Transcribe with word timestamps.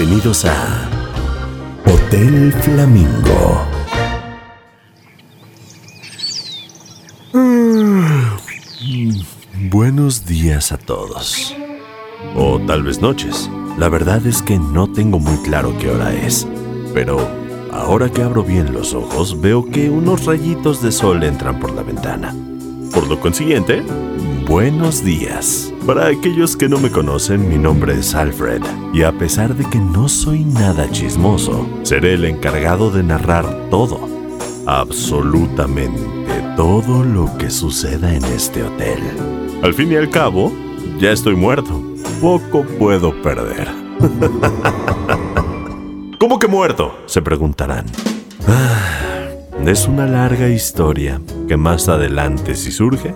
Bienvenidos 0.00 0.46
a 0.46 0.88
Hotel 1.84 2.54
Flamingo. 2.62 3.66
Buenos 9.68 10.24
días 10.24 10.72
a 10.72 10.78
todos. 10.78 11.54
O 12.34 12.58
tal 12.60 12.82
vez 12.82 13.02
noches. 13.02 13.50
La 13.76 13.90
verdad 13.90 14.26
es 14.26 14.40
que 14.40 14.58
no 14.58 14.90
tengo 14.90 15.18
muy 15.18 15.36
claro 15.42 15.76
qué 15.78 15.90
hora 15.90 16.14
es. 16.14 16.48
Pero 16.94 17.18
ahora 17.70 18.10
que 18.10 18.22
abro 18.22 18.42
bien 18.42 18.72
los 18.72 18.94
ojos 18.94 19.38
veo 19.38 19.66
que 19.66 19.90
unos 19.90 20.24
rayitos 20.24 20.82
de 20.82 20.92
sol 20.92 21.22
entran 21.24 21.60
por 21.60 21.74
la 21.74 21.82
ventana. 21.82 22.34
Por 22.94 23.06
lo 23.06 23.20
consiguiente, 23.20 23.82
buenos 24.50 25.04
días. 25.04 25.72
Para 25.86 26.08
aquellos 26.08 26.56
que 26.56 26.68
no 26.68 26.78
me 26.78 26.90
conocen, 26.90 27.48
mi 27.48 27.56
nombre 27.56 27.94
es 27.94 28.16
Alfred, 28.16 28.60
y 28.92 29.04
a 29.04 29.12
pesar 29.12 29.54
de 29.54 29.64
que 29.64 29.78
no 29.78 30.08
soy 30.08 30.44
nada 30.44 30.90
chismoso, 30.90 31.68
seré 31.84 32.14
el 32.14 32.24
encargado 32.24 32.90
de 32.90 33.04
narrar 33.04 33.68
todo, 33.70 34.08
absolutamente 34.66 36.02
todo 36.56 37.04
lo 37.04 37.38
que 37.38 37.48
suceda 37.48 38.12
en 38.12 38.24
este 38.24 38.64
hotel. 38.64 38.98
Al 39.62 39.72
fin 39.72 39.92
y 39.92 39.94
al 39.94 40.10
cabo, 40.10 40.52
ya 40.98 41.12
estoy 41.12 41.36
muerto. 41.36 41.80
Poco 42.20 42.64
puedo 42.76 43.22
perder. 43.22 43.68
¿Cómo 46.18 46.40
que 46.40 46.48
muerto? 46.48 46.98
Se 47.06 47.22
preguntarán. 47.22 47.86
Ah, 48.48 49.28
es 49.64 49.86
una 49.86 50.08
larga 50.08 50.48
historia 50.48 51.20
que 51.46 51.56
más 51.56 51.88
adelante, 51.88 52.56
si 52.56 52.72
surge, 52.72 53.14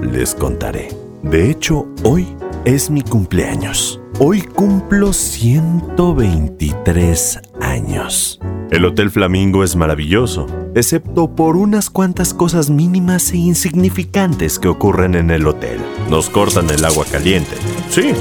les 0.00 0.34
contaré. 0.34 0.88
De 1.22 1.50
hecho, 1.50 1.86
hoy 2.04 2.26
es 2.64 2.88
mi 2.90 3.02
cumpleaños. 3.02 4.00
Hoy 4.18 4.40
cumplo 4.42 5.12
123 5.12 7.40
años. 7.60 8.40
El 8.70 8.84
Hotel 8.84 9.10
Flamingo 9.10 9.62
es 9.62 9.76
maravilloso, 9.76 10.46
excepto 10.74 11.36
por 11.36 11.56
unas 11.56 11.90
cuantas 11.90 12.34
cosas 12.34 12.68
mínimas 12.70 13.30
e 13.32 13.36
insignificantes 13.36 14.58
que 14.58 14.66
ocurren 14.68 15.14
en 15.14 15.30
el 15.30 15.46
hotel. 15.46 15.78
Nos 16.10 16.28
cortan 16.30 16.68
el 16.70 16.84
agua 16.84 17.04
caliente. 17.10 17.54
Sí, 17.90 18.12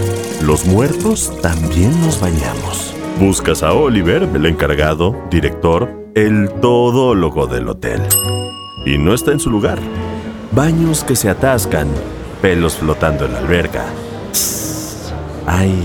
los 0.44 0.68
muertos 0.68 1.34
también 1.42 2.00
nos 2.02 2.22
bañamos. 2.22 2.94
Buscas 3.20 3.64
a 3.64 3.74
Oliver, 3.74 4.30
el 4.34 4.46
encargado, 4.46 5.16
director, 5.32 5.90
el 6.14 6.50
todólogo 6.62 7.48
del 7.48 7.70
hotel. 7.70 8.02
Y 8.86 8.98
no 8.98 9.14
está 9.14 9.32
en 9.32 9.40
su 9.40 9.50
lugar. 9.50 9.80
Baños 10.56 11.04
que 11.04 11.18
se 11.18 11.28
atascan, 11.28 11.90
pelos 12.42 12.78
flotando 12.78 13.26
en 13.26 13.34
la 13.34 13.40
alberca. 13.40 13.84
hay 15.46 15.84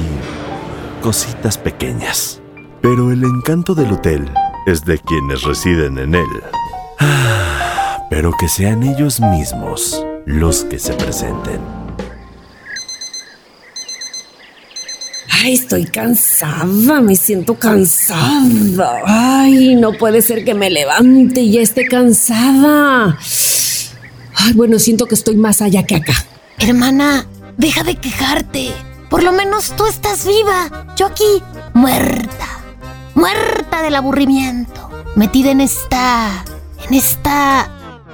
cositas 1.02 1.58
pequeñas. 1.58 2.40
Pero 2.80 3.10
el 3.10 3.24
encanto 3.24 3.74
del 3.74 3.90
hotel 3.90 4.30
es 4.66 4.84
de 4.84 5.00
quienes 5.00 5.42
residen 5.42 5.98
en 5.98 6.14
él. 6.14 6.28
pero 8.10 8.30
que 8.38 8.46
sean 8.46 8.84
ellos 8.84 9.20
mismos 9.20 10.06
los 10.24 10.62
que 10.62 10.78
se 10.78 10.92
presenten. 10.92 11.58
Ay, 15.32 15.54
estoy 15.54 15.84
cansada, 15.86 17.00
me 17.00 17.16
siento 17.16 17.56
cansada. 17.56 19.02
Ay, 19.04 19.74
no 19.74 19.94
puede 19.94 20.22
ser 20.22 20.44
que 20.44 20.54
me 20.54 20.70
levante 20.70 21.40
y 21.40 21.54
ya 21.54 21.60
esté 21.60 21.86
cansada. 21.86 23.18
Ay, 24.42 24.52
bueno, 24.54 24.78
siento 24.78 25.06
que 25.06 25.14
estoy 25.14 25.36
más 25.36 25.60
allá 25.60 25.84
que 25.84 25.96
acá. 25.96 26.14
Hermana, 26.58 27.26
deja 27.56 27.82
de 27.82 27.96
quejarte. 27.96 28.72
Por 29.08 29.22
lo 29.22 29.32
menos 29.32 29.74
tú 29.76 29.86
estás 29.86 30.26
viva. 30.26 30.86
Yo 30.96 31.06
aquí, 31.06 31.42
muerta. 31.74 32.46
Muerta 33.14 33.82
del 33.82 33.96
aburrimiento. 33.96 34.90
Metida 35.16 35.50
en 35.50 35.60
esta... 35.60 36.44
En 36.88 36.94
esta... 36.94 37.68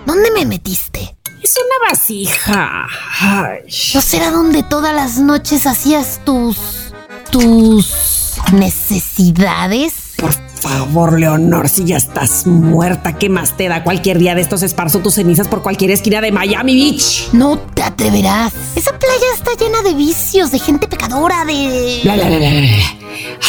¿Dónde 0.05 0.31
me 0.31 0.47
metiste? 0.47 1.17
Es 1.43 1.55
una 1.57 1.91
vasija. 1.91 2.87
Ay. 3.21 3.61
¿No 3.95 4.01
será 4.01 4.31
donde 4.31 4.63
todas 4.63 4.95
las 4.95 5.19
noches 5.19 5.67
hacías 5.67 6.21
tus... 6.25 6.93
tus... 7.31 8.35
necesidades? 8.53 9.93
Por 10.17 10.35
favor, 10.57 11.19
Leonor, 11.19 11.69
si 11.69 11.85
ya 11.85 11.97
estás 11.97 12.47
muerta, 12.47 13.13
¿qué 13.19 13.29
más 13.29 13.57
te 13.57 13.69
da? 13.69 13.85
Cualquier 13.85 14.19
día 14.19 14.35
de 14.35 14.41
estos 14.41 14.63
esparzo 14.63 15.01
tus 15.01 15.15
cenizas 15.15 15.49
por 15.49 15.63
cualquier 15.63 15.91
esquina 15.91 16.21
de 16.21 16.33
Miami 16.33 16.75
Beach. 16.75 17.29
No 17.33 17.59
te 17.59 17.83
atreverás. 17.83 18.53
Esa 18.75 18.99
playa 18.99 19.27
está 19.35 19.53
llena 19.59 19.83
de 19.83 19.95
vicios, 19.95 20.51
de 20.51 20.59
gente 20.59 20.89
pecadora, 20.89 21.45
de... 21.45 22.01
Bla, 22.03 22.15
bla, 22.15 22.29
bla, 22.29 22.39
bla, 22.39 22.51
bla. 22.51 23.07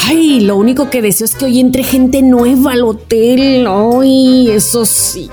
Ay, 0.07 0.41
lo 0.41 0.55
único 0.55 0.89
que 0.89 1.01
deseo 1.01 1.25
es 1.25 1.35
que 1.35 1.45
hoy 1.45 1.59
entre 1.59 1.83
gente 1.83 2.21
nueva 2.21 2.73
al 2.73 2.83
hotel. 2.83 3.67
Ay, 3.67 4.49
eso 4.51 4.85
sí. 4.85 5.29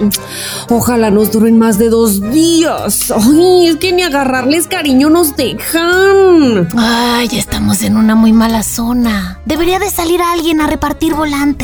Ojalá 0.69 1.11
nos 1.11 1.31
duren 1.31 1.59
más 1.59 1.79
de 1.79 1.89
dos 1.89 2.21
días. 2.33 3.13
Ay, 3.13 3.69
es 3.69 3.77
que 3.77 3.93
ni 3.93 4.03
agarrarles 4.03 4.67
cariño 4.67 5.11
nos 5.11 5.37
dejan. 5.37 6.69
Ay, 6.77 7.29
estamos 7.33 7.83
en 7.83 7.97
una 7.97 8.15
muy 8.15 8.33
mala 8.33 8.63
zona. 8.63 9.41
Debería 9.45 9.79
de 9.79 9.91
salir 9.91 10.21
alguien 10.23 10.61
a 10.61 10.67
repartir 10.67 11.15
volantes. 11.15 11.64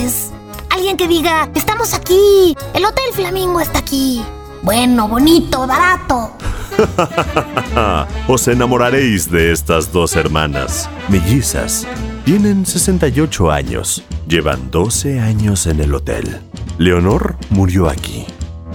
Alguien 0.71 0.97
que 0.97 1.06
diga, 1.09 1.50
estamos 1.55 1.93
aquí. 1.93 2.56
El 2.72 2.87
Hotel 2.87 3.05
Flamingo 3.12 3.61
está 3.61 3.81
aquí. 3.81 4.22
Bueno, 4.62 5.09
bonito, 5.09 5.66
barato. 5.66 6.33
Os 8.28 8.49
enamoraréis 8.49 9.31
de 9.31 9.53
estas 9.53 9.93
dos 9.93 10.16
hermanas, 10.16 10.88
mellizas. 11.09 11.87
Tienen 12.25 12.65
68 12.65 13.50
años, 13.50 14.03
llevan 14.27 14.71
12 14.71 15.21
años 15.21 15.66
en 15.66 15.81
el 15.81 15.94
hotel. 15.94 16.41
Leonor 16.78 17.37
murió 17.50 17.91
aquí. 17.91 18.25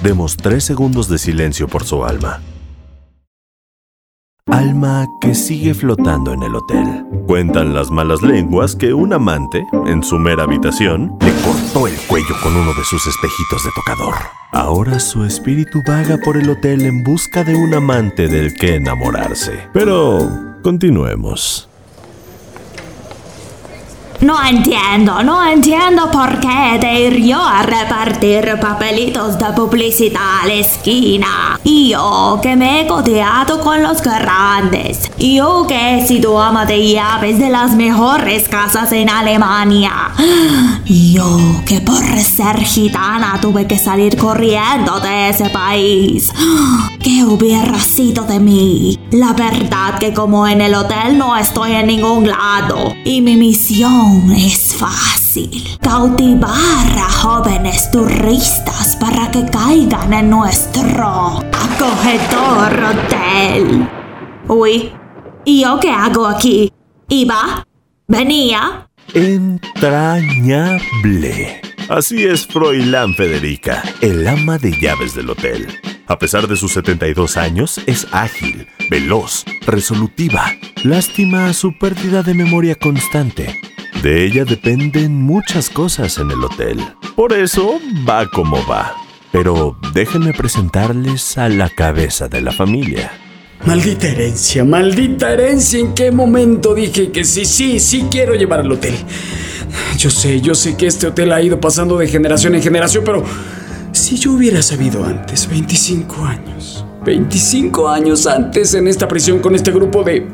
Demos 0.03 0.37
tres 0.37 0.63
segundos 0.63 1.09
de 1.09 1.17
silencio 1.17 1.67
por 1.67 1.85
su 1.85 2.05
alma. 2.05 2.41
Alma 4.51 5.07
que 5.21 5.33
sigue 5.33 5.73
flotando 5.73 6.31
en 6.31 6.43
el 6.43 6.53
hotel. 6.53 7.03
Cuentan 7.25 7.73
las 7.73 7.89
malas 7.89 8.21
lenguas 8.21 8.75
que 8.75 8.93
un 8.93 9.11
amante, 9.11 9.65
en 9.87 10.03
su 10.03 10.19
mera 10.19 10.43
habitación, 10.43 11.17
le 11.21 11.33
cortó 11.41 11.87
el 11.87 11.95
cuello 12.07 12.35
con 12.43 12.55
uno 12.55 12.71
de 12.75 12.83
sus 12.83 13.07
espejitos 13.07 13.63
de 13.63 13.71
tocador. 13.75 14.13
Ahora 14.51 14.99
su 14.99 15.25
espíritu 15.25 15.81
vaga 15.87 16.19
por 16.23 16.37
el 16.37 16.47
hotel 16.47 16.85
en 16.85 17.03
busca 17.03 17.43
de 17.43 17.55
un 17.55 17.73
amante 17.73 18.27
del 18.27 18.53
que 18.53 18.75
enamorarse. 18.75 19.67
Pero 19.73 20.29
continuemos. 20.61 21.67
No 24.21 24.43
entiendo, 24.43 25.23
no 25.23 25.45
entiendo 25.45 26.09
por 26.09 26.39
qué 26.39 26.79
ir 26.99 27.25
yo 27.25 27.41
a 27.41 27.63
repartir 27.63 28.57
papelitos 28.59 29.37
de 29.37 29.45
publicidad 29.53 30.41
a 30.43 30.47
la 30.47 30.53
esquina. 30.53 31.59
Yo 31.63 32.39
que 32.41 32.55
me 32.55 32.81
he 32.81 32.87
codeado 32.87 33.59
con 33.59 33.83
los 33.83 34.01
grandes. 34.01 35.11
Yo 35.19 35.65
que 35.67 35.97
he 35.99 36.07
sido 36.07 36.41
ama 36.41 36.65
de 36.65 36.93
llaves 36.93 37.39
de 37.39 37.49
las 37.49 37.75
mejores 37.75 38.47
casas 38.47 38.91
en 38.93 39.09
Alemania. 39.09 39.91
Yo 40.85 41.37
que 41.65 41.81
por 41.81 42.03
ser 42.19 42.57
gitana 42.61 43.39
tuve 43.41 43.67
que 43.67 43.77
salir 43.77 44.17
corriendo 44.17 44.99
de 44.99 45.29
ese 45.29 45.49
país. 45.49 46.31
¿Qué 46.99 47.23
hubiera 47.23 47.79
sido 47.79 48.23
de 48.23 48.39
mí? 48.39 48.99
La 49.15 49.31
verdad 49.31 49.97
que 49.97 50.13
como 50.13 50.45
en 50.45 50.59
el 50.59 50.75
hotel 50.75 51.17
no 51.17 51.37
estoy 51.37 51.71
en 51.71 51.87
ningún 51.87 52.27
lado 52.27 52.93
y 53.05 53.21
mi 53.21 53.37
misión 53.37 54.29
es 54.29 54.75
fácil. 54.75 55.77
Cautivar 55.79 56.51
a 56.97 57.09
jóvenes 57.09 57.89
turistas 57.91 58.97
para 58.97 59.31
que 59.31 59.45
caigan 59.45 60.11
en 60.11 60.29
nuestro 60.29 61.39
acogedor 61.39 62.73
hotel. 62.83 63.87
Uy, 64.49 64.91
¿y 65.45 65.61
yo 65.61 65.79
qué 65.79 65.91
hago 65.91 66.27
aquí? 66.27 66.73
¿Iba? 67.07 67.65
¿Venía? 68.09 68.89
Entrañable. 69.13 70.81
Así 71.87 72.25
es 72.25 72.45
Froilán 72.45 73.15
Federica, 73.15 73.81
el 74.01 74.27
ama 74.27 74.57
de 74.57 74.77
llaves 74.77 75.15
del 75.15 75.29
hotel. 75.29 75.69
A 76.07 76.19
pesar 76.19 76.47
de 76.47 76.55
sus 76.55 76.73
72 76.73 77.35
años, 77.35 77.81
es 77.87 78.05
ágil, 78.11 78.67
veloz, 78.91 79.43
resolutiva. 79.65 80.53
Lástima 80.83 81.51
su 81.53 81.75
pérdida 81.79 82.21
de 82.21 82.35
memoria 82.35 82.75
constante. 82.75 83.59
De 84.03 84.23
ella 84.23 84.45
dependen 84.45 85.15
muchas 85.15 85.71
cosas 85.71 86.19
en 86.19 86.29
el 86.29 86.43
hotel. 86.43 86.79
Por 87.15 87.33
eso 87.33 87.79
va 88.07 88.27
como 88.29 88.63
va. 88.67 88.93
Pero 89.31 89.77
déjenme 89.93 90.33
presentarles 90.33 91.39
a 91.39 91.49
la 91.49 91.69
cabeza 91.69 92.27
de 92.27 92.41
la 92.41 92.51
familia. 92.51 93.11
Maldita 93.65 94.07
herencia, 94.07 94.63
maldita 94.63 95.31
herencia. 95.31 95.79
¿En 95.79 95.95
qué 95.95 96.11
momento 96.11 96.75
dije 96.75 97.11
que 97.11 97.23
sí, 97.25 97.45
sí, 97.45 97.79
sí 97.79 98.05
quiero 98.11 98.35
llevar 98.35 98.59
al 98.59 98.71
hotel? 98.71 98.95
Yo 99.97 100.11
sé, 100.11 100.39
yo 100.39 100.53
sé 100.53 100.77
que 100.77 100.85
este 100.85 101.07
hotel 101.07 101.33
ha 101.33 101.41
ido 101.41 101.59
pasando 101.59 101.97
de 101.97 102.07
generación 102.07 102.53
en 102.53 102.61
generación, 102.61 103.03
pero 103.03 103.23
si 103.95 104.17
yo 104.17 104.33
hubiera 104.33 104.61
sabido 104.61 105.05
antes, 105.05 105.47
25 105.47 106.25
años, 106.25 106.85
25 107.05 107.87
años 107.87 108.27
antes 108.27 108.73
en 108.73 108.87
esta 108.87 109.07
prisión 109.07 109.39
con 109.39 109.55
este 109.55 109.71
grupo 109.71 110.03
de 110.03 110.27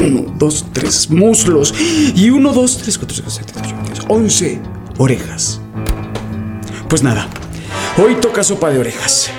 Uno, 0.00 0.32
dos, 0.38 0.64
tres 0.72 1.10
muslos. 1.10 1.74
Y 2.14 2.30
uno, 2.30 2.52
dos, 2.52 2.78
tres, 2.78 2.96
cuatro, 2.96 3.16
cinco, 3.16 3.30
siete, 3.30 3.52
ocho, 3.58 3.74
diez, 3.84 3.98
once 4.08 4.60
orejas. 4.96 5.60
Pues 6.88 7.02
nada, 7.02 7.28
hoy 8.02 8.14
toca 8.14 8.42
sopa 8.42 8.70
de 8.70 8.78
orejas. 8.78 9.30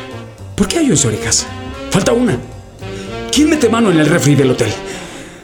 ¿Por 0.56 0.68
qué 0.68 0.80
hay 0.80 0.92
once 0.92 1.08
orejas? 1.08 1.48
Falta 1.90 2.12
una. 2.12 2.38
¿Quién 3.32 3.50
mete 3.50 3.70
mano 3.70 3.90
en 3.90 4.00
el 4.00 4.06
refri 4.06 4.36
del 4.36 4.52
hotel? 4.52 4.72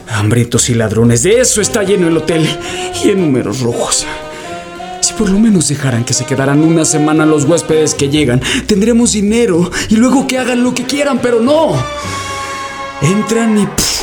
Hambrientos 0.10 0.70
y 0.70 0.76
ladrones, 0.76 1.24
de 1.24 1.40
eso 1.40 1.62
está 1.62 1.82
lleno 1.84 2.08
el 2.08 2.18
hotel. 2.18 2.48
Y 3.04 3.10
en 3.10 3.22
números 3.22 3.62
rojos. 3.62 4.06
Por 5.18 5.30
lo 5.30 5.40
menos 5.40 5.70
dejaran 5.70 6.04
que 6.04 6.14
se 6.14 6.26
quedaran 6.26 6.62
una 6.62 6.84
semana 6.84 7.26
los 7.26 7.46
huéspedes 7.46 7.96
que 7.96 8.10
llegan, 8.10 8.42
tendremos 8.68 9.14
dinero 9.14 9.72
y 9.90 9.96
luego 9.96 10.28
que 10.28 10.38
hagan 10.38 10.62
lo 10.62 10.74
que 10.74 10.84
quieran, 10.84 11.20
pero 11.20 11.40
no. 11.40 11.72
Entran 13.02 13.58
y... 13.58 13.66
pff, 13.66 13.96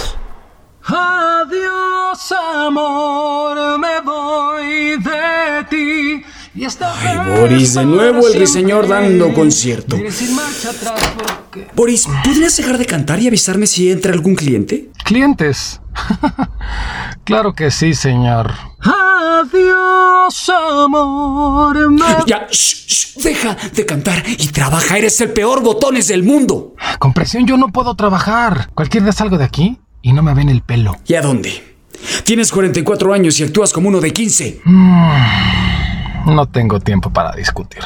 Adiós, 0.84 2.32
amor, 2.32 3.78
me 3.78 4.00
voy 4.00 4.96
de 4.96 5.64
ti. 5.70 6.01
Ay, 6.64 7.18
Boris, 7.40 7.74
de 7.74 7.84
nuevo 7.84 8.28
el 8.28 8.46
siempre. 8.46 8.86
dando 8.86 9.34
concierto. 9.34 9.98
Boris, 11.74 12.06
¿podrías 12.24 12.56
dejar 12.56 12.78
de 12.78 12.86
cantar 12.86 13.20
y 13.20 13.26
avisarme 13.26 13.66
si 13.66 13.90
entra 13.90 14.12
algún 14.12 14.36
cliente? 14.36 14.90
¿Clientes? 15.04 15.80
claro 17.24 17.54
que 17.54 17.72
sí, 17.72 17.94
señor. 17.94 18.52
Adiós, 18.80 20.50
amor. 20.50 21.76
Ya, 22.26 22.46
shh, 22.48 22.86
shh, 22.86 23.22
deja 23.22 23.56
de 23.74 23.84
cantar 23.84 24.22
y 24.26 24.46
trabaja. 24.48 24.98
Eres 24.98 25.20
el 25.20 25.32
peor 25.32 25.62
botones 25.62 26.06
del 26.08 26.22
mundo. 26.22 26.76
Con 27.00 27.12
presión 27.12 27.44
yo 27.44 27.56
no 27.56 27.68
puedo 27.72 27.96
trabajar. 27.96 28.70
Cualquier 28.74 29.02
día 29.02 29.12
salgo 29.12 29.36
de 29.36 29.44
aquí 29.44 29.78
y 30.00 30.12
no 30.12 30.22
me 30.22 30.32
ven 30.32 30.48
el 30.48 30.62
pelo. 30.62 30.96
¿Y 31.06 31.14
a 31.14 31.22
dónde? 31.22 31.76
Tienes 32.24 32.52
44 32.52 33.12
años 33.12 33.40
y 33.40 33.44
actúas 33.44 33.72
como 33.72 33.88
uno 33.88 34.00
de 34.00 34.12
15. 34.12 34.60
No 36.26 36.46
tengo 36.46 36.78
tiempo 36.80 37.10
para 37.10 37.32
discutir. 37.32 37.82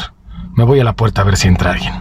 Me 0.54 0.64
voy 0.64 0.80
a 0.80 0.84
la 0.84 0.94
puerta 0.94 1.22
a 1.22 1.24
ver 1.24 1.36
si 1.36 1.48
entra 1.48 1.72
alguien. 1.72 1.94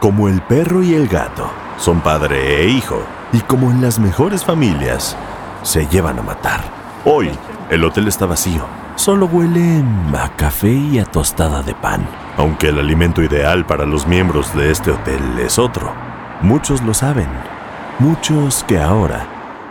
Como 0.00 0.28
el 0.28 0.40
perro 0.42 0.82
y 0.82 0.94
el 0.94 1.08
gato 1.08 1.50
son 1.78 2.00
padre 2.00 2.62
e 2.62 2.68
hijo, 2.68 3.02
y 3.32 3.40
como 3.40 3.70
en 3.70 3.80
las 3.80 3.98
mejores 3.98 4.44
familias, 4.44 5.16
se 5.62 5.86
llevan 5.86 6.18
a 6.18 6.22
matar. 6.22 6.60
Hoy, 7.04 7.30
el 7.70 7.84
hotel 7.84 8.08
está 8.08 8.26
vacío. 8.26 8.64
Solo 8.96 9.26
huele 9.26 9.82
a 10.18 10.28
café 10.36 10.72
y 10.72 10.98
a 10.98 11.04
tostada 11.04 11.62
de 11.62 11.74
pan. 11.74 12.06
Aunque 12.36 12.68
el 12.68 12.78
alimento 12.78 13.22
ideal 13.22 13.64
para 13.64 13.86
los 13.86 14.06
miembros 14.06 14.54
de 14.54 14.70
este 14.70 14.90
hotel 14.90 15.38
es 15.38 15.58
otro. 15.58 15.92
Muchos 16.42 16.82
lo 16.82 16.92
saben. 16.92 17.28
Muchos 17.98 18.64
que 18.64 18.80
ahora 18.80 19.26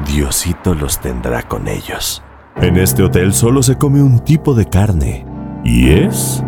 Diosito 0.05 0.73
los 0.73 0.99
tendrá 0.99 1.43
con 1.43 1.67
ellos. 1.67 2.23
En 2.55 2.77
este 2.77 3.03
hotel 3.03 3.33
solo 3.33 3.61
se 3.63 3.77
come 3.77 4.01
un 4.01 4.19
tipo 4.19 4.53
de 4.53 4.65
carne. 4.65 5.25
Y 5.63 5.91
es 5.91 6.43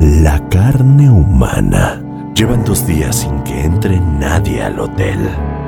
la 0.00 0.38
carne 0.48 1.10
humana. 1.10 2.00
Llevan 2.34 2.64
dos 2.64 2.86
días 2.86 3.16
sin 3.16 3.42
que 3.42 3.64
entre 3.64 4.00
nadie 4.00 4.62
al 4.62 4.78
hotel. 4.80 5.18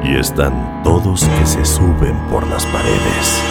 Y 0.02 0.16
están 0.16 0.82
todos 0.82 1.24
que 1.38 1.46
se 1.46 1.64
suben 1.64 2.16
por 2.30 2.46
las 2.48 2.64
paredes. 2.66 3.42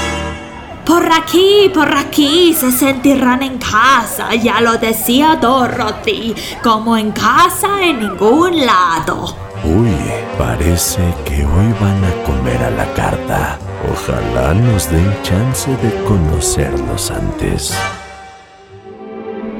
Por 0.85 1.09
aquí, 1.13 1.71
por 1.73 1.95
aquí 1.95 2.53
se 2.53 2.69
sentirán 2.71 3.41
en 3.41 3.57
casa, 3.57 4.35
ya 4.35 4.59
lo 4.59 4.77
decía 4.77 5.37
Dorothy, 5.41 6.35
como 6.61 6.97
en 6.97 7.13
casa 7.13 7.81
en 7.81 8.01
ningún 8.01 8.65
lado. 8.65 9.33
Uy, 9.63 9.95
parece 10.37 11.01
que 11.23 11.45
hoy 11.45 11.73
van 11.79 12.03
a 12.03 12.23
comer 12.25 12.61
a 12.63 12.69
la 12.71 12.93
carta. 12.93 13.57
Ojalá 13.93 14.53
nos 14.53 14.89
den 14.91 15.13
chance 15.23 15.71
de 15.77 16.03
conocernos 16.03 17.11
antes. 17.11 17.73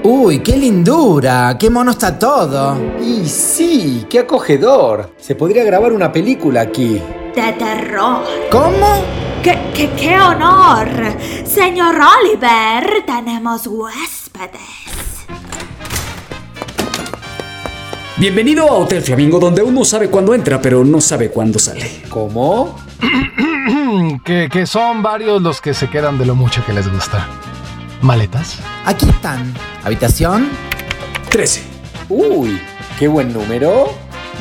Uy, 0.06 0.40
qué 0.40 0.58
lindura, 0.58 1.56
qué 1.58 1.70
mono 1.70 1.92
está 1.92 2.20
todo. 2.20 2.78
Y 3.02 3.26
sí, 3.26 4.06
qué 4.10 4.20
acogedor. 4.20 5.14
Se 5.18 5.34
podría 5.34 5.64
grabar 5.64 5.94
una 5.94 6.12
película 6.12 6.60
aquí. 6.60 7.02
De 7.34 7.54
terror. 7.54 8.22
¿Cómo? 8.52 9.02
¡Qué, 9.42 9.58
qué, 9.74 9.90
qué 9.92 10.20
honor! 10.20 10.90
Señor 11.46 11.96
Oliver, 11.96 13.06
tenemos 13.06 13.66
huéspedes. 13.66 14.60
Bienvenido 18.18 18.68
a 18.68 18.74
Hotel 18.74 19.02
Flamingo, 19.04 19.40
donde 19.40 19.64
uno 19.64 19.86
sabe 19.86 20.10
cuándo 20.10 20.34
entra, 20.34 20.62
pero 20.62 20.84
no 20.84 21.00
sabe 21.00 21.30
cuándo 21.30 21.60
sale. 21.60 22.04
¿Cómo? 22.10 22.76
que, 24.26 24.50
que 24.52 24.66
son 24.66 25.02
varios 25.02 25.42
los 25.42 25.62
que 25.62 25.74
se 25.74 25.90
quedan 25.90 26.18
de 26.18 26.26
lo 26.26 26.36
mucho 26.36 26.62
que 26.66 26.74
les 26.74 26.92
gusta. 26.92 27.26
¿Maletas? 28.04 28.60
Aquí 28.84 29.08
están. 29.08 29.54
Habitación. 29.86 30.50
13. 31.30 31.64
Uy, 32.10 32.60
qué 33.00 33.08
buen 33.08 33.32
número. 33.32 33.94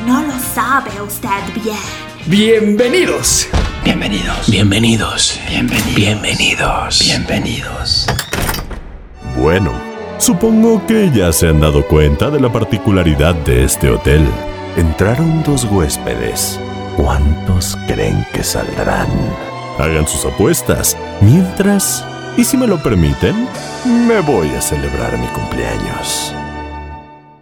No 0.05 0.21
lo 0.21 0.33
sabe 0.53 0.91
usted 1.01 1.29
bien. 1.63 1.77
Bienvenidos. 2.25 3.47
Bienvenidos. 3.85 4.51
Bienvenidos. 4.51 5.39
Bienvenidos. 5.47 5.95
Bienvenidos. 5.95 6.99
Bienvenidos. 6.99 8.07
Bueno, 9.37 9.71
supongo 10.17 10.85
que 10.85 11.09
ya 11.11 11.31
se 11.31 11.47
han 11.47 11.61
dado 11.61 11.87
cuenta 11.87 12.29
de 12.29 12.41
la 12.41 12.51
particularidad 12.51 13.33
de 13.33 13.63
este 13.63 13.89
hotel. 13.89 14.27
Entraron 14.75 15.41
dos 15.43 15.63
huéspedes. 15.63 16.59
¿Cuántos 16.97 17.77
creen 17.87 18.27
que 18.33 18.43
saldrán? 18.43 19.07
Hagan 19.79 20.05
sus 20.05 20.25
apuestas. 20.25 20.97
Mientras, 21.21 22.05
y 22.37 22.43
si 22.43 22.57
me 22.57 22.67
lo 22.67 22.81
permiten, 22.81 23.47
me 24.07 24.19
voy 24.21 24.49
a 24.49 24.61
celebrar 24.61 25.17
mi 25.17 25.27
cumpleaños. 25.27 26.33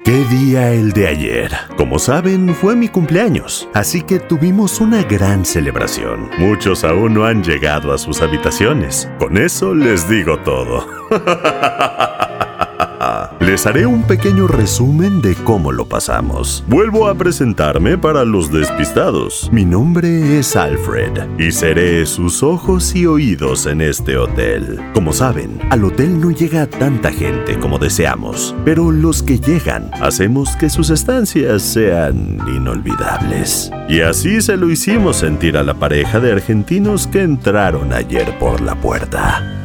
¿Qué 0.03 0.25
día 0.25 0.71
el 0.71 0.93
de 0.93 1.07
ayer? 1.07 1.51
Como 1.77 1.99
saben, 1.99 2.55
fue 2.55 2.75
mi 2.75 2.89
cumpleaños, 2.89 3.69
así 3.73 4.01
que 4.01 4.19
tuvimos 4.19 4.81
una 4.81 5.03
gran 5.03 5.45
celebración. 5.45 6.29
Muchos 6.39 6.83
aún 6.83 7.13
no 7.13 7.25
han 7.25 7.43
llegado 7.43 7.93
a 7.93 7.99
sus 7.99 8.21
habitaciones. 8.21 9.07
Con 9.19 9.37
eso 9.37 9.75
les 9.75 10.09
digo 10.09 10.39
todo. 10.39 10.87
Les 13.41 13.65
haré 13.65 13.87
un 13.87 14.03
pequeño 14.03 14.45
resumen 14.45 15.19
de 15.19 15.33
cómo 15.33 15.71
lo 15.71 15.89
pasamos. 15.89 16.63
Vuelvo 16.67 17.07
a 17.07 17.15
presentarme 17.15 17.97
para 17.97 18.23
los 18.23 18.51
despistados. 18.51 19.49
Mi 19.51 19.65
nombre 19.65 20.37
es 20.37 20.55
Alfred 20.55 21.39
y 21.39 21.51
seré 21.51 22.05
sus 22.05 22.43
ojos 22.43 22.95
y 22.95 23.07
oídos 23.07 23.65
en 23.65 23.81
este 23.81 24.15
hotel. 24.15 24.79
Como 24.93 25.11
saben, 25.11 25.59
al 25.71 25.83
hotel 25.83 26.21
no 26.21 26.29
llega 26.29 26.67
tanta 26.67 27.11
gente 27.11 27.57
como 27.59 27.79
deseamos, 27.79 28.55
pero 28.63 28.91
los 28.91 29.23
que 29.23 29.39
llegan 29.39 29.89
hacemos 29.99 30.55
que 30.57 30.69
sus 30.69 30.91
estancias 30.91 31.63
sean 31.63 32.37
inolvidables. 32.47 33.71
Y 33.89 34.01
así 34.01 34.39
se 34.41 34.55
lo 34.55 34.69
hicimos 34.69 35.17
sentir 35.17 35.57
a 35.57 35.63
la 35.63 35.73
pareja 35.73 36.19
de 36.19 36.31
argentinos 36.31 37.07
que 37.07 37.23
entraron 37.23 37.91
ayer 37.91 38.37
por 38.37 38.61
la 38.61 38.75
puerta. 38.75 39.60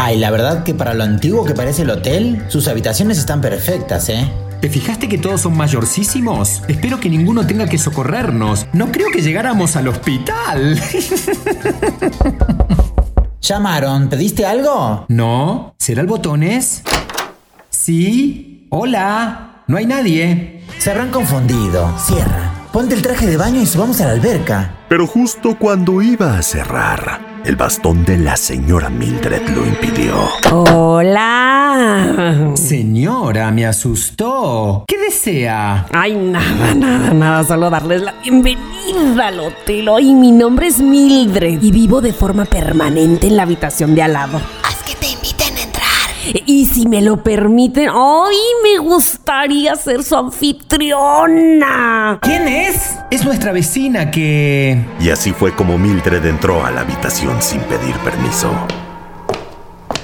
Ay, 0.00 0.16
la 0.16 0.30
verdad 0.30 0.62
que 0.62 0.74
para 0.74 0.94
lo 0.94 1.02
antiguo 1.02 1.44
que 1.44 1.54
parece 1.54 1.82
el 1.82 1.90
hotel, 1.90 2.44
sus 2.46 2.68
habitaciones 2.68 3.18
están 3.18 3.40
perfectas, 3.40 4.08
¿eh? 4.08 4.30
¿Te 4.60 4.68
fijaste 4.68 5.08
que 5.08 5.18
todos 5.18 5.40
son 5.40 5.56
mayorcísimos? 5.56 6.62
Espero 6.68 7.00
que 7.00 7.10
ninguno 7.10 7.44
tenga 7.44 7.66
que 7.66 7.78
socorrernos. 7.78 8.68
No 8.72 8.92
creo 8.92 9.08
que 9.12 9.22
llegáramos 9.22 9.74
al 9.74 9.88
hospital. 9.88 10.80
Llamaron, 13.40 14.08
¿pediste 14.08 14.46
algo? 14.46 15.04
¿No? 15.08 15.74
¿Será 15.78 16.02
el 16.02 16.06
botones? 16.06 16.84
Sí. 17.68 18.68
Hola. 18.70 19.64
No 19.66 19.78
hay 19.78 19.86
nadie. 19.86 20.62
Se 20.78 20.92
habrán 20.92 21.10
confundido. 21.10 21.92
Cierra. 21.98 22.52
Ponte 22.72 22.94
el 22.94 23.02
traje 23.02 23.26
de 23.26 23.36
baño 23.36 23.60
y 23.60 23.66
subamos 23.66 24.00
a 24.00 24.06
la 24.06 24.12
alberca. 24.12 24.76
Pero 24.88 25.08
justo 25.08 25.58
cuando 25.58 26.02
iba 26.02 26.38
a 26.38 26.42
cerrar, 26.42 27.27
el 27.44 27.56
bastón 27.56 28.04
de 28.04 28.18
la 28.18 28.36
señora 28.36 28.90
Mildred 28.90 29.48
lo 29.50 29.66
impidió. 29.66 30.14
Hola. 30.52 32.52
Señora, 32.54 33.50
me 33.50 33.66
asustó. 33.66 34.84
¿Qué 34.86 34.98
desea? 34.98 35.86
Ay, 35.92 36.14
nada, 36.14 36.74
nada, 36.74 37.14
nada, 37.14 37.44
solo 37.44 37.70
darles 37.70 38.02
la 38.02 38.14
bienvenida 38.22 39.28
al 39.28 39.40
hotel. 39.40 39.88
Hoy 39.88 40.14
mi 40.14 40.32
nombre 40.32 40.66
es 40.66 40.80
Mildred 40.80 41.62
y 41.62 41.70
vivo 41.70 42.00
de 42.00 42.12
forma 42.12 42.44
permanente 42.44 43.26
en 43.26 43.36
la 43.36 43.44
habitación 43.44 43.94
de 43.94 44.02
al 44.02 44.12
lado. 44.12 44.40
Y 46.46 46.66
si 46.66 46.86
me 46.86 47.02
lo 47.02 47.22
permiten, 47.22 47.88
hoy 47.88 48.36
me 48.62 48.78
gustaría 48.78 49.74
ser 49.76 50.04
su 50.04 50.16
anfitriona. 50.16 52.18
¿Quién 52.22 52.48
es? 52.48 52.96
Es 53.10 53.24
nuestra 53.24 53.52
vecina 53.52 54.10
que... 54.10 54.84
Y 55.00 55.10
así 55.10 55.32
fue 55.32 55.54
como 55.54 55.78
Mildred 55.78 56.24
entró 56.26 56.64
a 56.64 56.70
la 56.70 56.82
habitación 56.82 57.40
sin 57.40 57.60
pedir 57.60 57.94
permiso. 57.98 58.50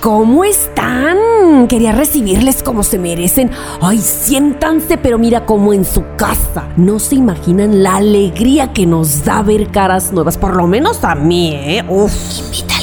¿Cómo 0.01 0.45
están? 0.45 1.67
Quería 1.67 1.93
recibirles 1.93 2.63
como 2.63 2.83
se 2.83 2.99
merecen. 2.99 3.51
Ay, 3.81 3.99
siéntanse, 3.99 4.99
pero 4.99 5.19
mira 5.19 5.47
como 5.47 5.73
en 5.73 5.87
su 5.87 6.05
casa. 6.17 6.69
No 6.77 6.99
se 6.99 7.15
imaginan 7.15 7.83
la 7.83 7.97
alegría 7.97 8.75
que 8.75 8.85
nos 8.85 9.25
da 9.25 9.43
ver 9.43 9.71
caras 9.71 10.13
nuevas, 10.13 10.37
por 10.37 10.57
lo 10.57 10.67
menos 10.67 11.03
a 11.05 11.15
mí, 11.15 11.53
¿eh? 11.55 11.83
Uf. 11.89 12.13
Invita 12.47 12.75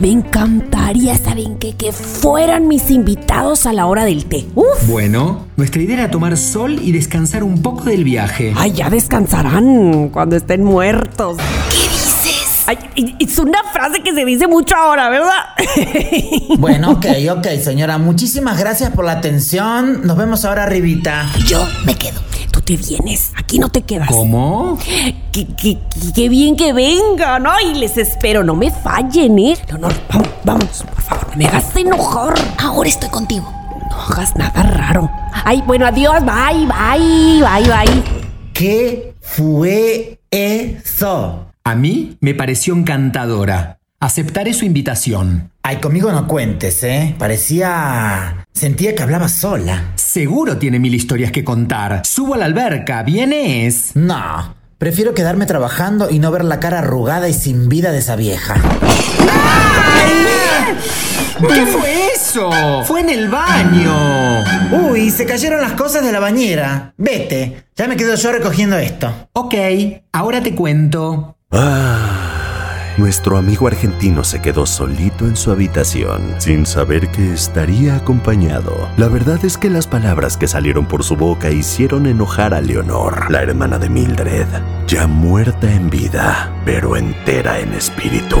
Me 0.00 0.12
encantaría, 0.12 1.18
¿saben 1.18 1.58
qué? 1.58 1.74
Que 1.74 1.90
fueran 1.90 2.68
mis 2.68 2.88
invitados 2.90 3.66
a 3.66 3.72
la 3.72 3.86
hora 3.86 4.04
del 4.04 4.26
té. 4.26 4.46
Uf. 4.54 4.86
Bueno, 4.86 5.46
nuestra 5.56 5.82
idea 5.82 5.96
era 5.96 6.10
tomar 6.10 6.36
sol 6.36 6.78
y 6.80 6.92
descansar 6.92 7.42
un 7.42 7.62
poco 7.62 7.82
del 7.84 8.04
viaje. 8.04 8.54
Ay, 8.56 8.72
ya 8.72 8.90
descansarán 8.90 10.10
cuando 10.10 10.36
estén 10.36 10.62
muertos. 10.62 11.38
¿Qué 11.70 11.78
dices? 11.78 12.62
Ay, 12.66 12.78
es 13.18 13.38
una 13.40 13.58
frase 13.72 14.00
que 14.00 14.14
se 14.14 14.24
dice 14.24 14.46
mucho 14.46 14.76
ahora, 14.76 15.08
¿verdad? 15.08 15.44
Bueno, 16.58 16.92
ok, 16.92 17.06
ok, 17.36 17.46
señora. 17.62 17.98
Muchísimas 17.98 18.58
gracias 18.58 18.90
por 18.90 19.04
la 19.04 19.12
atención. 19.12 20.06
Nos 20.06 20.16
vemos 20.16 20.44
ahora 20.44 20.64
arribita. 20.64 21.26
Yo 21.46 21.66
me 21.84 21.94
quedo. 21.94 22.27
Te 22.68 22.76
vienes, 22.76 23.32
aquí 23.34 23.58
no 23.58 23.70
te 23.70 23.80
quedas. 23.80 24.08
¿Cómo? 24.10 24.78
Qué, 24.84 25.16
qué- 25.56 25.78
qué- 26.14 26.28
bien 26.28 26.54
que 26.54 26.74
vengan. 26.74 27.46
Ay, 27.46 27.72
les 27.74 27.96
espero, 27.96 28.44
no 28.44 28.54
me 28.54 28.70
fallen, 28.70 29.38
¿eh? 29.38 29.56
Leonor, 29.68 29.94
vamos, 30.12 30.28
vamos, 30.44 30.84
por 30.84 31.00
favor, 31.00 31.28
no 31.30 31.36
me 31.38 31.46
hagas 31.46 31.74
enojar. 31.74 32.34
Ahora 32.58 32.90
estoy 32.90 33.08
contigo. 33.08 33.50
No 33.90 33.96
hagas 33.96 34.36
nada 34.36 34.62
raro. 34.64 35.10
Ay, 35.46 35.62
bueno, 35.66 35.86
adiós, 35.86 36.16
bye, 36.20 36.66
bye, 36.66 37.40
bye, 37.42 37.70
bye. 37.70 38.02
¿Qué 38.52 39.14
fue 39.22 40.20
eso? 40.30 41.46
A 41.64 41.74
mí 41.74 42.18
me 42.20 42.34
pareció 42.34 42.74
encantadora. 42.74 43.78
Aceptaré 43.98 44.52
su 44.52 44.66
invitación. 44.66 45.52
Ay, 45.70 45.76
conmigo 45.76 46.10
no 46.10 46.26
cuentes, 46.26 46.82
¿eh? 46.82 47.14
Parecía... 47.18 48.46
Sentía 48.54 48.94
que 48.94 49.02
hablaba 49.02 49.28
sola. 49.28 49.92
Seguro 49.96 50.56
tiene 50.56 50.78
mil 50.78 50.94
historias 50.94 51.30
que 51.30 51.44
contar. 51.44 52.06
Subo 52.06 52.32
a 52.32 52.38
la 52.38 52.46
alberca, 52.46 53.02
¿vienes? 53.02 53.90
No, 53.94 54.54
prefiero 54.78 55.12
quedarme 55.12 55.44
trabajando 55.44 56.08
y 56.08 56.20
no 56.20 56.30
ver 56.30 56.46
la 56.46 56.58
cara 56.58 56.78
arrugada 56.78 57.28
y 57.28 57.34
sin 57.34 57.68
vida 57.68 57.92
de 57.92 57.98
esa 57.98 58.16
vieja. 58.16 58.54
¿Qué 61.38 61.66
fue 61.66 62.12
eso? 62.14 62.50
Fue 62.84 63.02
en 63.02 63.10
el 63.10 63.28
baño. 63.28 64.44
Uy, 64.72 65.10
se 65.10 65.26
cayeron 65.26 65.60
las 65.60 65.72
cosas 65.72 66.02
de 66.02 66.12
la 66.12 66.18
bañera. 66.18 66.94
Vete, 66.96 67.64
ya 67.76 67.86
me 67.86 67.96
quedo 67.96 68.14
yo 68.14 68.32
recogiendo 68.32 68.78
esto. 68.78 69.28
Ok, 69.34 69.54
ahora 70.12 70.42
te 70.42 70.54
cuento. 70.54 71.36
Nuestro 72.98 73.38
amigo 73.38 73.68
argentino 73.68 74.24
se 74.24 74.42
quedó 74.42 74.66
solito 74.66 75.24
en 75.24 75.36
su 75.36 75.52
habitación, 75.52 76.34
sin 76.38 76.66
saber 76.66 77.12
que 77.12 77.32
estaría 77.32 77.94
acompañado. 77.94 78.88
La 78.96 79.06
verdad 79.06 79.38
es 79.44 79.56
que 79.56 79.70
las 79.70 79.86
palabras 79.86 80.36
que 80.36 80.48
salieron 80.48 80.84
por 80.84 81.04
su 81.04 81.14
boca 81.14 81.48
hicieron 81.48 82.06
enojar 82.06 82.54
a 82.54 82.60
Leonor, 82.60 83.30
la 83.30 83.40
hermana 83.40 83.78
de 83.78 83.88
Mildred, 83.88 84.48
ya 84.88 85.06
muerta 85.06 85.72
en 85.72 85.88
vida, 85.90 86.52
pero 86.64 86.96
entera 86.96 87.60
en 87.60 87.72
espíritu. 87.74 88.38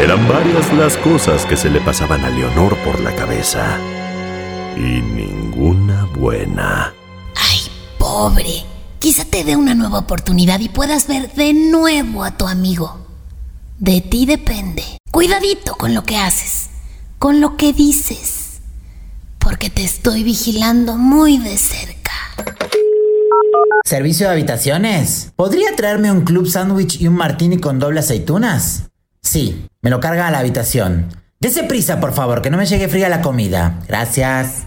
Eran 0.00 0.28
varias 0.28 0.72
las 0.74 0.96
cosas 0.96 1.44
que 1.44 1.56
se 1.56 1.68
le 1.68 1.80
pasaban 1.80 2.24
a 2.24 2.30
Leonor 2.30 2.76
por 2.84 3.00
la 3.00 3.12
cabeza. 3.16 3.76
Y 4.76 5.02
ninguna 5.02 6.04
buena. 6.16 6.94
Ay, 7.34 7.58
pobre. 7.98 8.64
Quizá 9.00 9.24
te 9.24 9.42
dé 9.42 9.56
una 9.56 9.74
nueva 9.74 9.98
oportunidad 9.98 10.60
y 10.60 10.68
puedas 10.68 11.08
ver 11.08 11.32
de 11.32 11.54
nuevo 11.54 12.22
a 12.22 12.30
tu 12.30 12.46
amigo. 12.46 13.07
De 13.78 14.00
ti 14.00 14.26
depende. 14.26 14.82
Cuidadito 15.12 15.76
con 15.76 15.94
lo 15.94 16.02
que 16.02 16.16
haces, 16.16 16.68
con 17.20 17.40
lo 17.40 17.56
que 17.56 17.72
dices, 17.72 18.60
porque 19.38 19.70
te 19.70 19.84
estoy 19.84 20.24
vigilando 20.24 20.96
muy 20.96 21.38
de 21.38 21.56
cerca. 21.56 22.12
¿Servicio 23.84 24.26
de 24.26 24.32
habitaciones? 24.32 25.32
¿Podría 25.36 25.76
traerme 25.76 26.10
un 26.10 26.22
club 26.22 26.48
sándwich 26.48 27.00
y 27.00 27.06
un 27.06 27.14
martini 27.14 27.58
con 27.58 27.78
doble 27.78 28.00
aceitunas? 28.00 28.90
Sí, 29.22 29.66
me 29.80 29.90
lo 29.90 30.00
carga 30.00 30.26
a 30.26 30.32
la 30.32 30.40
habitación. 30.40 31.06
Dese 31.38 31.62
prisa, 31.62 32.00
por 32.00 32.12
favor, 32.12 32.42
que 32.42 32.50
no 32.50 32.56
me 32.56 32.66
llegue 32.66 32.88
fría 32.88 33.08
la 33.08 33.22
comida. 33.22 33.78
Gracias. 33.86 34.66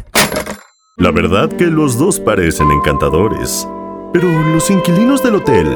La 0.96 1.12
verdad 1.12 1.50
que 1.50 1.65
los 1.65 1.98
dos 1.98 2.18
parecen 2.22 2.72
encantadores, 2.72 3.68
pero 4.13 4.30
los 4.53 4.70
inquilinos 4.70 5.22
del 5.22 5.36
hotel 5.36 5.68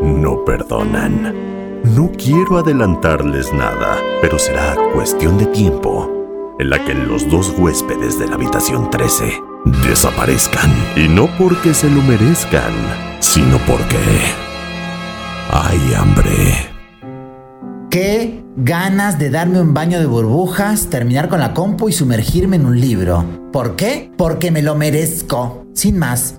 no 0.00 0.46
perdonan. 0.46 1.57
No 1.94 2.10
quiero 2.12 2.58
adelantarles 2.58 3.52
nada, 3.52 3.96
pero 4.20 4.38
será 4.38 4.76
cuestión 4.92 5.38
de 5.38 5.46
tiempo 5.46 6.56
en 6.58 6.70
la 6.70 6.84
que 6.84 6.92
los 6.92 7.30
dos 7.30 7.54
huéspedes 7.56 8.18
de 8.18 8.26
la 8.26 8.34
habitación 8.34 8.90
13 8.90 9.40
desaparezcan. 9.86 10.70
Y 10.96 11.08
no 11.08 11.28
porque 11.38 11.72
se 11.72 11.88
lo 11.88 12.02
merezcan, 12.02 12.72
sino 13.20 13.58
porque 13.66 13.96
hay 15.50 15.94
hambre. 15.94 16.68
Qué 17.90 18.44
ganas 18.56 19.18
de 19.18 19.30
darme 19.30 19.60
un 19.60 19.72
baño 19.72 19.98
de 19.98 20.06
burbujas, 20.06 20.90
terminar 20.90 21.28
con 21.28 21.40
la 21.40 21.54
compu 21.54 21.88
y 21.88 21.92
sumergirme 21.92 22.56
en 22.56 22.66
un 22.66 22.78
libro. 22.78 23.24
¿Por 23.50 23.76
qué? 23.76 24.12
Porque 24.18 24.50
me 24.50 24.60
lo 24.62 24.74
merezco. 24.74 25.64
Sin 25.74 25.98
más. 25.98 26.37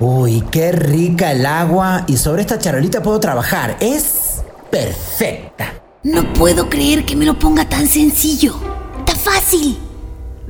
Uy, 0.00 0.42
qué 0.50 0.72
rica 0.72 1.30
el 1.30 1.46
agua 1.46 2.04
y 2.08 2.16
sobre 2.16 2.42
esta 2.42 2.58
charolita 2.58 3.00
puedo 3.00 3.20
trabajar. 3.20 3.76
Es 3.78 4.42
perfecta. 4.72 5.72
No 6.02 6.32
puedo 6.32 6.68
creer 6.68 7.04
que 7.04 7.14
me 7.14 7.26
lo 7.26 7.38
ponga 7.38 7.68
tan 7.68 7.86
sencillo. 7.86 8.56
Está 8.98 9.14
fácil. 9.14 9.78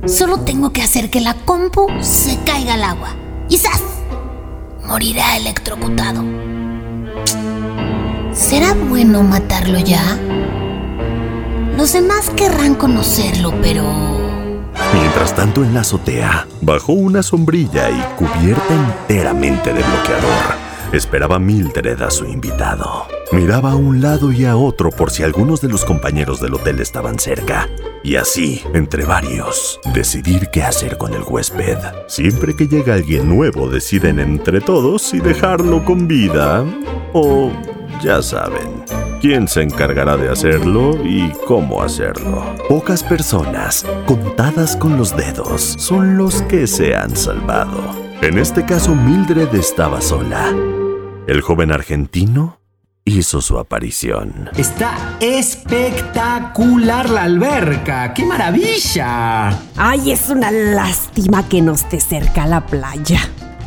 Solo 0.07 0.39
tengo 0.39 0.73
que 0.73 0.81
hacer 0.81 1.11
que 1.11 1.21
la 1.21 1.35
compu 1.35 1.85
se 2.01 2.39
caiga 2.43 2.73
al 2.73 2.83
agua. 2.83 3.15
Y 3.49 3.57
¡zas! 3.57 3.92
Morirá 4.85 5.37
electrocutado. 5.37 6.23
¿Será 8.33 8.73
bueno 8.73 9.23
matarlo 9.23 9.79
ya? 9.79 10.17
Los 11.77 11.93
demás 11.93 12.29
querrán 12.31 12.75
conocerlo, 12.75 13.53
pero... 13.61 13.83
Mientras 14.93 15.35
tanto, 15.35 15.63
en 15.63 15.73
la 15.73 15.81
azotea, 15.81 16.47
bajo 16.61 16.93
una 16.93 17.23
sombrilla 17.23 17.89
y 17.89 17.99
cubierta 18.15 18.73
enteramente 18.73 19.73
de 19.73 19.81
bloqueador, 19.81 20.72
esperaba 20.93 21.39
Mildred 21.39 22.01
a 22.01 22.11
su 22.11 22.25
invitado. 22.25 23.07
Miraba 23.31 23.71
a 23.71 23.75
un 23.75 23.99
lado 23.99 24.31
y 24.31 24.45
a 24.45 24.55
otro 24.55 24.91
por 24.91 25.09
si 25.09 25.23
algunos 25.23 25.59
de 25.59 25.67
los 25.67 25.85
compañeros 25.85 26.39
del 26.39 26.53
hotel 26.53 26.79
estaban 26.79 27.17
cerca. 27.17 27.67
Y 28.03 28.15
así, 28.17 28.61
entre 28.73 29.05
varios, 29.05 29.79
decidir 29.93 30.49
qué 30.51 30.61
hacer 30.61 30.97
con 30.97 31.13
el 31.13 31.23
huésped. 31.23 31.77
Siempre 32.07 32.55
que 32.55 32.67
llega 32.67 32.93
alguien 32.93 33.27
nuevo, 33.27 33.69
deciden 33.69 34.19
entre 34.19 34.61
todos 34.61 35.01
si 35.01 35.19
dejarlo 35.19 35.83
con 35.83 36.07
vida 36.07 36.63
o, 37.13 37.51
ya 38.03 38.21
saben, 38.21 38.83
quién 39.19 39.47
se 39.47 39.63
encargará 39.63 40.15
de 40.15 40.29
hacerlo 40.29 40.97
y 41.03 41.31
cómo 41.47 41.81
hacerlo. 41.81 42.43
Pocas 42.69 43.03
personas, 43.03 43.83
contadas 44.05 44.75
con 44.75 44.97
los 44.97 45.15
dedos, 45.15 45.75
son 45.79 46.17
los 46.17 46.43
que 46.43 46.67
se 46.67 46.93
han 46.93 47.15
salvado. 47.15 47.81
En 48.21 48.37
este 48.37 48.63
caso, 48.63 48.93
Mildred 48.93 49.53
estaba 49.55 50.01
sola. 50.01 50.53
El 51.25 51.39
joven 51.39 51.71
argentino 51.71 52.59
hizo 53.05 53.39
su 53.39 53.57
aparición. 53.57 54.49
Está 54.57 55.17
espectacular 55.21 57.09
la 57.09 57.23
alberca. 57.23 58.13
¡Qué 58.13 58.25
maravilla! 58.25 59.57
Ay, 59.77 60.11
es 60.11 60.27
una 60.29 60.51
lástima 60.51 61.47
que 61.47 61.61
no 61.61 61.75
esté 61.75 62.01
cerca 62.01 62.45
la 62.45 62.65
playa. 62.65 63.21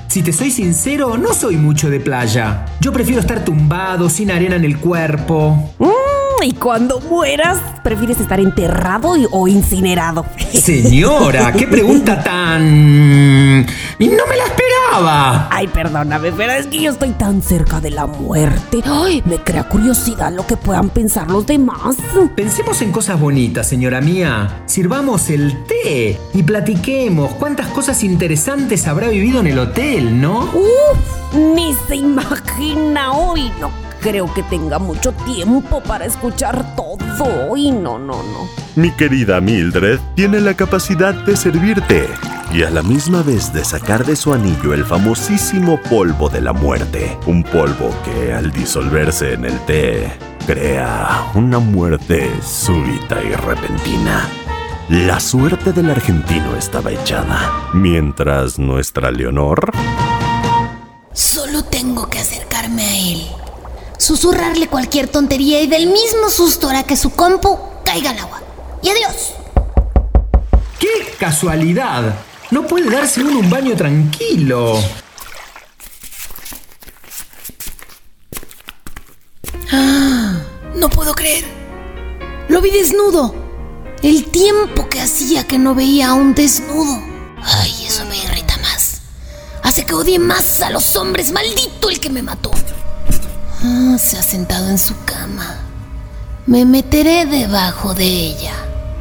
Si 0.08 0.22
te 0.22 0.34
soy 0.34 0.50
sincero, 0.50 1.16
no 1.16 1.32
soy 1.32 1.56
mucho 1.56 1.88
de 1.88 1.98
playa. 1.98 2.66
Yo 2.80 2.92
prefiero 2.92 3.20
estar 3.20 3.42
tumbado, 3.42 4.10
sin 4.10 4.30
arena 4.30 4.56
en 4.56 4.64
el 4.64 4.78
cuerpo. 4.78 5.72
Mm, 5.78 6.05
y 6.42 6.52
cuando 6.52 7.00
mueras, 7.00 7.58
¿prefieres 7.82 8.20
estar 8.20 8.38
enterrado 8.40 9.16
y- 9.16 9.26
o 9.30 9.48
incinerado? 9.48 10.24
Señora, 10.52 11.52
qué 11.52 11.66
pregunta 11.66 12.22
tan... 12.22 13.62
No 13.98 14.26
me 14.28 14.36
la 14.36 14.44
esperaba. 14.44 15.48
Ay, 15.50 15.66
perdóname, 15.68 16.30
pero 16.32 16.52
es 16.52 16.66
que 16.66 16.80
yo 16.82 16.90
estoy 16.90 17.10
tan 17.10 17.40
cerca 17.42 17.80
de 17.80 17.90
la 17.90 18.06
muerte. 18.06 18.82
Ay, 18.84 19.22
me 19.24 19.38
crea 19.38 19.64
curiosidad 19.68 20.32
lo 20.32 20.46
que 20.46 20.56
puedan 20.56 20.90
pensar 20.90 21.30
los 21.30 21.46
demás. 21.46 21.96
Pensemos 22.34 22.82
en 22.82 22.92
cosas 22.92 23.18
bonitas, 23.18 23.66
señora 23.68 24.00
mía. 24.00 24.62
Sirvamos 24.66 25.30
el 25.30 25.64
té 25.64 26.18
y 26.34 26.42
platiquemos 26.42 27.32
cuántas 27.34 27.68
cosas 27.68 28.02
interesantes 28.04 28.86
habrá 28.86 29.08
vivido 29.08 29.40
en 29.40 29.46
el 29.48 29.58
hotel, 29.58 30.20
¿no? 30.20 30.40
Uf, 30.52 31.34
ni 31.34 31.74
se 31.88 31.96
imagina 31.96 33.12
hoy. 33.12 33.50
No 33.60 33.70
creo 34.06 34.32
que 34.32 34.44
tenga 34.44 34.78
mucho 34.78 35.10
tiempo 35.10 35.82
para 35.82 36.04
escuchar 36.04 36.76
todo. 36.76 37.56
Y 37.56 37.72
no, 37.72 37.98
no, 37.98 38.22
no. 38.22 38.48
Mi 38.76 38.92
querida 38.92 39.40
Mildred 39.40 39.98
tiene 40.14 40.40
la 40.40 40.54
capacidad 40.54 41.12
de 41.12 41.36
servirte 41.36 42.06
y 42.52 42.62
a 42.62 42.70
la 42.70 42.82
misma 42.82 43.22
vez 43.22 43.52
de 43.52 43.64
sacar 43.64 44.06
de 44.06 44.14
su 44.14 44.32
anillo 44.32 44.72
el 44.74 44.84
famosísimo 44.84 45.80
polvo 45.90 46.28
de 46.28 46.40
la 46.40 46.52
muerte. 46.52 47.18
Un 47.26 47.42
polvo 47.42 47.90
que 48.04 48.32
al 48.32 48.52
disolverse 48.52 49.32
en 49.32 49.44
el 49.44 49.58
té 49.60 50.12
crea, 50.46 51.32
una 51.34 51.58
muerte 51.58 52.30
súbita 52.40 53.20
y 53.24 53.34
repentina. 53.34 54.28
La 54.88 55.18
suerte 55.18 55.72
del 55.72 55.90
argentino 55.90 56.54
estaba 56.56 56.92
echada, 56.92 57.70
mientras 57.74 58.56
nuestra 58.56 59.10
Leonor... 59.10 59.72
Solo 61.12 61.64
tengo 61.64 62.08
que 62.10 62.18
acercarme 62.18 62.82
a 62.82 62.98
él, 62.98 63.26
susurrarle 63.98 64.68
cualquier 64.68 65.08
tontería 65.08 65.60
y 65.60 65.66
del 65.66 65.86
mismo 65.86 66.30
susto 66.30 66.68
hará 66.68 66.84
que 66.84 66.96
su 66.96 67.10
compu 67.10 67.58
caiga 67.84 68.10
al 68.10 68.18
agua. 68.18 68.42
Y 68.82 68.90
adiós. 68.90 69.32
¡Qué 70.78 71.14
casualidad! 71.18 72.14
No 72.50 72.66
puede 72.66 72.90
darse 72.90 73.22
uno 73.22 73.40
un 73.40 73.50
baño 73.50 73.74
tranquilo. 73.74 74.78
Ah, 79.72 80.40
no 80.74 80.88
puedo 80.88 81.12
creer. 81.14 81.44
Lo 82.48 82.60
vi 82.60 82.70
desnudo. 82.70 83.34
El 84.02 84.26
tiempo 84.26 84.88
que 84.88 85.00
hacía 85.00 85.46
que 85.46 85.58
no 85.58 85.74
veía 85.74 86.10
a 86.10 86.14
un 86.14 86.34
desnudo. 86.34 87.02
Ay, 87.42 87.86
eso 87.86 88.04
me 88.04 88.16
irrita 88.16 88.56
más. 88.58 89.00
Hace 89.62 89.84
que 89.84 89.94
odie 89.94 90.18
más 90.18 90.60
a 90.60 90.70
los 90.70 90.94
hombres. 90.94 91.32
Maldito 91.32 91.90
el 91.90 91.98
que 91.98 92.10
me 92.10 92.22
mató. 92.22 92.52
Ah, 93.62 93.96
se 93.98 94.18
ha 94.18 94.22
sentado 94.22 94.68
en 94.68 94.78
su 94.78 94.94
cama. 95.04 95.56
Me 96.46 96.64
meteré 96.64 97.26
debajo 97.26 97.94
de 97.94 98.04
ella. 98.04 98.52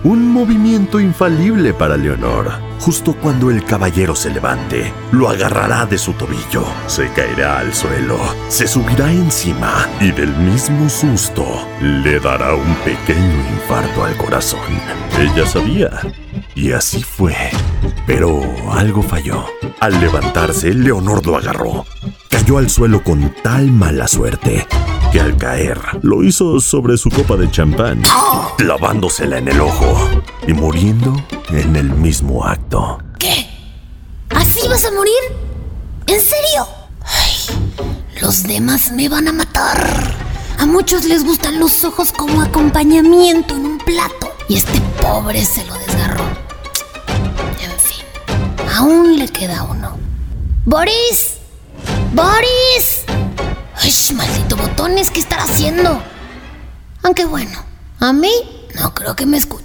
Un 0.03 0.31
movimiento 0.31 0.99
infalible 0.99 1.73
para 1.73 1.97
Leonor. 1.97 2.51
Justo 2.79 3.15
cuando 3.19 3.49
el 3.49 3.63
caballero 3.65 4.15
se 4.15 4.29
levante, 4.29 4.93
lo 5.11 5.29
agarrará 5.29 5.85
de 5.85 5.97
su 5.97 6.13
tobillo, 6.13 6.63
se 6.85 7.09
caerá 7.13 7.59
al 7.59 7.73
suelo, 7.73 8.19
se 8.47 8.67
subirá 8.67 9.11
encima 9.11 9.87
y 9.99 10.11
del 10.11 10.35
mismo 10.35 10.87
susto 10.89 11.45
le 11.81 12.19
dará 12.19 12.53
un 12.53 12.75
pequeño 12.83 13.49
infarto 13.53 14.03
al 14.03 14.15
corazón. 14.17 14.59
Ella 15.19 15.47
sabía. 15.47 15.89
Y 16.53 16.71
así 16.71 17.03
fue. 17.03 17.35
Pero 18.05 18.41
algo 18.71 19.01
falló. 19.01 19.45
Al 19.79 19.99
levantarse, 19.99 20.73
Leonor 20.73 21.25
lo 21.25 21.37
agarró. 21.37 21.85
Cayó 22.29 22.57
al 22.57 22.69
suelo 22.69 23.03
con 23.03 23.33
tal 23.43 23.71
mala 23.71 24.07
suerte 24.07 24.67
que 25.11 25.21
al 25.21 25.37
caer 25.37 25.79
lo 26.01 26.23
hizo 26.23 26.59
sobre 26.59 26.97
su 26.97 27.09
copa 27.09 27.37
de 27.37 27.49
champán, 27.49 28.01
clavándosela 28.57 29.37
en 29.37 29.47
el 29.47 29.61
ojo 29.61 30.09
y 30.45 30.53
muriendo 30.53 31.15
en 31.49 31.75
el 31.77 31.89
mismo 31.89 32.45
acto. 32.45 32.99
¿Qué? 33.17 33.47
¿Así 34.29 34.67
vas 34.67 34.83
a 34.83 34.91
morir? 34.91 35.13
¿En 36.07 36.19
serio? 36.19 36.67
Los 38.21 38.43
demás 38.43 38.91
me 38.91 39.07
van 39.07 39.29
a 39.29 39.31
matar. 39.31 40.13
A 40.59 40.65
muchos 40.65 41.05
les 41.05 41.23
gustan 41.23 41.59
los 41.59 41.83
ojos 41.83 42.11
como 42.11 42.41
acompañamiento 42.41 43.55
en 43.55 43.65
un 43.65 43.77
plato. 43.77 44.34
Y 44.47 44.57
este 44.57 44.79
pobre 45.01 45.43
se 45.43 45.65
lo 45.65 45.73
desgarró. 45.75 46.23
En 47.61 47.71
fin, 47.79 48.05
aún 48.75 49.17
le 49.17 49.27
queda 49.27 49.63
uno. 49.63 49.97
¡Boris! 50.65 51.37
¡Boris! 52.13 53.05
¡Ay, 53.81 53.91
maldito 54.15 54.55
botones! 54.55 55.09
¿Qué 55.09 55.19
estará 55.19 55.43
haciendo? 55.43 56.01
Aunque 57.03 57.25
bueno, 57.25 57.57
a 57.99 58.13
mí 58.13 58.31
no 58.79 58.93
creo 58.93 59.15
que 59.15 59.25
me 59.25 59.37
escuche. 59.37 59.64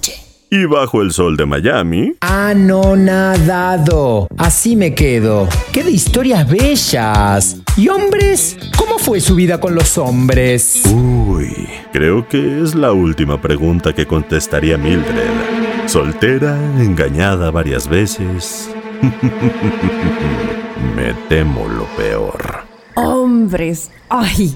Y 0.52 0.64
bajo 0.64 1.00
el 1.00 1.12
sol 1.12 1.36
de 1.36 1.46
Miami, 1.46 2.14
Anonadado. 2.22 4.26
Así 4.36 4.74
me 4.74 4.96
quedo. 4.96 5.48
¡Qué 5.72 5.84
de 5.84 5.92
historias 5.92 6.50
bellas! 6.50 7.58
¿Y 7.76 7.88
hombres? 7.88 8.58
¿Cómo 8.76 8.98
fue 8.98 9.20
su 9.20 9.36
vida 9.36 9.60
con 9.60 9.76
los 9.76 9.96
hombres? 9.96 10.82
uy, 10.92 11.68
creo 11.92 12.26
que 12.26 12.64
es 12.64 12.74
la 12.74 12.92
última 12.92 13.40
pregunta 13.40 13.92
que 13.92 14.08
contestaría 14.08 14.76
Mildred. 14.76 15.86
Soltera, 15.86 16.58
engañada 16.80 17.52
varias 17.52 17.86
veces. 17.86 18.70
Me 20.96 21.14
temo 21.28 21.68
lo 21.68 21.84
peor. 21.96 22.64
Hombres, 22.96 23.92
ay, 24.08 24.52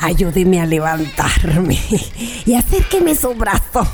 ayúdeme 0.00 0.60
a 0.60 0.66
levantarme 0.66 1.78
y 2.46 2.54
acérqueme 2.54 3.14
su 3.14 3.34
brazo. 3.34 3.86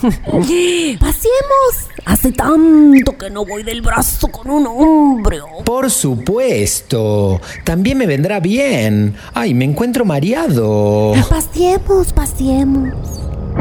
Pasemos. 1.01 1.91
Hace 2.05 2.31
tanto 2.31 3.19
que 3.19 3.31
no 3.31 3.45
voy 3.45 3.65
del 3.65 3.83
brazo 3.83 4.29
con 4.29 4.49
un 4.49 4.67
hombre. 4.67 5.41
Por 5.65 5.91
supuesto. 5.91 7.41
También 7.65 7.99
me 7.99 8.07
vendrá 8.07 8.39
bien. 8.39 9.17
Ay, 9.35 9.55
me 9.55 9.65
encuentro 9.65 10.05
mareado. 10.05 11.15
Pasemos, 11.29 12.13
pasemos. 12.13 12.95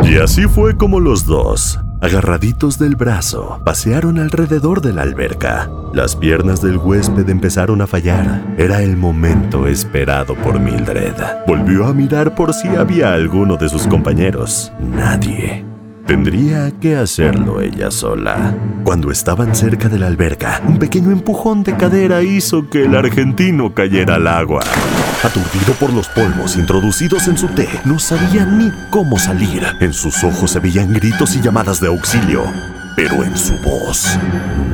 Y 0.04 0.18
así 0.18 0.44
fue 0.44 0.78
como 0.78 1.00
los 1.00 1.26
dos, 1.26 1.80
agarraditos 2.06 2.78
del 2.78 2.96
brazo, 2.96 3.60
pasearon 3.64 4.20
alrededor 4.20 4.82
de 4.82 4.94
la 4.94 5.02
alberca. 5.02 5.70
Las 5.94 6.16
piernas 6.16 6.62
del 6.62 6.78
huésped 6.78 7.28
empezaron 7.30 7.82
a 7.82 7.88
fallar. 7.88 8.56
Era 8.58 8.84
el 8.84 8.96
momento 8.96 9.68
esperado 9.68 10.36
por 10.36 10.60
Mildred. 10.60 11.16
Volvió 11.48 11.86
a 11.88 11.94
mirar 11.94 12.36
por 12.36 12.54
si 12.54 12.68
había 12.68 13.14
alguno 13.14 13.58
de 13.58 13.70
sus 13.70 13.88
compañeros. 13.88 14.72
Nadie. 14.80 15.75
Tendría 16.06 16.72
que 16.80 16.96
hacerlo 16.96 17.62
ella 17.62 17.90
sola. 17.90 18.54
Cuando 18.84 19.10
estaban 19.10 19.56
cerca 19.56 19.90
de 19.90 19.98
la 19.98 20.06
alberca, 20.06 20.62
un 20.68 20.78
pequeño 20.78 21.12
empujón 21.12 21.64
de 21.64 21.76
cadera 21.76 22.22
hizo 22.22 22.70
que 22.70 22.86
el 22.86 22.96
argentino 22.96 23.74
cayera 23.74 24.16
al 24.16 24.28
agua. 24.28 24.62
Aturdido 25.24 25.74
por 25.80 25.92
los 25.92 26.08
polvos 26.10 26.58
introducidos 26.58 27.28
en 27.28 27.40
su 27.40 27.48
té, 27.48 27.68
no 27.86 27.98
sabía 27.98 28.46
ni 28.46 28.72
cómo 28.92 29.18
salir. 29.18 29.64
En 29.82 29.94
sus 29.94 30.24
ojos 30.24 30.52
se 30.52 30.60
veían 30.60 30.94
gritos 30.94 31.36
y 31.36 31.42
llamadas 31.42 31.82
de 31.82 31.88
auxilio, 31.88 32.44
pero 32.96 33.24
en 33.24 33.36
su 33.36 33.54
voz, 33.64 34.20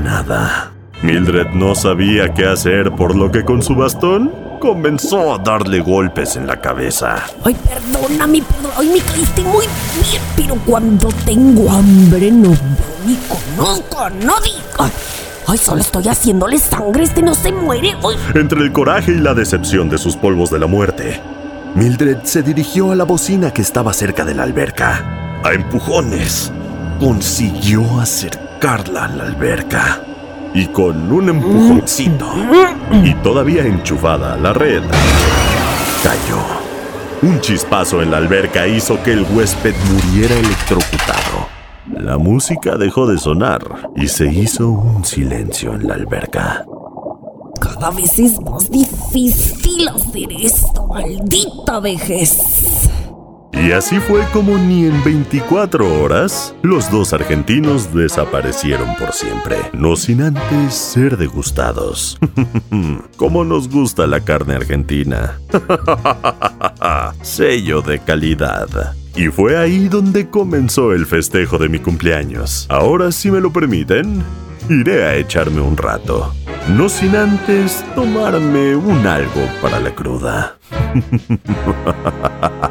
nada. 0.03 0.73
Mildred 1.03 1.47
no 1.53 1.73
sabía 1.73 2.31
qué 2.31 2.45
hacer, 2.45 2.91
por 2.91 3.15
lo 3.15 3.31
que 3.31 3.43
con 3.43 3.63
su 3.63 3.73
bastón 3.73 4.31
comenzó 4.59 5.33
a 5.33 5.39
darle 5.39 5.79
golpes 5.79 6.35
en 6.35 6.45
la 6.45 6.57
cabeza. 6.61 7.23
Ay, 7.43 7.55
perdóname, 7.55 8.43
perdón. 8.43 8.71
Ay, 8.77 8.89
me 8.89 8.99
caíste 8.99 9.41
muy 9.41 9.65
bien, 9.95 10.21
pero 10.35 10.55
cuando 10.63 11.09
tengo 11.25 11.71
hambre 11.71 12.29
no 12.31 12.51
ni 13.07 13.17
conozco 13.27 13.99
a 13.99 14.11
nadie. 14.11 14.53
Ay, 14.77 14.91
ay, 15.47 15.57
solo 15.57 15.81
estoy 15.81 16.07
haciéndole 16.07 16.59
sangre. 16.59 17.03
Este 17.03 17.23
no 17.23 17.33
se 17.33 17.51
muere. 17.51 17.95
Ay. 18.03 18.17
Entre 18.35 18.61
el 18.61 18.71
coraje 18.71 19.13
y 19.13 19.17
la 19.17 19.33
decepción 19.33 19.89
de 19.89 19.97
sus 19.97 20.15
polvos 20.15 20.51
de 20.51 20.59
la 20.59 20.67
muerte, 20.67 21.19
Mildred 21.73 22.19
se 22.25 22.43
dirigió 22.43 22.91
a 22.91 22.95
la 22.95 23.05
bocina 23.05 23.51
que 23.51 23.63
estaba 23.63 23.91
cerca 23.93 24.23
de 24.23 24.35
la 24.35 24.43
alberca. 24.43 25.39
A 25.43 25.53
empujones, 25.53 26.51
consiguió 26.99 27.99
acercarla 27.99 29.05
a 29.05 29.07
la 29.07 29.23
alberca. 29.23 30.01
Y 30.53 30.67
con 30.67 31.11
un 31.11 31.29
empujoncito, 31.29 32.25
y 33.03 33.13
todavía 33.15 33.65
enchufada 33.65 34.33
a 34.33 34.37
la 34.37 34.53
red, 34.53 34.83
cayó. 36.03 36.39
Un 37.21 37.39
chispazo 37.39 38.01
en 38.01 38.11
la 38.11 38.17
alberca 38.17 38.67
hizo 38.67 39.01
que 39.03 39.13
el 39.13 39.25
huésped 39.31 39.75
muriera 39.91 40.35
electrocutado. 40.35 41.47
La 41.87 42.17
música 42.17 42.77
dejó 42.77 43.07
de 43.07 43.17
sonar 43.17 43.61
y 43.95 44.07
se 44.07 44.27
hizo 44.27 44.69
un 44.69 45.05
silencio 45.05 45.73
en 45.73 45.87
la 45.87 45.93
alberca. 45.93 46.65
Cada 47.59 47.91
vez 47.91 48.17
es 48.19 48.39
más 48.41 48.69
difícil 48.69 49.87
hacer 49.87 50.31
esto, 50.31 50.87
maldita 50.87 51.79
vejez. 51.79 52.89
Y 53.53 53.73
así 53.73 53.99
fue 53.99 54.21
como 54.33 54.57
ni 54.57 54.85
en 54.85 55.03
24 55.03 56.01
horas 56.01 56.55
los 56.61 56.89
dos 56.89 57.13
argentinos 57.13 57.93
desaparecieron 57.93 58.95
por 58.95 59.13
siempre, 59.13 59.57
no 59.73 59.95
sin 59.95 60.21
antes 60.21 60.73
ser 60.73 61.17
degustados. 61.17 62.17
Como 63.17 63.43
nos 63.43 63.69
gusta 63.69 64.07
la 64.07 64.21
carne 64.21 64.55
argentina. 64.55 65.39
Sello 67.21 67.81
de 67.81 67.99
calidad. 67.99 68.95
Y 69.15 69.27
fue 69.27 69.57
ahí 69.57 69.89
donde 69.89 70.29
comenzó 70.29 70.93
el 70.93 71.05
festejo 71.05 71.57
de 71.57 71.69
mi 71.69 71.79
cumpleaños. 71.79 72.65
Ahora, 72.69 73.11
si 73.11 73.29
me 73.29 73.41
lo 73.41 73.51
permiten, 73.51 74.23
iré 74.69 75.03
a 75.03 75.15
echarme 75.15 75.61
un 75.61 75.75
rato. 75.77 76.33
No 76.69 76.87
sin 76.89 77.15
antes 77.15 77.83
tomarme 77.95 78.75
un 78.75 79.05
algo 79.05 79.47
para 79.61 79.79
la 79.79 79.93
cruda. 79.93 80.57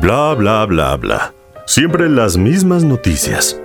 Bla, 0.00 0.34
bla, 0.34 0.66
bla, 0.66 0.96
bla. 0.96 1.34
Siempre 1.66 2.08
las 2.08 2.36
mismas 2.36 2.84
noticias. 2.84 3.58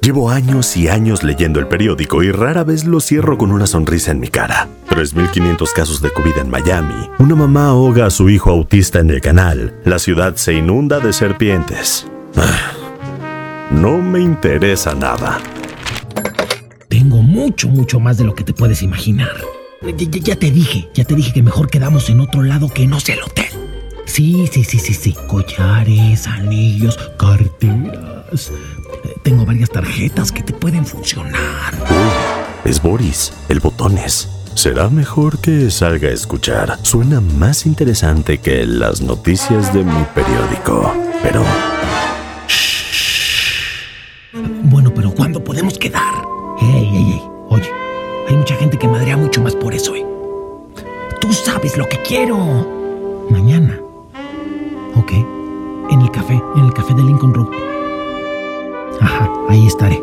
Llevo 0.00 0.30
años 0.30 0.76
y 0.76 0.88
años 0.88 1.22
leyendo 1.22 1.60
el 1.60 1.66
periódico 1.66 2.22
y 2.22 2.30
rara 2.30 2.62
vez 2.64 2.84
lo 2.84 3.00
cierro 3.00 3.38
con 3.38 3.50
una 3.50 3.66
sonrisa 3.66 4.10
en 4.10 4.20
mi 4.20 4.28
cara. 4.28 4.68
3.500 4.90 5.72
casos 5.74 6.00
de 6.02 6.10
COVID 6.10 6.38
en 6.38 6.50
Miami. 6.50 7.10
Una 7.18 7.34
mamá 7.34 7.68
ahoga 7.68 8.06
a 8.06 8.10
su 8.10 8.28
hijo 8.28 8.50
autista 8.50 9.00
en 9.00 9.10
el 9.10 9.20
canal. 9.20 9.74
La 9.84 9.98
ciudad 9.98 10.36
se 10.36 10.54
inunda 10.54 11.00
de 11.00 11.12
serpientes. 11.12 12.06
Ah, 12.36 12.72
No 13.70 13.98
me 13.98 14.20
interesa 14.20 14.94
nada. 14.94 15.38
Tengo 16.88 17.22
mucho, 17.22 17.68
mucho 17.68 17.98
más 17.98 18.18
de 18.18 18.24
lo 18.24 18.34
que 18.34 18.44
te 18.44 18.52
puedes 18.52 18.82
imaginar. 18.82 19.32
Ya, 19.86 20.36
te 20.36 20.50
dije, 20.50 20.88
ya 20.94 21.04
te 21.04 21.14
dije 21.14 21.32
que 21.34 21.42
mejor 21.42 21.68
quedamos 21.68 22.08
en 22.08 22.20
otro 22.20 22.42
lado 22.42 22.68
que 22.68 22.86
no 22.86 23.00
sea 23.00 23.16
el 23.16 23.22
hotel. 23.22 23.46
Sí, 24.06 24.48
sí, 24.50 24.64
sí, 24.64 24.78
sí, 24.78 24.94
sí. 24.94 25.14
Collares, 25.26 26.26
anillos, 26.26 26.98
carteras. 27.18 28.50
Tengo 29.22 29.44
varias 29.44 29.68
tarjetas 29.68 30.32
que 30.32 30.42
te 30.42 30.54
pueden 30.54 30.86
funcionar. 30.86 31.74
Es 32.64 32.80
Boris, 32.80 33.32
el 33.50 33.60
botones. 33.60 34.28
Será 34.54 34.88
mejor 34.88 35.38
que 35.40 35.70
salga 35.70 36.08
a 36.08 36.12
escuchar. 36.12 36.78
Suena 36.82 37.20
más 37.20 37.66
interesante 37.66 38.38
que 38.38 38.64
las 38.64 39.02
noticias 39.02 39.74
de 39.74 39.84
mi 39.84 40.04
periódico. 40.14 40.94
Pero 41.22 41.42
Bueno, 44.62 44.94
pero 44.94 45.10
¿cuándo 45.12 45.44
podemos 45.44 45.78
quedar? 45.78 46.13
Mucha 48.36 48.54
gente 48.56 48.78
que 48.78 48.88
madrea 48.88 49.16
mucho 49.16 49.40
más 49.42 49.54
por 49.54 49.74
eso, 49.74 49.94
¿eh? 49.94 50.06
Tú 51.20 51.32
sabes 51.32 51.76
lo 51.76 51.88
que 51.88 51.98
quiero. 51.98 52.36
Mañana. 53.30 53.80
Ok. 54.96 55.12
En 55.90 56.00
el 56.00 56.10
café, 56.10 56.40
en 56.56 56.64
el 56.64 56.72
café 56.72 56.94
de 56.94 57.02
Lincoln 57.02 57.34
Road. 57.34 57.48
Ajá, 59.00 59.30
ahí 59.48 59.66
estaré. 59.66 60.02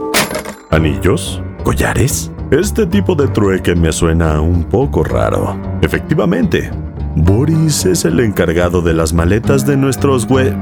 ¿Anillos? 0.69 1.41
¿Collares? 1.63 2.31
Este 2.51 2.85
tipo 2.85 3.15
de 3.15 3.27
trueque 3.27 3.75
me 3.75 3.91
suena 3.91 4.41
un 4.41 4.63
poco 4.63 5.03
raro. 5.03 5.55
Efectivamente, 5.81 6.69
Boris 7.15 7.85
es 7.85 8.05
el 8.05 8.19
encargado 8.19 8.81
de 8.81 8.93
las 8.93 9.13
maletas 9.13 9.65
de 9.65 9.77
nuestros 9.77 10.27
hue... 10.29 10.53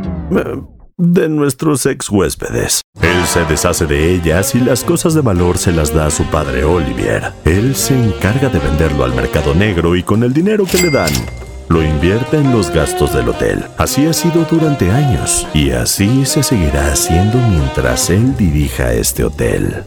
de 0.99 1.29
nuestros 1.29 1.85
ex 1.85 2.09
huéspedes. 2.09 2.81
Él 3.01 3.25
se 3.25 3.45
deshace 3.45 3.85
de 3.85 4.13
ellas 4.13 4.53
y 4.53 4.59
las 4.59 4.83
cosas 4.83 5.13
de 5.13 5.21
valor 5.21 5.57
se 5.57 5.71
las 5.71 5.93
da 5.93 6.07
a 6.07 6.11
su 6.11 6.25
padre 6.25 6.65
Olivier. 6.65 7.31
Él 7.45 7.73
se 7.75 7.95
encarga 7.95 8.49
de 8.49 8.59
venderlo 8.59 9.05
al 9.05 9.15
mercado 9.15 9.55
negro 9.55 9.95
y 9.95 10.03
con 10.03 10.23
el 10.23 10.33
dinero 10.33 10.65
que 10.69 10.77
le 10.77 10.89
dan, 10.91 11.11
lo 11.69 11.83
invierte 11.83 12.37
en 12.37 12.51
los 12.51 12.71
gastos 12.71 13.13
del 13.13 13.29
hotel. 13.29 13.63
Así 13.77 14.05
ha 14.07 14.13
sido 14.13 14.45
durante 14.49 14.89
años 14.91 15.47
y 15.53 15.69
así 15.69 16.25
se 16.25 16.43
seguirá 16.43 16.91
haciendo 16.91 17.37
mientras 17.47 18.09
él 18.09 18.35
dirija 18.35 18.91
este 18.91 19.23
hotel. 19.23 19.83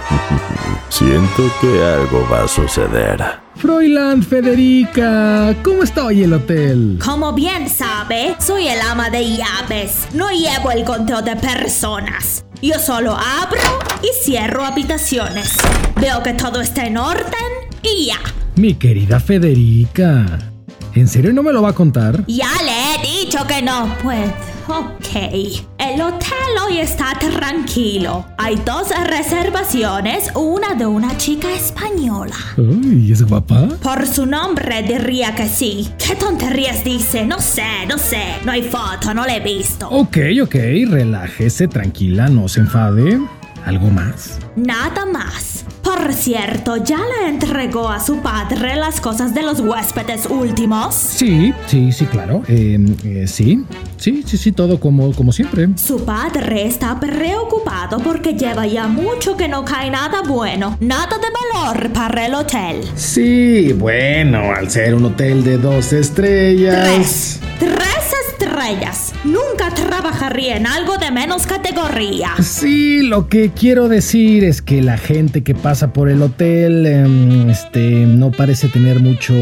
Siento 0.88 1.50
que 1.60 1.84
algo 1.84 2.26
va 2.30 2.44
a 2.44 2.48
suceder. 2.48 3.24
Froiland 3.54 4.26
Federica, 4.26 5.54
¿cómo 5.62 5.84
está 5.84 6.06
hoy 6.06 6.24
el 6.24 6.34
hotel? 6.34 6.98
Como 7.02 7.32
bien 7.32 7.70
sabe, 7.70 8.36
soy 8.38 8.68
el 8.68 8.80
ama 8.80 9.08
de 9.08 9.36
llaves. 9.36 10.08
No 10.12 10.30
llevo 10.30 10.72
el 10.72 10.84
conteo 10.84 11.22
de 11.22 11.36
personas. 11.36 12.44
Yo 12.60 12.78
solo 12.78 13.12
abro 13.12 13.60
y 14.02 14.08
cierro 14.24 14.64
habitaciones. 14.64 15.56
Veo 16.00 16.22
que 16.22 16.34
todo 16.34 16.60
está 16.60 16.86
en 16.86 16.98
orden 16.98 17.70
y 17.82 18.06
ya. 18.06 18.18
Mi 18.56 18.74
querida 18.74 19.20
Federica. 19.20 20.55
¿En 20.96 21.08
serio 21.08 21.30
no 21.34 21.42
me 21.42 21.52
lo 21.52 21.60
va 21.60 21.68
a 21.68 21.72
contar? 21.74 22.24
Ya 22.26 22.48
le 22.64 22.94
he 22.94 23.22
dicho 23.22 23.46
que 23.46 23.60
no. 23.60 23.94
Pues, 24.02 24.30
ok. 24.66 25.62
El 25.76 26.00
hotel 26.00 26.56
hoy 26.66 26.78
está 26.78 27.12
tranquilo. 27.18 28.24
Hay 28.38 28.56
dos 28.64 28.88
reservaciones, 29.06 30.30
una 30.34 30.72
de 30.74 30.86
una 30.86 31.14
chica 31.18 31.52
española. 31.52 32.34
Uy, 32.56 33.12
¿es 33.12 33.22
guapa? 33.22 33.68
Por 33.82 34.06
su 34.06 34.24
nombre 34.24 34.82
diría 34.84 35.34
que 35.34 35.46
sí. 35.46 35.86
¿Qué 35.98 36.16
tonterías 36.16 36.82
dice? 36.82 37.26
No 37.26 37.40
sé, 37.40 37.84
no 37.86 37.98
sé. 37.98 38.22
No 38.46 38.52
hay 38.52 38.62
foto, 38.62 39.12
no 39.12 39.26
la 39.26 39.36
he 39.36 39.40
visto. 39.40 39.90
Ok, 39.90 40.16
ok, 40.42 40.54
relájese, 40.88 41.68
tranquila, 41.68 42.28
no 42.28 42.48
se 42.48 42.60
enfade. 42.60 43.20
¿Algo 43.66 43.90
más? 43.90 44.38
Nada 44.56 45.04
más. 45.04 45.66
Por 45.86 46.12
cierto, 46.14 46.78
¿ya 46.78 46.98
le 46.98 47.28
entregó 47.28 47.88
a 47.88 48.00
su 48.00 48.16
padre 48.16 48.74
las 48.74 49.00
cosas 49.00 49.32
de 49.34 49.42
los 49.42 49.60
huéspedes 49.60 50.26
últimos? 50.26 50.96
Sí, 50.96 51.54
sí, 51.68 51.92
sí, 51.92 52.06
claro. 52.06 52.42
Eh, 52.48 52.76
eh, 53.04 53.28
sí, 53.28 53.64
sí, 53.96 54.24
sí, 54.26 54.36
sí, 54.36 54.50
todo 54.50 54.80
como, 54.80 55.12
como 55.14 55.30
siempre. 55.30 55.68
Su 55.76 56.04
padre 56.04 56.66
está 56.66 56.98
preocupado 56.98 57.98
porque 58.00 58.34
lleva 58.34 58.66
ya 58.66 58.88
mucho 58.88 59.36
que 59.36 59.46
no 59.46 59.64
cae 59.64 59.88
nada 59.88 60.22
bueno, 60.26 60.76
nada 60.80 61.18
de 61.18 61.28
valor 61.30 61.92
para 61.92 62.26
el 62.26 62.34
hotel. 62.34 62.80
Sí, 62.96 63.72
bueno, 63.72 64.52
al 64.56 64.68
ser 64.68 64.92
un 64.92 65.04
hotel 65.04 65.44
de 65.44 65.56
dos 65.56 65.92
estrellas. 65.92 67.38
Tres 67.60 68.12
estrellas. 68.32 69.12
Nunca 69.24 69.70
trabajaría 69.74 70.56
en 70.56 70.66
algo 70.66 70.96
de 70.96 71.10
menos 71.10 71.46
categoría. 71.46 72.30
Sí, 72.42 73.02
lo 73.02 73.28
que 73.28 73.50
quiero 73.50 73.88
decir 73.88 74.44
es 74.44 74.62
que 74.62 74.80
la 74.82 74.96
gente 74.96 75.42
que 75.42 75.54
pasa 75.54 75.75
por 75.92 76.08
el 76.08 76.22
hotel, 76.22 76.86
em, 76.86 77.50
este, 77.50 78.06
no 78.06 78.30
parece 78.30 78.68
tener 78.68 79.00
mucho 79.00 79.34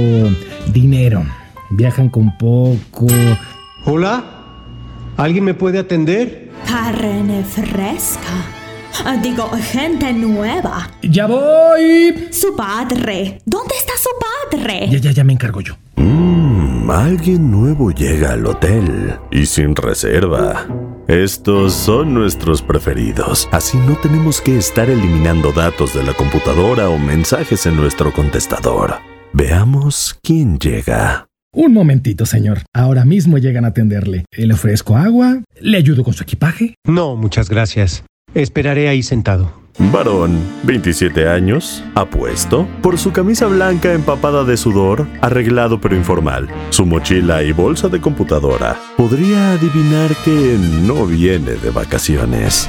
dinero. 0.73 1.25
Viajan 1.71 2.09
con 2.09 2.37
poco. 2.37 3.07
Hola, 3.85 4.25
¿alguien 5.17 5.45
me 5.45 5.55
puede 5.55 5.79
atender? 5.79 6.51
Carne 6.67 7.45
fresca. 7.45 8.21
Ah, 9.05 9.17
Digo, 9.23 9.49
gente 9.73 10.13
nueva. 10.13 10.89
¡Ya 11.03 11.27
voy! 11.27 12.29
Su 12.31 12.55
padre. 12.57 13.41
¿Dónde 13.45 13.75
está 13.79 13.93
su 13.97 14.09
padre? 14.59 14.89
Ya, 14.91 14.99
ya, 14.99 15.11
ya 15.13 15.25
me 15.25 15.33
encargo 15.33 15.61
yo. 15.61 15.75
Mmm, 15.97 16.91
alguien 16.91 17.51
nuevo 17.51 17.91
llega 17.93 18.33
al 18.33 18.47
hotel 18.47 19.15
y 19.31 19.47
sin 19.47 19.75
reserva. 19.77 20.67
Estos 21.09 21.75
son 21.75 22.15
nuestros 22.15 22.63
preferidos, 22.63 23.47
así 23.53 23.77
no 23.77 23.95
tenemos 23.97 24.41
que 24.41 24.57
estar 24.57 24.89
eliminando 24.89 25.53
datos 25.53 25.93
de 25.93 26.03
la 26.03 26.15
computadora 26.15 26.89
o 26.89 26.99
mensajes 26.99 27.67
en 27.67 27.77
nuestro 27.77 28.11
contestador. 28.11 28.95
Veamos 29.35 30.19
quién 30.23 30.59
llega. 30.59 31.27
Un 31.53 31.75
momentito, 31.75 32.25
señor. 32.25 32.63
Ahora 32.73 33.05
mismo 33.05 33.37
llegan 33.37 33.67
a 33.67 33.69
atenderle. 33.69 34.25
Le 34.33 34.55
ofrezco 34.55 34.97
agua, 34.97 35.43
le 35.61 35.77
ayudo 35.77 36.05
con 36.05 36.15
su 36.15 36.23
equipaje. 36.23 36.75
No, 36.87 37.17
muchas 37.17 37.51
gracias. 37.51 38.03
Esperaré 38.35 38.89
ahí 38.89 39.03
sentado. 39.03 39.64
Varón, 39.79 40.39
27 40.63 41.29
años, 41.29 41.83
apuesto, 41.97 42.69
por 42.81 42.97
su 42.97 43.13
camisa 43.13 43.47
blanca 43.47 43.93
empapada 43.93 44.45
de 44.45 44.57
sudor, 44.57 45.09
arreglado 45.21 45.81
pero 45.81 45.97
informal, 45.97 46.49
su 46.71 46.87
mochila 46.87 47.43
y 47.43 47.51
bolsa 47.51 47.89
de 47.89 48.01
computadora. 48.01 48.77
Podría 48.97 49.53
adivinar 49.53 50.15
que 50.25 50.59
no 50.83 51.07
viene 51.07 51.53
de 51.53 51.71
vacaciones. 51.71 52.69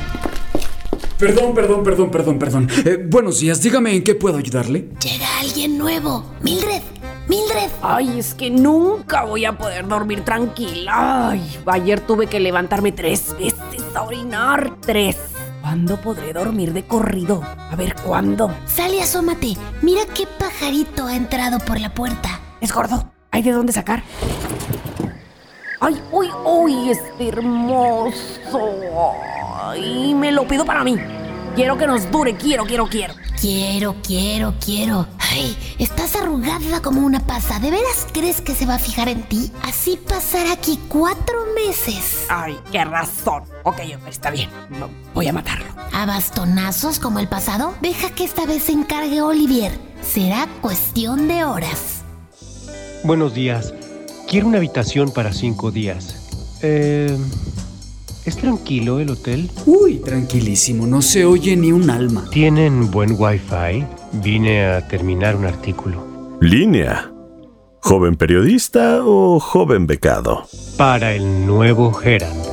Perdón, 1.20 1.54
perdón, 1.54 1.84
perdón, 1.84 2.10
perdón, 2.10 2.40
perdón. 2.40 2.70
Eh, 2.86 3.06
buenos 3.08 3.40
días, 3.40 3.62
dígame 3.62 3.96
en 3.96 4.04
qué 4.04 4.16
puedo 4.16 4.38
ayudarle. 4.38 4.90
Llega 5.00 5.28
alguien 5.40 5.78
nuevo. 5.78 6.26
Mildred, 6.42 6.82
Mildred. 7.28 7.70
Ay, 7.84 8.18
es 8.18 8.34
que 8.34 8.50
nunca 8.50 9.24
voy 9.26 9.46
a 9.46 9.56
poder 9.56 9.88
dormir 9.88 10.22
tranquila. 10.22 11.30
Ay, 11.30 11.60
ayer 11.68 12.00
tuve 12.00 12.26
que 12.26 12.40
levantarme 12.40 12.92
tres 12.92 13.36
veces 13.38 13.84
a 13.94 14.02
orinar. 14.02 14.74
Tres. 14.82 15.18
¿Cuándo 15.66 15.98
podré 15.98 16.32
dormir 16.32 16.74
de 16.74 16.86
corrido? 16.86 17.42
A 17.42 17.76
ver, 17.76 17.96
¿cuándo? 17.96 18.52
Sal 18.68 18.94
y 18.94 19.00
asómate. 19.00 19.56
Mira 19.82 20.02
qué 20.14 20.28
pajarito 20.28 21.08
ha 21.08 21.16
entrado 21.16 21.58
por 21.58 21.80
la 21.80 21.92
puerta. 21.92 22.40
Es 22.62 22.72
gordo. 22.72 23.10
¿Hay 23.32 23.42
de 23.42 23.52
dónde 23.52 23.74
sacar? 23.74 24.04
Ay, 25.82 26.00
uy, 26.12 26.30
uy, 26.46 26.92
es 26.92 27.00
hermoso. 27.20 28.62
Ay, 29.60 30.14
me 30.14 30.32
lo 30.32 30.48
pido 30.48 30.66
para 30.66 30.84
mí. 30.84 30.98
Quiero 31.56 31.78
que 31.78 31.88
nos 31.88 32.12
dure, 32.12 32.36
quiero, 32.36 32.66
quiero, 32.66 32.88
quiero. 32.90 33.14
Quiero, 33.40 33.96
quiero, 34.06 34.54
quiero. 34.60 35.08
Ay, 35.20 35.58
estás 35.80 36.14
arrugada 36.18 36.82
como 36.82 37.00
una 37.00 37.22
pasa. 37.22 37.60
¿De 37.60 37.72
veras 37.72 38.06
crees 38.12 38.42
que 38.42 38.54
se 38.54 38.66
va 38.66 38.76
a 38.76 38.80
fijar 38.80 39.08
en 39.08 39.24
ti? 39.24 39.54
Así 39.64 39.98
pasará 39.98 40.52
aquí 40.52 40.78
cuatro 40.90 41.46
meses. 41.56 42.26
Ay, 42.28 42.60
qué 42.74 42.84
razón. 42.84 43.44
Ok, 43.64 43.80
está 44.06 44.32
bien. 44.32 44.50
No, 44.70 44.90
Voy 45.14 45.30
a 45.30 45.34
matarlo. 45.34 45.66
¿A 45.94 46.06
bastonazos 46.06 47.00
como 47.00 47.20
el 47.20 47.30
pasado? 47.30 47.74
Deja 47.82 48.10
que 48.10 48.26
esta 48.26 48.46
vez 48.46 48.64
se 48.64 48.74
encargue 48.74 49.22
Olivier. 49.22 49.72
Será 50.02 50.50
cuestión 50.60 51.30
de 51.30 51.46
horas. 51.46 52.04
Buenos 53.06 53.34
días. 53.34 53.74
Quiero 54.28 54.48
una 54.48 54.58
habitación 54.58 55.10
para 55.10 55.32
cinco 55.32 55.72
días. 55.72 56.58
Eh, 56.62 57.18
¿Es 58.26 58.38
tranquilo 58.38 59.00
el 59.00 59.12
hotel? 59.12 59.52
Uy, 59.68 60.00
tranquilísimo, 60.00 60.88
no 60.88 61.04
se 61.04 61.26
oye 61.26 61.56
ni 61.56 61.72
un 61.72 61.92
alma. 61.92 62.26
¿Tienen 62.32 62.90
buen 62.90 63.16
wifi? 63.18 63.86
Vine 64.14 64.66
a 64.66 64.88
terminar 64.88 65.36
un 65.36 65.46
artículo. 65.46 66.38
Línea. 66.42 67.12
¿Joven 67.82 68.16
periodista 68.16 69.02
o 69.04 69.40
joven 69.40 69.86
becado? 69.86 70.48
Para 70.76 71.14
el 71.14 71.46
nuevo 71.46 72.02
Herald. 72.02 72.46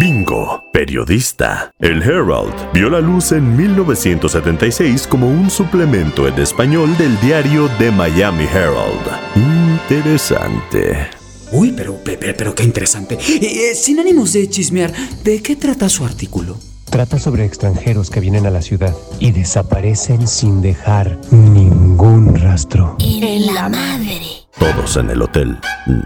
Bingo, 0.00 0.62
periodista. 0.72 1.70
El 1.78 2.02
Herald 2.02 2.54
vio 2.72 2.88
la 2.88 3.00
luz 3.00 3.32
en 3.32 3.54
1976 3.54 5.06
como 5.06 5.28
un 5.28 5.50
suplemento 5.50 6.26
en 6.26 6.38
español 6.38 6.96
del 6.96 7.20
diario 7.20 7.68
The 7.78 7.90
Miami 7.90 8.44
Herald. 8.44 9.10
Interesante. 9.36 11.21
Uy, 11.52 11.72
pero, 11.76 11.96
pe- 12.02 12.16
pe- 12.16 12.34
pero, 12.34 12.54
qué 12.54 12.64
interesante. 12.64 13.14
Eh, 13.28 13.70
eh, 13.70 13.74
sin 13.74 13.98
ánimos 14.00 14.32
de 14.32 14.48
chismear, 14.48 14.92
¿de 15.22 15.42
qué 15.42 15.54
trata 15.56 15.88
su 15.88 16.04
artículo? 16.04 16.56
Trata 16.90 17.18
sobre 17.18 17.44
extranjeros 17.44 18.10
que 18.10 18.20
vienen 18.20 18.46
a 18.46 18.50
la 18.50 18.60
ciudad 18.62 18.94
y 19.18 19.32
desaparecen 19.32 20.26
sin 20.28 20.60
dejar 20.62 21.18
ningún 21.30 22.34
rastro. 22.36 22.96
rastro. 22.98 22.98
En 23.00 23.54
la 23.54 23.68
madre. 23.68 24.20
Todos 24.58 24.96
en 24.98 25.10
el 25.10 25.22
hotel 25.22 25.58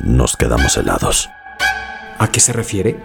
nos 0.05 0.37
quedamos 0.37 0.77
helados. 0.77 1.29
¿A 2.19 2.29
qué 2.31 2.41
se 2.41 2.53
refiere? 2.53 2.97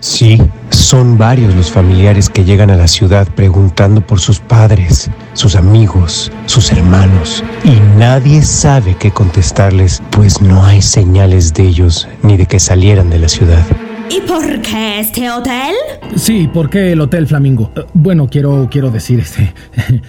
Sí, 0.00 0.40
son 0.70 1.18
varios 1.18 1.54
los 1.56 1.72
familiares 1.72 2.28
que 2.28 2.44
llegan 2.44 2.70
a 2.70 2.76
la 2.76 2.86
ciudad 2.86 3.26
preguntando 3.34 4.00
por 4.00 4.20
sus 4.20 4.38
padres, 4.38 5.10
sus 5.32 5.56
amigos, 5.56 6.30
sus 6.46 6.70
hermanos, 6.70 7.42
y 7.64 7.80
nadie 7.98 8.42
sabe 8.42 8.96
qué 8.96 9.10
contestarles, 9.10 10.00
pues 10.10 10.40
no 10.40 10.64
hay 10.64 10.82
señales 10.82 11.52
de 11.52 11.64
ellos 11.64 12.08
ni 12.22 12.36
de 12.36 12.46
que 12.46 12.60
salieran 12.60 13.10
de 13.10 13.18
la 13.18 13.28
ciudad. 13.28 13.64
¿Y 14.10 14.20
por 14.22 14.62
qué 14.62 15.00
este 15.00 15.30
hotel? 15.30 15.74
Sí, 16.16 16.48
¿por 16.52 16.70
qué 16.70 16.92
el 16.92 17.00
Hotel 17.00 17.26
Flamingo? 17.26 17.70
Eh, 17.76 17.84
Bueno, 17.92 18.28
quiero, 18.28 18.68
quiero 18.70 18.90
decir 18.90 19.20
este. 19.20 19.52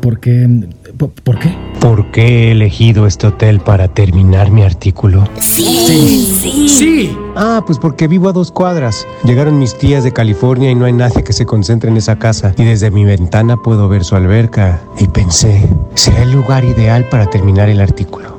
¿Por 0.00 0.20
qué? 0.20 0.48
¿Por, 0.96 1.38
qué? 1.38 1.54
¿Por 1.80 2.10
qué 2.12 2.48
he 2.48 2.52
elegido 2.52 3.06
este 3.06 3.26
hotel 3.26 3.60
para 3.60 3.88
terminar 3.88 4.50
mi 4.50 4.62
artículo? 4.62 5.28
Sí, 5.40 6.28
sí. 6.40 6.68
Sí. 6.68 7.16
Ah, 7.36 7.62
pues 7.66 7.78
porque 7.78 8.08
vivo 8.08 8.28
a 8.28 8.32
dos 8.32 8.52
cuadras. 8.52 9.06
Llegaron 9.24 9.58
mis 9.58 9.76
tías 9.76 10.04
de 10.04 10.12
California 10.12 10.70
y 10.70 10.74
no 10.74 10.84
hay 10.84 10.92
nadie 10.92 11.24
que 11.24 11.32
se 11.32 11.44
concentre 11.46 11.90
en 11.90 11.96
esa 11.96 12.18
casa. 12.18 12.54
Y 12.56 12.64
desde 12.64 12.90
mi 12.90 13.04
ventana 13.04 13.56
puedo 13.56 13.88
ver 13.88 14.04
su 14.04 14.14
alberca. 14.16 14.80
Y 14.98 15.08
pensé, 15.08 15.68
será 15.94 16.22
el 16.22 16.32
lugar 16.32 16.64
ideal 16.64 17.04
para 17.08 17.26
terminar 17.26 17.68
el 17.68 17.80
artículo. 17.80 18.38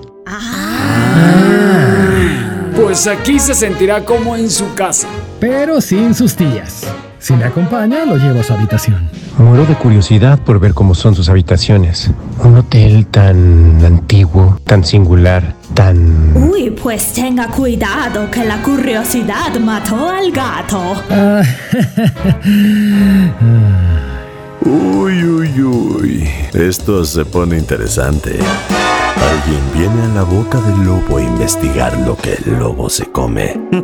Pues 2.81 3.07
aquí 3.07 3.39
se 3.39 3.53
sentirá 3.53 4.05
como 4.05 4.37
en 4.37 4.49
su 4.49 4.73
casa. 4.73 5.07
Pero 5.39 5.81
sin 5.81 6.15
sus 6.15 6.33
tías. 6.33 6.85
Si 7.19 7.33
me 7.33 7.43
acompaña, 7.43 8.05
lo 8.05 8.15
llevo 8.15 8.39
a 8.39 8.43
su 8.43 8.53
habitación. 8.53 9.09
Muero 9.37 9.65
de 9.65 9.75
curiosidad 9.75 10.39
por 10.39 10.61
ver 10.61 10.73
cómo 10.73 10.95
son 10.95 11.13
sus 11.13 11.27
habitaciones. 11.27 12.09
Un 12.41 12.55
hotel 12.55 13.05
tan 13.07 13.83
antiguo, 13.83 14.57
tan 14.63 14.85
singular, 14.85 15.55
tan... 15.73 16.37
Uy, 16.37 16.69
pues 16.69 17.11
tenga 17.11 17.47
cuidado 17.47 18.31
que 18.31 18.45
la 18.45 18.61
curiosidad 18.61 19.53
mató 19.59 20.09
al 20.09 20.31
gato. 20.31 21.03
Ah, 21.09 21.41
Uy, 24.61 25.23
uy, 25.23 25.61
uy. 25.61 26.29
Esto 26.53 27.03
se 27.03 27.25
pone 27.25 27.57
interesante. 27.57 28.39
Alguien 29.15 29.61
viene 29.73 30.03
a 30.03 30.07
la 30.15 30.23
boca 30.23 30.59
del 30.61 30.85
lobo 30.85 31.17
a 31.17 31.21
investigar 31.21 31.97
lo 31.99 32.15
que 32.17 32.33
el 32.33 32.59
lobo 32.59 32.89
se 32.89 33.05
come. 33.11 33.59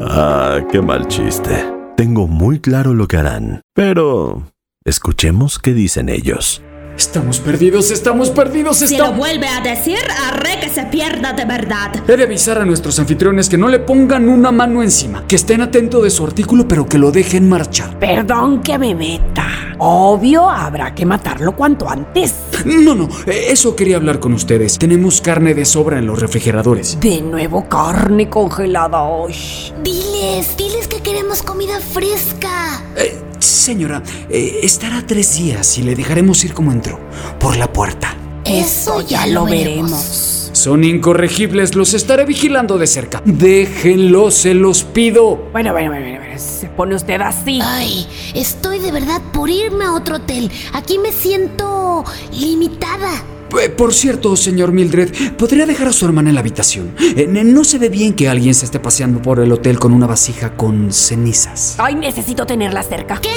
ah, 0.00 0.60
qué 0.70 0.80
mal 0.80 1.06
chiste. 1.08 1.64
Tengo 1.96 2.26
muy 2.26 2.60
claro 2.60 2.94
lo 2.94 3.06
que 3.08 3.16
harán. 3.16 3.60
Pero... 3.74 4.42
Escuchemos 4.84 5.58
qué 5.58 5.74
dicen 5.74 6.08
ellos. 6.08 6.62
Estamos 6.96 7.40
perdidos, 7.40 7.90
estamos 7.90 8.30
perdidos, 8.30 8.78
Si 8.78 8.96
lo 8.96 9.04
estamos... 9.04 9.18
vuelve 9.18 9.48
a 9.48 9.60
decir, 9.60 9.98
haré 10.28 10.60
que 10.60 10.68
se 10.70 10.84
pierda 10.84 11.32
de 11.32 11.44
verdad. 11.44 11.90
He 12.08 12.16
de 12.16 12.22
avisar 12.22 12.58
a 12.58 12.64
nuestros 12.64 12.98
anfitriones 12.98 13.48
que 13.48 13.58
no 13.58 13.68
le 13.68 13.80
pongan 13.80 14.28
una 14.28 14.52
mano 14.52 14.82
encima, 14.82 15.26
que 15.26 15.36
estén 15.36 15.60
atentos 15.60 16.02
de 16.04 16.10
su 16.10 16.24
artículo, 16.24 16.68
pero 16.68 16.86
que 16.86 16.98
lo 16.98 17.10
dejen 17.10 17.48
marchar. 17.48 17.98
Perdón 17.98 18.62
que 18.62 18.78
me 18.78 18.94
meta. 18.94 19.65
Obvio, 19.78 20.48
habrá 20.48 20.94
que 20.94 21.04
matarlo 21.04 21.54
cuanto 21.54 21.88
antes. 21.88 22.34
No, 22.64 22.94
no, 22.94 23.08
eso 23.26 23.76
quería 23.76 23.96
hablar 23.96 24.18
con 24.18 24.32
ustedes. 24.32 24.78
Tenemos 24.78 25.20
carne 25.20 25.54
de 25.54 25.64
sobra 25.64 25.98
en 25.98 26.06
los 26.06 26.18
refrigeradores. 26.18 26.98
De 27.00 27.20
nuevo 27.20 27.68
carne 27.68 28.28
congelada 28.28 29.02
hoy. 29.02 29.34
Diles, 29.82 30.56
diles 30.56 30.88
que 30.88 31.00
queremos 31.00 31.42
comida 31.42 31.78
fresca. 31.80 32.82
Eh, 32.96 33.20
señora, 33.38 34.02
eh, 34.28 34.60
estará 34.62 35.06
tres 35.06 35.36
días 35.36 35.78
y 35.78 35.82
le 35.82 35.94
dejaremos 35.94 36.44
ir 36.44 36.54
como 36.54 36.72
entró, 36.72 36.98
por 37.38 37.56
la 37.56 37.72
puerta. 37.72 38.14
Eso 38.44 39.00
ya 39.00 39.26
lo 39.26 39.44
veremos. 39.44 40.35
Son 40.56 40.84
incorregibles, 40.84 41.74
los 41.74 41.92
estaré 41.92 42.24
vigilando 42.24 42.78
de 42.78 42.86
cerca. 42.86 43.20
Déjenlos, 43.26 44.32
se 44.32 44.54
los 44.54 44.84
pido. 44.84 45.36
Bueno, 45.52 45.72
bueno, 45.72 45.90
bueno, 45.90 46.06
bueno, 46.06 46.18
bueno, 46.20 46.38
se 46.38 46.66
pone 46.68 46.94
usted 46.94 47.20
así. 47.20 47.60
Ay, 47.62 48.06
estoy 48.34 48.78
de 48.78 48.90
verdad 48.90 49.20
por 49.34 49.50
irme 49.50 49.84
a 49.84 49.92
otro 49.92 50.16
hotel. 50.16 50.50
Aquí 50.72 50.98
me 50.98 51.12
siento 51.12 52.04
limitada. 52.32 53.22
Eh, 53.62 53.68
Por 53.68 53.92
cierto, 53.92 54.34
señor 54.34 54.72
Mildred, 54.72 55.34
¿podría 55.36 55.66
dejar 55.66 55.88
a 55.88 55.92
su 55.92 56.06
hermana 56.06 56.30
en 56.30 56.34
la 56.36 56.40
habitación? 56.40 56.94
Eh, 56.98 57.26
no 57.26 57.62
se 57.62 57.78
ve 57.78 57.90
bien 57.90 58.14
que 58.14 58.26
alguien 58.30 58.54
se 58.54 58.64
esté 58.64 58.80
paseando 58.80 59.20
por 59.20 59.40
el 59.40 59.52
hotel 59.52 59.78
con 59.78 59.92
una 59.92 60.06
vasija 60.06 60.56
con 60.56 60.90
cenizas. 60.90 61.74
Ay, 61.76 61.96
necesito 61.96 62.46
tenerla 62.46 62.82
cerca. 62.82 63.20
¿Qué? 63.20 63.28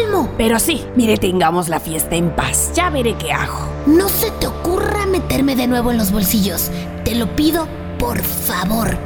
Colmo. 0.00 0.30
Pero 0.36 0.58
sí, 0.58 0.84
mire, 0.96 1.16
tengamos 1.16 1.68
la 1.68 1.80
fiesta 1.80 2.16
en 2.16 2.34
paz. 2.34 2.72
Ya 2.74 2.90
veré 2.90 3.16
qué 3.18 3.32
hago. 3.32 3.68
No 3.86 4.08
se 4.08 4.30
te 4.32 4.46
ocurra 4.46 5.06
meterme 5.06 5.56
de 5.56 5.66
nuevo 5.66 5.90
en 5.90 5.98
los 5.98 6.12
bolsillos. 6.12 6.70
Te 7.04 7.14
lo 7.14 7.34
pido, 7.36 7.66
por 7.98 8.20
favor. 8.22 8.96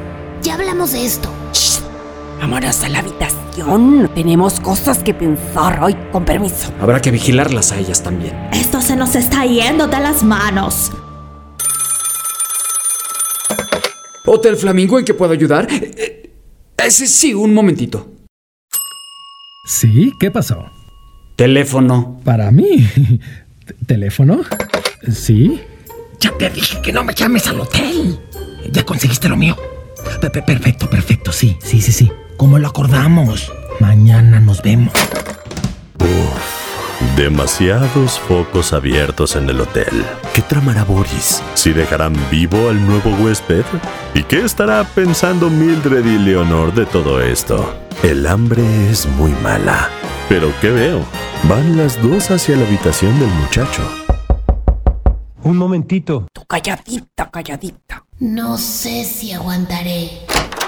Ya 0.42 0.54
hablamos 0.54 0.92
de 0.92 1.04
esto. 1.04 1.28
Vámonos 2.40 2.82
a 2.82 2.88
la 2.88 2.98
habitación. 2.98 4.10
Tenemos 4.14 4.60
cosas 4.60 4.98
que 4.98 5.14
pensar. 5.14 5.78
Ay, 5.80 5.96
con 6.12 6.24
permiso. 6.24 6.70
Habrá 6.80 7.00
que 7.00 7.10
vigilarlas 7.10 7.72
a 7.72 7.78
ellas 7.78 8.02
también. 8.02 8.34
Esto 8.52 8.80
se 8.80 8.96
nos 8.96 9.14
está 9.14 9.46
yendo 9.46 9.86
de 9.86 10.00
las 10.00 10.22
manos. 10.22 10.90
Hotel 14.26 14.56
Flamingo, 14.56 14.98
¿en 14.98 15.04
qué 15.04 15.14
puedo 15.14 15.32
ayudar? 15.32 15.68
Eh, 15.70 16.32
eh, 16.76 16.90
sí, 16.90 17.06
sí, 17.06 17.32
un 17.32 17.54
momentito. 17.54 18.06
¿Sí? 19.66 20.12
¿Qué 20.20 20.30
pasó? 20.30 20.73
Teléfono. 21.36 22.20
¿Para 22.24 22.50
mí? 22.50 22.88
¿T- 23.66 23.74
¿Teléfono? 23.86 24.40
¿Sí? 25.12 25.60
Ya 26.20 26.30
te 26.38 26.48
dije 26.50 26.80
que 26.80 26.92
no 26.92 27.04
me 27.04 27.14
llames 27.14 27.46
al 27.48 27.60
hotel. 27.60 28.18
Ya 28.70 28.84
conseguiste 28.84 29.28
lo 29.28 29.36
mío. 29.36 29.56
Pe- 30.20 30.30
pe- 30.30 30.42
Perfecto, 30.42 30.88
perfecto, 30.88 31.32
sí, 31.32 31.56
sí, 31.62 31.80
sí, 31.80 31.92
sí. 31.92 32.10
Como 32.36 32.58
lo 32.58 32.68
acordamos. 32.68 33.52
Mañana 33.80 34.40
nos 34.40 34.62
vemos. 34.62 34.92
Demasiados 37.16 38.18
focos 38.18 38.72
abiertos 38.72 39.36
en 39.36 39.48
el 39.48 39.60
hotel. 39.60 40.04
¿Qué 40.32 40.42
tramará 40.42 40.84
Boris? 40.84 41.42
¿Si 41.54 41.72
dejarán 41.72 42.14
vivo 42.30 42.68
al 42.70 42.84
nuevo 42.84 43.10
huésped? 43.16 43.64
¿Y 44.14 44.22
qué 44.24 44.40
estará 44.44 44.82
pensando 44.84 45.48
Mildred 45.50 46.04
y 46.04 46.18
Leonor 46.18 46.74
de 46.74 46.86
todo 46.86 47.20
esto? 47.20 47.72
El 48.02 48.26
hambre 48.26 48.62
es 48.90 49.06
muy 49.06 49.30
mala. 49.42 49.90
Pero 50.28 50.52
¿qué 50.60 50.70
veo? 50.70 51.00
Van 51.48 51.76
las 51.76 52.00
dos 52.02 52.30
hacia 52.30 52.56
la 52.56 52.66
habitación 52.66 53.18
del 53.20 53.28
muchacho. 53.28 53.82
Un 55.42 55.56
momentito. 55.58 56.26
Tú 56.32 56.44
calladita, 56.46 57.30
calladita. 57.30 58.04
No 58.18 58.56
sé 58.56 59.04
si 59.04 59.32
aguantaré. 59.32 60.10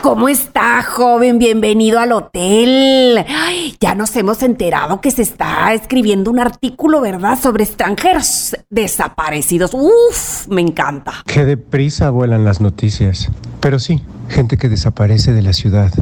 ¿Cómo 0.02 0.28
está, 0.28 0.82
joven? 0.82 1.38
Bienvenido 1.38 1.98
al 1.98 2.12
hotel. 2.12 3.24
Ay, 3.28 3.74
ya 3.80 3.94
nos 3.94 4.14
hemos 4.16 4.42
enterado 4.42 5.00
que 5.00 5.10
se 5.10 5.22
está 5.22 5.72
escribiendo 5.72 6.30
un 6.30 6.38
artículo, 6.38 7.00
¿verdad? 7.00 7.40
Sobre 7.40 7.64
extranjeros 7.64 8.54
desaparecidos. 8.68 9.72
Uf, 9.72 10.46
me 10.48 10.60
encanta. 10.60 11.14
Qué 11.26 11.44
deprisa 11.44 12.10
vuelan 12.10 12.44
las 12.44 12.60
noticias. 12.60 13.30
Pero 13.60 13.78
sí, 13.78 14.02
gente 14.28 14.58
que 14.58 14.68
desaparece 14.68 15.32
de 15.32 15.42
la 15.42 15.54
ciudad, 15.54 15.92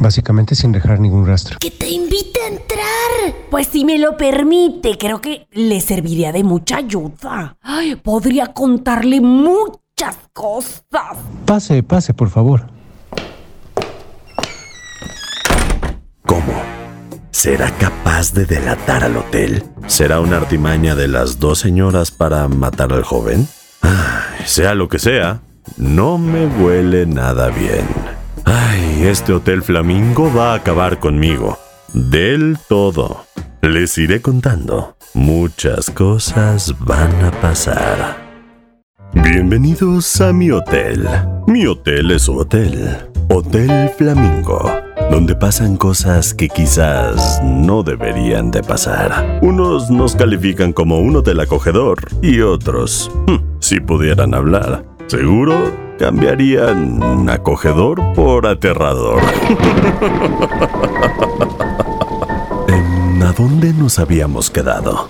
básicamente 0.00 0.56
sin 0.56 0.72
dejar 0.72 1.00
ningún 1.00 1.26
rastro. 1.26 1.56
Que 1.60 1.70
te 1.70 1.88
invite 1.88 2.40
a 2.42 2.48
entrar. 2.48 2.93
Pues 3.50 3.68
si 3.68 3.84
me 3.84 3.98
lo 3.98 4.16
permite, 4.16 4.98
creo 4.98 5.20
que 5.20 5.46
le 5.52 5.80
serviría 5.80 6.32
de 6.32 6.44
mucha 6.44 6.76
ayuda. 6.78 7.56
Ay, 7.62 7.96
podría 7.96 8.52
contarle 8.52 9.20
muchas 9.20 10.16
cosas. 10.32 10.82
Pase, 11.44 11.82
pase, 11.82 12.14
por 12.14 12.30
favor. 12.30 12.66
¿Cómo? 16.26 16.52
¿Será 17.30 17.70
capaz 17.72 18.32
de 18.32 18.46
delatar 18.46 19.04
al 19.04 19.16
hotel? 19.16 19.62
¿Será 19.86 20.20
una 20.20 20.38
artimaña 20.38 20.94
de 20.94 21.08
las 21.08 21.38
dos 21.38 21.58
señoras 21.58 22.10
para 22.10 22.48
matar 22.48 22.92
al 22.92 23.04
joven? 23.04 23.46
Ay, 23.82 24.46
sea 24.46 24.74
lo 24.74 24.88
que 24.88 24.98
sea, 24.98 25.42
no 25.76 26.18
me 26.18 26.46
huele 26.46 27.06
nada 27.06 27.48
bien. 27.50 27.86
Ay, 28.44 29.04
este 29.06 29.32
Hotel 29.32 29.62
Flamingo 29.62 30.32
va 30.34 30.52
a 30.52 30.56
acabar 30.56 30.98
conmigo. 31.00 31.58
Del 31.94 32.58
todo. 32.68 33.24
Les 33.62 33.96
iré 33.98 34.20
contando. 34.20 34.96
Muchas 35.14 35.90
cosas 35.90 36.74
van 36.80 37.24
a 37.24 37.30
pasar. 37.40 38.16
Bienvenidos 39.12 40.20
a 40.20 40.32
mi 40.32 40.50
hotel. 40.50 41.08
Mi 41.46 41.66
hotel 41.66 42.10
es 42.10 42.22
su 42.22 42.36
hotel. 42.36 42.96
Hotel 43.28 43.92
Flamingo. 43.96 44.72
Donde 45.08 45.36
pasan 45.36 45.76
cosas 45.76 46.34
que 46.34 46.48
quizás 46.48 47.40
no 47.44 47.84
deberían 47.84 48.50
de 48.50 48.64
pasar. 48.64 49.38
Unos 49.40 49.88
nos 49.88 50.16
califican 50.16 50.72
como 50.72 50.98
un 50.98 51.14
hotel 51.14 51.38
acogedor 51.38 51.98
y 52.22 52.40
otros, 52.40 53.08
hmm, 53.28 53.60
si 53.60 53.78
pudieran 53.78 54.34
hablar, 54.34 54.84
seguro 55.06 55.70
cambiarían 55.96 57.30
acogedor 57.30 58.02
por 58.14 58.48
aterrador. 58.48 59.22
Em, 63.36 63.44
¿A 63.44 63.48
dónde 63.48 63.72
nos 63.72 63.98
habíamos 63.98 64.50
quedado? 64.50 65.08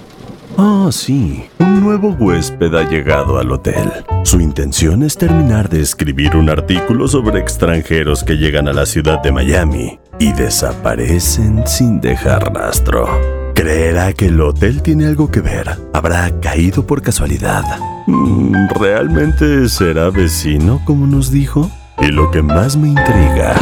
Ah, 0.57 0.89
sí. 0.91 1.49
Un 1.59 1.81
nuevo 1.83 2.11
huésped 2.11 2.75
ha 2.75 2.89
llegado 2.89 3.39
al 3.39 3.51
hotel. 3.51 3.91
Su 4.23 4.41
intención 4.41 5.03
es 5.03 5.17
terminar 5.17 5.69
de 5.69 5.81
escribir 5.81 6.37
un 6.37 6.49
artículo 6.49 7.09
sobre 7.09 7.41
extranjeros 7.41 8.23
que 8.23 8.35
llegan 8.35 8.69
a 8.69 8.73
la 8.73 8.87
ciudad 8.87 9.21
de 9.23 9.33
Miami 9.33 9.99
y 10.19 10.33
desaparecen 10.33 11.67
sin 11.67 12.01
dejar 12.01 12.53
rastro. 12.55 13.09
Creerá 13.55 14.13
que 14.13 14.27
el 14.27 14.41
hotel 14.41 14.83
tiene 14.83 15.07
algo 15.07 15.31
que 15.31 15.41
ver. 15.41 15.71
Habrá 15.93 16.31
caído 16.41 16.87
por 16.87 17.03
casualidad. 17.03 17.65
Mm, 18.07 18.69
¿Realmente 18.79 19.69
será 19.69 20.11
vecino, 20.11 20.81
como 20.85 21.07
nos 21.07 21.31
dijo? 21.31 21.71
Y 22.01 22.07
lo 22.09 22.31
que 22.31 22.43
más 22.43 22.77
me 22.77 22.89
intriga, 22.89 23.55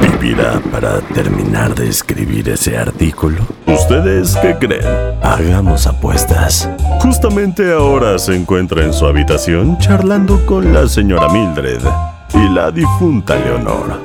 ¿vivirá 0.00 0.60
para 0.72 1.00
terminar 1.00 1.74
de 1.74 1.88
escribir 1.88 2.48
ese 2.48 2.76
artículo? 2.76 3.38
¿Ustedes 3.66 4.36
qué 4.42 4.56
creen? 4.58 4.84
Hagamos 5.22 5.86
apuestas. 5.86 6.68
Justamente 7.00 7.72
ahora 7.72 8.18
se 8.18 8.34
encuentra 8.34 8.84
en 8.84 8.92
su 8.92 9.06
habitación 9.06 9.78
charlando 9.78 10.44
con 10.46 10.72
la 10.74 10.88
señora 10.88 11.28
Mildred 11.28 11.80
y 12.34 12.48
la 12.52 12.70
difunta 12.70 13.36
Leonor. 13.36 14.00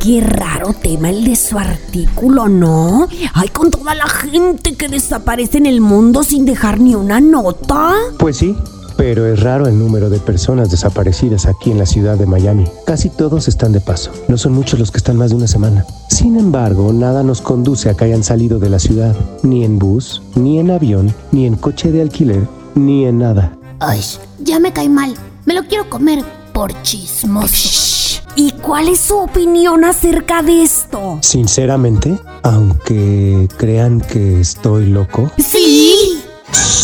Qué 0.00 0.20
raro 0.20 0.72
tema 0.72 1.10
el 1.10 1.24
de 1.24 1.34
su 1.34 1.58
artículo, 1.58 2.48
¿no? 2.48 3.08
Ay, 3.34 3.48
con 3.48 3.72
toda 3.72 3.92
la 3.94 4.06
gente 4.06 4.76
que 4.76 4.88
desaparece 4.88 5.58
en 5.58 5.66
el 5.66 5.80
mundo 5.80 6.22
sin 6.22 6.44
dejar 6.44 6.78
ni 6.78 6.94
una 6.94 7.20
nota. 7.20 7.92
Pues 8.18 8.36
sí, 8.36 8.56
pero 8.96 9.26
es 9.26 9.40
raro 9.40 9.66
el 9.66 9.78
número 9.78 10.08
de 10.10 10.18
personas 10.18 10.70
desaparecidas 10.70 11.46
aquí 11.46 11.70
en 11.70 11.78
la 11.78 11.86
ciudad 11.86 12.16
de 12.16 12.26
Miami. 12.26 12.64
Casi 12.84 13.10
todos 13.10 13.48
están 13.48 13.72
de 13.72 13.80
paso. 13.80 14.10
No 14.28 14.38
son 14.38 14.52
muchos 14.52 14.78
los 14.78 14.90
que 14.90 14.98
están 14.98 15.16
más 15.16 15.30
de 15.30 15.36
una 15.36 15.46
semana. 15.46 15.84
Sin 16.08 16.38
embargo, 16.38 16.92
nada 16.92 17.22
nos 17.22 17.40
conduce 17.42 17.90
a 17.90 17.94
que 17.94 18.04
hayan 18.06 18.24
salido 18.24 18.58
de 18.58 18.70
la 18.70 18.78
ciudad. 18.78 19.14
Ni 19.42 19.64
en 19.64 19.78
bus, 19.78 20.22
ni 20.34 20.58
en 20.58 20.70
avión, 20.70 21.14
ni 21.32 21.46
en 21.46 21.56
coche 21.56 21.92
de 21.92 22.02
alquiler, 22.02 22.46
ni 22.74 23.04
en 23.06 23.18
nada. 23.18 23.56
Ay, 23.80 24.00
ya 24.38 24.58
me 24.58 24.72
cae 24.72 24.88
mal. 24.88 25.14
Me 25.44 25.54
lo 25.54 25.64
quiero 25.64 25.88
comer 25.90 26.24
por 26.52 26.72
chismoso. 26.82 28.22
¿Y 28.38 28.52
cuál 28.52 28.88
es 28.88 29.00
su 29.00 29.16
opinión 29.16 29.84
acerca 29.84 30.42
de 30.42 30.62
esto? 30.62 31.18
Sinceramente, 31.22 32.18
aunque 32.42 33.48
crean 33.56 34.00
que 34.00 34.40
estoy 34.40 34.86
loco, 34.86 35.30
Sí. 35.38 36.20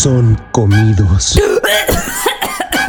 Son 0.03 0.37
comidos. 0.51 1.39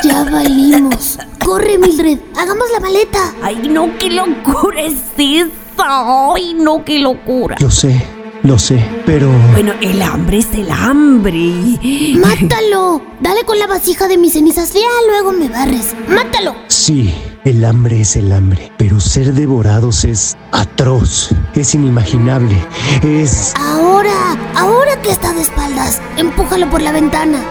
Ya 0.02 0.24
valimos. 0.24 1.16
Corre, 1.44 1.78
Mildred. 1.78 2.18
Hagamos 2.36 2.64
la 2.72 2.80
maleta. 2.80 3.32
Ay, 3.40 3.68
no, 3.68 3.96
qué 4.00 4.10
locura 4.10 4.80
es 4.80 4.94
esa. 5.16 6.32
Ay, 6.34 6.54
no, 6.54 6.84
qué 6.84 6.98
locura. 6.98 7.54
Lo 7.60 7.70
sé, 7.70 8.04
lo 8.42 8.58
sé, 8.58 8.84
pero... 9.06 9.30
Bueno, 9.52 9.74
el 9.80 10.02
hambre 10.02 10.38
es 10.38 10.52
el 10.54 10.68
hambre. 10.72 11.78
¡Mátalo! 12.16 13.00
Dale 13.20 13.44
con 13.44 13.60
la 13.60 13.68
vasija 13.68 14.08
de 14.08 14.18
mis 14.18 14.32
cenizas. 14.32 14.72
Ya 14.74 14.80
luego 15.06 15.30
me 15.30 15.48
barres. 15.48 15.94
¡Mátalo! 16.08 16.56
Sí, 16.66 17.14
el 17.44 17.64
hambre 17.64 18.00
es 18.00 18.16
el 18.16 18.32
hambre, 18.32 18.72
pero 18.78 19.00
ser 19.00 19.34
devorados 19.34 20.04
es 20.04 20.36
atroz, 20.52 21.30
es 21.54 21.74
inimaginable, 21.74 22.56
es... 23.02 23.52
Ahora, 23.58 24.12
ahora 24.56 25.00
que 25.02 25.10
está 25.10 25.32
de 25.34 25.42
espaldas, 25.42 26.00
empújalo 26.16 26.70
por 26.70 26.80
la 26.80 26.92
ventana. 26.92 27.44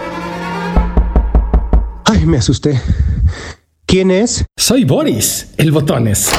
Ay, 2.04 2.26
me 2.26 2.38
asusté. 2.38 2.80
¿Quién 3.86 4.10
es? 4.10 4.44
Soy 4.56 4.84
Boris, 4.84 5.48
el 5.56 5.70
botones. 5.70 6.30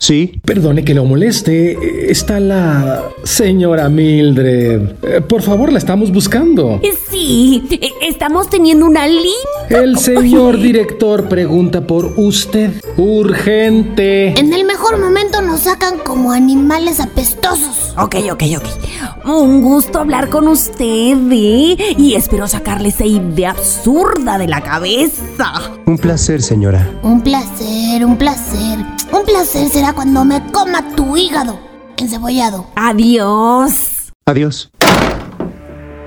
Sí. 0.00 0.40
Perdone 0.46 0.82
que 0.82 0.94
lo 0.94 1.04
moleste. 1.04 2.10
Está 2.10 2.40
la 2.40 3.04
señora 3.22 3.88
Mildred. 3.90 4.80
Eh, 5.02 5.20
Por 5.20 5.42
favor, 5.42 5.70
la 5.70 5.78
estamos 5.78 6.10
buscando. 6.10 6.80
Sí, 7.10 7.62
eh, 7.70 7.90
estamos 8.08 8.48
teniendo 8.48 8.86
una 8.86 9.06
linda. 9.06 9.59
El 9.70 9.98
señor 9.98 10.58
director 10.58 11.28
pregunta 11.28 11.80
por 11.86 12.14
usted. 12.16 12.82
Urgente. 12.96 14.36
En 14.38 14.52
el 14.52 14.64
mejor 14.64 14.98
momento 14.98 15.40
nos 15.42 15.60
sacan 15.60 15.98
como 16.00 16.32
animales 16.32 16.98
apestosos. 16.98 17.94
Ok, 17.96 18.16
ok, 18.32 18.42
ok. 18.58 19.26
Un 19.26 19.62
gusto 19.62 20.00
hablar 20.00 20.28
con 20.28 20.48
usted, 20.48 21.16
¿eh? 21.30 21.94
Y 21.96 22.14
espero 22.14 22.48
sacarle 22.48 22.88
esa 22.88 23.04
idea 23.06 23.50
absurda 23.52 24.38
de 24.38 24.48
la 24.48 24.60
cabeza. 24.60 25.52
Un 25.86 25.98
placer, 25.98 26.42
señora. 26.42 26.90
Un 27.02 27.22
placer, 27.22 28.04
un 28.04 28.16
placer. 28.16 28.76
Un 29.12 29.24
placer 29.24 29.68
será 29.68 29.92
cuando 29.92 30.24
me 30.24 30.42
coma 30.50 30.96
tu 30.96 31.16
hígado 31.16 31.60
encebollado. 31.96 32.66
Adiós. 32.74 34.12
Adiós. 34.26 34.72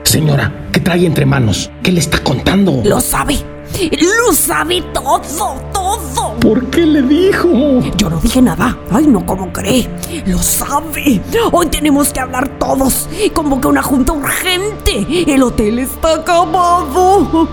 Señora, 0.04 0.68
¿qué 0.74 0.82
trae 0.82 1.06
entre 1.06 1.26
manos? 1.26 1.72
¿Qué 1.82 1.94
le 1.94 2.02
está 2.02 2.22
contando? 2.22 2.82
Lo 2.84 3.00
sabe. 3.00 3.53
Lo 3.92 4.34
sabe 4.34 4.82
todo, 4.94 5.56
todo. 5.84 6.34
¿Por 6.40 6.66
qué 6.70 6.86
le 6.86 7.02
dijo? 7.02 7.50
Yo 7.98 8.10
no 8.10 8.20
dije 8.20 8.42
nada. 8.42 8.78
Ay, 8.92 9.08
no, 9.08 9.26
¿cómo 9.26 9.52
cree? 9.52 9.90
Lo 10.26 10.38
sabe. 10.40 11.22
Hoy 11.52 11.68
tenemos 11.68 12.12
que 12.12 12.20
hablar 12.20 12.48
todos. 12.60 13.10
Convoca 13.34 13.68
una 13.68 13.82
junta 13.82 14.14
urgente. 14.14 15.06
El 15.28 15.44
hotel 15.44 15.80
está 15.80 16.16
acabado. 16.16 17.48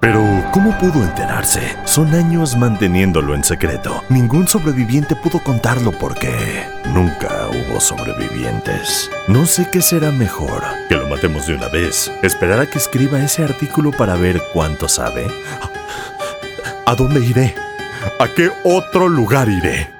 Pero, 0.00 0.20
¿cómo 0.52 0.76
pudo 0.78 1.02
enterarse? 1.02 1.60
Son 1.84 2.14
años 2.14 2.56
manteniéndolo 2.56 3.34
en 3.34 3.44
secreto. 3.44 4.02
Ningún 4.08 4.46
sobreviviente 4.48 5.16
pudo 5.16 5.42
contarlo 5.42 5.92
porque 5.92 6.64
nunca 6.92 7.48
hubo 7.50 7.80
sobrevivientes. 7.80 9.10
No 9.28 9.46
sé 9.46 9.68
qué 9.72 9.82
será 9.82 10.10
mejor. 10.10 10.62
Que 10.88 10.96
lo 10.96 11.08
matemos 11.08 11.46
de 11.46 11.54
una 11.54 11.68
vez. 11.68 12.10
Esperar 12.22 12.60
a 12.60 12.66
que 12.66 12.78
escriba 12.78 13.18
ese 13.20 13.44
artículo 13.44 13.90
para 13.90 14.14
ver 14.14 14.42
cuánto 14.52 14.88
sabe. 14.88 15.26
¿A 16.88 16.94
dónde 16.94 17.18
iré? 17.18 17.52
¿A 18.20 18.28
qué 18.28 18.48
otro 18.62 19.08
lugar 19.08 19.48
iré? 19.48 19.90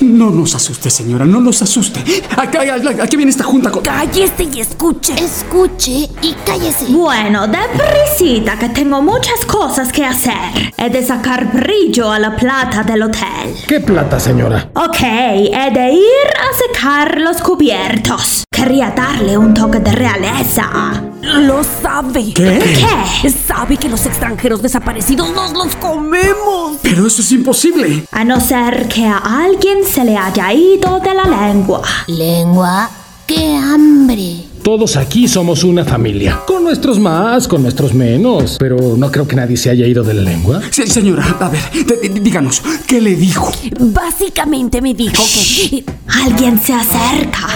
No 0.00 0.30
nos 0.30 0.54
asuste, 0.54 0.88
señora, 0.88 1.26
no 1.26 1.38
nos 1.38 1.60
asuste. 1.60 2.02
Acá, 2.34 2.60
aquí 3.02 3.16
viene 3.16 3.30
esta 3.30 3.44
junta 3.44 3.70
con... 3.70 3.82
Cállese 3.82 4.44
y 4.44 4.60
escuche. 4.60 5.12
Escuche 5.22 6.08
y 6.22 6.34
cállese. 6.46 6.86
Bueno, 6.86 7.46
deprisita 7.46 8.58
que 8.58 8.70
tengo 8.70 9.02
muchas 9.02 9.44
cosas 9.44 9.92
que 9.92 10.06
hacer. 10.06 10.72
He 10.78 10.88
de 10.88 11.04
sacar 11.04 11.52
brillo 11.52 12.10
a 12.10 12.18
la 12.18 12.34
plata 12.34 12.82
del 12.82 13.02
hotel. 13.02 13.54
¿Qué 13.68 13.80
plata, 13.80 14.18
señora? 14.18 14.70
Ok, 14.76 15.02
he 15.02 15.70
de 15.74 15.92
ir 15.92 16.28
a 16.40 16.72
secar 16.74 17.20
los 17.20 17.36
cubiertos. 17.42 18.44
Quería 18.50 18.94
darle 18.96 19.36
un 19.36 19.52
toque 19.52 19.78
de 19.80 19.92
realeza. 19.92 21.02
Lo 21.22 21.62
sabe. 21.64 22.32
¿Qué? 22.32 22.58
¿Qué? 23.22 23.30
Sabe 23.30 23.76
que 23.76 23.88
los 23.88 24.06
extranjeros 24.06 24.62
desaparecidos 24.62 25.32
nos 25.34 25.52
los 25.52 25.74
comemos. 25.76 26.78
Pero 26.82 27.06
eso 27.06 27.22
es 27.22 27.32
imposible. 27.32 28.04
A 28.10 28.24
no 28.24 28.40
ser 28.40 28.88
que 28.88 29.06
a 29.06 29.18
alguien 29.18 29.84
se 29.84 30.04
le 30.04 30.16
haya 30.16 30.52
ido 30.52 31.00
de 31.00 31.14
la 31.14 31.24
lengua. 31.24 31.82
Lengua, 32.06 32.90
qué 33.26 33.56
hambre. 33.56 34.44
Todos 34.62 34.96
aquí 34.96 35.28
somos 35.28 35.62
una 35.62 35.84
familia. 35.84 36.40
Con 36.46 36.64
nuestros 36.64 36.98
más, 36.98 37.46
con 37.46 37.62
nuestros 37.62 37.94
menos. 37.94 38.56
Pero 38.58 38.96
no 38.96 39.10
creo 39.10 39.26
que 39.26 39.36
nadie 39.36 39.56
se 39.56 39.70
haya 39.70 39.86
ido 39.86 40.02
de 40.02 40.14
la 40.14 40.22
lengua. 40.22 40.60
Sí, 40.70 40.86
señora, 40.86 41.36
a 41.38 41.48
ver, 41.48 41.62
díganos, 42.22 42.62
¿qué 42.86 43.00
le 43.00 43.14
dijo? 43.14 43.52
Básicamente 43.78 44.80
me 44.82 44.94
dijo 44.94 45.22
que... 45.22 45.84
Alguien 46.08 46.60
se 46.60 46.72
acerca. 46.72 47.46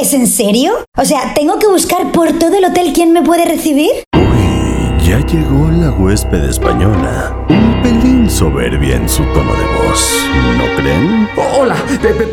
¿Es 0.00 0.14
en 0.14 0.26
serio? 0.26 0.72
O 0.96 1.04
sea, 1.04 1.34
¿tengo 1.34 1.58
que 1.58 1.66
buscar 1.66 2.10
por 2.12 2.32
todo 2.38 2.56
el 2.56 2.64
hotel 2.64 2.92
quién 2.94 3.12
me 3.12 3.22
puede 3.22 3.44
recibir? 3.44 3.90
Ya 5.04 5.18
llegó 5.26 5.68
la 5.70 5.90
huésped 5.92 6.44
española. 6.44 7.36
Un 7.48 7.82
pelín 7.82 8.30
soberbia 8.30 8.96
en 8.96 9.08
su 9.08 9.22
tono 9.24 9.52
de 9.52 9.66
voz. 9.88 10.18
¿No 10.56 10.64
creen? 10.76 11.28
Hola, 11.58 11.74
pe- 12.00 12.08
pe- 12.14 12.28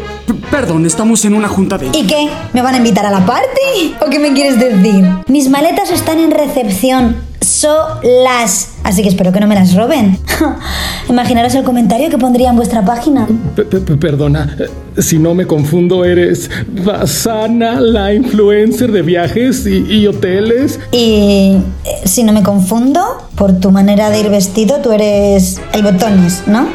perdón, 0.49 0.86
estamos 0.86 1.24
en 1.26 1.34
una 1.34 1.47
junta 1.47 1.78
de... 1.78 1.88
¿Y 1.88 2.05
qué? 2.07 2.30
¿Me 2.53 2.61
van 2.61 2.76
a 2.76 2.78
invitar 2.78 3.05
a 3.05 3.11
la 3.11 3.26
party? 3.26 3.95
¿O 4.05 4.09
qué 4.09 4.20
me 4.20 4.34
quieres 4.34 4.59
decir? 4.59 5.05
Mis 5.28 5.49
maletas 5.49 5.89
están 5.91 6.20
en 6.20 6.32
recepción 6.32 7.18
solas, 7.41 8.69
así 8.83 9.01
que 9.01 9.09
espero 9.09 9.31
que 9.31 9.39
no 9.39 9.47
me 9.47 9.55
las 9.55 9.73
roben. 9.75 10.19
Imaginaros 11.09 11.55
el 11.55 11.63
comentario 11.63 12.09
que 12.09 12.17
pondría 12.17 12.49
en 12.49 12.55
vuestra 12.55 12.83
página. 12.83 13.27
P- 13.55 13.63
p- 13.63 13.79
p- 13.79 13.95
Perdona, 13.97 14.55
eh, 14.59 15.01
si 15.01 15.19
no 15.19 15.33
me 15.33 15.45
confundo, 15.47 16.03
eres 16.05 16.49
Basana, 16.85 17.79
la 17.79 18.13
influencer 18.13 18.91
de 18.91 19.01
viajes 19.01 19.65
y, 19.65 19.77
y 19.91 20.07
hoteles. 20.07 20.79
Y 20.91 21.57
eh, 21.85 22.01
si 22.05 22.23
no 22.23 22.33
me 22.33 22.43
confundo, 22.43 23.01
por 23.35 23.59
tu 23.59 23.71
manera 23.71 24.09
de 24.09 24.19
ir 24.19 24.29
vestido, 24.29 24.77
tú 24.81 24.91
eres 24.91 25.61
el 25.73 25.83
botones, 25.83 26.43
¿no? 26.47 26.67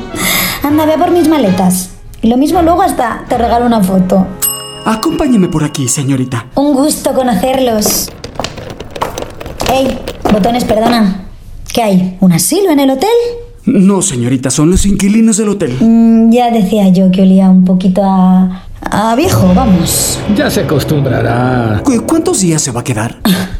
Anda, 0.62 0.86
ve 0.86 0.98
por 0.98 1.10
mis 1.10 1.28
maletas. 1.28 1.90
Y 2.20 2.28
lo 2.28 2.36
mismo 2.36 2.62
luego 2.62 2.82
hasta 2.82 3.24
te 3.28 3.38
regalo 3.38 3.64
una 3.66 3.80
foto. 3.82 4.26
Acompáñeme 4.84 5.48
por 5.48 5.64
aquí, 5.64 5.86
señorita. 5.86 6.46
Un 6.56 6.74
gusto 6.74 7.12
conocerlos. 7.12 8.10
Hey, 9.68 9.98
botones, 10.32 10.64
perdona. 10.64 11.24
¿Qué 11.72 11.82
hay? 11.82 12.16
¿Un 12.20 12.32
asilo 12.32 12.70
en 12.70 12.80
el 12.80 12.90
hotel? 12.90 13.08
No, 13.66 14.00
señorita, 14.02 14.50
son 14.50 14.70
los 14.70 14.86
inquilinos 14.86 15.36
del 15.36 15.50
hotel. 15.50 15.76
Mm, 15.80 16.30
ya 16.32 16.50
decía 16.50 16.88
yo 16.88 17.10
que 17.10 17.22
olía 17.22 17.50
un 17.50 17.64
poquito 17.64 18.02
a, 18.04 18.62
A 18.80 19.14
viejo, 19.16 19.52
vamos. 19.54 20.18
Ya 20.36 20.50
se 20.50 20.60
acostumbrará. 20.62 21.82
¿Cu- 21.84 22.04
¿Cuántos 22.06 22.40
días 22.40 22.62
se 22.62 22.70
va 22.72 22.80
a 22.80 22.84
quedar? 22.84 23.18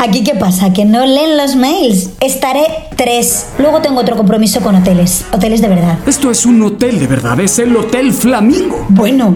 ¿Aquí 0.00 0.22
qué 0.22 0.34
pasa? 0.34 0.72
¿Que 0.72 0.84
no 0.84 1.04
leen 1.06 1.36
los 1.36 1.56
mails? 1.56 2.10
Estaré 2.20 2.64
tres. 2.96 3.46
Luego 3.58 3.80
tengo 3.80 4.00
otro 4.00 4.16
compromiso 4.16 4.60
con 4.60 4.76
hoteles. 4.76 5.24
Hoteles 5.32 5.60
de 5.60 5.68
verdad. 5.68 5.98
Esto 6.06 6.30
es 6.30 6.46
un 6.46 6.62
hotel 6.62 7.00
de 7.00 7.06
verdad, 7.08 7.38
es 7.40 7.58
el 7.58 7.76
Hotel 7.76 8.12
Flamingo. 8.12 8.86
Bueno, 8.90 9.34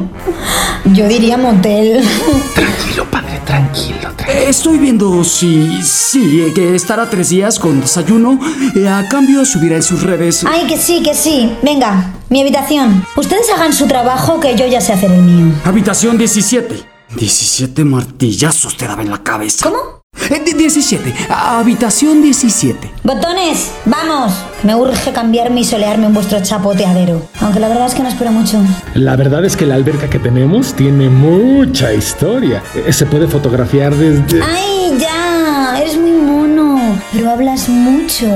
yo 0.85 1.09
diría 1.09 1.37
motel. 1.37 2.01
Tranquilo, 2.55 3.05
padre, 3.11 3.41
tranquilo. 3.45 3.97
Eh, 4.29 4.45
Estoy 4.49 4.79
viendo 4.79 5.25
si, 5.25 5.83
sí, 5.83 6.43
eh, 6.43 6.53
que 6.55 6.77
estará 6.77 7.11
tres 7.11 7.31
días 7.31 7.59
con 7.59 7.81
desayuno. 7.81 8.39
eh, 8.77 8.89
a 8.89 9.09
cambio 9.09 9.45
subirá 9.45 9.75
en 9.77 9.83
sus 9.83 10.03
redes. 10.03 10.45
Ay, 10.49 10.67
que 10.69 10.77
sí, 10.79 11.03
que 11.03 11.15
sí. 11.15 11.53
Venga, 11.63 12.13
mi 12.29 12.41
habitación. 12.41 13.05
Ustedes 13.17 13.51
hagan 13.53 13.73
su 13.73 13.87
trabajo 13.89 14.39
que 14.39 14.57
yo 14.57 14.67
ya 14.69 14.81
sé 14.81 14.93
hacer 14.93 15.11
el 15.11 15.23
mío. 15.23 15.53
Habitación 15.65 16.17
17. 16.19 16.85
17 17.17 17.85
martillazos 17.85 18.77
te 18.77 18.87
daba 18.87 19.03
en 19.03 19.11
la 19.11 19.23
cabeza. 19.25 19.69
¿Cómo? 19.69 20.02
Eh, 20.31 20.43
di- 20.45 20.53
17. 20.53 21.15
Habitación 21.29 22.23
17. 22.23 22.91
Botones, 23.03 23.71
vamos. 23.85 24.33
Me 24.63 24.75
urge 24.75 25.13
cambiarme 25.13 25.61
y 25.61 25.65
solearme 25.65 26.07
en 26.07 26.15
vuestro 26.15 26.41
chapoteadero. 26.43 27.27
Aunque 27.41 27.61
la 27.61 27.69
verdad 27.69 27.87
es 27.87 27.95
que 27.95 28.03
no 28.03 28.09
espero 28.09 28.31
mucho. 28.33 28.61
La 28.95 29.17
verdad 29.17 29.45
es 29.45 29.57
que 29.57 29.67
la 29.67 29.75
alberca 29.75 30.09
que 30.09 30.19
tenemos 30.19 30.75
tiene 30.75 31.09
mucha 31.09 31.93
historia. 31.93 32.63
Eh, 32.75 32.93
Se 32.93 33.07
puede 33.07 33.27
fotografiar 33.27 33.95
desde... 33.95 34.41
Ay, 34.43 34.97
ya. 34.99 35.79
Eres 35.81 35.97
muy 35.99 36.13
mono. 36.13 36.97
Pero 37.13 37.31
hablas 37.31 37.69
mucho. 37.69 38.27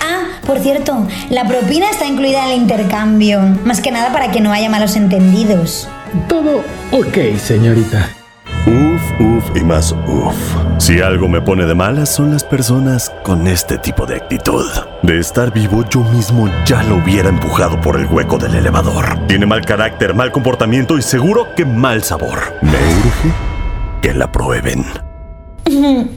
Ah, 0.00 0.38
por 0.46 0.58
cierto, 0.60 1.06
la 1.28 1.46
propina 1.46 1.90
está 1.90 2.06
incluida 2.06 2.44
en 2.46 2.50
el 2.52 2.56
intercambio. 2.62 3.40
Más 3.64 3.80
que 3.80 3.90
nada 3.90 4.12
para 4.12 4.30
que 4.30 4.40
no 4.40 4.52
haya 4.52 4.70
malos 4.70 4.96
entendidos. 4.96 5.88
Todo 6.28 6.64
ok, 6.92 7.38
señorita. 7.38 8.08
Uf, 8.66 9.20
uf 9.20 9.56
y 9.56 9.64
más 9.64 9.92
uf. 10.06 10.36
Si 10.78 11.00
algo 11.00 11.28
me 11.28 11.40
pone 11.40 11.64
de 11.64 11.74
malas 11.74 12.14
son 12.14 12.30
las 12.30 12.44
personas 12.44 13.10
con 13.22 13.46
este 13.46 13.78
tipo 13.78 14.04
de 14.06 14.16
actitud. 14.16 14.66
De 15.02 15.18
estar 15.18 15.52
vivo 15.52 15.84
yo 15.88 16.00
mismo 16.00 16.48
ya 16.66 16.82
lo 16.82 16.96
hubiera 16.96 17.30
empujado 17.30 17.80
por 17.80 17.98
el 17.98 18.06
hueco 18.06 18.36
del 18.38 18.54
elevador. 18.54 19.26
Tiene 19.26 19.46
mal 19.46 19.64
carácter, 19.64 20.14
mal 20.14 20.30
comportamiento 20.30 20.98
y 20.98 21.02
seguro 21.02 21.48
que 21.56 21.64
mal 21.64 22.02
sabor. 22.02 22.38
Me 22.60 22.70
urge 22.70 23.32
que 24.02 24.12
la 24.12 24.30
prueben. 24.30 24.84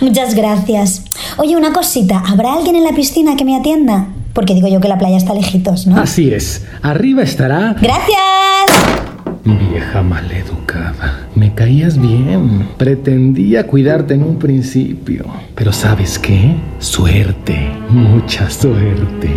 Muchas 0.00 0.34
gracias. 0.34 1.04
Oye, 1.36 1.56
una 1.56 1.72
cosita. 1.72 2.22
¿Habrá 2.26 2.54
alguien 2.54 2.76
en 2.76 2.84
la 2.84 2.92
piscina 2.92 3.36
que 3.36 3.44
me 3.44 3.56
atienda? 3.56 4.08
Porque 4.32 4.54
digo 4.54 4.66
yo 4.66 4.80
que 4.80 4.88
la 4.88 4.98
playa 4.98 5.16
está 5.16 5.32
lejitos, 5.32 5.86
¿no? 5.86 5.96
Así 5.96 6.32
es. 6.34 6.66
Arriba 6.82 7.22
estará... 7.22 7.76
¡Gracias! 7.80 8.63
Vieja 9.44 10.02
maleducada. 10.02 11.28
Me 11.34 11.54
caías 11.54 12.00
bien. 12.00 12.66
Pretendía 12.78 13.66
cuidarte 13.66 14.14
en 14.14 14.22
un 14.22 14.38
principio. 14.38 15.26
Pero 15.54 15.72
¿sabes 15.72 16.18
qué? 16.18 16.56
Suerte. 16.78 17.70
Mucha 17.90 18.48
suerte. 18.50 19.28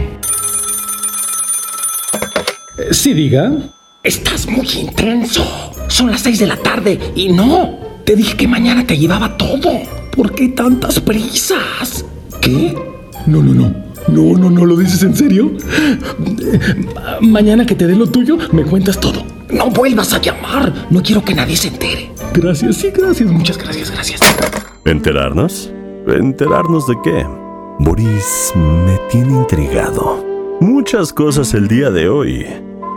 Eh, 2.80 2.94
Sí, 2.94 3.14
diga. 3.14 3.52
Estás 4.04 4.48
muy 4.48 4.66
intenso. 4.80 5.44
Son 5.90 6.10
las 6.10 6.22
seis 6.22 6.40
de 6.40 6.48
la 6.48 6.56
tarde 6.58 6.98
y 7.16 7.30
no. 7.34 7.78
Te 8.06 8.16
dije 8.16 8.38
que 8.38 8.48
mañana 8.48 8.86
te 8.88 8.98
llevaba 8.98 9.36
todo. 9.36 9.72
¿Por 10.16 10.34
qué 10.34 10.48
tantas 10.50 11.00
prisas? 11.02 12.06
¿Qué? 12.42 12.74
No, 13.26 13.44
no, 13.44 13.54
no. 13.54 13.88
No, 14.08 14.38
no, 14.38 14.50
no, 14.50 14.66
¿lo 14.66 14.78
dices 14.78 15.04
en 15.04 15.14
serio? 15.14 15.52
Eh, 15.58 16.86
ma- 16.96 17.18
Mañana 17.20 17.66
que 17.66 17.76
te 17.76 17.86
dé 17.88 17.96
lo 17.96 18.08
tuyo, 18.08 18.38
me 18.54 18.64
cuentas 18.64 18.98
todo. 19.02 19.26
No 19.50 19.70
vuelvas 19.70 20.14
a 20.14 20.20
llamar. 20.20 20.74
No 20.90 21.02
quiero 21.02 21.24
que 21.24 21.34
nadie 21.34 21.56
se 21.56 21.70
entere. 21.70 22.12
Gracias, 22.34 22.78
sí, 22.78 22.92
gracias. 22.92 23.30
Muchas 23.32 23.58
gracias, 23.58 23.92
gracias. 23.92 24.22
¿Enterarnos? 24.86 25.72
¿Enterarnos 26.08 26.88
de 26.88 26.96
qué? 27.04 27.26
Boris 27.80 28.54
me 28.56 28.98
tiene 29.10 29.34
intrigado. 29.34 30.24
Muchas 30.60 31.14
cosas 31.14 31.54
el 31.54 31.68
día 31.68 31.92
de 31.92 32.10
hoy. 32.10 32.46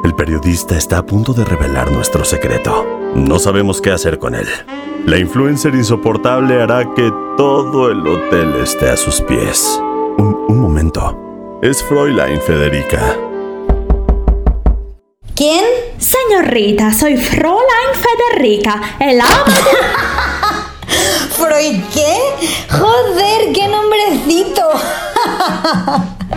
El 0.04 0.14
periodista 0.14 0.76
está 0.76 0.98
a 0.98 1.06
punto 1.06 1.32
de 1.34 1.44
revelar 1.44 1.90
nuestro 1.92 2.24
secreto. 2.24 2.86
No 3.14 3.38
sabemos 3.38 3.80
qué 3.80 3.90
hacer 3.90 4.18
con 4.18 4.34
él. 4.34 4.46
La 5.06 5.18
influencer 5.18 5.74
insoportable 5.74 6.60
hará 6.62 6.94
que 6.94 7.10
todo 7.36 7.90
el 7.90 8.06
hotel 8.06 8.54
esté 8.62 8.88
a 8.88 8.96
sus 8.96 9.20
pies. 9.22 9.80
Un, 10.18 10.36
un 10.48 10.58
momento. 10.58 11.58
Es 11.62 11.82
Fräulein 11.82 12.40
Federica. 12.40 13.16
¿Quién? 15.40 15.64
Señorita, 15.96 16.92
soy 16.92 17.16
Fräulein 17.16 17.94
Federica, 17.94 18.78
el 19.00 19.18
ama 19.18 19.46
¿Freud 21.30 21.80
qué? 21.94 22.14
Joder, 22.68 23.50
qué 23.54 23.66
nombrecito. 23.66 24.62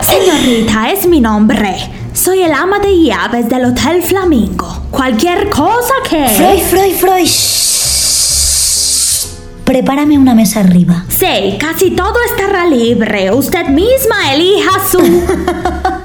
Señorita, 0.00 0.90
es 0.90 1.06
mi 1.06 1.20
nombre. 1.20 1.76
Soy 2.14 2.44
el 2.44 2.54
ama 2.54 2.78
de 2.78 2.98
llaves 2.98 3.50
del 3.50 3.66
Hotel 3.66 4.02
Flamingo. 4.02 4.86
Cualquier 4.90 5.50
cosa 5.50 5.92
que... 6.08 6.26
Freud, 6.26 6.62
Freud, 6.62 6.94
Freud. 6.94 7.28
Prepárame 9.66 10.16
una 10.16 10.34
mesa 10.34 10.60
arriba. 10.60 11.04
Sí, 11.10 11.58
casi 11.60 11.90
todo 11.90 12.16
estará 12.30 12.64
libre. 12.64 13.30
Usted 13.32 13.66
misma 13.66 14.32
elija 14.32 14.70
su... 14.90 15.00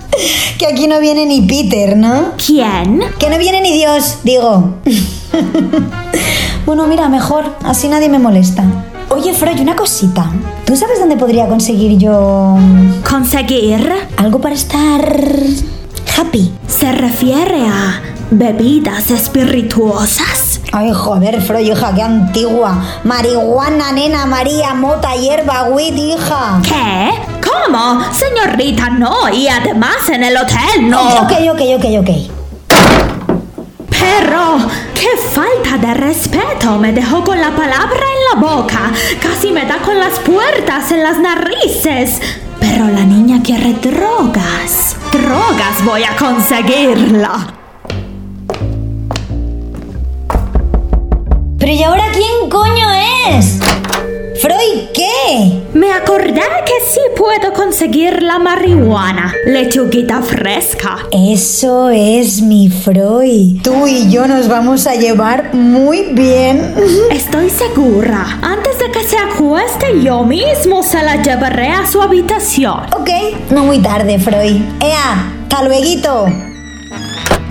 Que 0.57 0.67
aquí 0.67 0.87
no 0.87 0.99
viene 0.99 1.25
ni 1.25 1.41
Peter, 1.41 1.95
¿no? 1.95 2.33
¿Quién? 2.43 3.01
Que 3.19 3.29
no 3.29 3.37
viene 3.37 3.61
ni 3.61 3.73
Dios, 3.73 4.19
digo. 4.23 4.75
bueno, 6.65 6.87
mira, 6.87 7.07
mejor. 7.09 7.55
Así 7.63 7.87
nadie 7.87 8.09
me 8.09 8.19
molesta. 8.19 8.63
Oye, 9.09 9.33
Freud, 9.33 9.59
una 9.59 9.75
cosita. 9.75 10.31
¿Tú 10.65 10.75
sabes 10.75 10.99
dónde 10.99 11.17
podría 11.17 11.47
conseguir 11.47 11.97
yo... 11.97 12.57
¿Conseguir? 13.09 13.91
Algo 14.17 14.39
para 14.39 14.55
estar... 14.55 15.23
happy? 16.17 16.51
¿Se 16.67 16.91
refiere 16.91 17.65
a 17.65 18.01
bebidas 18.29 19.09
espirituosas? 19.09 20.61
Ay, 20.71 20.91
joder, 20.93 21.41
Freud, 21.41 21.67
hija, 21.67 21.95
qué 21.95 22.03
antigua. 22.03 22.83
Marihuana, 23.03 23.91
nena, 23.91 24.27
María, 24.27 24.75
mota, 24.75 25.15
hierba, 25.15 25.63
weed, 25.63 25.95
hija. 25.95 26.61
¿Qué? 26.61 27.38
¿Cómo? 27.49 28.01
Señorita, 28.13 28.89
no. 28.89 29.29
Y 29.29 29.47
además 29.47 30.09
en 30.09 30.23
el 30.23 30.37
hotel, 30.37 30.89
no. 30.89 31.21
Ok, 31.21 31.31
ok, 31.51 31.61
ok, 31.77 31.85
ok. 31.99 32.09
Pero, 33.89 34.57
qué 34.93 35.09
falta 35.33 35.77
de 35.77 35.93
respeto. 35.93 36.77
Me 36.77 36.91
dejó 36.91 37.23
con 37.23 37.39
la 37.39 37.51
palabra 37.51 37.99
en 37.99 38.41
la 38.41 38.47
boca. 38.47 38.91
Casi 39.21 39.51
me 39.51 39.65
da 39.65 39.77
con 39.79 39.99
las 39.99 40.19
puertas 40.19 40.91
en 40.91 41.03
las 41.03 41.19
narices. 41.19 42.21
Pero 42.59 42.87
la 42.87 43.03
niña 43.03 43.41
quiere 43.43 43.73
drogas. 43.73 44.95
Drogas 45.11 45.83
voy 45.85 46.03
a 46.03 46.15
conseguirla. 46.15 47.58
Pero 51.69 51.81
¿y 51.81 51.83
ahora 51.83 52.05
quién 52.11 52.49
coño 52.49 52.87
es? 53.29 53.59
Freud, 54.41 54.89
¿qué? 54.91 55.61
Me 55.75 55.93
acordé 55.93 56.41
que 56.65 56.83
sí 56.83 56.99
puedo 57.15 57.53
conseguir 57.53 58.23
la 58.23 58.39
marihuana. 58.39 59.35
Lechuguita 59.45 60.23
fresca. 60.23 60.97
Eso 61.11 61.91
es 61.91 62.41
mi 62.41 62.69
Freud. 62.69 63.61
Tú 63.61 63.85
y 63.85 64.09
yo 64.09 64.25
nos 64.25 64.47
vamos 64.47 64.87
a 64.87 64.95
llevar 64.95 65.53
muy 65.53 66.11
bien. 66.13 66.73
Estoy 67.11 67.51
segura. 67.51 68.39
Antes 68.41 68.79
de 68.79 68.89
que 68.89 69.03
se 69.03 69.19
acueste, 69.19 70.01
yo 70.01 70.23
mismo 70.23 70.81
se 70.81 71.03
la 71.03 71.21
llevaré 71.21 71.67
a 71.67 71.85
su 71.85 72.01
habitación. 72.01 72.87
Ok, 72.99 73.11
no 73.51 73.63
muy 73.63 73.77
tarde, 73.77 74.17
Freud. 74.17 74.59
Ea, 74.81 75.35
hasta. 75.49 76.48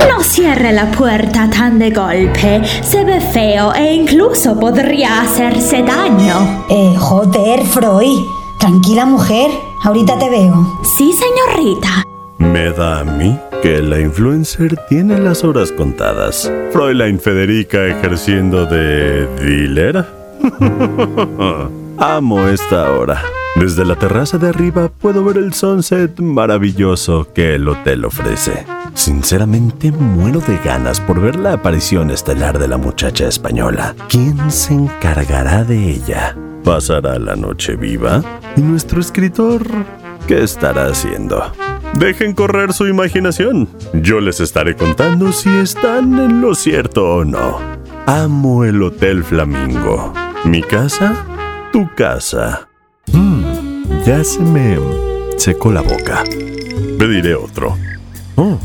No 0.06 0.22
cierre 0.22 0.72
la 0.72 0.90
puerta 0.90 1.48
tan 1.50 1.78
de 1.78 1.90
golpe. 1.90 2.62
Se 2.82 3.04
ve 3.04 3.20
feo 3.20 3.74
e 3.74 3.94
incluso 3.94 4.58
podría 4.58 5.22
hacerse 5.22 5.82
daño. 5.82 6.64
Eh, 6.68 6.94
joder, 6.98 7.64
Freud. 7.64 8.26
Tranquila, 8.58 9.06
mujer. 9.06 9.50
Ahorita 9.84 10.18
te 10.18 10.30
veo. 10.30 10.80
Sí, 10.82 11.12
señorita. 11.12 12.04
Me 12.38 12.70
da 12.70 13.00
a 13.00 13.04
mí 13.04 13.38
que 13.62 13.82
la 13.82 14.00
influencer 14.00 14.76
tiene 14.88 15.18
las 15.18 15.42
horas 15.44 15.72
contadas. 15.72 16.50
Fräulein 16.72 17.18
Federica 17.18 17.86
ejerciendo 17.86 18.66
de 18.66 19.26
dealer. 19.36 20.06
Amo 21.98 22.46
esta 22.48 22.92
hora. 22.92 23.22
Desde 23.56 23.84
la 23.84 23.96
terraza 23.96 24.38
de 24.38 24.48
arriba 24.48 24.88
puedo 24.88 25.24
ver 25.24 25.38
el 25.38 25.52
sunset 25.52 26.20
maravilloso 26.20 27.26
que 27.34 27.56
el 27.56 27.66
hotel 27.68 28.04
ofrece. 28.04 28.64
Sinceramente 28.98 29.92
muero 29.92 30.40
de 30.40 30.58
ganas 30.58 31.00
por 31.00 31.20
ver 31.20 31.36
la 31.36 31.52
aparición 31.52 32.10
estelar 32.10 32.58
de 32.58 32.66
la 32.66 32.78
muchacha 32.78 33.28
española. 33.28 33.94
¿Quién 34.08 34.50
se 34.50 34.74
encargará 34.74 35.62
de 35.62 35.92
ella? 35.92 36.36
¿Pasará 36.64 37.16
la 37.20 37.36
noche 37.36 37.76
viva? 37.76 38.24
¿Y 38.56 38.60
nuestro 38.60 39.00
escritor 39.00 39.62
qué 40.26 40.42
estará 40.42 40.86
haciendo? 40.86 41.40
Dejen 41.96 42.34
correr 42.34 42.72
su 42.72 42.88
imaginación. 42.88 43.68
Yo 43.94 44.18
les 44.18 44.40
estaré 44.40 44.74
contando 44.74 45.30
si 45.30 45.48
están 45.48 46.18
en 46.18 46.40
lo 46.40 46.56
cierto 46.56 47.18
o 47.18 47.24
no. 47.24 47.60
Amo 48.06 48.64
el 48.64 48.82
Hotel 48.82 49.22
Flamingo. 49.22 50.12
Mi 50.44 50.60
casa, 50.60 51.14
tu 51.72 51.88
casa. 51.94 52.68
Mm, 53.12 53.44
ya 54.04 54.24
se 54.24 54.40
me 54.40 54.76
secó 55.36 55.70
la 55.70 55.82
boca. 55.82 56.24
Pediré 56.98 57.36
otro. 57.36 57.76
Oh, 58.34 58.58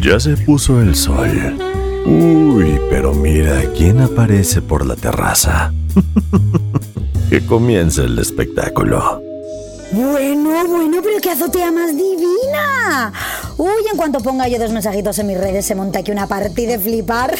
ya 0.00 0.20
se 0.20 0.36
puso 0.36 0.80
el 0.80 0.94
sol. 0.94 1.58
Uy, 2.06 2.80
pero 2.90 3.14
mira 3.14 3.62
quién 3.76 4.00
aparece 4.00 4.60
por 4.62 4.86
la 4.86 4.96
terraza. 4.96 5.72
que 7.30 7.44
comience 7.46 8.02
el 8.02 8.18
espectáculo. 8.18 9.22
Bueno, 9.92 10.66
bueno, 10.66 11.00
pero 11.02 11.20
qué 11.20 11.30
azotea 11.30 11.70
más 11.70 11.92
divina. 11.96 13.12
Uy, 13.56 13.86
en 13.90 13.96
cuanto 13.96 14.20
ponga 14.20 14.48
yo 14.48 14.58
dos 14.58 14.72
mensajitos 14.72 15.18
en 15.20 15.28
mis 15.28 15.38
redes 15.38 15.64
se 15.64 15.74
monta 15.74 16.00
aquí 16.00 16.10
una 16.10 16.26
partida 16.26 16.72
de 16.72 16.78
flipar. 16.78 17.34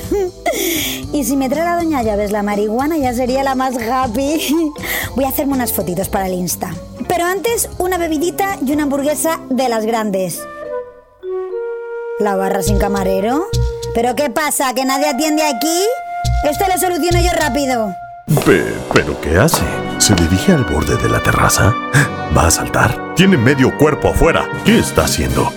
y 1.13 1.25
si 1.25 1.37
me 1.37 1.49
trae 1.49 1.65
la 1.65 1.77
doña 1.77 2.03
Llaves 2.03 2.31
la 2.31 2.43
marihuana 2.43 2.97
ya 2.97 3.13
sería 3.13 3.43
la 3.43 3.55
más 3.55 3.77
happy. 3.77 4.73
Voy 5.17 5.25
a 5.25 5.29
hacerme 5.29 5.55
unas 5.55 5.73
fotitos 5.73 6.09
para 6.09 6.27
el 6.27 6.35
Insta. 6.35 6.71
Pero 7.09 7.25
antes, 7.25 7.69
una 7.79 7.99
bebidita 7.99 8.59
y 8.65 8.73
una 8.73 8.85
hamburguesa 8.85 9.41
de 9.51 9.69
las 9.69 9.85
grandes. 9.85 10.41
¿La 12.19 12.37
barra 12.37 12.63
sin 12.63 12.79
camarero? 12.79 13.47
¿Pero 13.95 14.15
qué 14.15 14.31
pasa? 14.31 14.73
¿Que 14.75 14.85
nadie 14.85 15.09
atiende 15.09 15.43
aquí? 15.43 15.83
Esto 16.49 16.65
lo 16.73 16.79
soluciono 16.79 17.21
yo 17.21 17.31
rápido. 17.39 17.95
Pe- 18.45 18.73
¿Pero 18.93 19.21
qué 19.21 19.37
hace? 19.39 19.63
¿Se 19.99 20.15
dirige 20.15 20.53
al 20.53 20.65
borde 20.65 20.97
de 20.97 21.09
la 21.09 21.21
terraza? 21.23 21.75
¿Va 22.37 22.47
a 22.47 22.51
saltar? 22.51 23.15
Tiene 23.15 23.37
medio 23.37 23.77
cuerpo 23.77 24.09
afuera. 24.09 24.49
¿Qué 24.65 24.79
está 24.79 25.05
haciendo? 25.05 25.53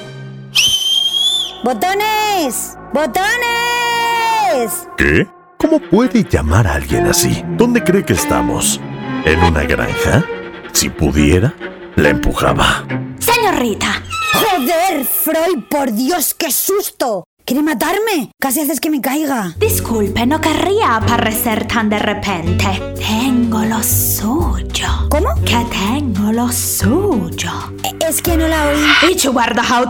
¡Botones! 1.64 2.78
¡Botones! 2.94 4.88
¿Qué? 4.98 5.28
¿Cómo 5.58 5.80
puede 5.80 6.24
llamar 6.24 6.68
a 6.68 6.74
alguien 6.76 7.08
así? 7.08 7.44
¿Dónde 7.58 7.84
cree 7.84 8.06
que 8.06 8.14
estamos? 8.14 8.80
¿En 9.26 9.44
una 9.44 9.64
granja? 9.64 10.24
Si 10.72 10.90
pudiera, 10.90 11.54
la 11.96 12.10
empujaba. 12.10 12.86
Señorita, 13.20 14.02
¡Joder, 14.34 15.06
Freud! 15.06 15.64
¡Por 15.70 15.92
Dios, 15.94 16.34
qué 16.34 16.52
susto! 16.52 17.24
¿Quiere 17.46 17.64
matarme? 17.64 18.32
Casi 18.42 18.60
haces 18.60 18.82
que 18.82 18.90
me 18.90 19.00
caiga. 19.00 19.54
disculpe, 19.58 20.26
no 20.26 20.42
querría 20.42 20.98
aparecer 20.98 21.66
tan 21.66 21.90
de 21.90 21.98
repente. 21.98 22.66
Tengo 22.98 23.60
lo 23.64 23.82
suyo. 23.82 24.88
¿Cómo? 25.10 25.30
Que 25.46 25.66
tengo 25.72 26.34
lo 26.34 26.52
suyo. 26.52 27.50
E- 27.84 27.96
Es 28.06 28.22
que 28.22 28.36
no 28.36 28.48
la 28.50 28.68
oí. 28.68 29.12
Ich 29.14 29.26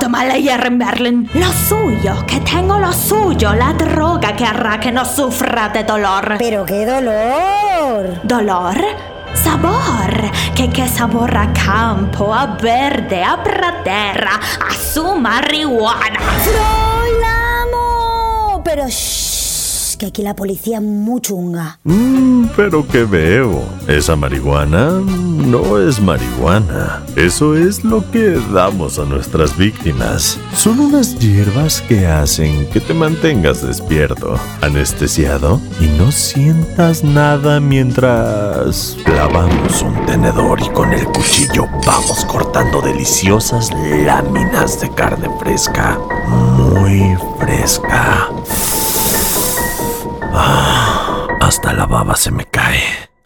mal 0.08 0.30
ayer 0.32 0.64
en 0.68 0.78
Berlin. 0.78 1.30
Lo 1.34 1.52
suyo, 1.52 2.14
que 2.28 2.40
tengo 2.42 2.78
lo 2.78 2.94
suyo. 2.94 3.54
La 3.56 3.74
droga 3.74 4.36
que 4.36 4.46
hará 4.46 4.80
que 4.80 4.92
no 4.92 5.04
sufra 5.04 5.70
de 5.70 5.84
dolor. 5.84 6.36
¡Pero 6.38 6.64
qué 6.64 6.86
dolor! 6.86 8.22
¿Dolor? 8.24 8.78
Sabor. 9.44 10.32
¿Qué, 10.56 10.70
qué 10.70 10.88
sabor 10.88 11.36
a 11.38 11.52
campo, 11.54 12.34
a 12.34 12.58
verde, 12.58 13.24
a 13.24 13.42
pradera, 13.44 14.40
a 14.68 14.74
su 14.74 15.16
marihuana? 15.16 16.20
¡Freud, 16.44 17.22
la 17.22 17.62
amo! 17.64 18.62
Pero 18.64 18.88
shh, 18.88 19.37
que 19.98 20.06
aquí 20.06 20.22
la 20.22 20.36
policía 20.36 20.80
muy 20.82 21.22
chunga. 21.22 21.80
Mmm, 21.84 22.46
pero 22.56 22.88
que 22.88 23.04
veo. 23.04 23.64
Esa 23.88 24.16
marihuana 24.16 24.92
no 24.92 25.80
es 25.80 26.00
marihuana. 26.00 27.04
Eso 27.16 27.56
es 27.56 27.84
lo 27.84 28.10
que 28.12 28.40
damos 28.54 29.00
a 29.00 29.06
nuestras 29.06 29.58
víctimas. 29.58 30.40
Son 30.56 30.80
unas 30.80 31.18
hierbas 31.20 31.82
que 31.82 32.06
hacen 32.06 32.70
que 32.70 32.80
te 32.80 32.94
mantengas 32.94 33.66
despierto, 33.66 34.40
anestesiado 34.62 35.60
y 35.80 35.86
no 35.98 36.12
sientas 36.12 37.04
nada 37.04 37.60
mientras 37.60 38.98
lavamos 39.06 39.82
un 39.82 40.06
tenedor 40.06 40.62
y 40.62 40.70
con 40.70 40.94
el 40.94 41.06
cuchillo 41.06 41.68
vamos 41.86 42.26
cortando 42.26 42.82
deliciosas 42.82 43.72
láminas 44.06 44.80
de 44.82 44.90
carne 44.94 45.30
fresca. 45.40 45.98
Muy 46.28 47.16
fresca. 47.40 48.30
Ah, 50.40 51.28
hasta 51.42 51.74
la 51.74 51.88
baba 51.88 52.16
se 52.16 52.30
me 52.30 52.46
cae. 52.46 52.84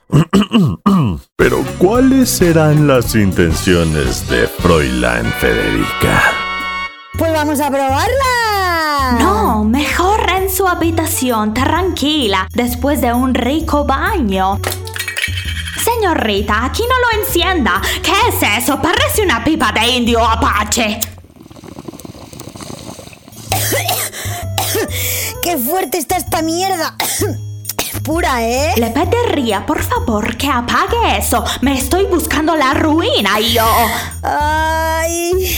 Pero 1.35 1.63
¿cuáles 1.77 2.29
serán 2.29 2.87
las 2.87 3.15
intenciones 3.15 4.29
de 4.29 4.47
Fräulein 4.47 5.25
Federica? 5.33 6.23
Pues 7.17 7.33
vamos 7.33 7.59
a 7.59 7.69
probarla. 7.69 9.17
No, 9.19 9.65
mejor 9.65 10.21
en 10.29 10.49
su 10.49 10.65
habitación, 10.67 11.53
tranquila, 11.53 12.47
después 12.53 13.01
de 13.01 13.11
un 13.11 13.33
rico 13.33 13.83
baño. 13.83 14.59
Señorita, 15.83 16.63
aquí 16.65 16.83
no 16.83 16.95
lo 16.97 17.23
encienda. 17.25 17.81
¿Qué 18.01 18.13
es 18.29 18.63
eso? 18.63 18.81
Parece 18.81 19.23
una 19.23 19.43
pipa 19.43 19.73
de 19.73 19.87
indio 19.89 20.25
apache. 20.25 20.99
¡Qué 25.41 25.57
fuerte 25.57 25.97
está 25.97 26.17
esta 26.17 26.41
mierda! 26.41 26.95
Pura, 28.03 28.43
¿eh? 28.43 28.73
Le 28.77 28.89
pediría, 28.89 29.65
por 29.65 29.83
favor, 29.83 30.35
que 30.35 30.47
apague 30.47 31.17
eso. 31.19 31.43
Me 31.61 31.77
estoy 31.77 32.05
buscando 32.05 32.55
la 32.55 32.73
ruina 32.73 33.39
yo... 33.39 33.65
¡Ay! 34.23 35.55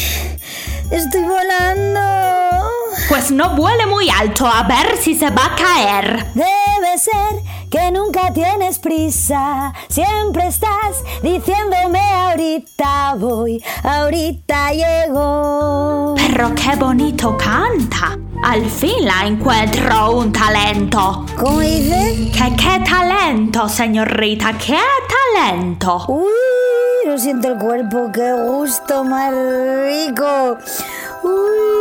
Estoy 0.92 1.22
volando. 1.24 2.63
Pues 3.10 3.32
no 3.32 3.56
vuele 3.56 3.86
muy 3.86 4.10
alto, 4.10 4.48
a 4.48 4.64
ver 4.64 4.98
si 4.98 5.16
se 5.16 5.30
va 5.30 5.46
a 5.46 5.56
caer. 5.56 6.26
Debe 6.34 6.98
ser 6.98 7.42
que 7.70 7.92
nunca 7.92 8.32
tienes 8.34 8.80
prisa. 8.80 9.74
Siempre 9.90 10.48
estás 10.48 11.04
diciéndome 11.22 12.00
ahorita 12.00 13.16
voy, 13.18 13.64
ahorita 13.84 14.72
llego. 14.72 16.14
Pero 16.16 16.54
qué 16.56 16.76
bonito 16.76 17.36
canta. 17.38 18.18
Al 18.44 18.70
fin 18.70 19.06
la 19.06 19.26
encuentro 19.26 20.12
un 20.18 20.32
talento. 20.32 21.26
¿Cómo 21.38 21.60
dice? 21.62 22.32
¿Qué, 22.32 22.56
qué 22.56 22.84
talento, 22.88 23.68
señorita? 23.70 24.54
¿Qué 24.58 24.78
talento? 25.34 26.06
Uy, 26.10 27.08
no 27.08 27.18
siento 27.18 27.48
el 27.48 27.58
cuerpo, 27.58 28.12
qué 28.14 28.34
gusto 28.34 29.04
más 29.04 29.32
rico. 29.32 30.58
Uy, 31.24 31.73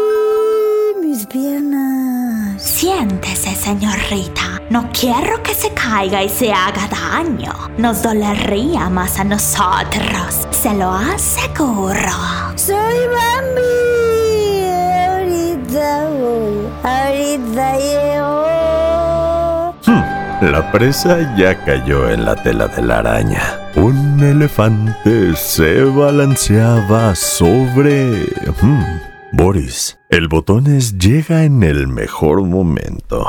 mis 1.12 1.26
piernas. 1.26 2.62
Siéntese, 2.62 3.54
señorita. 3.54 4.62
No 4.70 4.88
quiero 4.98 5.42
que 5.42 5.52
se 5.54 5.70
caiga 5.74 6.22
y 6.22 6.28
se 6.30 6.50
haga 6.50 6.88
daño. 6.88 7.52
Nos 7.76 8.02
dolería 8.02 8.88
más 8.88 9.18
a 9.18 9.24
nosotros. 9.24 10.48
Se 10.50 10.72
lo 10.72 10.90
aseguro. 10.90 12.16
Soy 12.56 12.98
Bambi. 13.16 14.64
Ahorita 15.06 16.08
voy, 16.18 16.66
ahorita 16.82 17.66
llego. 17.78 18.32
Hmm, 19.86 20.50
La 20.50 20.72
presa 20.72 21.36
ya 21.36 21.62
cayó 21.62 22.08
en 22.08 22.24
la 22.24 22.36
tela 22.36 22.68
de 22.68 22.82
la 22.82 23.00
araña. 23.00 23.58
Un 23.76 24.18
elefante 24.22 25.36
se 25.36 25.84
balanceaba 25.84 27.14
sobre... 27.14 28.24
hmm, 28.62 29.11
Boris, 29.34 29.98
el 30.10 30.28
botones 30.28 30.98
llega 30.98 31.44
en 31.44 31.62
el 31.62 31.88
mejor 31.88 32.42
momento. 32.42 33.26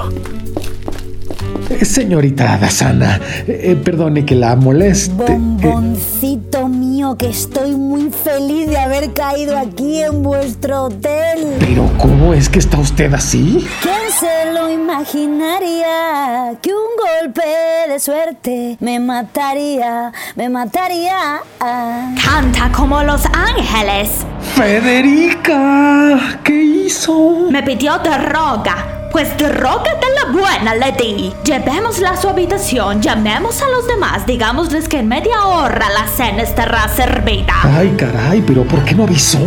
Eh, 1.69 1.85
Señorita 1.85 2.57
Dasana, 2.57 3.21
eh, 3.47 3.77
perdone 3.81 4.25
que 4.25 4.35
la 4.35 4.55
moleste. 4.57 5.23
Eh, 5.23 5.37
Bomboncito 5.37 6.67
mío, 7.03 7.17
que 7.17 7.29
estoy 7.29 7.75
muy 7.75 8.09
feliz 8.09 8.69
de 8.69 8.77
haber 8.77 9.13
caído 9.13 9.57
aquí 9.57 10.01
en 10.01 10.23
vuestro 10.23 10.85
hotel. 10.85 11.57
Pero 11.59 11.89
¿cómo 11.97 12.33
es 12.33 12.49
que 12.49 12.59
está 12.59 12.77
usted 12.77 13.13
así? 13.13 13.67
¿Quién 13.81 14.11
se 14.19 14.51
lo 14.53 14.69
imaginaría? 14.69 16.57
Que 16.61 16.69
un 16.69 16.91
golpe 16.97 17.43
de 17.89 17.99
suerte 17.99 18.77
me 18.79 18.99
mataría, 18.99 20.11
me 20.35 20.49
mataría. 20.49 21.41
Canta 21.59 22.71
como 22.75 23.03
los 23.03 23.25
ángeles. 23.25 24.09
Federica, 24.55 26.39
¿qué 26.43 26.53
hizo? 26.63 27.47
Me 27.49 27.63
pidió 27.63 27.97
droga. 27.99 29.02
Pues 29.13 29.37
droga 29.37 29.93
de 30.01 30.09
la 30.15 30.31
buena 30.31 30.73
le 30.73 30.91
di. 30.93 31.31
Llevémosla 31.43 32.09
a 32.09 32.17
su 32.17 32.27
habitación, 32.27 32.99
llamemos 32.99 33.61
a 33.61 33.69
los 33.69 33.87
demás, 33.87 34.25
digámosles 34.25 34.89
que 34.89 34.97
en 34.97 35.07
media 35.07 35.45
hora 35.45 35.87
la 35.91 36.07
cena 36.07 36.41
estará 36.41 36.87
servida. 36.87 37.53
Ay, 37.61 37.93
caray, 37.95 38.41
pero 38.41 38.63
¿por 38.63 38.83
qué 38.83 38.95
no 38.95 39.03
avisó? 39.03 39.37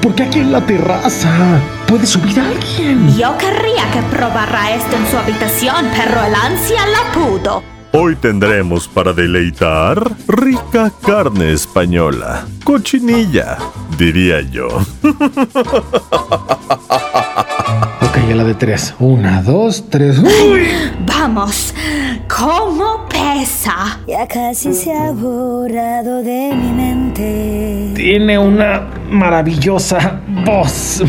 ¿Por 0.00 0.14
qué 0.14 0.22
aquí 0.22 0.38
en 0.38 0.52
la 0.52 0.60
terraza? 0.60 1.58
¿Puede 1.88 2.06
subir 2.06 2.38
alguien? 2.38 3.12
Yo 3.16 3.36
querría 3.38 3.90
que 3.92 4.02
probara 4.16 4.72
esto 4.72 4.96
en 4.96 5.10
su 5.10 5.18
habitación, 5.18 5.90
pero 5.90 6.24
el 6.24 6.34
ansia 6.36 6.86
la 6.86 7.12
pudo. 7.12 7.79
Hoy 7.92 8.14
tendremos 8.16 8.86
para 8.86 9.12
deleitar 9.12 10.00
rica 10.28 10.92
carne 11.04 11.52
española. 11.52 12.46
Cochinilla, 12.64 13.58
diría 13.98 14.40
yo. 14.42 14.68
Ok, 18.02 18.16
a 18.32 18.34
la 18.34 18.42
de 18.44 18.54
tres. 18.54 18.92
Una, 18.98 19.40
dos, 19.42 19.84
tres. 19.88 20.18
¡Uy! 20.18 20.66
Vamos, 21.06 21.72
¿cómo 22.28 23.06
pesa? 23.08 24.00
Ya 24.08 24.26
casi 24.26 24.74
se 24.74 24.92
ha 24.92 25.12
borrado 25.12 26.20
de 26.22 26.52
mi 26.56 26.72
mente. 26.72 27.92
Tiene 27.94 28.36
una 28.36 28.88
maravillosa 29.10 30.20
voz. 30.44 31.02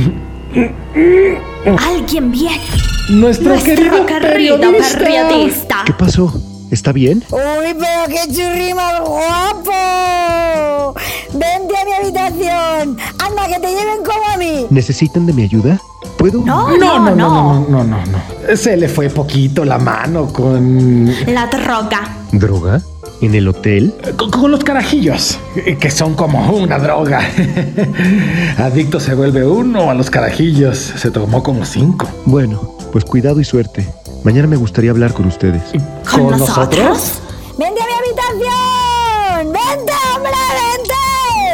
Alguien 1.89 2.31
viene. 2.31 2.61
Nuestro, 3.09 3.49
Nuestro 3.49 3.75
querido, 3.75 4.05
querido 4.05 4.57
periodista. 4.59 4.97
periodista. 4.99 5.75
¿Qué 5.85 5.93
pasó? 5.93 6.31
¿Está 6.71 6.91
bien? 6.93 7.23
¡Uy, 7.31 7.75
pero 7.77 8.07
qué 8.07 8.33
churri 8.33 8.73
más 8.73 9.01
guapo! 9.01 10.95
¡Vente 11.33 11.73
a 11.77 11.85
mi 11.85 11.91
habitación! 11.91 12.97
¡Anda, 13.19 13.47
que 13.47 13.59
te 13.59 13.67
lleven 13.67 14.03
como 14.05 14.25
a 14.33 14.37
mí! 14.37 14.67
¿Necesitan 14.69 15.25
de 15.25 15.33
mi 15.33 15.43
ayuda? 15.43 15.77
¿Puedo? 16.17 16.39
No, 16.45 16.69
No, 16.77 16.99
no, 16.99 17.09
no, 17.09 17.15
no, 17.15 17.59
no, 17.59 17.65
no, 17.67 17.83
no, 17.83 17.97
no. 18.05 18.55
Se 18.55 18.77
le 18.77 18.87
fue 18.87 19.09
poquito 19.09 19.65
la 19.65 19.77
mano 19.79 20.27
con. 20.31 21.13
La 21.27 21.47
droga. 21.47 22.15
¿Droga? 22.31 22.81
¿En 23.21 23.35
el 23.35 23.49
hotel? 23.49 23.93
Con, 24.15 24.31
con 24.31 24.49
los 24.49 24.63
carajillos, 24.63 25.39
que 25.79 25.91
son 25.91 26.15
como 26.15 26.51
una 26.53 26.79
droga. 26.79 27.19
Adicto 28.57 28.99
se 28.99 29.13
vuelve 29.13 29.45
uno 29.45 29.91
a 29.91 29.93
los 29.93 30.09
carajillos. 30.09 30.77
Se 30.77 31.11
tomó 31.11 31.43
como 31.43 31.65
cinco. 31.65 32.07
Bueno, 32.25 32.77
pues 32.91 33.03
cuidado 33.05 33.39
y 33.41 33.43
suerte. 33.43 33.87
Mañana 34.23 34.47
me 34.47 34.55
gustaría 34.55 34.91
hablar 34.91 35.13
con 35.13 35.25
ustedes. 35.25 35.63
¿Con 36.09 36.29
nosotros? 36.29 37.13
¡Vente 37.57 37.81
a 37.81 37.85
mi 37.87 37.93
habitación! 37.93 39.51
¡Vente, 39.51 39.93
hombre, 40.15 40.31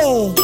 vente! 0.03 0.41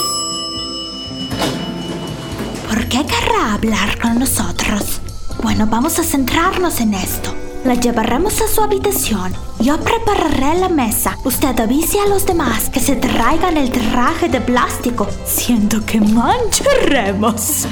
¿Por 2.70 2.88
qué 2.88 3.06
querrá 3.06 3.56
hablar 3.56 4.00
con 4.00 4.20
nosotros? 4.20 5.02
Bueno, 5.42 5.68
vamos 5.68 6.00
a 6.00 6.04
centrarnos 6.04 6.80
en 6.80 6.94
esto. 6.94 7.36
La 7.66 7.76
llevaremos 7.76 8.42
a 8.42 8.48
su 8.48 8.62
habitación. 8.62 9.34
Yo 9.60 9.78
prepararé 9.80 10.58
la 10.60 10.70
mesa. 10.70 11.18
Usted 11.26 11.60
avise 11.60 12.00
a 12.00 12.08
los 12.08 12.26
demás 12.26 12.70
que 12.70 12.80
se 12.80 12.96
traigan 12.96 13.58
el 13.58 13.70
traje 13.70 14.30
de 14.30 14.40
plástico. 14.40 15.08
Siento 15.26 15.86
que 15.86 16.00
mancharemos. 16.00 17.68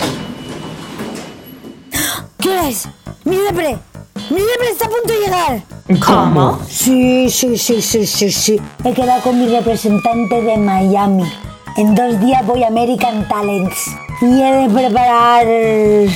¿Qué 2.38 2.68
es? 2.70 2.90
¡Mi 3.24 3.38
depre! 3.38 3.91
¡Mi 4.32 4.40
depre 4.40 4.70
está 4.72 4.86
a 4.86 4.90
punto 4.90 5.12
de 5.12 5.20
llegar! 5.20 5.62
¿Cómo? 6.00 6.62
Sí, 6.66 7.30
sí, 7.30 7.58
sí, 7.58 7.82
sí, 7.82 8.08
sí, 8.08 8.32
sí. 8.32 8.62
He 8.86 8.94
quedado 8.94 9.22
con 9.24 9.38
mi 9.38 9.48
representante 9.48 10.42
de 10.42 10.56
Miami. 10.56 11.30
En 11.76 11.94
dos 11.94 12.18
días 12.22 12.46
voy 12.46 12.64
a 12.64 12.68
American 12.68 13.28
Talents. 13.28 13.76
Y 14.22 14.42
he 14.42 14.68
de 14.68 14.70
preparar... 14.74 15.46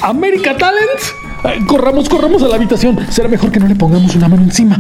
¿América 0.02 0.56
Talent? 0.56 1.02
Eh, 1.44 1.66
corramos, 1.68 2.08
corramos 2.08 2.42
a 2.44 2.48
la 2.48 2.56
habitación. 2.56 3.06
Será 3.12 3.28
mejor 3.28 3.52
que 3.52 3.60
no 3.60 3.68
le 3.68 3.76
pongamos 3.76 4.16
una 4.16 4.30
mano 4.30 4.44
encima. 4.44 4.78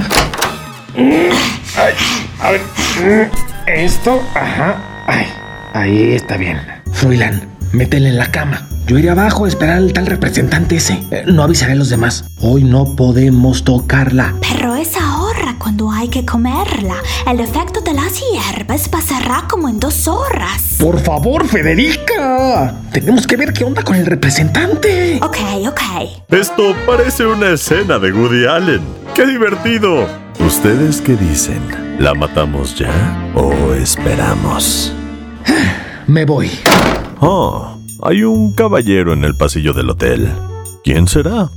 Ay, 0.96 1.94
a 2.42 2.52
ver. 2.52 3.30
Esto, 3.68 4.22
ajá. 4.34 5.04
Ay, 5.08 5.26
ahí 5.74 6.14
está 6.14 6.38
bien. 6.38 6.58
Froilán, 6.94 7.50
métele 7.74 8.08
en 8.08 8.18
la 8.18 8.32
cama. 8.32 8.66
Yo 8.88 9.00
iré 9.00 9.10
abajo 9.10 9.46
a 9.46 9.48
esperar 9.48 9.78
al 9.78 9.94
tal 9.94 10.06
representante 10.06 10.76
ese. 10.76 11.02
Eh, 11.10 11.24
no 11.26 11.42
avisaré 11.42 11.72
a 11.72 11.76
los 11.76 11.90
demás. 11.90 12.26
Hoy 12.40 12.64
no 12.64 12.96
podemos 12.96 13.64
tocarla. 13.64 14.36
Pero 14.42 14.76
es 14.76 14.96
ahora 14.96 15.56
cuando 15.58 15.90
hay 15.90 16.08
que 16.08 16.24
comerla. 16.24 16.96
El 17.26 17.40
efecto 17.40 17.82
de 17.82 17.94
las 17.94 18.22
hierbas 18.22 18.88
pasará 18.88 19.46
como 19.50 19.70
en 19.70 19.80
dos 19.80 20.08
horas. 20.08 20.76
Por 20.80 21.00
favor, 21.00 21.48
Federica. 21.48 22.76
Tenemos 22.92 23.26
que 23.26 23.38
ver 23.38 23.54
qué 23.54 23.64
onda 23.64 23.82
con 23.82 23.96
el 23.96 24.06
representante. 24.06 25.20
Ok, 25.24 25.38
ok. 25.68 25.82
Esto 26.30 26.76
parece 26.86 27.26
una 27.26 27.50
escena 27.50 27.98
de 27.98 28.12
Woody 28.12 28.46
Allen. 28.46 28.82
¡Qué 29.16 29.26
divertido! 29.26 30.08
¿Ustedes 30.40 31.02
qué 31.02 31.16
dicen? 31.16 31.60
¿La 31.98 32.14
matamos 32.14 32.76
ya 32.76 32.92
o 33.34 33.74
esperamos? 33.74 34.94
Me 36.06 36.24
voy. 36.26 36.52
Oh, 37.20 37.75
hay 38.02 38.24
un 38.24 38.54
caballero 38.54 39.14
en 39.14 39.24
el 39.24 39.36
pasillo 39.36 39.74
del 39.74 39.90
hotel. 39.90 40.32
¿Quién 40.84 41.08
será? 41.08 41.50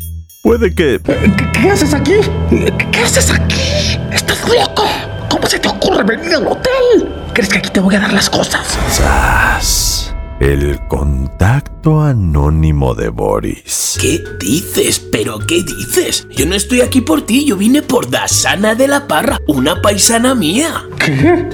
Puede 0.42 0.74
que... 0.74 1.00
¿Qué, 1.02 1.52
qué 1.52 1.70
haces 1.70 1.92
aquí? 1.94 2.14
¿Qué, 2.50 2.88
qué 2.92 3.00
haces 3.00 3.30
aquí? 3.30 3.98
¿Estás 4.12 4.40
loco? 4.48 4.84
¿Cómo 5.30 5.46
se 5.46 5.58
te 5.58 5.68
ocurre 5.68 6.04
venir 6.04 6.34
al 6.34 6.46
hotel? 6.46 7.12
¿Crees 7.34 7.50
que 7.50 7.58
aquí 7.58 7.70
te 7.70 7.80
voy 7.80 7.94
a 7.96 8.00
dar 8.00 8.12
las 8.12 8.30
cosas? 8.30 8.66
¡Zas! 8.90 10.14
El 10.40 10.78
contacto 10.86 12.00
anónimo 12.00 12.94
de 12.94 13.08
Boris. 13.08 13.98
¿Qué 14.00 14.22
dices? 14.38 15.00
¿Pero 15.00 15.40
qué 15.40 15.64
dices? 15.64 16.28
Yo 16.30 16.46
no 16.46 16.54
estoy 16.54 16.80
aquí 16.80 17.00
por 17.00 17.22
ti, 17.22 17.44
yo 17.44 17.56
vine 17.56 17.82
por 17.82 18.08
Dasana 18.08 18.76
de 18.76 18.86
la 18.86 19.08
Parra, 19.08 19.38
una 19.48 19.82
paisana 19.82 20.36
mía. 20.36 20.84
¿Qué? 21.04 21.48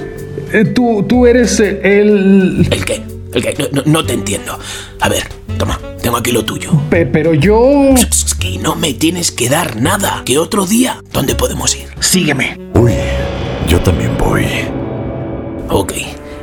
Eh, 0.53 0.65
tú, 0.65 1.03
tú 1.09 1.25
eres 1.25 1.59
eh, 1.59 1.81
el... 1.83 2.67
¿El 2.69 2.85
qué? 2.85 3.14
No, 3.71 3.81
no- 3.85 4.05
te 4.05 4.13
entiendo. 4.13 4.57
A 5.01 5.09
ver, 5.09 5.27
toma, 5.57 5.79
tengo 6.01 6.17
aquí 6.17 6.31
lo 6.31 6.45
tuyo. 6.45 6.71
Pe- 6.89 7.05
pero 7.05 7.33
yo... 7.33 7.89
Es 7.95 8.35
que 8.35 8.57
no 8.57 8.75
me 8.75 8.93
tienes 8.93 9.31
que 9.31 9.49
dar 9.49 9.75
nada. 9.81 10.21
¿Qué 10.25 10.37
otro 10.37 10.65
día? 10.65 11.01
¿Dónde 11.11 11.35
podemos 11.35 11.75
ir? 11.75 11.87
Sígueme. 11.99 12.57
Uy, 12.73 12.93
yo 13.67 13.79
también 13.81 14.17
voy. 14.17 14.45
Ok, 15.69 15.93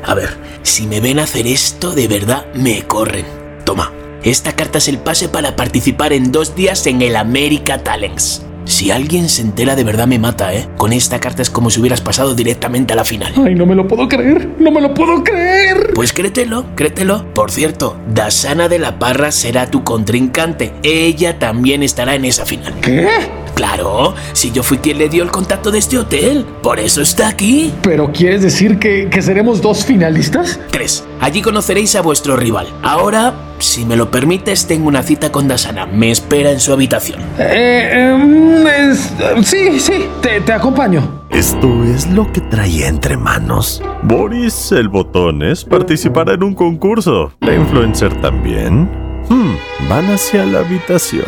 a 0.05 0.15
ver, 0.15 0.37
si 0.63 0.87
me 0.87 1.01
ven 1.01 1.19
hacer 1.21 1.47
esto, 1.47 1.93
de 1.93 2.09
verdad 2.09 2.47
me 2.55 2.83
corren. 2.83 3.25
Toma, 3.65 3.93
esta 4.25 4.53
carta 4.55 4.79
es 4.79 4.89
el 4.89 4.99
pase 4.99 5.29
para 5.29 5.55
participar 5.57 6.13
en 6.13 6.33
dos 6.33 6.57
días 6.57 6.87
en 6.87 7.03
el 7.03 7.15
America 7.17 7.83
Talents. 7.83 8.43
Si 8.65 8.91
alguien 8.91 9.29
se 9.29 9.43
entera 9.43 9.77
de 9.77 9.85
verdad 9.85 10.07
me 10.07 10.19
mata, 10.19 10.55
¿eh? 10.55 10.69
Con 10.77 10.93
esta 10.93 11.21
carta 11.21 11.43
es 11.43 11.51
como 11.51 11.71
si 11.71 11.81
hubieras 11.81 12.01
pasado 12.01 12.35
directamente 12.35 12.93
a 12.93 12.97
la 12.97 13.05
final. 13.05 13.33
Ay, 13.45 13.55
no 13.55 13.67
me 13.67 13.75
lo 13.75 13.87
puedo 13.87 14.09
creer. 14.09 14.49
No 14.59 14.71
me 14.71 14.81
lo 14.81 14.95
puedo 14.95 15.23
creer. 15.25 15.93
Pues 15.95 16.13
créetelo, 16.13 16.67
créetelo. 16.75 17.33
Por 17.35 17.51
cierto, 17.51 17.97
Dasana 18.13 18.69
de 18.69 18.79
la 18.79 18.99
Parra 18.99 19.33
será 19.33 19.71
tu 19.71 19.85
contrincante. 19.85 20.73
Ella 20.83 21.39
también 21.39 21.83
estará 21.83 22.15
en 22.15 22.25
esa 22.25 22.47
final. 22.47 22.75
¿Qué? 22.81 23.09
Claro, 23.55 24.15
si 24.33 24.51
yo 24.51 24.63
fui 24.63 24.79
quien 24.79 24.99
le 24.99 25.09
dio 25.09 25.23
el 25.23 25.31
contacto 25.31 25.71
de 25.71 25.79
este 25.79 25.99
hotel. 25.99 26.47
Por 26.63 26.81
eso 26.81 27.03
está 27.03 27.29
aquí. 27.29 27.73
¿Pero 27.83 28.11
quieres 28.13 28.43
decir 28.43 28.79
que, 28.79 29.09
que 29.11 29.23
seremos 29.23 29.61
dos 29.61 29.85
finalistas? 29.85 30.59
Tres. 30.71 31.05
Allí 31.21 31.43
conoceréis 31.43 31.95
a 31.95 32.01
vuestro 32.03 32.37
rival. 32.37 32.67
Ahora, 32.83 33.35
si 33.59 33.85
me 33.85 33.97
lo 33.97 34.11
permites, 34.11 34.67
tengo 34.67 34.89
una 34.89 35.03
cita 35.03 35.31
con 35.31 35.49
Dasana. 35.49 35.87
Me 35.87 36.11
espera 36.11 36.51
en 36.51 36.61
su 36.61 36.73
habitación. 36.73 37.21
Eh, 37.39 37.91
em, 37.93 38.52
es- 38.67 39.13
sí, 39.43 39.79
sí, 39.81 40.07
te, 40.21 40.41
te 40.41 40.53
acompaño. 40.53 41.23
Esto 41.31 41.85
es 41.85 42.07
lo 42.11 42.31
que 42.33 42.41
traía 42.43 42.89
entre 42.89 43.17
manos. 43.17 43.83
Boris 44.03 44.73
el 44.73 44.89
Botones 44.89 45.65
participará 45.65 46.35
en 46.35 46.43
un 46.43 46.55
concurso. 46.55 47.33
La 47.41 47.55
influencer 47.55 48.13
también. 48.21 48.89
Hmm, 49.29 49.55
van 49.89 50.11
hacia 50.11 50.45
la 50.45 50.61
habitación. 50.61 51.25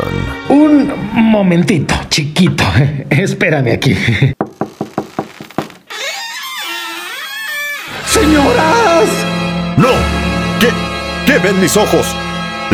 Un 0.49 0.91
momentito, 1.13 1.95
chiquito. 2.09 2.63
Espérame 3.09 3.73
aquí. 3.73 3.95
¡Señoras! 8.05 9.09
¡No! 9.77 9.87
¿Qué? 10.59 10.69
¿Qué 11.25 11.39
ven 11.39 11.59
mis 11.59 11.75
ojos? 11.75 12.15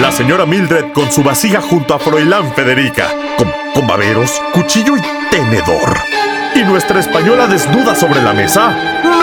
La 0.01 0.11
señora 0.11 0.47
Mildred 0.47 0.93
con 0.93 1.11
su 1.11 1.21
vasija 1.21 1.61
junto 1.61 1.93
a 1.93 1.99
Froilán 1.99 2.55
Federica, 2.55 3.07
con, 3.37 3.51
con 3.71 3.85
baberos, 3.85 4.41
cuchillo 4.51 4.97
y 4.97 5.01
tenedor. 5.29 5.95
¿Y 6.55 6.63
nuestra 6.63 6.99
española 6.99 7.45
desnuda 7.45 7.93
sobre 7.93 8.19
la 8.23 8.33
mesa? 8.33 8.75
¡No! 9.03 9.21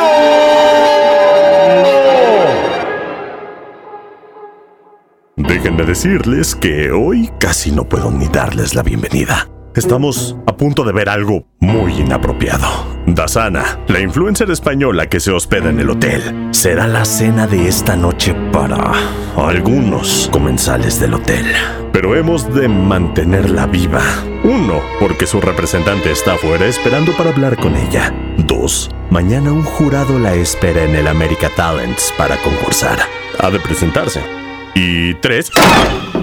Déjenme 5.35 5.83
decirles 5.83 6.55
que 6.55 6.93
hoy 6.93 7.29
casi 7.41 7.73
no 7.73 7.83
puedo 7.83 8.13
ni 8.13 8.29
darles 8.29 8.77
la 8.77 8.85
bienvenida. 8.85 9.49
Estamos 9.79 10.35
a 10.49 10.57
punto 10.57 10.83
de 10.83 10.93
ver 10.93 11.09
algo 11.09 11.47
muy 11.61 12.01
inapropiado. 12.01 12.67
Dasana, 13.07 13.79
la 13.87 14.01
influencer 14.01 14.51
española 14.51 15.07
que 15.07 15.21
se 15.21 15.31
hospeda 15.31 15.71
en 15.71 15.79
el 15.79 15.89
hotel, 15.89 16.49
será 16.51 16.89
la 16.89 17.05
cena 17.05 17.47
de 17.47 17.69
esta 17.69 17.95
noche 17.95 18.35
para 18.53 18.93
algunos 19.37 20.29
comensales 20.33 20.99
del 20.99 21.15
hotel. 21.15 21.47
Pero 21.93 22.17
hemos 22.17 22.53
de 22.53 22.67
mantenerla 22.67 23.67
viva. 23.67 24.03
Uno, 24.43 24.83
porque 24.99 25.29
su 25.29 25.41
representante 25.41 26.11
está 26.11 26.33
afuera 26.33 26.67
esperando 26.67 27.17
para 27.17 27.31
hablar 27.31 27.57
con 27.57 27.77
ella. 27.77 28.13
Dos, 28.37 28.91
mañana 29.11 29.53
un 29.53 29.63
jurado 29.63 30.19
la 30.19 30.35
espera 30.35 30.83
en 30.83 30.97
el 30.97 31.07
America 31.07 31.51
Talents 31.55 32.13
para 32.19 32.37
concursar. 32.39 32.99
Ha 33.39 33.49
de 33.49 33.61
presentarse. 33.61 34.48
Y 34.81 35.13
tres. 35.15 35.51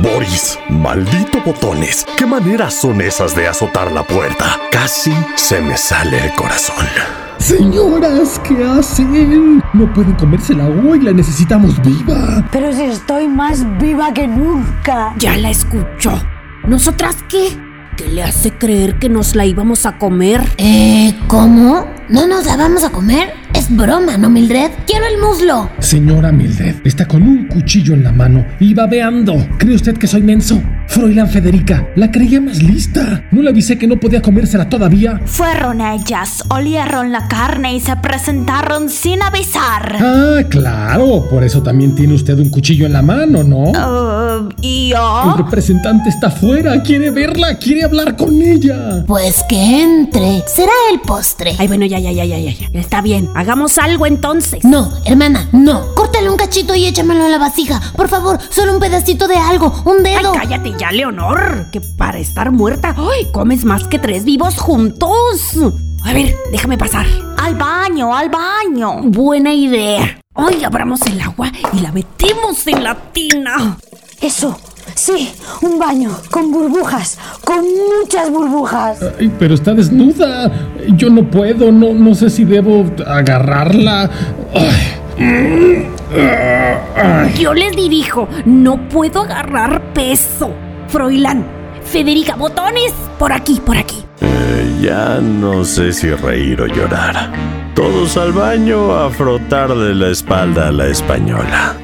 Boris, 0.01 0.57
maldito 0.69 1.41
botones. 1.45 2.05
¿Qué 2.17 2.25
maneras 2.25 2.73
son 2.73 3.01
esas 3.01 3.35
de 3.35 3.49
azotar 3.49 3.91
la 3.91 4.03
puerta? 4.03 4.45
Casi 4.71 5.11
se 5.35 5.59
me 5.59 5.75
sale 5.75 6.23
el 6.23 6.31
corazón. 6.35 6.85
Señoras, 7.37 8.39
¿qué 8.47 8.63
hacen? 8.63 9.61
No 9.73 9.93
pueden 9.93 10.13
comérsela 10.13 10.67
hoy, 10.67 11.01
la 11.01 11.11
necesitamos 11.11 11.81
viva. 11.81 12.47
Pero 12.49 12.71
si 12.71 12.83
estoy 12.83 13.27
más 13.27 13.65
viva 13.77 14.13
que 14.13 14.25
nunca. 14.25 15.13
Ya 15.17 15.35
la 15.35 15.49
escuchó. 15.49 16.13
¿Nosotras 16.65 17.17
qué? 17.27 17.49
¿Qué 17.97 18.07
le 18.07 18.23
hace 18.23 18.51
creer 18.51 18.99
que 18.99 19.09
nos 19.09 19.35
la 19.35 19.45
íbamos 19.45 19.85
a 19.85 19.97
comer? 19.97 20.41
Eh, 20.57 21.13
¿cómo? 21.27 21.87
¿No 22.07 22.27
nos 22.27 22.45
la 22.45 22.55
vamos 22.55 22.83
a 22.83 22.89
comer? 22.91 23.33
Es 23.55 23.75
broma, 23.75 24.17
¿no, 24.17 24.29
Mildred? 24.29 24.69
Quiero 24.85 25.05
el 25.07 25.19
muslo. 25.19 25.69
Señora 25.79 26.31
Mildred, 26.31 26.75
está 26.83 27.07
con 27.07 27.23
un 27.23 27.47
cuchillo 27.47 27.93
en 27.93 28.03
la 28.03 28.11
mano 28.11 28.45
y 28.59 28.73
babeando. 28.73 29.33
¿Cree 29.57 29.75
usted 29.75 29.97
que 29.97 30.05
soy 30.07 30.21
menso? 30.21 30.61
Froilán 30.87 31.27
Federica, 31.29 31.87
la 31.95 32.11
creía 32.11 32.39
más 32.41 32.61
lista. 32.61 33.23
¿No 33.31 33.41
le 33.41 33.49
avisé 33.49 33.77
que 33.77 33.87
no 33.87 33.97
podía 33.99 34.21
comérsela 34.21 34.69
todavía? 34.69 35.19
Fueron 35.25 35.81
ellas, 35.81 36.43
olieron 36.49 37.11
la 37.11 37.27
carne 37.27 37.75
y 37.75 37.79
se 37.79 37.95
presentaron 37.95 38.89
sin 38.89 39.23
avisar. 39.23 39.97
Ah, 39.99 40.41
claro. 40.49 41.27
Por 41.29 41.43
eso 41.43 41.63
también 41.63 41.95
tiene 41.95 42.13
usted 42.13 42.37
un 42.37 42.49
cuchillo 42.49 42.85
en 42.85 42.93
la 42.93 43.01
mano, 43.01 43.43
¿no? 43.43 43.71
Uh, 43.71 44.49
¿Y 44.61 44.91
El 44.91 44.97
yo? 44.97 45.35
representante 45.37 46.09
está 46.09 46.27
afuera, 46.27 46.81
quiere 46.83 47.09
verla, 47.09 47.57
quiere 47.57 47.83
hablar 47.83 48.15
con 48.15 48.39
ella. 48.41 49.03
Pues 49.07 49.43
que 49.49 49.81
entre. 49.81 50.43
Será 50.47 50.71
el 50.93 50.99
postre. 50.99 51.53
Ay, 51.57 51.67
bueno, 51.67 51.85
ya, 51.85 51.94
ya, 51.99 52.11
ya, 52.11 52.25
ya, 52.25 52.37
ya. 52.37 52.51
ya. 52.51 52.79
Está 52.79 53.01
bien. 53.01 53.29
Hagamos 53.35 53.77
algo 53.77 54.05
entonces. 54.05 54.63
No, 54.63 54.91
hermana, 55.05 55.49
no. 55.51 55.93
Córtale 55.95 56.29
un 56.29 56.37
cachito 56.37 56.75
y 56.75 56.85
échamelo 56.85 57.25
en 57.25 57.31
la 57.31 57.37
vasija. 57.37 57.81
Por 57.95 58.07
favor, 58.09 58.39
solo 58.49 58.73
un 58.73 58.79
pedacito 58.79 59.27
de 59.27 59.37
algo, 59.37 59.73
un 59.85 60.03
dedo. 60.03 60.33
Ay, 60.33 60.39
cállate 60.39 60.73
ya, 60.77 60.91
Leonor. 60.91 61.67
Que 61.71 61.81
para 61.97 62.19
estar 62.19 62.51
muerta, 62.51 62.95
ay, 62.97 63.31
comes 63.31 63.65
más 63.65 63.85
que 63.87 63.99
tres 63.99 64.23
vivos 64.25 64.57
juntos. 64.57 65.57
A 66.03 66.13
ver, 66.13 66.35
déjame 66.51 66.77
pasar. 66.77 67.05
Al 67.37 67.55
baño, 67.55 68.15
al 68.15 68.29
baño. 68.29 69.01
Buena 69.03 69.53
idea. 69.53 70.19
Hoy 70.35 70.63
abramos 70.63 71.01
el 71.03 71.19
agua 71.21 71.51
y 71.73 71.79
la 71.79 71.91
metemos 71.91 72.67
en 72.67 72.83
la 72.83 72.95
tina. 73.11 73.77
Eso, 74.21 74.59
sí, 74.93 75.33
un 75.61 75.79
baño 75.79 76.11
con 76.29 76.51
burbujas, 76.51 77.17
con 77.43 77.63
muchas 77.63 78.29
burbujas. 78.29 78.99
Ay, 79.19 79.31
pero 79.39 79.55
está 79.55 79.73
desnuda. 79.73 80.51
Yo 80.89 81.09
no 81.09 81.23
puedo, 81.29 81.71
no, 81.71 81.93
no 81.93 82.13
sé 82.13 82.29
si 82.29 82.45
debo 82.45 82.85
agarrarla. 83.05 84.09
Ay. 84.53 85.87
Ay. 86.95 87.33
Yo 87.37 87.53
les 87.53 87.75
dirijo, 87.75 88.27
no 88.45 88.77
puedo 88.89 89.21
agarrar 89.21 89.93
peso. 89.93 90.51
Froilán, 90.87 91.45
Federica, 91.83 92.35
botones, 92.35 92.93
por 93.17 93.31
aquí, 93.33 93.59
por 93.65 93.77
aquí. 93.77 94.03
Eh, 94.21 94.79
ya 94.81 95.19
no 95.19 95.63
sé 95.65 95.91
si 95.91 96.09
reír 96.09 96.61
o 96.61 96.67
llorar. 96.67 97.31
Todos 97.75 98.15
al 98.17 98.31
baño 98.31 98.95
a 98.95 99.09
frotar 99.09 99.69
de 99.75 99.93
la 99.93 100.09
espalda 100.09 100.69
a 100.69 100.71
la 100.71 100.87
española. 100.87 101.75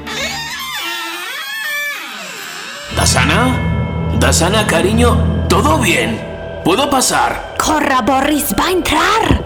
¿Dasana? 3.02 3.58
¿Dasana, 4.20 4.64
cariño? 4.64 5.46
¿Todo 5.48 5.78
bien? 5.78 6.20
¿Puedo 6.64 6.88
pasar? 6.88 7.56
Corra, 7.58 8.00
Boris, 8.00 8.54
va 8.56 8.66
a 8.68 8.70
entrar. 8.70 9.44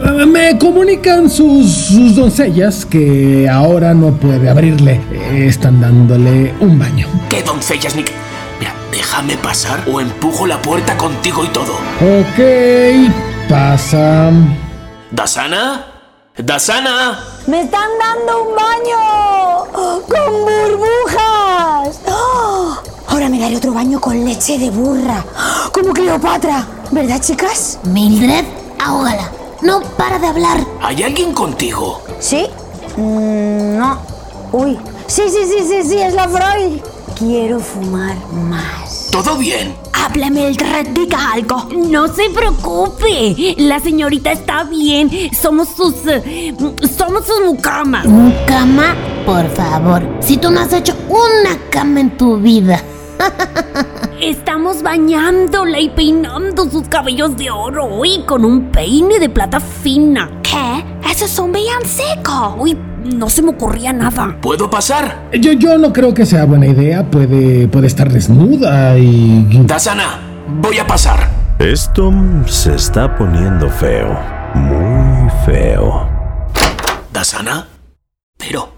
Ah, 0.00 0.24
Me 0.24 0.56
comunican 0.56 1.28
sus, 1.28 1.68
sus 1.72 2.14
doncellas 2.14 2.86
que 2.86 3.48
ahora 3.52 3.94
no 3.94 4.12
puede 4.12 4.48
abrirle. 4.48 5.00
Eh, 5.10 5.46
Están 5.48 5.80
dándole 5.80 6.54
un 6.60 6.78
baño. 6.78 7.08
¿Qué 7.28 7.42
doncellas, 7.42 7.96
Nick? 7.96 8.12
Mira, 8.60 8.72
déjame 8.92 9.36
pasar 9.38 9.80
o 9.92 10.00
empujo 10.00 10.46
la 10.46 10.62
puerta 10.62 10.96
contigo 10.96 11.44
y 11.44 11.48
todo. 11.48 11.72
Ok, 12.00 13.10
pasa. 13.48 14.30
¿Dasana? 15.10 15.84
¿Dasana? 16.36 17.18
¡Me 17.48 17.62
están 17.62 17.88
dando 17.98 18.42
un 18.44 18.54
baño! 18.54 19.72
¡Con 19.72 20.32
burbujas! 20.44 21.98
Ahora 23.08 23.28
me 23.28 23.38
daré 23.38 23.56
otro 23.56 23.72
baño 23.72 24.00
con 24.00 24.24
leche 24.24 24.58
de 24.58 24.70
burra. 24.70 25.24
Como 25.72 25.92
Cleopatra. 25.92 26.66
¿Verdad, 26.90 27.20
chicas? 27.20 27.78
Mildred, 27.84 28.44
ahógala. 28.78 29.30
No 29.62 29.80
para 29.96 30.18
de 30.18 30.26
hablar. 30.26 30.64
¿Hay 30.82 31.02
alguien 31.02 31.32
contigo? 31.34 32.02
¿Sí? 32.20 32.46
Mm, 32.96 33.78
no. 33.78 33.98
Uy. 34.52 34.78
Sí, 35.06 35.22
sí, 35.28 35.38
sí, 35.46 35.64
sí, 35.66 35.88
sí, 35.88 35.98
es 35.98 36.14
la 36.14 36.28
Freud. 36.28 36.80
Quiero 37.18 37.58
fumar 37.58 38.14
más. 38.32 39.08
¿Todo 39.10 39.36
bien? 39.36 39.74
Hable, 39.92 40.30
Mildred, 40.30 40.88
diga 40.90 41.32
algo. 41.32 41.66
No 41.74 42.06
se 42.14 42.30
preocupe, 42.30 43.54
la 43.58 43.80
señorita 43.80 44.30
está 44.32 44.62
bien. 44.64 45.10
Somos 45.34 45.68
sus. 45.76 45.94
eh, 46.06 46.54
somos 46.96 47.26
sus 47.26 47.40
mucamas. 47.44 48.06
Cama, 48.46 48.94
por 49.26 49.48
favor. 49.50 50.02
Si 50.20 50.36
tú 50.36 50.50
no 50.50 50.60
has 50.60 50.72
hecho 50.72 50.94
una 51.08 51.58
cama 51.70 52.00
en 52.00 52.16
tu 52.16 52.36
vida. 52.36 52.80
Estamos 54.20 54.82
bañándola 54.82 55.78
y 55.78 55.90
peinando 55.90 56.68
sus 56.68 56.88
cabellos 56.88 57.36
de 57.36 57.50
oro 57.50 58.04
y 58.04 58.22
con 58.22 58.44
un 58.44 58.70
peine 58.70 59.18
de 59.18 59.28
plata 59.28 59.60
fina. 59.60 60.30
¿Qué? 60.42 60.84
Eso 61.08 61.24
es 61.24 61.38
un 61.38 61.52
villancico. 61.52 62.56
Uy, 62.58 62.76
no 63.04 63.30
se 63.30 63.42
me 63.42 63.50
ocurría 63.50 63.92
nada. 63.92 64.36
¿Puedo 64.40 64.68
pasar? 64.68 65.28
Yo, 65.32 65.52
yo 65.52 65.78
no 65.78 65.92
creo 65.92 66.12
que 66.14 66.26
sea 66.26 66.44
buena 66.44 66.66
idea. 66.66 67.08
Puede, 67.08 67.68
puede 67.68 67.86
estar 67.86 68.10
desnuda 68.12 68.98
y. 68.98 69.46
Dasana, 69.64 70.20
voy 70.60 70.78
a 70.78 70.86
pasar. 70.86 71.28
Esto 71.58 72.12
se 72.46 72.74
está 72.74 73.16
poniendo 73.16 73.68
feo. 73.68 74.16
Muy 74.54 75.30
feo. 75.44 76.08
¿Dasana? 77.12 77.66
Pero, 78.36 78.68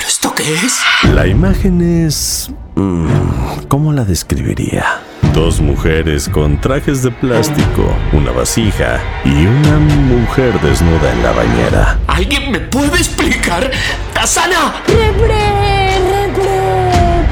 ¿pero 0.00 0.08
esto 0.08 0.34
qué 0.34 0.54
es? 0.54 0.80
La 1.12 1.26
imagen 1.26 2.06
es... 2.06 2.50
mm, 2.74 3.66
¿Cómo 3.68 3.92
la 3.92 4.02
describiría? 4.04 5.02
Dos 5.34 5.60
mujeres 5.60 6.26
con 6.28 6.58
trajes 6.58 7.02
de 7.02 7.10
plástico, 7.10 7.94
una 8.14 8.30
vasija 8.32 8.98
y 9.26 9.44
una 9.46 9.78
mujer 9.78 10.58
desnuda 10.62 11.12
en 11.12 11.22
la 11.22 11.32
bañera. 11.32 11.98
¿Alguien 12.06 12.50
me 12.50 12.60
puede 12.60 12.96
explicar? 12.96 13.70
¡Dasana! 14.14 14.82
¡Repre! 14.86 15.98
¡Repre! 16.08 16.60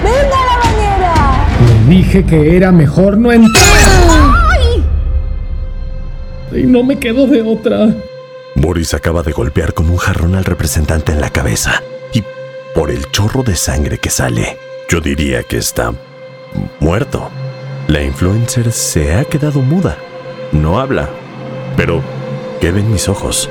¡Venga 0.04 0.36
a 0.36 0.46
la 0.46 0.58
bañera! 0.62 1.46
Le 1.88 1.96
dije 1.96 2.24
que 2.26 2.54
era 2.56 2.70
mejor 2.70 3.16
no 3.16 3.32
entrar. 3.32 3.64
Y 6.52 6.62
no 6.64 6.82
me 6.84 6.98
quedo 6.98 7.26
de 7.26 7.40
otra. 7.42 7.88
Boris 8.56 8.92
acaba 8.92 9.22
de 9.22 9.32
golpear 9.32 9.72
con 9.72 9.88
un 9.88 9.96
jarrón 9.96 10.34
al 10.34 10.44
representante 10.44 11.12
en 11.12 11.20
la 11.20 11.30
cabeza 11.30 11.82
y 12.12 12.22
por 12.74 12.90
el 12.90 13.10
chorro 13.10 13.42
de 13.42 13.56
sangre 13.56 13.98
que 13.98 14.10
sale, 14.10 14.58
yo 14.88 15.00
diría 15.00 15.42
que 15.42 15.58
está 15.58 15.92
muerto. 16.80 17.30
La 17.86 18.02
influencer 18.02 18.72
se 18.72 19.14
ha 19.14 19.24
quedado 19.24 19.60
muda. 19.60 19.96
No 20.52 20.78
habla. 20.78 21.08
Pero, 21.76 22.02
¿qué 22.60 22.70
ven 22.70 22.90
mis 22.90 23.08
ojos? 23.08 23.48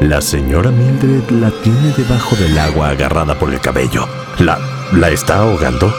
La 0.00 0.20
señora 0.20 0.70
Mildred 0.70 1.30
la 1.30 1.50
tiene 1.62 1.92
debajo 1.96 2.36
del 2.36 2.58
agua 2.58 2.90
agarrada 2.90 3.38
por 3.38 3.52
el 3.52 3.60
cabello. 3.60 4.06
¿La, 4.38 4.58
la 4.92 5.10
está 5.10 5.38
ahogando? 5.38 5.92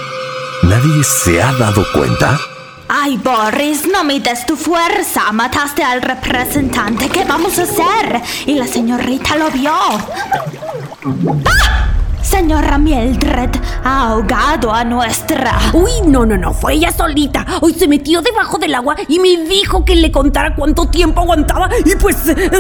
¿Nadie 0.64 1.04
se 1.04 1.42
ha 1.42 1.52
dado 1.54 1.86
cuenta? 1.94 2.40
Ay, 2.88 3.18
Boris, 3.18 3.88
no 3.88 4.04
mides 4.04 4.46
tu 4.46 4.56
fuerza. 4.56 5.32
Mataste 5.32 5.84
al 5.84 6.02
representante. 6.02 7.10
¿Qué 7.10 7.26
vamos 7.26 7.60
a 7.60 7.64
hacer? 7.64 8.22
Y 8.46 8.56
la 8.56 8.68
señorita 8.68 9.36
lo 9.36 9.52
vio. 9.52 9.74
¡Ah! 11.46 11.99
Señora 12.30 12.78
Mildred 12.78 13.50
ha 13.84 14.10
ahogado 14.12 14.72
a 14.72 14.84
nuestra. 14.84 15.58
Uy, 15.74 15.90
no, 16.08 16.28
no, 16.28 16.38
no, 16.38 16.54
fue 16.54 16.76
ella 16.76 16.92
solita. 16.92 17.44
Hoy 17.60 17.74
se 17.74 17.88
metió 17.88 18.22
debajo 18.22 18.60
del 18.60 18.76
agua 18.76 18.96
y 19.08 19.18
me 19.18 19.30
dijo 19.50 19.84
que 19.84 19.96
le 19.96 20.12
contara 20.12 20.54
cuánto 20.56 20.86
tiempo 20.90 21.22
aguantaba 21.22 21.70
y 21.84 21.96
pues... 21.96 22.28
eh, 22.30 22.52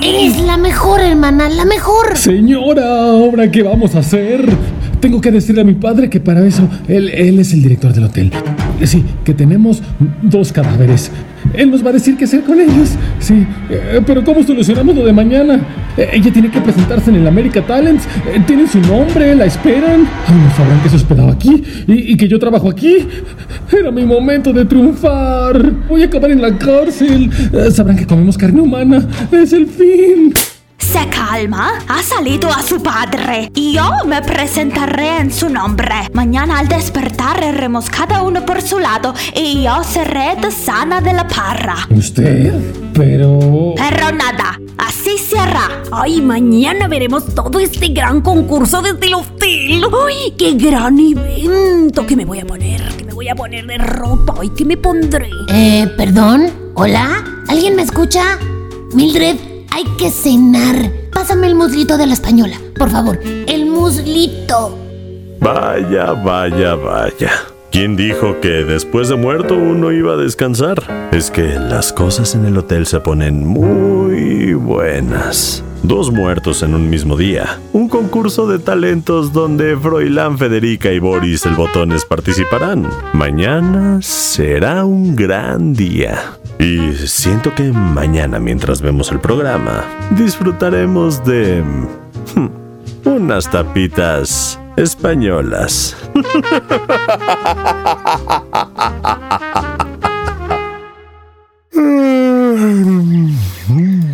Eres 0.00 0.40
la 0.42 0.56
mejor, 0.56 1.00
hermana, 1.00 1.48
la 1.48 1.64
mejor. 1.64 2.16
Señora, 2.16 2.84
¿ahora 3.10 3.50
qué 3.50 3.64
vamos 3.64 3.96
a 3.96 3.98
hacer? 3.98 4.48
Tengo 5.00 5.20
que 5.20 5.32
decirle 5.32 5.62
a 5.62 5.64
mi 5.64 5.74
padre 5.74 6.08
que 6.08 6.20
para 6.20 6.46
eso 6.46 6.68
él, 6.86 7.08
él 7.10 7.40
es 7.40 7.52
el 7.52 7.62
director 7.62 7.92
del 7.92 8.04
hotel. 8.04 8.32
Sí, 8.84 9.04
que 9.24 9.34
tenemos 9.34 9.82
dos 10.22 10.52
cadáveres. 10.52 11.10
Él 11.52 11.70
nos 11.70 11.84
va 11.84 11.90
a 11.90 11.92
decir 11.94 12.16
qué 12.16 12.24
hacer 12.24 12.42
con 12.44 12.60
ellos. 12.60 12.90
Sí, 13.18 13.46
eh, 13.70 14.00
pero 14.06 14.22
¿cómo 14.24 14.42
solucionamos 14.44 14.94
lo 14.94 15.04
de 15.04 15.12
mañana? 15.12 15.60
Eh, 15.96 16.10
ella 16.12 16.32
tiene 16.32 16.50
que 16.50 16.60
presentarse 16.60 17.10
en 17.10 17.16
el 17.16 17.26
America 17.26 17.62
Talents. 17.62 18.04
Eh, 18.26 18.42
tienen 18.46 18.68
su 18.68 18.80
nombre, 18.80 19.34
la 19.34 19.46
esperan. 19.46 20.06
Ay, 20.26 20.34
no 20.34 20.56
sabrán 20.56 20.80
que 20.82 20.88
se 20.88 20.96
hospedaba 20.96 21.32
aquí 21.32 21.62
y, 21.86 22.12
y 22.12 22.16
que 22.16 22.28
yo 22.28 22.38
trabajo 22.38 22.70
aquí. 22.70 23.06
Era 23.72 23.90
mi 23.90 24.04
momento 24.04 24.52
de 24.52 24.64
triunfar. 24.64 25.60
Voy 25.88 26.02
a 26.02 26.06
acabar 26.06 26.30
en 26.30 26.42
la 26.42 26.56
cárcel. 26.56 27.30
Eh, 27.52 27.70
sabrán 27.70 27.96
que 27.96 28.06
comemos 28.06 28.36
carne 28.38 28.60
humana. 28.60 29.06
Es 29.32 29.52
el 29.52 29.66
fin. 29.66 30.32
Se 30.84 31.08
calma. 31.08 31.78
Ha 31.88 32.02
salido 32.02 32.50
a 32.50 32.62
su 32.62 32.82
padre. 32.82 33.50
Y 33.54 33.72
yo 33.72 33.90
me 34.06 34.20
presentaré 34.22 35.18
en 35.18 35.32
su 35.32 35.48
nombre. 35.48 36.10
Mañana 36.12 36.58
al 36.58 36.68
despertar 36.68 37.42
iremos 37.42 37.88
cada 37.88 38.22
uno 38.22 38.44
por 38.44 38.60
su 38.60 38.78
lado 38.78 39.14
y 39.34 39.62
yo 39.62 39.82
seré 39.82 40.36
de 40.40 40.50
sana 40.50 41.00
de 41.00 41.14
la 41.14 41.26
parra. 41.26 41.76
¿Usted? 41.90 42.52
Pero... 42.92 43.74
Pero 43.76 44.12
nada, 44.12 44.60
así 44.76 45.16
se 45.18 45.38
hará. 45.38 45.82
Ay, 45.90 46.20
mañana 46.20 46.86
veremos 46.86 47.34
todo 47.34 47.58
este 47.58 47.88
gran 47.88 48.20
concurso 48.20 48.82
desde 48.82 49.06
el 49.06 49.14
hotel. 49.14 49.84
Ay, 50.06 50.34
qué 50.38 50.52
gran 50.52 50.98
evento. 50.98 52.06
¿Qué 52.06 52.14
me 52.14 52.24
voy 52.24 52.40
a 52.40 52.46
poner? 52.46 52.82
¿Qué 52.96 53.04
me 53.04 53.14
voy 53.14 53.28
a 53.28 53.34
poner 53.34 53.66
de 53.66 53.78
ropa? 53.78 54.34
Ay, 54.40 54.50
¿qué 54.56 54.64
me 54.64 54.76
pondré? 54.76 55.30
Eh, 55.48 55.88
perdón. 55.96 56.50
¿Hola? 56.74 57.24
¿Alguien 57.48 57.76
me 57.76 57.82
escucha? 57.82 58.38
Mildred, 58.92 59.36
hay 59.74 59.84
que 59.98 60.10
cenar. 60.10 60.92
Pásame 61.12 61.48
el 61.48 61.56
muslito 61.56 61.98
de 61.98 62.06
la 62.06 62.12
española, 62.12 62.56
por 62.78 62.90
favor. 62.90 63.18
El 63.24 63.66
muslito. 63.66 64.78
Vaya, 65.40 66.12
vaya, 66.12 66.76
vaya. 66.76 67.32
¿Quién 67.72 67.96
dijo 67.96 68.40
que 68.40 68.64
después 68.64 69.08
de 69.08 69.16
muerto 69.16 69.54
uno 69.56 69.90
iba 69.90 70.12
a 70.12 70.16
descansar? 70.16 71.08
Es 71.10 71.32
que 71.32 71.58
las 71.58 71.92
cosas 71.92 72.36
en 72.36 72.44
el 72.44 72.56
hotel 72.56 72.86
se 72.86 73.00
ponen 73.00 73.44
muy 73.44 74.54
buenas. 74.54 75.64
Dos 75.84 76.10
muertos 76.10 76.62
en 76.62 76.74
un 76.74 76.88
mismo 76.88 77.14
día. 77.14 77.60
Un 77.74 77.90
concurso 77.90 78.46
de 78.46 78.58
talentos 78.58 79.34
donde 79.34 79.76
Froilán, 79.76 80.38
Federica 80.38 80.90
y 80.90 80.98
Boris 80.98 81.44
el 81.44 81.56
Botones 81.56 82.06
participarán. 82.06 82.88
Mañana 83.12 83.98
será 84.00 84.86
un 84.86 85.14
gran 85.14 85.74
día. 85.74 86.38
Y 86.58 86.94
siento 87.06 87.54
que 87.54 87.64
mañana, 87.64 88.40
mientras 88.40 88.80
vemos 88.80 89.12
el 89.12 89.20
programa, 89.20 89.84
disfrutaremos 90.12 91.22
de... 91.22 91.62
hmm, 92.34 92.48
unas 93.04 93.50
tapitas 93.50 94.58
españolas. 94.76 95.94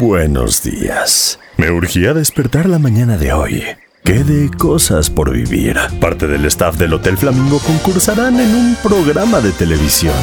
Buenos 0.01 0.65
días. 0.65 1.39
Me 1.61 1.71
urgía 1.71 2.15
despertar 2.15 2.67
la 2.71 2.79
mañana 2.79 3.19
de 3.19 3.35
hoy. 3.35 3.63
Qué 4.03 4.25
de 4.25 4.51
cosas 4.51 5.11
por 5.11 5.31
vivir. 5.31 5.77
Parte 6.01 6.27
del 6.27 6.47
staff 6.47 6.79
del 6.79 6.95
Hotel 6.95 7.19
Flamingo 7.19 7.59
concursarán 7.59 8.41
en 8.41 8.55
un 8.55 8.77
programa 8.83 9.43
de 9.43 9.53
televisión. 9.53 10.17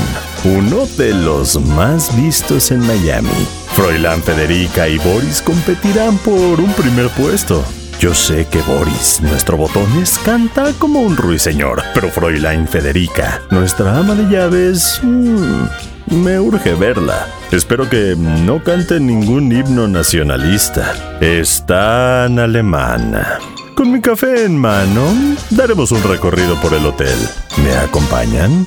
Uno 0.44 0.88
de 0.98 1.14
los 1.14 1.62
más 1.62 2.18
vistos 2.20 2.72
en 2.72 2.80
Miami. 2.80 3.30
Froilán, 3.76 4.24
Federica 4.24 4.90
y 4.90 4.98
Boris 4.98 5.44
competirán 5.44 6.18
por 6.18 6.60
un 6.60 6.74
primer 6.74 7.08
puesto. 7.10 7.64
Yo 8.00 8.16
sé 8.16 8.48
que 8.48 8.64
Boris, 8.64 9.22
nuestro 9.22 9.58
botones, 9.58 10.18
canta 10.18 10.74
como 10.80 11.02
un 11.02 11.16
ruiseñor, 11.16 11.84
pero 11.94 12.10
Fräulein 12.10 12.68
Federica, 12.68 13.44
nuestra 13.52 13.96
ama 13.96 14.16
de 14.16 14.24
llaves, 14.24 15.00
mm, 15.04 15.97
me 16.12 16.40
urge 16.40 16.74
verla. 16.76 17.28
Espero 17.52 17.90
que 17.90 18.16
no 18.18 18.64
cante 18.64 19.00
ningún 19.00 19.52
himno 19.52 19.88
nacionalista. 19.88 21.20
Es 21.22 21.66
tan 21.66 22.40
alemana. 22.40 23.40
Con 23.76 23.92
mi 23.92 24.02
café 24.02 24.46
en 24.46 24.58
mano, 24.58 25.14
daremos 25.52 25.92
un 25.92 26.02
recorrido 26.04 26.60
por 26.62 26.74
el 26.74 26.86
hotel. 26.86 27.18
¿Me 27.64 27.74
acompañan? 27.76 28.66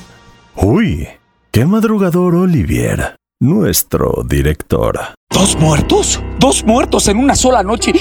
Uy, 0.55 1.07
qué 1.51 1.65
madrugador 1.65 2.35
Olivier, 2.35 3.15
nuestro 3.39 4.23
director. 4.25 4.99
¿Dos 5.31 5.55
muertos? 5.57 6.21
¿Dos 6.37 6.63
muertos 6.65 7.07
en 7.07 7.17
una 7.17 7.35
sola 7.35 7.63
noche? 7.63 7.93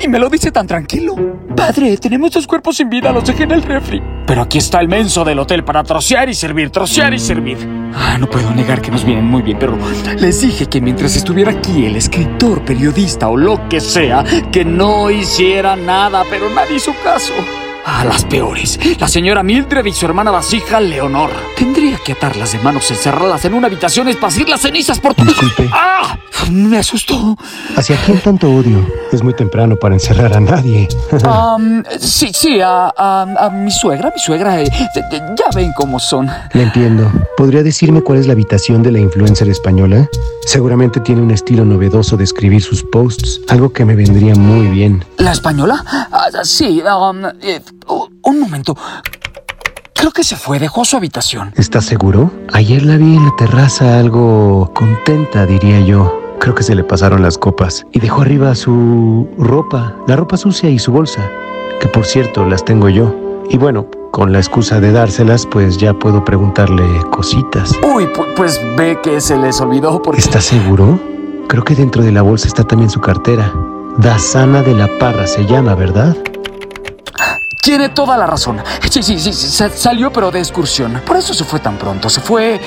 Y, 0.00 0.08
me 0.08 0.18
lo 0.18 0.30
dice 0.30 0.52
tan 0.52 0.66
tranquilo. 0.66 1.14
Padre, 1.56 1.96
tenemos 1.98 2.30
dos 2.30 2.46
cuerpos 2.46 2.76
sin 2.76 2.88
vida, 2.88 3.12
los 3.12 3.24
dejé 3.24 3.42
en 3.42 3.50
el 3.50 3.62
refri. 3.62 4.00
Pero 4.26 4.42
aquí 4.42 4.58
está 4.58 4.80
el 4.80 4.88
menso 4.88 5.24
del 5.24 5.38
hotel 5.40 5.64
para 5.64 5.82
trocear 5.82 6.28
y 6.28 6.34
servir, 6.34 6.70
trocear 6.70 7.12
y 7.12 7.18
servir. 7.18 7.58
Ah, 7.94 8.16
no 8.18 8.28
puedo 8.30 8.50
negar 8.52 8.80
que 8.80 8.90
nos 8.90 9.04
vienen 9.04 9.24
muy 9.24 9.42
bien, 9.42 9.58
pero 9.58 9.76
les 10.18 10.40
dije 10.40 10.66
que 10.66 10.80
mientras 10.80 11.16
estuviera 11.16 11.50
aquí 11.50 11.86
el 11.86 11.96
escritor, 11.96 12.64
periodista 12.64 13.28
o 13.28 13.36
lo 13.36 13.68
que 13.68 13.80
sea, 13.80 14.24
que 14.52 14.64
no 14.64 15.10
hiciera 15.10 15.74
nada, 15.76 16.24
pero 16.30 16.48
nadie 16.50 16.76
hizo 16.76 16.94
caso. 17.02 17.32
Ah, 17.84 18.04
las 18.04 18.24
peores. 18.24 18.78
La 19.00 19.08
señora 19.08 19.42
Mildred 19.42 19.84
y 19.86 19.92
su 19.92 20.04
hermana 20.04 20.30
vasija 20.30 20.78
Leonor. 20.78 21.30
Tendría 21.56 21.96
que 22.04 22.12
atarlas 22.12 22.52
de 22.52 22.58
manos 22.58 22.90
encerradas 22.90 23.44
en 23.46 23.54
una 23.54 23.66
habitación 23.66 24.08
y 24.08 24.10
esparcir 24.10 24.48
las 24.48 24.60
cenizas 24.60 25.00
por 25.00 25.14
todo. 25.14 25.24
Disculpe. 25.26 25.68
¡Ah! 25.72 26.18
Me 26.50 26.78
asustó. 26.78 27.36
¿Hacia 27.76 27.96
quién 28.04 28.20
tanto 28.20 28.50
odio? 28.50 28.86
Es 29.10 29.22
muy 29.22 29.34
temprano 29.34 29.76
para 29.76 29.94
encerrar 29.94 30.34
a 30.34 30.40
nadie. 30.40 30.86
Am, 31.24 31.82
sí, 31.98 32.30
sí, 32.32 32.60
a, 32.60 32.92
a- 32.96 33.46
a 33.46 33.50
mi 33.50 33.70
suegra, 33.70 34.12
mi 34.14 34.20
suegra, 34.20 34.60
eh, 34.60 34.70
de- 34.94 35.02
de- 35.18 35.34
ya 35.36 35.44
ven 35.54 35.72
cómo 35.76 35.98
son. 35.98 36.30
Le 36.52 36.62
entiendo. 36.62 37.10
¿Podría 37.36 37.62
decirme 37.62 38.02
cuál 38.02 38.18
es 38.18 38.26
la 38.26 38.34
habitación 38.34 38.82
de 38.82 38.92
la 38.92 38.98
influencer 39.00 39.48
española? 39.48 40.08
Seguramente 40.46 41.00
tiene 41.00 41.22
un 41.22 41.30
estilo 41.30 41.64
novedoso 41.64 42.16
de 42.16 42.24
escribir 42.24 42.62
sus 42.62 42.82
posts, 42.82 43.40
algo 43.48 43.72
que 43.72 43.84
me 43.84 43.94
vendría 43.96 44.34
muy 44.34 44.66
bien. 44.68 45.04
¿La 45.18 45.32
española? 45.32 45.84
Ah, 46.12 46.28
sí, 46.44 46.82
eh, 47.42 47.60
u- 47.86 48.08
un 48.24 48.40
momento. 48.40 48.76
Creo 49.94 50.10
que 50.12 50.22
se 50.24 50.36
fue, 50.36 50.58
dejó 50.58 50.84
su 50.84 50.96
habitación. 50.96 51.52
¿Estás 51.56 51.84
seguro? 51.84 52.30
Ayer 52.52 52.82
la 52.84 52.96
vi 52.96 53.16
en 53.16 53.24
la 53.24 53.34
terraza 53.36 53.98
algo 53.98 54.70
contenta, 54.74 55.44
diría 55.46 55.80
yo. 55.80 56.20
Creo 56.38 56.54
que 56.54 56.62
se 56.62 56.74
le 56.76 56.84
pasaron 56.84 57.20
las 57.22 57.36
copas 57.36 57.84
y 57.92 57.98
dejó 57.98 58.22
arriba 58.22 58.54
su 58.54 59.28
ropa, 59.38 59.94
la 60.06 60.14
ropa 60.14 60.36
sucia 60.36 60.70
y 60.70 60.78
su 60.78 60.92
bolsa, 60.92 61.28
que 61.80 61.88
por 61.88 62.04
cierto 62.06 62.44
las 62.44 62.64
tengo 62.64 62.88
yo. 62.88 63.12
Y 63.50 63.56
bueno, 63.58 63.86
con 64.12 64.32
la 64.32 64.38
excusa 64.38 64.78
de 64.80 64.92
dárselas, 64.92 65.46
pues 65.46 65.78
ya 65.78 65.94
puedo 65.94 66.24
preguntarle 66.24 66.84
cositas. 67.10 67.72
Uy, 67.82 68.04
pu- 68.06 68.26
pues 68.36 68.60
ve 68.76 68.98
que 69.02 69.20
se 69.20 69.36
les 69.36 69.60
olvidó 69.60 70.00
porque... 70.00 70.20
¿Estás 70.20 70.44
seguro? 70.44 71.00
Creo 71.48 71.64
que 71.64 71.74
dentro 71.74 72.04
de 72.04 72.12
la 72.12 72.22
bolsa 72.22 72.46
está 72.46 72.62
también 72.62 72.88
su 72.90 73.00
cartera. 73.00 73.52
Dasana 73.96 74.62
de 74.62 74.74
la 74.74 74.86
Parra 75.00 75.26
se 75.26 75.44
llama, 75.44 75.74
¿verdad? 75.74 76.16
Tiene 77.68 77.90
toda 77.90 78.16
la 78.16 78.26
razón. 78.26 78.62
Sí, 78.88 79.02
sí, 79.02 79.18
sí, 79.20 79.30
sa- 79.30 79.68
salió 79.68 80.10
pero 80.10 80.30
de 80.30 80.38
excursión. 80.38 81.02
Por 81.04 81.18
eso 81.18 81.34
se 81.34 81.44
fue 81.44 81.60
tan 81.60 81.76
pronto. 81.76 82.08
Se 82.08 82.18
fue 82.22 82.54
eh, 82.54 82.60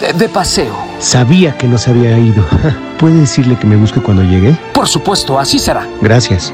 de, 0.00 0.12
de 0.12 0.28
paseo. 0.28 0.72
Sabía 1.00 1.58
que 1.58 1.66
no 1.66 1.76
se 1.78 1.90
había 1.90 2.16
ido. 2.16 2.46
¿Puede 2.98 3.14
decirle 3.14 3.56
que 3.58 3.66
me 3.66 3.74
busque 3.74 4.00
cuando 4.00 4.22
llegue? 4.22 4.56
Por 4.72 4.86
supuesto, 4.86 5.36
así 5.40 5.58
será. 5.58 5.84
Gracias. 6.00 6.52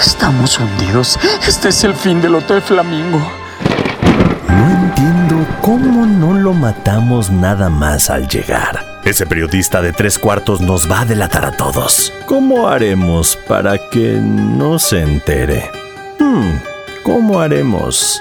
Estamos 0.00 0.58
hundidos. 0.58 1.18
Este 1.46 1.68
es 1.68 1.84
el 1.84 1.92
fin 1.92 2.22
del 2.22 2.34
Hotel 2.36 2.62
Flamingo. 2.62 3.20
No 4.48 4.70
entiendo 4.86 5.46
cómo 5.60 6.06
no 6.06 6.32
lo 6.32 6.54
matamos 6.54 7.28
nada 7.28 7.68
más 7.68 8.08
al 8.08 8.26
llegar. 8.26 8.82
Ese 9.04 9.26
periodista 9.26 9.82
de 9.82 9.92
tres 9.92 10.18
cuartos 10.18 10.62
nos 10.62 10.90
va 10.90 11.00
a 11.00 11.04
delatar 11.04 11.44
a 11.44 11.52
todos. 11.58 12.10
¿Cómo 12.24 12.68
haremos 12.68 13.36
para 13.46 13.76
que 13.90 14.18
no 14.18 14.78
se 14.78 15.02
entere? 15.02 15.70
Hmm, 16.18 16.58
¿cómo 17.02 17.40
haremos? 17.40 18.20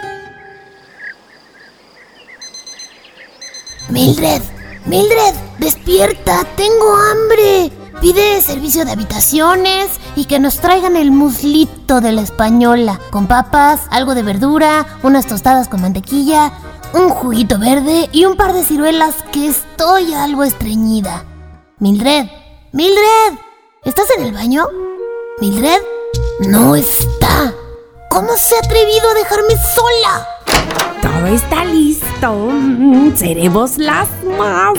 Mildred, 3.89 4.41
Mildred, 4.85 5.35
despierta, 5.59 6.45
tengo 6.55 6.95
hambre. 6.95 7.71
Pide 8.01 8.41
servicio 8.41 8.83
de 8.83 8.91
habitaciones 8.91 9.91
y 10.15 10.25
que 10.25 10.39
nos 10.39 10.57
traigan 10.57 10.97
el 10.97 11.11
muslito 11.11 12.01
de 12.01 12.11
la 12.11 12.21
española, 12.21 12.99
con 13.11 13.27
papas, 13.27 13.81
algo 13.91 14.13
de 14.13 14.23
verdura, 14.23 14.85
unas 15.03 15.25
tostadas 15.25 15.69
con 15.69 15.81
mantequilla, 15.81 16.51
un 16.93 17.09
juguito 17.09 17.59
verde 17.59 18.09
y 18.11 18.25
un 18.25 18.35
par 18.35 18.53
de 18.53 18.63
ciruelas 18.63 19.15
que 19.31 19.47
estoy 19.47 20.13
algo 20.13 20.43
estreñida. 20.43 21.23
Mildred, 21.79 22.27
Mildred, 22.73 23.39
¿estás 23.83 24.07
en 24.17 24.25
el 24.25 24.33
baño? 24.33 24.67
Mildred, 25.39 25.81
no 26.41 26.75
está. 26.75 27.53
¿Cómo 28.13 28.37
se 28.37 28.55
ha 28.55 28.59
atrevido 28.59 29.09
a 29.09 29.13
dejarme 29.15 29.55
sola? 29.73 30.27
Todo 31.01 31.25
está 31.33 31.65
listo. 31.65 32.51
Seremos 33.15 33.79
las 33.79 34.07
más. 34.37 34.73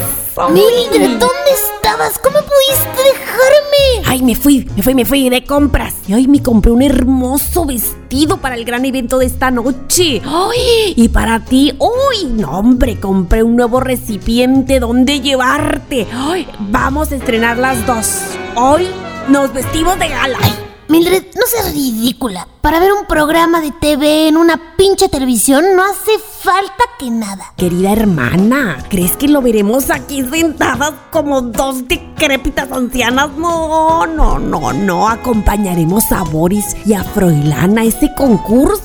Mildred, 0.52 1.18
¿dónde 1.18 1.50
estabas? 1.52 2.16
¿Cómo 2.20 2.38
pudiste 2.38 3.02
dejarme? 3.02 4.06
Ay, 4.06 4.22
me 4.22 4.36
fui, 4.36 4.70
me 4.76 4.84
fui, 4.84 4.94
me 4.94 5.04
fui 5.04 5.28
de 5.30 5.42
compras. 5.42 5.94
Y 6.06 6.14
hoy 6.14 6.28
me 6.28 6.44
compré 6.44 6.70
un 6.70 6.82
hermoso 6.82 7.64
vestido 7.64 8.36
para 8.36 8.54
el 8.54 8.64
gran 8.64 8.84
evento 8.84 9.18
de 9.18 9.26
esta 9.26 9.50
noche. 9.50 10.22
Ay, 10.24 10.94
y 10.94 11.08
para 11.08 11.40
ti, 11.40 11.76
uy, 11.80 12.26
no, 12.30 12.60
hombre, 12.60 13.00
compré 13.00 13.42
un 13.42 13.56
nuevo 13.56 13.80
recipiente 13.80 14.78
donde 14.78 15.20
llevarte. 15.20 16.06
Ay, 16.12 16.46
vamos 16.60 17.10
a 17.10 17.16
estrenar 17.16 17.58
las 17.58 17.84
dos. 17.84 18.20
Hoy 18.54 18.86
nos 19.28 19.52
vestimos 19.52 19.98
de 19.98 20.08
gala. 20.08 20.38
Mildred, 20.88 21.24
no 21.34 21.46
seas 21.46 21.72
ridícula. 21.72 22.46
Para 22.60 22.78
ver 22.78 22.92
un 22.92 23.06
programa 23.06 23.60
de 23.60 23.70
TV 23.72 24.28
en 24.28 24.36
una 24.36 24.76
pinche 24.76 25.08
televisión 25.08 25.64
no 25.74 25.82
hace 25.82 26.12
falta 26.40 26.84
que 26.98 27.10
nada. 27.10 27.52
Querida 27.56 27.92
hermana, 27.92 28.84
¿crees 28.90 29.16
que 29.16 29.28
lo 29.28 29.40
veremos 29.40 29.90
aquí 29.90 30.22
sentadas 30.22 30.92
como 31.10 31.40
dos 31.40 31.88
decrépitas 31.88 32.70
ancianas? 32.70 33.30
No, 33.36 34.06
no, 34.06 34.38
no, 34.38 34.72
no. 34.72 35.08
Acompañaremos 35.08 36.12
a 36.12 36.22
Boris 36.22 36.76
y 36.84 36.94
a 36.94 37.02
Froilán 37.02 37.78
a 37.78 37.84
ese 37.84 38.14
concurso. 38.14 38.82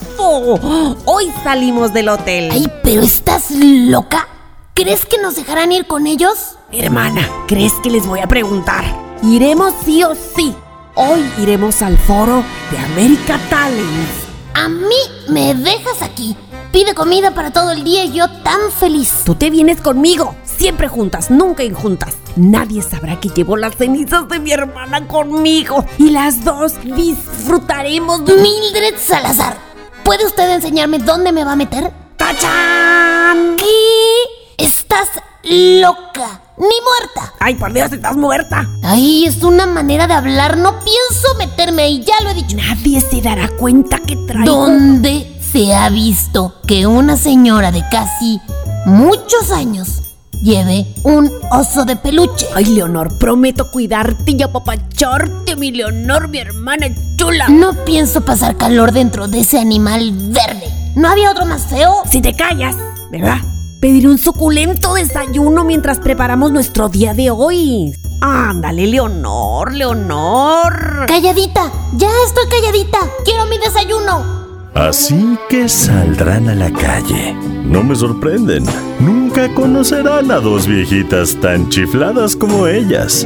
Hoy 1.06 1.32
salimos 1.43 1.93
del 1.93 2.10
hotel. 2.10 2.50
Ay, 2.52 2.72
pero 2.84 3.02
¿estás 3.02 3.52
loca? 3.52 4.28
¿Crees 4.74 5.06
que 5.06 5.18
nos 5.22 5.36
dejarán 5.36 5.74
ir 5.74 5.86
con 5.88 6.08
ellos? 6.08 6.56
Hermana, 6.72 7.28
¿crees 7.47 7.74
que 7.84 7.89
les 7.89 8.08
voy 8.08 8.20
a 8.20 8.28
preguntar? 8.28 8.86
Iremos 9.24 9.74
sí 9.84 10.04
o 10.04 10.16
sí. 10.16 10.56
Hoy 10.96 11.24
iremos 11.38 11.82
al 11.82 11.98
foro 11.98 12.44
de 12.72 12.78
América 12.78 13.40
Talents. 13.50 14.28
A 14.54 14.68
mí 14.68 14.96
me 15.30 15.54
dejas 15.54 16.02
aquí. 16.02 16.36
Pide 16.72 16.94
comida 16.94 17.32
para 17.32 17.52
todo 17.52 17.72
el 17.72 17.84
día 17.84 18.04
y 18.06 18.14
yo 18.14 18.28
tan 18.44 18.72
feliz. 18.72 19.22
Tú 19.24 19.36
te 19.36 19.50
vienes 19.50 19.82
conmigo, 19.82 20.36
siempre 20.44 20.88
juntas, 20.88 21.32
nunca 21.32 21.64
injuntas. 21.64 22.18
Nadie 22.36 22.82
sabrá 22.82 23.20
que 23.20 23.30
llevo 23.30 23.58
las 23.58 23.76
cenizas 23.76 24.28
de 24.28 24.40
mi 24.40 24.52
hermana 24.52 25.08
conmigo 25.08 25.86
y 25.98 26.10
las 26.10 26.44
dos 26.44 26.74
disfrutaremos 26.84 28.26
de... 28.26 28.36
Mildred 28.36 28.96
Salazar, 28.98 29.58
¿puede 30.04 30.26
usted 30.26 30.50
enseñarme 30.52 31.00
dónde 31.00 31.32
me 31.32 31.44
va 31.44 31.54
a 31.54 31.56
meter? 31.56 31.92
¡Tachán! 32.18 33.56
¿Qué? 33.58 34.64
Estás 34.64 35.10
loca, 35.44 36.42
ni 36.60 36.66
muerta. 36.68 37.34
Ay, 37.39 37.55
por 37.55 37.74
Dios, 37.74 37.91
estás 37.91 38.18
muerta. 38.18 38.68
Ay, 38.84 39.26
es 39.26 39.41
una 39.43 39.66
manera 39.66 40.07
de 40.07 40.14
hablar. 40.14 40.57
No 40.57 40.80
pienso 40.80 41.36
meterme 41.38 41.84
ahí, 41.84 42.03
ya 42.03 42.22
lo 42.24 42.32
he 42.32 42.34
dicho. 42.34 42.57
Nadie 42.57 43.01
se 43.01 43.22
dará 43.22 43.47
cuenta 43.49 43.99
que 43.99 44.16
traigo. 44.28 44.45
¿Dónde 44.45 45.39
se 45.51 45.74
ha 45.74 45.89
visto 45.89 46.55
que 46.68 46.86
una 46.86 47.16
señora 47.16 47.72
de 47.72 47.84
casi 47.89 48.39
muchos 48.86 49.51
años 49.51 50.01
lleve 50.43 50.86
un 51.03 51.32
oso 51.51 51.86
de 51.86 51.95
peluche? 51.95 52.45
Ay, 52.53 52.66
Leonor, 52.66 53.18
prometo 53.18 53.72
cuidarte 53.72 54.32
y 54.32 54.41
apapacharte, 54.41 55.55
mi 55.55 55.72
Leonor, 55.72 56.28
mi 56.28 56.39
hermana 56.39 56.88
chula. 57.16 57.47
No 57.47 57.74
pienso 57.86 58.22
pasar 58.22 58.57
calor 58.57 58.91
dentro 58.91 59.28
de 59.28 59.39
ese 59.39 59.60
animal 59.60 60.12
verde. 60.14 60.68
¿No 60.95 61.07
había 61.07 61.32
otro 61.32 61.45
más 61.45 61.68
feo? 61.68 62.03
Si 62.12 62.22
te 62.22 62.36
callas, 62.36 62.76
¿verdad? 63.12 63.38
Pediré 63.80 64.09
un 64.09 64.17
suculento 64.17 64.93
desayuno 64.95 65.63
mientras 65.63 65.99
preparamos 65.99 66.51
nuestro 66.51 66.89
día 66.89 67.13
de 67.13 67.30
hoy. 67.32 67.93
Ándale, 68.19 68.88
Leonor, 68.88 69.73
Leonor. 69.73 71.05
Calladita, 71.07 71.71
ya 71.95 72.09
estoy 72.27 72.43
calladita. 72.49 72.97
Quiero 73.23 73.45
mi 73.45 73.57
desayuno. 73.57 74.69
Así 74.73 75.38
que 75.47 75.69
saldrán 75.69 76.49
a 76.49 76.55
la 76.55 76.69
calle. 76.73 77.34
No 77.63 77.82
me 77.82 77.95
sorprenden. 77.95 78.65
Nunca 78.99 79.47
conocerán 79.55 80.30
a 80.30 80.41
dos 80.41 80.67
viejitas 80.67 81.38
tan 81.39 81.69
chifladas 81.69 82.36
como 82.36 82.67
ellas. 82.67 83.25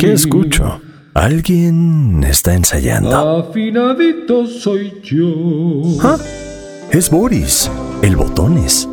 ¿Qué 0.00 0.12
escucho? 0.12 0.80
¿Alguien 1.14 2.24
está 2.24 2.54
ensayando? 2.54 3.46
Afinadito 3.48 4.48
soy 4.48 4.92
yo. 5.04 5.82
¿Ah? 6.02 6.18
Es 6.92 7.08
Boris, 7.08 7.70
el 8.02 8.16
botones. 8.16 8.86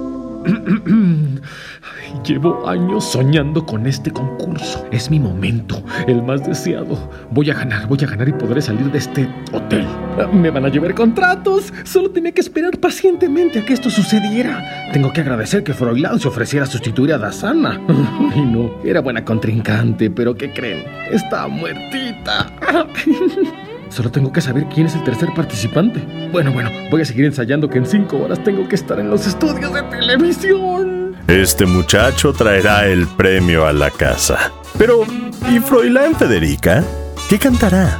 Llevo 2.25 2.65
años 2.65 3.03
soñando 3.03 3.65
con 3.65 3.85
este 3.85 4.09
concurso. 4.09 4.87
Es 4.89 5.11
mi 5.11 5.19
momento, 5.19 5.83
el 6.07 6.23
más 6.23 6.45
deseado. 6.45 6.97
Voy 7.29 7.49
a 7.49 7.55
ganar, 7.55 7.89
voy 7.89 7.97
a 8.01 8.07
ganar 8.07 8.29
y 8.29 8.31
podré 8.31 8.61
salir 8.61 8.89
de 8.89 8.99
este 8.99 9.27
hotel. 9.51 9.85
Me 10.31 10.49
van 10.49 10.63
a 10.63 10.69
llevar 10.69 10.95
contratos. 10.95 11.73
Solo 11.83 12.09
tenía 12.11 12.31
que 12.31 12.39
esperar 12.39 12.79
pacientemente 12.79 13.59
a 13.59 13.65
que 13.65 13.73
esto 13.73 13.89
sucediera. 13.89 14.91
Tengo 14.93 15.11
que 15.11 15.19
agradecer 15.19 15.65
que 15.65 15.73
Froilán 15.73 16.21
se 16.21 16.29
ofreciera 16.29 16.63
a 16.63 16.69
sustituir 16.69 17.11
a 17.11 17.17
Dasana. 17.17 17.81
Y 18.33 18.41
no, 18.41 18.71
era 18.85 19.01
buena 19.01 19.25
contrincante, 19.25 20.09
pero 20.09 20.35
¿qué 20.35 20.53
creen? 20.53 20.85
Está 21.11 21.49
muertita. 21.49 22.49
Solo 23.89 24.11
tengo 24.11 24.31
que 24.31 24.41
saber 24.41 24.67
quién 24.73 24.87
es 24.87 24.95
el 24.95 25.03
tercer 25.03 25.29
participante. 25.35 25.99
Bueno, 26.31 26.51
bueno, 26.51 26.69
voy 26.91 27.01
a 27.01 27.05
seguir 27.05 27.25
ensayando 27.25 27.69
que 27.69 27.79
en 27.79 27.85
cinco 27.85 28.19
horas 28.19 28.43
tengo 28.43 28.67
que 28.67 28.75
estar 28.75 28.99
en 28.99 29.09
los 29.09 29.25
estudios 29.25 29.73
de 29.73 29.81
televisión. 29.83 31.15
Este 31.27 31.65
muchacho 31.65 32.33
traerá 32.33 32.87
el 32.87 33.07
premio 33.07 33.65
a 33.65 33.73
la 33.73 33.91
casa. 33.91 34.51
Pero, 34.77 35.03
¿y 35.49 35.59
Froilán 35.59 36.15
Federica? 36.15 36.83
¿Qué 37.29 37.37
cantará? 37.37 37.99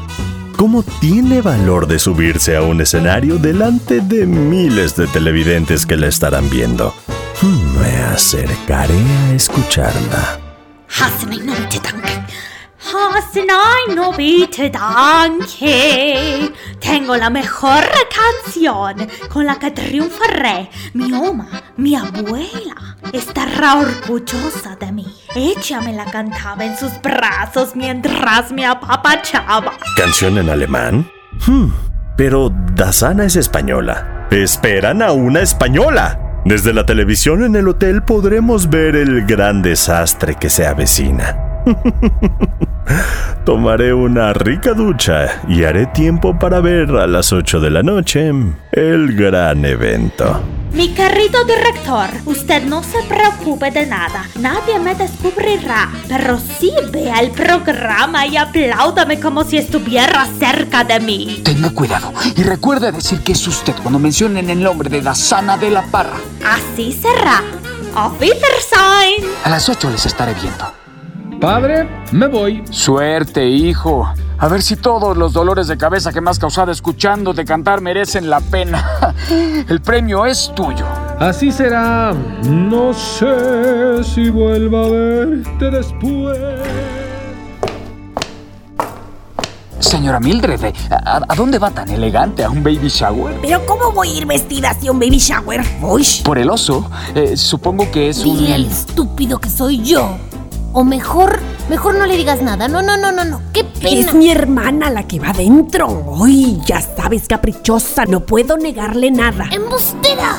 ¿Cómo 0.56 0.84
tiene 0.84 1.42
valor 1.42 1.88
de 1.88 2.00
subirse 2.00 2.56
a 2.56 2.62
un 2.62 2.82
escenario 2.82 3.38
delante 3.38 4.02
de 4.02 4.26
miles 4.26 4.96
de 4.96 5.08
televidentes 5.08 5.86
que 5.86 5.96
la 5.96 6.08
estarán 6.08 6.50
viendo? 6.50 6.94
Hmm, 7.42 7.80
me 7.80 7.96
acercaré 8.14 9.00
a 9.00 9.34
escucharla. 9.34 10.40
Hasenai 12.80 13.96
no 13.96 14.12
te 14.16 14.70
danke. 14.70 16.52
Tengo 16.80 17.16
la 17.18 17.30
mejor 17.30 17.84
canción 18.10 19.08
con 19.28 19.46
la 19.46 19.60
que 19.60 19.72
triunfaré. 19.72 20.70
Mi 20.94 21.14
oma, 21.14 21.50
mi 21.76 21.96
abuela, 21.96 22.98
estará 23.12 23.80
orgullosa 23.80 24.78
de 24.80 24.92
mí. 24.92 25.06
Ella 25.36 25.82
me 25.82 25.94
la 25.94 26.06
cantaba 26.06 26.64
en 26.64 26.78
sus 26.78 27.00
brazos 27.02 27.76
mientras 27.76 28.52
me 28.52 28.66
apapachaba. 28.66 29.74
¿Canción 29.98 30.38
en 30.38 30.50
alemán? 30.50 31.12
Hmm, 31.46 31.72
pero 32.16 32.50
Dasana 32.76 33.26
es 33.26 33.36
española. 33.36 34.28
Esperan 34.32 35.02
a 35.02 35.12
una 35.12 35.42
española. 35.42 36.20
Desde 36.46 36.74
la 36.74 36.86
televisión 36.86 37.44
en 37.44 37.56
el 37.58 37.68
hotel 37.68 38.04
podremos 38.04 38.70
ver 38.70 38.96
el 38.96 39.26
gran 39.26 39.62
desastre 39.62 40.36
que 40.36 40.50
se 40.50 40.66
avecina. 40.66 41.49
Tomaré 43.46 43.94
una 43.94 44.34
rica 44.34 44.74
ducha 44.74 45.42
y 45.48 45.64
haré 45.64 45.88
tiempo 45.88 46.38
para 46.38 46.60
ver 46.60 46.90
a 46.92 47.08
las 47.08 47.32
8 47.34 47.60
de 47.60 47.70
la 47.70 47.84
noche 47.84 48.32
el 48.72 49.16
gran 49.16 49.66
evento. 49.66 50.42
Mi 50.74 50.90
querido 50.90 51.44
director, 51.46 52.10
usted 52.26 52.64
no 52.64 52.84
se 52.84 53.02
preocupe 53.08 53.72
de 53.72 53.88
nada. 53.88 54.26
Nadie 54.40 54.78
me 54.80 54.94
descubrirá. 54.94 55.90
Pero 56.08 56.38
sí 56.38 56.72
vea 56.92 57.20
el 57.22 57.32
programa 57.32 58.28
y 58.28 58.38
apláudame 58.38 59.20
como 59.20 59.44
si 59.44 59.58
estuviera 59.58 60.28
cerca 60.38 60.84
de 60.84 61.00
mí. 61.00 61.42
Tenga 61.44 61.72
cuidado 61.72 62.14
y 62.36 62.44
recuerde 62.44 62.92
decir 62.92 63.22
que 63.22 63.32
es 63.32 63.48
usted 63.48 63.74
cuando 63.82 63.98
mencionen 63.98 64.50
el 64.50 64.62
nombre 64.62 64.90
de 64.90 65.02
Dasana 65.02 65.58
de 65.58 65.72
la 65.72 65.84
Parra. 65.88 66.18
Así 66.46 66.94
será. 66.94 67.42
Auf 67.96 68.22
Wiedersehen. 68.22 69.26
A 69.44 69.50
las 69.50 69.68
8 69.68 69.90
les 69.90 70.06
estaré 70.06 70.36
viendo. 70.36 70.72
Padre, 71.40 71.88
me 72.12 72.28
voy. 72.28 72.64
Suerte, 72.70 73.46
hijo. 73.48 74.12
A 74.38 74.48
ver 74.50 74.62
si 74.62 74.76
todos 74.76 75.16
los 75.16 75.32
dolores 75.32 75.68
de 75.68 75.78
cabeza 75.78 76.12
que 76.12 76.20
me 76.20 76.30
has 76.30 76.40
causado 76.40 76.72
escuchándote 76.72 77.46
cantar 77.46 77.80
merecen 77.82 78.30
la 78.30 78.42
pena. 78.42 78.86
El 79.70 79.82
premio 79.82 80.26
es 80.26 80.52
tuyo. 80.54 80.86
Así 81.18 81.52
será. 81.52 82.14
No 82.44 82.94
sé 82.94 84.04
si 84.04 84.30
vuelva 84.30 84.86
a 84.86 84.90
verte 84.90 85.72
después. 85.72 86.38
Señora 89.80 90.20
Mildred, 90.20 90.74
¿a, 90.92 91.22
a 91.28 91.36
dónde 91.36 91.58
va 91.58 91.72
tan 91.72 91.90
elegante? 91.90 92.44
¿A 92.44 92.50
un 92.50 92.62
baby 92.62 92.90
shower? 92.90 93.36
¿Pero 93.42 93.66
cómo 93.66 93.92
voy 93.94 94.10
a 94.10 94.14
ir 94.18 94.26
vestida 94.26 94.72
hacia 94.72 94.92
un 94.92 95.00
baby 95.00 95.18
shower? 95.20 95.62
Uy. 95.82 96.06
Por 96.24 96.38
el 96.38 96.50
oso. 96.50 96.90
Eh, 97.16 97.38
supongo 97.38 97.90
que 97.90 98.10
es 98.10 98.24
Dile 98.24 98.54
al 98.56 98.66
un... 98.66 98.72
estúpido 98.72 99.40
que 99.40 99.50
soy 99.50 99.82
yo. 99.82 100.18
O 100.72 100.84
mejor, 100.84 101.40
mejor 101.70 101.96
no 101.96 102.06
le 102.06 102.16
digas 102.16 102.42
nada. 102.42 102.68
No, 102.68 102.82
no, 102.82 102.96
no, 102.98 103.12
no, 103.12 103.24
no. 103.26 103.42
Qué 103.54 103.64
pena. 103.64 103.90
Es 104.10 104.14
mi 104.14 104.30
hermana 104.30 104.90
la 104.90 105.04
que 105.08 105.20
va 105.20 105.30
adentro. 105.30 105.88
Uy, 105.88 106.60
ya 106.66 106.80
sabes, 106.82 107.28
caprichosa. 107.28 108.06
No 108.06 108.20
puedo 108.22 108.56
negarle 108.58 109.10
nada. 109.12 109.46
¡Embustera! 109.52 110.38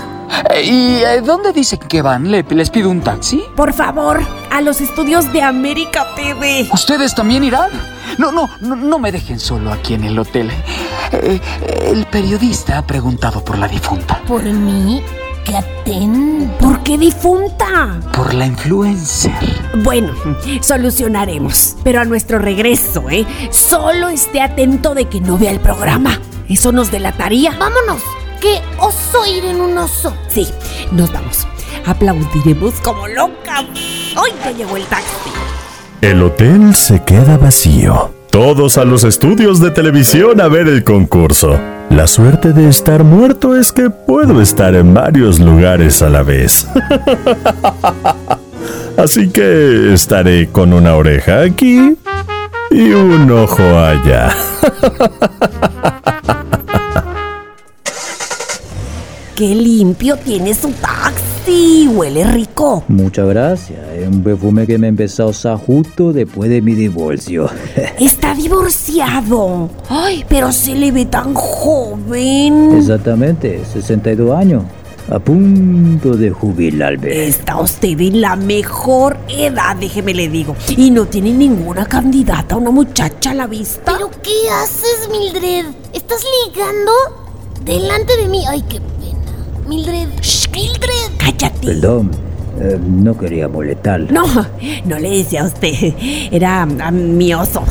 Eh, 0.55 0.63
¿Y 0.65 0.95
eh, 1.03 1.21
dónde 1.23 1.53
dice 1.53 1.77
que 1.79 2.03
van? 2.03 2.31
¿Le- 2.31 2.45
¿Les 2.49 2.71
pido 2.71 2.89
un 2.91 3.01
taxi? 3.01 3.43
Por 3.57 3.73
favor, 3.73 4.21
a 4.53 4.61
los 4.61 4.81
estudios 4.81 5.33
de 5.33 5.43
América 5.43 6.07
TV. 6.15 6.69
¿Ustedes 6.73 7.15
también 7.17 7.43
irán? 7.43 7.71
No, 8.19 8.31
no, 8.31 8.49
no, 8.61 8.77
no 8.77 8.99
me 9.01 9.11
dejen 9.11 9.41
solo 9.41 9.73
aquí 9.73 9.95
en 9.95 10.05
el 10.05 10.17
hotel. 10.19 10.51
Eh, 11.13 11.41
el 11.87 12.07
periodista 12.07 12.79
ha 12.79 12.87
preguntado 12.87 13.45
por 13.45 13.59
la 13.59 13.67
difunta. 13.67 14.21
¿Por 14.29 14.45
mí? 14.45 15.03
¡Qué 15.45 15.57
atento! 15.57 16.57
¿Por 16.59 16.83
qué 16.83 16.99
difunta? 16.99 18.01
Por 18.15 18.35
la 18.35 18.47
influencer. 18.47 19.33
Bueno, 19.83 20.13
solucionaremos. 20.61 21.77
Pero 21.83 22.01
a 22.01 22.05
nuestro 22.05 22.39
regreso, 22.39 23.09
¿eh? 23.11 23.27
Solo 23.51 24.09
esté 24.09 24.43
atento 24.43 24.95
de 24.95 25.07
que 25.07 25.21
no 25.21 25.39
vea 25.39 25.51
el 25.51 25.61
programa. 25.61 26.21
Eso 26.49 26.73
nos 26.73 26.91
delataría. 26.91 27.57
¡Vámonos! 27.59 28.03
¡Qué 28.41 28.61
oso 28.79 29.27
ir 29.27 29.45
en 29.45 29.61
un 29.61 29.77
oso! 29.79 30.15
Sí, 30.29 30.49
nos 30.93 31.13
vamos. 31.13 31.47
Aplaudiremos 31.87 32.75
como 32.81 33.09
locas. 33.09 33.65
¡Ay, 34.17 34.33
ya 34.45 34.51
llegó 34.53 34.77
el 34.77 34.85
taxi! 34.85 35.31
El 36.01 36.23
hotel 36.23 36.75
se 36.75 37.03
queda 37.05 37.37
vacío. 37.37 38.20
Todos 38.31 38.79
a 38.79 38.85
los 38.85 39.03
estudios 39.03 39.59
de 39.61 39.73
televisión 39.73 40.41
a 40.41 40.47
ver 40.47 40.69
el 40.69 40.85
concurso. 40.85 41.59
La 41.91 42.07
suerte 42.07 42.53
de 42.53 42.69
estar 42.69 43.03
muerto 43.03 43.57
es 43.57 43.73
que 43.73 43.91
puedo 43.91 44.41
estar 44.41 44.77
en 44.77 44.95
varios 44.95 45.41
lugares 45.41 46.01
a 46.01 46.09
la 46.11 46.23
vez. 46.23 46.69
Así 48.97 49.31
que 49.31 49.93
estaré 49.93 50.49
con 50.49 50.73
una 50.73 50.95
oreja 50.95 51.43
aquí 51.43 51.97
y 52.71 52.91
un 52.93 53.29
ojo 53.33 53.65
allá. 53.65 54.33
¡Qué 59.35 59.57
limpio 59.57 60.17
tiene 60.19 60.55
su 60.55 60.71
taxi! 60.71 61.20
Huele 61.47 62.25
rico. 62.25 62.85
Muchas 62.89 63.29
gracias. 63.29 63.81
Es 63.97 64.07
un 64.07 64.23
perfume 64.23 64.67
que 64.67 64.79
me 64.79 64.89
empezó 64.89 65.25
a 65.25 65.27
usar 65.27 65.59
justo 65.59 66.13
después 66.13 66.49
de 66.49 66.63
mi 66.63 66.75
divorcio. 66.75 67.51
Está 68.01 68.35
divorciado. 68.35 69.69
Ay, 69.89 70.25
pero 70.29 70.53
se 70.53 70.75
le 70.75 70.93
ve 70.93 71.07
tan 71.07 71.35
joven. 71.35 72.77
Exactamente, 72.77 73.63
62 73.65 74.37
años. 74.37 74.63
A 75.11 75.19
punto 75.19 76.17
de 76.17 76.31
jubilarme. 76.31 77.27
Está 77.27 77.59
usted 77.61 78.01
en 78.01 78.21
la 78.21 78.37
mejor 78.37 79.17
edad, 79.29 79.75
déjeme 79.77 80.15
le 80.15 80.29
digo. 80.29 80.55
Y 80.69 80.91
no 80.91 81.07
tiene 81.07 81.33
ninguna 81.33 81.85
candidata, 81.87 82.57
una 82.57 82.71
muchacha 82.71 83.33
a 83.33 83.35
la 83.35 83.47
vista. 83.49 83.93
¿Pero 83.93 84.11
qué 84.23 84.49
haces, 84.63 85.09
Mildred? 85.11 85.67
¿Estás 85.93 86.25
ligando? 86.47 86.93
Delante 87.65 88.17
de 88.17 88.29
mí. 88.29 88.45
Ay, 88.49 88.63
qué 88.63 88.81
pena. 88.81 88.90
Mildred. 89.71 90.09
Shh, 90.21 90.49
Mildred. 90.51 91.13
Cállate. 91.17 91.65
Perdón, 91.65 92.11
eh, 92.61 92.77
no 92.77 93.17
quería 93.17 93.47
molestar. 93.47 94.01
No, 94.11 94.25
no 94.85 94.99
le 94.99 95.11
decía 95.19 95.43
a 95.43 95.45
usted. 95.45 95.95
Era 96.33 96.63
a 96.63 96.91
mi 96.91 97.33
oso. 97.33 97.63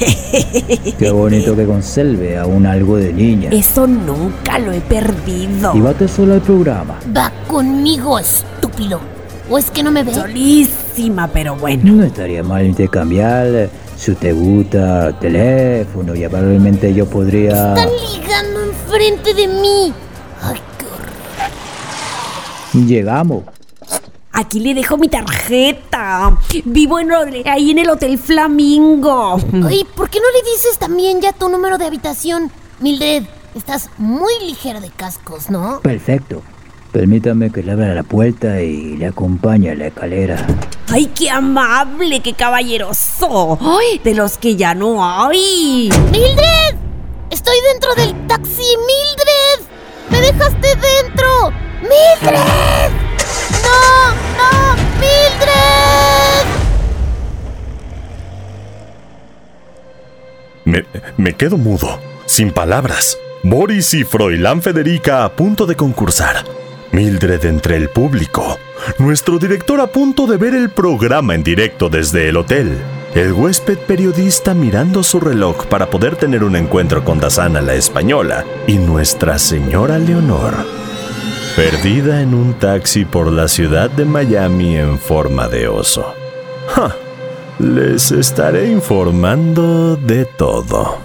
Qué 0.98 1.10
bonito 1.10 1.54
que 1.54 1.66
conserve 1.66 2.38
aún 2.38 2.64
algo 2.64 2.96
de 2.96 3.12
niña. 3.12 3.50
Eso 3.52 3.86
nunca 3.86 4.58
lo 4.58 4.72
he 4.72 4.80
perdido. 4.80 5.76
Y 5.76 5.80
vate 5.82 6.08
sola 6.08 6.36
al 6.36 6.40
programa. 6.40 6.98
Va 7.14 7.30
conmigo, 7.46 8.18
estúpido. 8.18 9.00
¿O 9.50 9.58
es 9.58 9.70
que 9.70 9.82
no 9.82 9.90
me 9.90 10.02
ve? 10.02 10.14
Solísima, 10.14 11.28
pero 11.28 11.56
bueno. 11.56 11.92
No 11.92 12.04
estaría 12.04 12.42
mal 12.42 12.64
intercambiar 12.64 13.48
eh, 13.48 13.68
si 13.98 14.14
te 14.14 14.32
gusta 14.32 15.12
teléfono 15.20 16.14
y 16.14 16.26
probablemente 16.26 16.94
yo 16.94 17.04
podría... 17.04 17.74
Están 17.74 17.90
ligando 18.14 18.62
enfrente 18.62 19.34
de 19.34 19.46
mí. 19.46 19.92
Ay, 20.40 20.56
Llegamos. 22.74 23.44
Aquí 24.32 24.58
le 24.58 24.74
dejo 24.74 24.96
mi 24.96 25.08
tarjeta. 25.08 26.36
Vivo 26.64 26.98
en, 26.98 27.08
ahí 27.46 27.70
en 27.70 27.78
el 27.78 27.88
Hotel 27.88 28.18
Flamingo. 28.18 29.36
Ay, 29.66 29.86
¿por 29.94 30.10
qué 30.10 30.18
no 30.18 30.26
le 30.32 30.50
dices 30.50 30.76
también 30.78 31.20
ya 31.20 31.32
tu 31.32 31.48
número 31.48 31.78
de 31.78 31.86
habitación? 31.86 32.50
Mildred, 32.80 33.22
estás 33.54 33.90
muy 33.96 34.32
ligera 34.44 34.80
de 34.80 34.90
cascos, 34.90 35.50
¿no? 35.50 35.80
Perfecto. 35.82 36.42
Permítame 36.90 37.50
que 37.50 37.62
le 37.62 37.72
abra 37.72 37.94
la 37.94 38.02
puerta 38.02 38.60
y 38.60 38.96
le 38.96 39.06
acompañe 39.06 39.70
a 39.70 39.74
la 39.76 39.86
escalera. 39.86 40.44
¡Ay, 40.88 41.06
qué 41.06 41.30
amable, 41.30 42.20
qué 42.20 42.34
caballeroso! 42.34 43.58
¡Ay, 43.60 44.00
de 44.02 44.14
los 44.14 44.38
que 44.38 44.56
ya 44.56 44.74
no 44.74 45.04
hay! 45.04 45.90
¡Mildred! 46.10 46.76
¡Estoy 47.30 47.56
dentro 47.72 47.94
del 47.94 48.26
taxi, 48.26 48.62
Mildred! 48.76 49.33
¡Me 50.14 50.20
dejaste 50.20 50.68
dentro! 50.76 51.52
¡Mildred! 51.82 52.92
¡No! 53.64 54.14
¡No! 54.38 54.74
¡Mildred! 55.00 56.46
Me, 60.64 60.84
me 61.16 61.32
quedo 61.34 61.56
mudo, 61.56 61.98
sin 62.26 62.52
palabras. 62.52 63.18
Boris 63.42 63.92
y 63.94 64.04
Froilán 64.04 64.62
Federica 64.62 65.24
a 65.24 65.32
punto 65.32 65.66
de 65.66 65.74
concursar. 65.74 66.44
Mildred 66.92 67.44
entre 67.46 67.74
el 67.74 67.88
público. 67.88 68.56
Nuestro 68.98 69.40
director 69.40 69.80
a 69.80 69.88
punto 69.88 70.28
de 70.28 70.36
ver 70.36 70.54
el 70.54 70.70
programa 70.70 71.34
en 71.34 71.42
directo 71.42 71.88
desde 71.88 72.28
el 72.28 72.36
hotel. 72.36 72.78
El 73.14 73.32
huésped 73.32 73.78
periodista 73.78 74.54
mirando 74.54 75.04
su 75.04 75.20
reloj 75.20 75.66
para 75.66 75.88
poder 75.88 76.16
tener 76.16 76.42
un 76.42 76.56
encuentro 76.56 77.04
con 77.04 77.20
Dazana 77.20 77.60
la 77.60 77.74
española. 77.74 78.44
Y 78.66 78.78
Nuestra 78.78 79.38
Señora 79.38 80.00
Leonor. 80.00 80.54
Perdida 81.54 82.22
en 82.22 82.34
un 82.34 82.54
taxi 82.54 83.04
por 83.04 83.30
la 83.30 83.46
ciudad 83.46 83.88
de 83.88 84.04
Miami 84.04 84.76
en 84.76 84.98
forma 84.98 85.46
de 85.46 85.68
oso. 85.68 86.12
Ja, 86.70 86.96
les 87.60 88.10
estaré 88.10 88.66
informando 88.66 89.94
de 89.94 90.24
todo. 90.24 91.03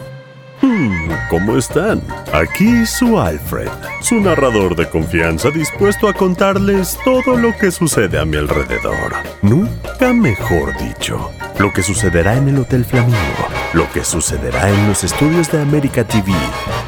Hmm, 0.62 1.10
¿Cómo 1.30 1.58
están? 1.58 2.02
Aquí 2.34 2.86
su 2.86 3.18
Alfred, 3.18 3.70
su 4.02 4.16
narrador 4.16 4.76
de 4.76 4.90
confianza 4.90 5.50
dispuesto 5.52 6.10
a 6.10 6.14
contarles 6.14 6.98
todo 7.06 7.38
lo 7.38 7.56
que 7.56 7.72
sucede 7.72 8.20
a 8.20 8.26
mi 8.26 8.36
alrededor. 8.36 9.14
Nunca 9.42 10.12
mejor 10.14 10.78
dicho. 10.78 11.32
Lo 11.60 11.72
que 11.72 11.82
sucederá 11.82 12.36
en 12.36 12.50
el 12.50 12.58
Hotel 12.58 12.84
Flamingo, 12.84 13.48
lo 13.74 13.90
que 13.92 14.04
sucederá 14.04 14.70
en 14.70 14.88
los 14.88 15.04
estudios 15.04 15.50
de 15.52 15.62
América 15.62 16.04
TV 16.04 16.32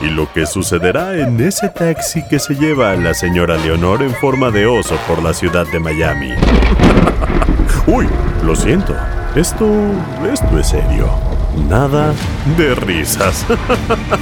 y 0.01 0.05
lo 0.07 0.31
que 0.31 0.45
sucederá 0.45 1.17
en 1.17 1.39
ese 1.39 1.69
taxi 1.69 2.25
que 2.27 2.39
se 2.39 2.55
lleva 2.55 2.91
a 2.91 2.95
la 2.95 3.13
señora 3.13 3.57
Leonor 3.57 4.01
en 4.01 4.13
forma 4.15 4.51
de 4.51 4.65
oso 4.65 4.97
por 5.07 5.21
la 5.23 5.33
ciudad 5.33 5.65
de 5.71 5.79
Miami. 5.79 6.33
Uy, 7.87 8.07
lo 8.43 8.55
siento. 8.55 8.95
Esto, 9.35 9.65
esto 10.31 10.59
es 10.59 10.67
serio. 10.67 11.30
Nada 11.69 12.13
de 12.57 12.75
risas. 12.75 13.45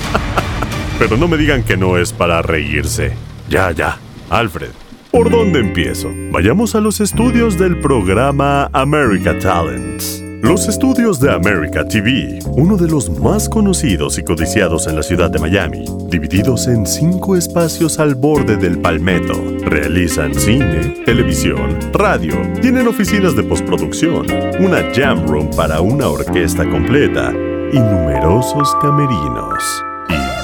Pero 1.00 1.18
no 1.18 1.28
me 1.28 1.38
digan 1.38 1.64
que 1.64 1.78
no 1.78 1.98
es 1.98 2.12
para 2.12 2.42
reírse. 2.42 3.14
Ya, 3.50 3.72
ya. 3.72 3.98
Alfred, 4.30 4.72
¿por 5.12 5.30
dónde 5.30 5.60
empiezo? 5.60 6.10
Vayamos 6.32 6.76
a 6.76 6.82
los 6.82 7.00
estudios 7.00 7.58
del 7.58 7.80
programa 7.80 8.70
America 8.74 9.38
Talents. 9.40 10.29
Los 10.42 10.70
estudios 10.70 11.20
de 11.20 11.34
America 11.34 11.86
TV, 11.86 12.40
uno 12.56 12.78
de 12.78 12.88
los 12.88 13.10
más 13.20 13.50
conocidos 13.50 14.18
y 14.18 14.24
codiciados 14.24 14.88
en 14.88 14.96
la 14.96 15.04
ciudad 15.04 15.30
de 15.30 15.38
Miami, 15.38 15.84
divididos 16.10 16.68
en 16.68 16.88
cinco 16.88 17.36
espacios 17.36 18.00
al 18.00 18.16
borde 18.16 18.56
del 18.56 18.80
Palmetto, 18.80 19.34
realizan 19.66 20.34
cine, 20.34 21.04
televisión, 21.06 21.78
radio, 21.92 22.36
tienen 22.62 22.88
oficinas 22.88 23.36
de 23.36 23.44
postproducción, 23.44 24.28
una 24.60 24.82
jam 24.96 25.28
room 25.28 25.50
para 25.56 25.82
una 25.82 26.08
orquesta 26.08 26.68
completa 26.70 27.34
y 27.74 27.80
numerosos 27.80 28.76
camerinos. 28.82 29.89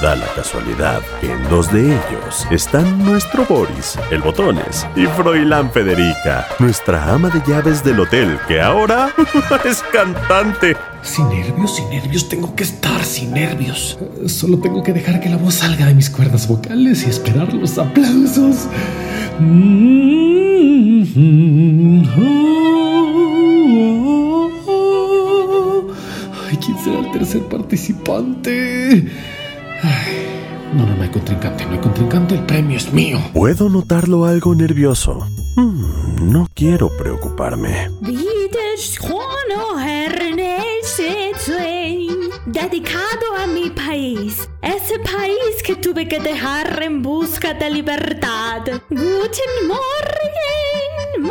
Da 0.02 0.14
la 0.14 0.26
casualidad 0.34 1.00
que 1.20 1.32
en 1.32 1.48
dos 1.48 1.72
de 1.72 1.86
ellos 1.86 2.46
están 2.50 3.02
nuestro 3.04 3.46
Boris, 3.46 3.98
el 4.10 4.20
Botones, 4.20 4.86
y 4.94 5.06
Froilán 5.06 5.70
Federica, 5.72 6.46
nuestra 6.58 7.12
ama 7.14 7.30
de 7.30 7.40
llaves 7.50 7.82
del 7.82 8.00
hotel, 8.00 8.38
que 8.46 8.60
ahora 8.60 9.08
es 9.64 9.82
cantante. 9.92 10.76
Sin 11.02 11.28
nervios, 11.30 11.76
sin 11.76 11.88
nervios, 11.88 12.28
tengo 12.28 12.54
que 12.54 12.64
estar 12.64 13.02
sin 13.04 13.32
nervios. 13.32 13.98
Eh, 14.22 14.28
Solo 14.28 14.58
tengo 14.58 14.82
que 14.82 14.92
dejar 14.92 15.18
que 15.20 15.30
la 15.30 15.38
voz 15.38 15.54
salga 15.54 15.86
de 15.86 15.94
mis 15.94 16.10
cuerdas 16.10 16.46
vocales 16.46 17.06
y 17.06 17.10
esperar 17.10 17.52
los 17.54 17.78
aplausos. 17.78 18.66
Ay, 26.48 26.56
¿quién 26.64 26.78
será 26.84 26.98
el 27.00 27.10
tercer 27.12 27.42
participante? 27.42 29.08
Ay, 29.86 30.70
no, 30.74 30.86
no, 30.86 30.96
no 30.96 31.02
hay 31.02 31.10
contrincante, 31.10 31.64
no 31.64 31.72
hay 31.72 31.78
contrincante, 31.78 32.34
el 32.34 32.44
premio 32.44 32.76
es 32.76 32.92
mío. 32.92 33.18
Puedo 33.32 33.68
notarlo 33.68 34.24
algo 34.24 34.54
nervioso. 34.54 35.26
Hmm, 35.56 36.30
no 36.32 36.48
quiero 36.54 36.90
preocuparme. 36.96 37.88
dedicado 42.46 43.34
a 43.36 43.46
mi 43.46 43.70
país, 43.70 44.48
ese 44.62 44.98
país 44.98 45.62
que 45.64 45.76
tuve 45.76 46.08
que 46.08 46.20
dejar 46.20 46.82
en 46.82 47.02
busca 47.02 47.54
de 47.54 47.70
libertad. 47.70 48.62
Guten 48.88 49.68
Morgen, 49.68 51.22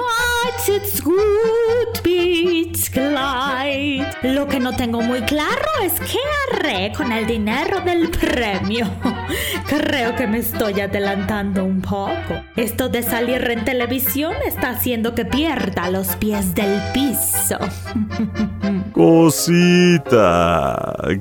macht's 0.68 1.02
gut, 1.04 2.04
bis 2.04 2.90
gleich. 2.92 4.04
Lo 4.24 4.48
que 4.48 4.60
no 4.60 4.76
tengo 4.76 5.02
muy 5.02 5.22
claro 5.22 5.70
es 5.84 5.94
qué 6.00 6.20
haré 6.52 6.92
con 6.94 7.12
el 7.12 7.26
dinero 7.26 7.82
del 7.82 8.10
premio. 8.10 8.88
Creo 9.68 10.16
que 10.16 10.28
me 10.28 10.40
estoy 10.40 10.80
adelantando 10.82 11.64
un 11.64 11.82
poco. 11.82 12.42
Esto 12.56 12.90
de 12.90 13.04
salir 13.04 13.50
en 13.50 13.66
televisión 13.66 14.34
está 14.46 14.70
haciendo 14.72 15.14
que 15.16 15.26
pierda 15.26 15.90
los 15.90 16.16
pies 16.16 16.56
del 16.56 16.82
piso. 16.94 17.58
Cosita. 18.94 20.16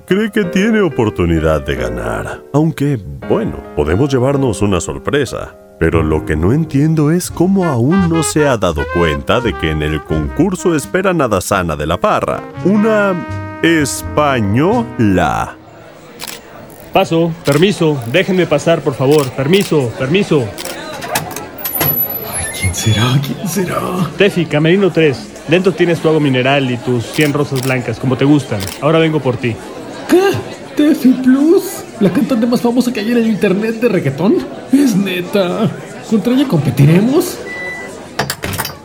Cree 0.06 0.30
que 0.30 0.44
tiene 0.44 0.80
oportunidad 0.80 1.64
de 1.66 1.74
ganar. 1.74 2.42
Aunque, 2.52 2.98
bueno, 3.28 3.56
podemos 3.76 4.12
llevarnos 4.12 4.62
una 4.62 4.80
sorpresa. 4.80 5.56
Pero 5.78 6.02
lo 6.02 6.24
que 6.24 6.36
no 6.36 6.52
entiendo 6.52 7.10
es 7.10 7.30
cómo 7.30 7.64
aún 7.64 8.08
no 8.08 8.22
se 8.22 8.46
ha 8.46 8.56
dado 8.56 8.82
cuenta 8.94 9.40
de 9.40 9.52
que 9.52 9.70
en 9.70 9.82
el 9.82 10.02
concurso 10.04 10.74
esperan 10.74 11.20
a 11.20 11.28
Dazana 11.28 11.76
de 11.76 11.86
la 11.86 11.98
Parra, 11.98 12.40
una 12.64 13.14
española. 13.62 15.56
Paso, 16.92 17.32
permiso, 17.44 18.00
déjenme 18.12 18.46
pasar, 18.46 18.80
por 18.82 18.94
favor. 18.94 19.28
Permiso, 19.32 19.92
permiso. 19.98 20.48
¿Quién 22.58 22.72
será? 22.72 23.20
¿Quién 23.20 23.48
será? 23.48 23.80
Tefi, 24.16 24.46
Camerino 24.46 24.92
3. 24.92 25.46
Dentro 25.48 25.72
tienes 25.72 25.98
tu 25.98 26.08
agua 26.08 26.20
mineral 26.20 26.70
y 26.70 26.76
tus 26.76 27.04
100 27.04 27.32
rosas 27.32 27.62
blancas, 27.62 27.98
como 27.98 28.16
te 28.16 28.24
gustan. 28.24 28.60
Ahora 28.80 29.00
vengo 29.00 29.18
por 29.18 29.36
ti. 29.36 29.56
¿Qué? 30.08 30.30
¿Tefi 30.76 31.10
Plus? 31.22 31.84
¿La 32.00 32.12
cantante 32.12 32.46
más 32.46 32.60
famosa 32.60 32.92
que 32.92 33.00
hay 33.00 33.12
en 33.12 33.18
el 33.18 33.26
internet 33.28 33.80
de 33.80 33.88
reggaetón? 33.88 34.36
Es 34.72 34.96
neta. 34.96 35.70
¿Contra 36.10 36.32
ella 36.34 36.48
competiremos? 36.48 37.38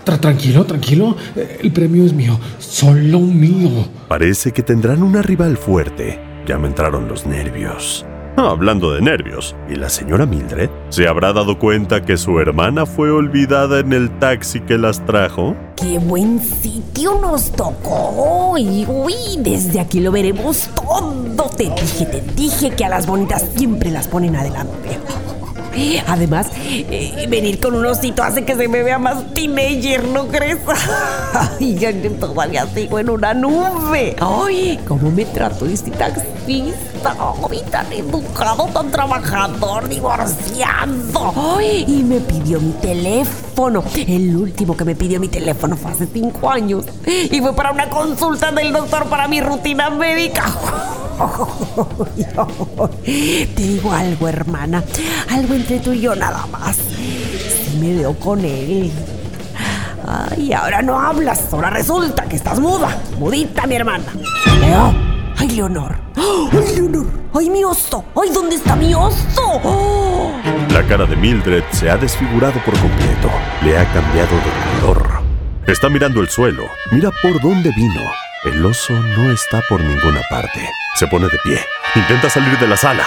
Tra- 0.06 0.20
tranquilo, 0.20 0.66
tranquilo. 0.66 1.16
Eh, 1.36 1.60
El 1.64 1.72
premio 1.72 2.06
es 2.06 2.14
mío. 2.14 2.40
Solo 2.60 3.20
mío. 3.20 3.88
Parece 4.08 4.52
que 4.52 4.62
tendrán 4.64 5.02
una 5.04 5.22
rival 5.22 5.58
fuerte. 5.58 6.20
Ya 6.48 6.58
me 6.58 6.68
entraron 6.68 7.08
los 7.08 7.26
nervios. 7.26 8.06
Hablando 8.48 8.94
de 8.94 9.02
nervios, 9.02 9.54
¿y 9.70 9.76
la 9.76 9.90
señora 9.90 10.26
Mildred? 10.26 10.70
¿Se 10.88 11.10
habrá 11.10 11.34
dado 11.34 11.60
cuenta 11.60 12.06
que 12.06 12.16
su 12.16 12.40
hermana 12.40 12.86
fue 12.86 13.12
olvidada 13.12 13.80
en 13.80 13.92
el 13.92 14.18
taxi 14.20 14.62
que 14.62 14.78
las 14.78 15.06
trajo? 15.06 15.58
¡Qué 15.76 16.00
buen 16.00 16.40
sitio 16.40 17.20
nos 17.22 17.52
tocó! 17.52 18.58
Y 18.58 18.86
uy, 18.88 19.14
desde 19.40 19.82
aquí 19.82 20.00
lo 20.00 20.12
veremos 20.14 20.70
todo. 20.74 21.50
Te 21.58 21.66
dije, 21.66 22.06
te 22.06 22.22
dije 22.34 22.72
que 22.72 22.86
a 22.86 22.90
las 22.90 23.08
bonitas 23.08 23.46
siempre 23.56 23.92
las 23.92 24.08
ponen 24.08 24.38
adelante. 24.38 24.98
Además, 26.08 26.48
eh, 26.66 27.26
venir 27.30 27.60
con 27.60 27.76
un 27.76 27.86
osito 27.86 28.24
hace 28.24 28.44
que 28.44 28.56
se 28.56 28.68
me 28.68 28.84
vea 28.84 29.00
más 29.00 29.34
teenager, 29.34 30.08
¿no 30.08 30.28
crees? 30.28 30.58
Ay, 31.60 31.76
ya 31.76 31.92
todavía 32.20 32.66
sigo 32.74 33.00
en 33.00 33.10
una 33.10 33.34
nube. 33.34 34.16
Ay, 34.20 34.80
¿cómo 34.88 35.12
me 35.12 35.26
trató 35.26 35.66
este 35.66 35.92
taxista? 35.92 37.16
Ay, 37.50 37.62
tan 37.72 37.92
educado, 37.94 38.66
tan 38.74 38.92
trabajador, 38.92 39.88
divorciado. 39.88 41.56
Ay, 41.58 41.86
y 41.88 42.04
me 42.04 42.20
pidió 42.20 42.60
mi 42.60 42.72
teléfono. 42.74 43.84
El 43.96 44.36
último 44.36 44.76
que 44.76 44.86
me 44.86 44.96
pidió 44.96 45.20
mi 45.20 45.28
teléfono 45.28 45.78
fue 45.78 45.92
hace 45.92 46.08
cinco 46.12 46.50
años. 46.50 46.86
Y 47.06 47.40
fue 47.40 47.54
para 47.54 47.72
una 47.72 47.90
consulta 47.90 48.52
del 48.52 48.74
doctor 48.74 49.06
para 49.06 49.28
mi 49.28 49.42
rutina 49.42 49.90
médica. 49.90 50.46
Te 53.06 53.62
digo 53.62 53.92
algo, 53.92 54.28
hermana. 54.28 54.84
Algo 55.30 55.54
entre 55.60 55.80
tú 55.80 55.92
y 55.92 56.02
yo 56.02 56.16
nada 56.16 56.46
más. 56.48 56.78
Si 56.78 57.78
me 57.78 57.94
veo 57.94 58.14
con 58.16 58.40
él. 58.44 58.92
Ay, 60.08 60.54
ahora 60.54 60.82
no 60.82 61.00
hablas. 61.00 61.54
Ahora 61.54 61.70
resulta 61.70 62.24
que 62.24 62.38
estás 62.38 62.60
muda. 62.60 62.98
Mudita, 63.18 63.68
mi 63.68 63.76
hermana. 63.76 64.06
Leo. 64.60 64.94
Ay, 65.38 65.50
Leonor. 65.50 65.98
Ay, 66.16 66.76
Leonor. 66.76 67.08
Ay, 67.34 67.50
mi 67.50 67.64
oso. 67.64 68.06
Ay, 68.16 68.30
¿dónde 68.34 68.56
está 68.56 68.76
mi 68.76 68.94
oso? 68.94 69.62
Oh. 69.64 70.32
La 70.72 70.84
cara 70.88 71.06
de 71.06 71.16
Mildred 71.16 71.64
se 71.72 71.90
ha 71.90 71.98
desfigurado 71.98 72.60
por 72.66 72.78
completo. 72.80 73.30
Le 73.64 73.78
ha 73.78 73.86
cambiado 73.94 74.36
de 74.36 74.82
color. 74.82 75.22
Está 75.68 75.90
mirando 75.90 76.22
el 76.22 76.30
suelo. 76.30 76.64
Mira 76.92 77.12
por 77.22 77.40
dónde 77.42 77.72
vino. 77.76 78.02
El 78.46 78.66
oso 78.66 78.94
no 78.94 79.32
está 79.32 79.62
por 79.68 79.82
ninguna 79.82 80.22
parte. 80.30 80.68
Se 80.96 81.06
pone 81.08 81.28
de 81.28 81.38
pie. 81.44 81.60
Intenta 81.96 82.30
salir 82.30 82.58
de 82.58 82.68
la 82.68 82.78
sala. 82.78 83.04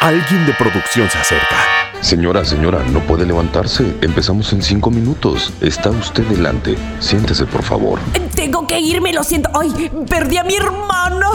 Alguien 0.00 0.46
de 0.46 0.54
producción 0.54 1.10
se 1.10 1.18
acerca. 1.18 1.56
Señora, 2.00 2.42
señora, 2.42 2.82
no 2.90 3.00
puede 3.00 3.26
levantarse. 3.26 3.98
Empezamos 4.00 4.50
en 4.54 4.62
cinco 4.62 4.90
minutos. 4.90 5.52
Está 5.60 5.90
usted 5.90 6.24
delante. 6.24 6.74
Siéntese, 7.00 7.44
por 7.44 7.62
favor. 7.62 7.98
Tengo 8.34 8.66
que 8.66 8.80
irme, 8.80 9.12
lo 9.12 9.22
siento. 9.22 9.50
Ay, 9.52 9.90
perdí 10.08 10.38
a 10.38 10.44
mi 10.44 10.54
hermana. 10.54 11.28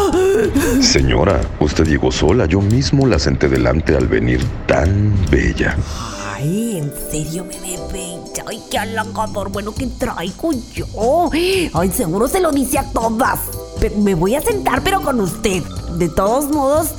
Señora, 0.81 1.41
usted 1.59 1.85
llegó 1.85 2.11
sola. 2.11 2.47
Yo 2.47 2.59
mismo 2.59 3.05
la 3.05 3.19
senté 3.19 3.49
delante 3.49 3.95
al 3.95 4.07
venir 4.07 4.43
tan 4.65 5.15
bella. 5.29 5.77
Ay, 6.33 6.79
en 6.79 6.91
serio 7.11 7.45
me 7.45 7.59
ve 7.59 7.77
bella. 7.93 8.45
Ay, 8.47 8.63
qué 8.71 8.79
halagador. 8.79 9.51
Bueno, 9.51 9.75
¿qué 9.75 9.85
traigo 9.85 10.53
yo? 10.73 11.29
Ay, 11.31 11.91
seguro 11.91 12.27
se 12.27 12.39
lo 12.39 12.51
dice 12.51 12.79
a 12.79 12.91
todas. 12.91 13.41
Pero 13.79 13.95
me 13.97 14.15
voy 14.15 14.33
a 14.33 14.41
sentar, 14.41 14.81
pero 14.83 15.01
con 15.01 15.21
usted. 15.21 15.61
De 15.99 16.09
todos 16.09 16.49
modos, 16.49 16.95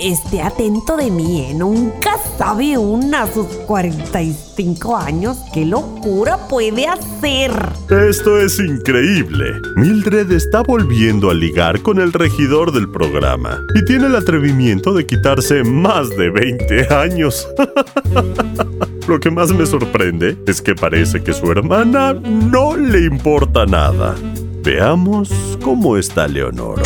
esté 0.00 0.42
atento 0.42 0.96
de 0.96 1.10
mí, 1.10 1.40
¿eh? 1.42 1.54
Nunca 1.54 2.16
sabe 2.38 2.76
una 2.78 3.22
a 3.22 3.32
sus 3.32 3.46
45 3.66 4.96
años 4.96 5.38
qué 5.52 5.64
locura 5.64 6.48
puede 6.48 6.86
hacer. 6.86 7.52
Esto 7.90 8.38
es 8.38 8.58
increíble. 8.58 9.60
Mildred 9.76 10.30
está 10.32 10.62
volviendo 10.62 11.30
a 11.30 11.34
ligar 11.34 11.82
con 11.82 12.00
el 12.00 12.12
regidor 12.12 12.72
del 12.72 12.90
programa 12.90 13.60
y 13.74 13.84
tiene 13.84 14.06
el 14.06 14.16
atrevimiento 14.16 14.92
de 14.92 15.06
quitarse 15.06 15.64
más 15.64 16.10
de 16.10 16.30
20 16.30 16.94
años. 16.94 17.48
Lo 19.08 19.20
que 19.20 19.30
más 19.30 19.52
me 19.52 19.66
sorprende 19.66 20.36
es 20.46 20.62
que 20.62 20.74
parece 20.74 21.22
que 21.22 21.32
su 21.32 21.50
hermana 21.50 22.14
no 22.14 22.76
le 22.76 23.04
importa 23.04 23.66
nada. 23.66 24.14
Veamos 24.62 25.30
cómo 25.62 25.98
está 25.98 26.26
Leonora. 26.26 26.82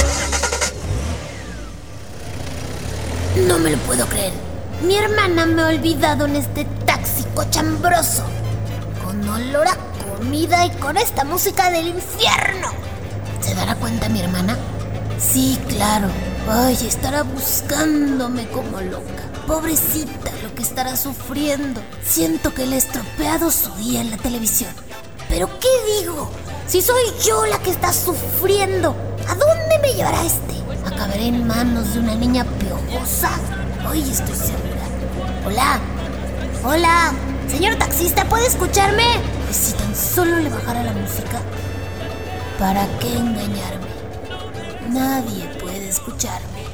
No 3.47 3.59
me 3.59 3.70
lo 3.70 3.78
puedo 3.78 4.06
creer. 4.06 4.32
Mi 4.82 4.97
hermana 4.97 5.47
me 5.47 5.62
ha 5.62 5.69
olvidado 5.69 6.27
en 6.27 6.36
este 6.36 6.65
taxi 6.86 7.24
cochambroso. 7.35 8.24
Con 9.05 9.28
olor 9.28 9.69
a 9.69 9.77
comida 10.02 10.66
y 10.66 10.70
con 10.73 10.97
esta 10.97 11.24
música 11.24 11.70
del 11.70 11.89
infierno. 11.89 12.69
¿Se 13.40 13.55
dará 13.55 13.77
cuenta 13.77 14.09
mi 14.09 14.20
hermana? 14.20 14.56
Sí, 15.20 15.59
claro. 15.69 16.09
Ay, 16.48 16.78
estará 16.86 17.23
buscándome 17.23 18.48
como 18.48 18.81
loca. 18.81 19.23
Pobrecita 19.47 20.31
lo 20.43 20.55
que 20.55 20.62
estará 20.62 20.97
sufriendo. 20.97 21.81
Siento 22.05 22.52
que 22.55 22.66
le 22.66 22.74
he 22.74 22.78
estropeado 22.78 23.51
su 23.51 23.70
día 23.77 24.01
en 24.01 24.10
la 24.10 24.16
televisión. 24.16 24.70
¿Pero 25.28 25.48
qué 25.60 25.69
digo? 26.01 26.31
Si 26.66 26.82
soy 26.82 27.05
yo 27.24 27.47
la 27.47 27.59
que 27.59 27.70
está 27.70 27.93
sufriendo, 27.93 28.97
¿a 29.28 29.35
dónde 29.35 29.78
me 29.81 29.94
llevará 29.94 30.24
este? 30.24 30.55
¿Acabaré 30.89 31.27
en 31.27 31.47
manos 31.47 31.93
de 31.93 32.01
una 32.01 32.15
niña 32.15 32.47
piojosa? 32.59 33.28
Hoy 33.90 34.01
estoy 34.01 34.35
segura. 34.35 34.86
Hola. 35.47 35.78
Hola. 36.65 37.12
Señor 37.47 37.74
taxista, 37.77 38.24
¿puede 38.24 38.47
escucharme? 38.47 39.05
Si 39.51 39.74
tan 39.74 39.94
solo 39.94 40.39
le 40.39 40.48
bajara 40.48 40.82
la 40.82 40.93
música. 40.93 41.40
¿Para 42.59 42.86
qué 43.01 43.19
engañarme? 43.19 43.86
Nadie 44.89 45.44
puede 45.60 45.90
escucharme. 45.90 46.65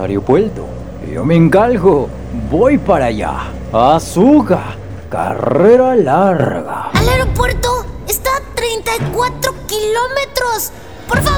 Aeropuerto. 0.00 0.64
Yo 1.12 1.24
me 1.24 1.34
encargo. 1.34 2.08
Voy 2.48 2.78
para 2.78 3.06
allá. 3.06 3.34
Azúcar. 3.72 4.76
Carrera 5.10 5.96
larga. 5.96 6.90
¡Al 6.92 7.08
aeropuerto! 7.08 7.84
¡Está 8.06 8.30
a 8.36 8.54
34 8.54 9.52
kilómetros! 9.66 10.70
¡Por 11.08 11.20
favor! 11.22 11.37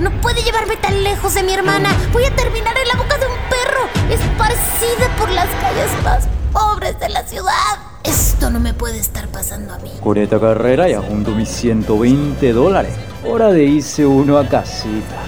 No 0.00 0.10
puede 0.20 0.42
llevarme 0.42 0.76
tan 0.76 1.02
lejos 1.04 1.34
de 1.34 1.42
mi 1.42 1.52
hermana. 1.52 1.90
Voy 2.12 2.24
a 2.24 2.34
terminar 2.34 2.76
en 2.76 2.88
la 2.88 2.94
boca 2.94 3.16
de 3.16 3.26
un 3.26 3.36
perro, 3.48 4.12
esparcida 4.12 5.16
por 5.16 5.30
las 5.30 5.48
calles 5.60 5.90
más 6.02 6.28
pobres 6.52 6.98
de 6.98 7.08
la 7.08 7.22
ciudad. 7.22 7.78
Esto 8.02 8.50
no 8.50 8.60
me 8.60 8.74
puede 8.74 8.98
estar 8.98 9.28
pasando 9.28 9.72
a 9.72 9.78
mí. 9.78 9.92
Con 10.02 10.18
esta 10.18 10.40
carrera 10.40 10.88
ya 10.88 11.00
junto 11.00 11.30
mis 11.30 11.48
120 11.48 12.52
dólares. 12.52 12.92
Hora 13.24 13.50
de 13.50 13.64
irse 13.64 14.04
uno 14.04 14.36
a 14.36 14.46
casita. 14.46 15.22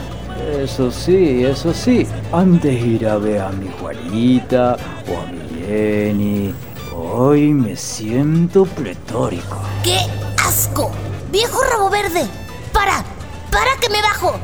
Eso 0.60 0.90
sí, 0.90 1.44
eso 1.44 1.72
sí. 1.72 2.06
Antes 2.32 2.84
ir 2.84 3.08
a 3.08 3.16
ver 3.16 3.40
a 3.40 3.50
mi 3.50 3.70
Juanita 3.80 4.76
o 5.08 5.20
a 5.20 5.26
mi 5.26 5.64
Jenny. 5.64 6.54
Hoy 6.94 7.52
me 7.52 7.76
siento 7.76 8.64
pletórico. 8.64 9.58
¡Qué 9.82 9.98
asco! 10.44 10.90
¡Viejo 11.30 11.62
rabo 11.62 11.88
verde! 11.88 12.26
¡Para! 12.72 13.04
¡Para 13.50 13.76
que 13.80 13.88
me 13.88 14.02
bajo! 14.02 14.38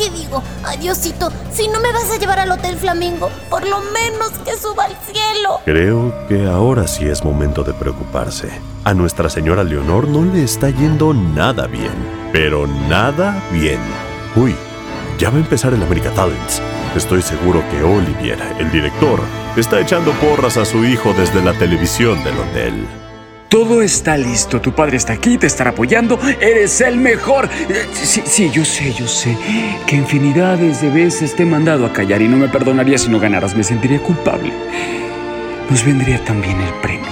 ¿Qué 0.00 0.08
digo? 0.08 0.42
Adiosito, 0.64 1.30
si 1.52 1.68
no 1.68 1.78
me 1.78 1.92
vas 1.92 2.10
a 2.10 2.16
llevar 2.16 2.38
al 2.38 2.50
Hotel 2.50 2.74
Flamingo, 2.78 3.28
por 3.50 3.68
lo 3.68 3.80
menos 3.92 4.30
que 4.46 4.56
suba 4.56 4.84
al 4.84 4.96
cielo. 5.04 5.60
Creo 5.66 6.26
que 6.26 6.48
ahora 6.48 6.88
sí 6.88 7.04
es 7.04 7.22
momento 7.22 7.64
de 7.64 7.74
preocuparse. 7.74 8.48
A 8.84 8.94
nuestra 8.94 9.28
señora 9.28 9.62
Leonor 9.62 10.08
no 10.08 10.24
le 10.24 10.42
está 10.42 10.70
yendo 10.70 11.12
nada 11.12 11.66
bien. 11.66 11.92
Pero 12.32 12.66
nada 12.66 13.44
bien. 13.52 13.78
Uy, 14.36 14.56
ya 15.18 15.28
va 15.28 15.36
a 15.36 15.40
empezar 15.40 15.74
el 15.74 15.82
America 15.82 16.10
Talents. 16.14 16.62
Estoy 16.96 17.20
seguro 17.20 17.62
que 17.70 17.82
Olivier, 17.82 18.38
el 18.58 18.72
director, 18.72 19.20
está 19.54 19.80
echando 19.80 20.12
porras 20.12 20.56
a 20.56 20.64
su 20.64 20.82
hijo 20.82 21.12
desde 21.12 21.42
la 21.42 21.52
televisión 21.52 22.24
del 22.24 22.38
hotel. 22.38 22.86
Todo 23.50 23.82
está 23.82 24.16
listo, 24.16 24.60
tu 24.60 24.72
padre 24.72 24.96
está 24.96 25.12
aquí, 25.12 25.36
te 25.36 25.48
estará 25.48 25.70
apoyando, 25.70 26.18
eres 26.40 26.80
el 26.80 26.96
mejor. 26.96 27.48
Eh, 27.68 27.84
Sí, 27.92 28.22
sí, 28.24 28.48
yo 28.52 28.64
sé, 28.64 28.92
yo 28.94 29.08
sé 29.08 29.36
que 29.88 29.96
infinidades 29.96 30.80
de 30.80 30.88
veces 30.88 31.34
te 31.34 31.42
he 31.42 31.46
mandado 31.46 31.84
a 31.84 31.92
callar 31.92 32.22
y 32.22 32.28
no 32.28 32.36
me 32.36 32.48
perdonaría 32.48 32.96
si 32.96 33.08
no 33.10 33.18
ganaras, 33.18 33.56
me 33.56 33.64
sentiría 33.64 34.00
culpable. 34.00 34.52
Nos 35.68 35.84
vendría 35.84 36.24
también 36.24 36.60
el 36.60 36.72
premio. 36.74 37.10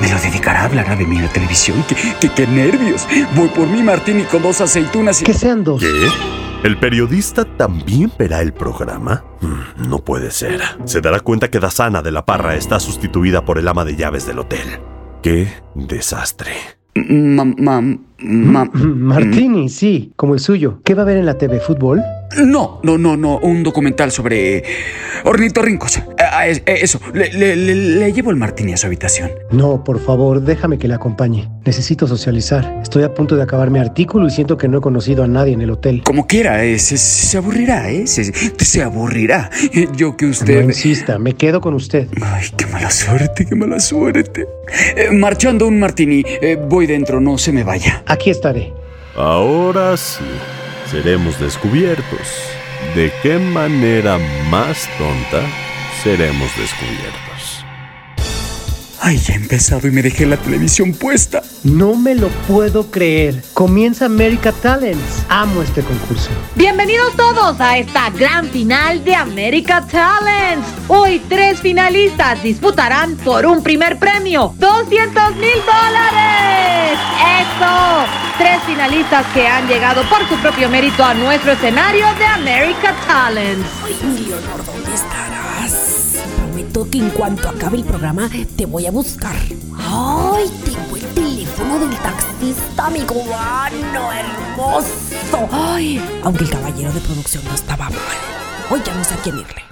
Me 0.00 0.08
lo 0.10 0.18
dedicará, 0.20 0.64
hablará 0.64 0.96
de 0.96 1.04
mí 1.04 1.16
en 1.16 1.22
la 1.26 1.28
televisión. 1.32 1.84
¡Qué, 1.86 1.94
qué, 2.18 2.30
qué 2.30 2.46
nervios! 2.46 3.06
Voy 3.36 3.48
por 3.48 3.66
mi 3.66 3.82
martini 3.82 4.22
con 4.22 4.42
dos 4.42 4.60
aceitunas 4.62 5.20
y... 5.20 5.24
Que 5.24 5.34
sean 5.34 5.64
dos. 5.64 5.82
¿Qué? 5.82 6.66
¿El 6.66 6.78
periodista 6.78 7.44
también 7.44 8.10
verá 8.18 8.40
el 8.40 8.52
programa? 8.54 9.22
Mm, 9.42 9.88
No 9.90 9.98
puede 9.98 10.30
ser. 10.30 10.60
Se 10.86 11.00
dará 11.02 11.20
cuenta 11.20 11.50
que 11.50 11.58
Dasana 11.60 12.00
de 12.00 12.10
la 12.12 12.24
Parra 12.24 12.54
está 12.56 12.80
sustituida 12.80 13.44
por 13.44 13.58
el 13.58 13.68
ama 13.68 13.84
de 13.84 13.96
llaves 13.96 14.26
del 14.26 14.38
hotel. 14.38 14.80
¡Qué 15.28 15.46
desastre! 15.74 16.52
Mam, 16.94 17.54
mam, 17.58 18.02
mam- 18.18 18.70
Martini, 18.72 19.68
sí, 19.68 20.10
como 20.16 20.32
el 20.32 20.40
suyo. 20.40 20.80
¿Qué 20.86 20.94
va 20.94 21.02
a 21.02 21.04
ver 21.04 21.18
en 21.18 21.26
la 21.26 21.36
TV? 21.36 21.60
¿Fútbol? 21.60 22.00
No, 22.46 22.80
no, 22.82 22.96
no, 22.96 23.14
no. 23.14 23.36
Un 23.40 23.62
documental 23.62 24.10
sobre 24.10 24.64
ornitorrincos. 25.24 26.00
Ah, 26.38 26.46
es- 26.46 26.58
eh, 26.66 26.78
eso. 26.82 27.00
Le, 27.12 27.32
le- 27.32 27.56
le- 27.56 27.74
le 27.74 28.12
llevo 28.12 28.30
el 28.30 28.36
martini 28.36 28.72
a 28.72 28.76
su 28.76 28.86
habitación. 28.86 29.30
No, 29.50 29.82
por 29.82 29.98
favor, 30.00 30.40
déjame 30.40 30.78
que 30.78 30.86
le 30.86 30.94
acompañe. 30.94 31.48
Necesito 31.64 32.06
socializar. 32.06 32.78
Estoy 32.82 33.02
a 33.02 33.12
punto 33.12 33.34
de 33.34 33.42
acabar 33.42 33.70
mi 33.70 33.78
artículo 33.80 34.26
y 34.26 34.30
siento 34.30 34.56
que 34.56 34.68
no 34.68 34.78
he 34.78 34.80
conocido 34.80 35.24
a 35.24 35.26
nadie 35.26 35.52
en 35.54 35.62
el 35.62 35.70
hotel. 35.70 36.02
Como 36.04 36.26
quiera, 36.26 36.62
eh, 36.64 36.78
se, 36.78 36.96
se 36.96 37.36
aburrirá, 37.38 37.90
¿eh? 37.90 38.06
Se, 38.06 38.24
se 38.24 38.82
aburrirá. 38.82 39.50
Eh, 39.74 39.88
Yo 39.96 40.16
que 40.16 40.26
No 40.26 40.30
usted... 40.30 40.62
insista, 40.62 41.18
me 41.18 41.34
quedo 41.34 41.60
con 41.60 41.74
usted. 41.74 42.06
Ay, 42.22 42.46
qué 42.56 42.66
mala 42.66 42.90
suerte, 42.90 43.44
qué 43.44 43.54
mala 43.56 43.80
suerte. 43.80 44.46
Eh, 44.96 45.10
marchando 45.12 45.66
un 45.66 45.78
martini. 45.80 46.22
Eh, 46.26 46.56
voy 46.68 46.86
dentro, 46.86 47.20
no 47.20 47.36
se 47.38 47.50
me 47.52 47.64
vaya. 47.64 48.02
Aquí 48.06 48.30
estaré. 48.30 48.72
Ahora 49.16 49.96
sí, 49.96 50.22
seremos 50.90 51.40
descubiertos. 51.40 52.28
¿De 52.94 53.10
qué 53.22 53.38
manera 53.38 54.18
más 54.50 54.88
tonta 54.98 55.44
seremos 56.02 56.50
descubiertos? 56.56 57.64
Ay, 59.00 59.16
ya 59.18 59.34
he 59.34 59.36
empezado 59.36 59.86
y 59.86 59.90
me 59.92 60.02
dejé 60.02 60.26
la 60.26 60.36
televisión 60.36 60.92
puesta. 60.92 61.42
No 61.62 61.94
me 61.94 62.14
lo 62.14 62.28
puedo 62.48 62.90
creer. 62.90 63.42
Comienza 63.54 64.06
America 64.06 64.52
Talents. 64.52 65.24
Amo 65.28 65.62
este 65.62 65.82
concurso. 65.82 66.30
Bienvenidos 66.56 67.14
todos 67.16 67.60
a 67.60 67.78
esta 67.78 68.10
gran 68.10 68.46
final 68.46 69.04
de 69.04 69.14
America 69.14 69.86
Talents. 69.86 70.66
Hoy 70.88 71.22
tres 71.28 71.60
finalistas 71.60 72.42
disputarán 72.42 73.16
por 73.18 73.46
un 73.46 73.62
primer 73.62 73.98
premio, 73.98 74.52
200 74.58 75.36
mil 75.36 75.58
dólares. 75.64 76.98
¡Eso! 77.40 78.06
Tres 78.36 78.60
finalistas 78.66 79.26
que 79.32 79.46
han 79.46 79.66
llegado 79.68 80.02
por 80.08 80.28
su 80.28 80.36
propio 80.42 80.68
mérito 80.68 81.04
a 81.04 81.14
nuestro 81.14 81.52
escenario 81.52 82.06
de 82.18 82.26
America 82.26 82.94
Talents. 83.06 83.66
Ay, 83.84 84.26
Leonor, 84.26 84.64
¿dónde 84.66 84.94
estarás? 84.94 85.37
Prometo 86.68 86.90
que 86.90 86.98
en 86.98 87.10
cuanto 87.10 87.48
acabe 87.48 87.78
el 87.78 87.84
programa 87.84 88.28
te 88.56 88.66
voy 88.66 88.86
a 88.86 88.90
buscar. 88.90 89.36
Ay, 89.76 90.48
tengo 90.64 90.96
el 90.96 91.14
teléfono 91.14 91.78
del 91.78 91.96
taxista, 91.98 92.90
mi 92.90 93.00
cubano 93.00 94.12
hermoso. 94.12 95.48
Ay, 95.50 96.02
aunque 96.22 96.44
el 96.44 96.50
caballero 96.50 96.92
de 96.92 97.00
producción 97.00 97.44
no 97.44 97.54
estaba 97.54 97.88
mal. 97.88 97.98
Hoy 98.70 98.82
ya 98.84 98.94
no 98.94 99.04
sé 99.04 99.14
a 99.14 99.16
quién 99.18 99.38
irle. 99.38 99.62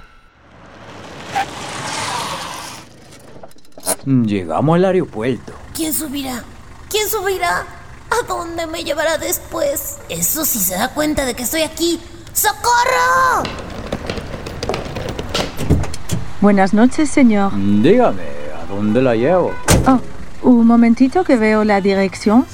Llegamos 4.05 4.75
al 4.75 4.85
aeropuerto. 4.85 5.53
¿Quién 5.73 5.93
subirá? 5.93 6.43
¿Quién 6.89 7.09
subirá? 7.09 7.65
¿A 8.09 8.25
dónde 8.27 8.65
me 8.67 8.83
llevará 8.83 9.17
después? 9.17 9.97
Eso 10.09 10.45
sí 10.45 10.59
se 10.59 10.75
da 10.75 10.93
cuenta 10.93 11.25
de 11.25 11.35
que 11.35 11.43
estoy 11.43 11.61
aquí. 11.61 11.99
¡Socorro! 12.33 13.43
Buenas 16.41 16.73
noches, 16.73 17.09
señor. 17.09 17.51
Dígame, 17.55 18.21
¿a 18.61 18.65
dónde 18.73 19.01
la 19.01 19.15
llevo? 19.15 19.51
Oh, 19.87 19.99
un 20.43 20.67
momentito 20.67 21.23
que 21.23 21.35
veo 21.35 21.63
la 21.63 21.81
dirección. 21.81 22.45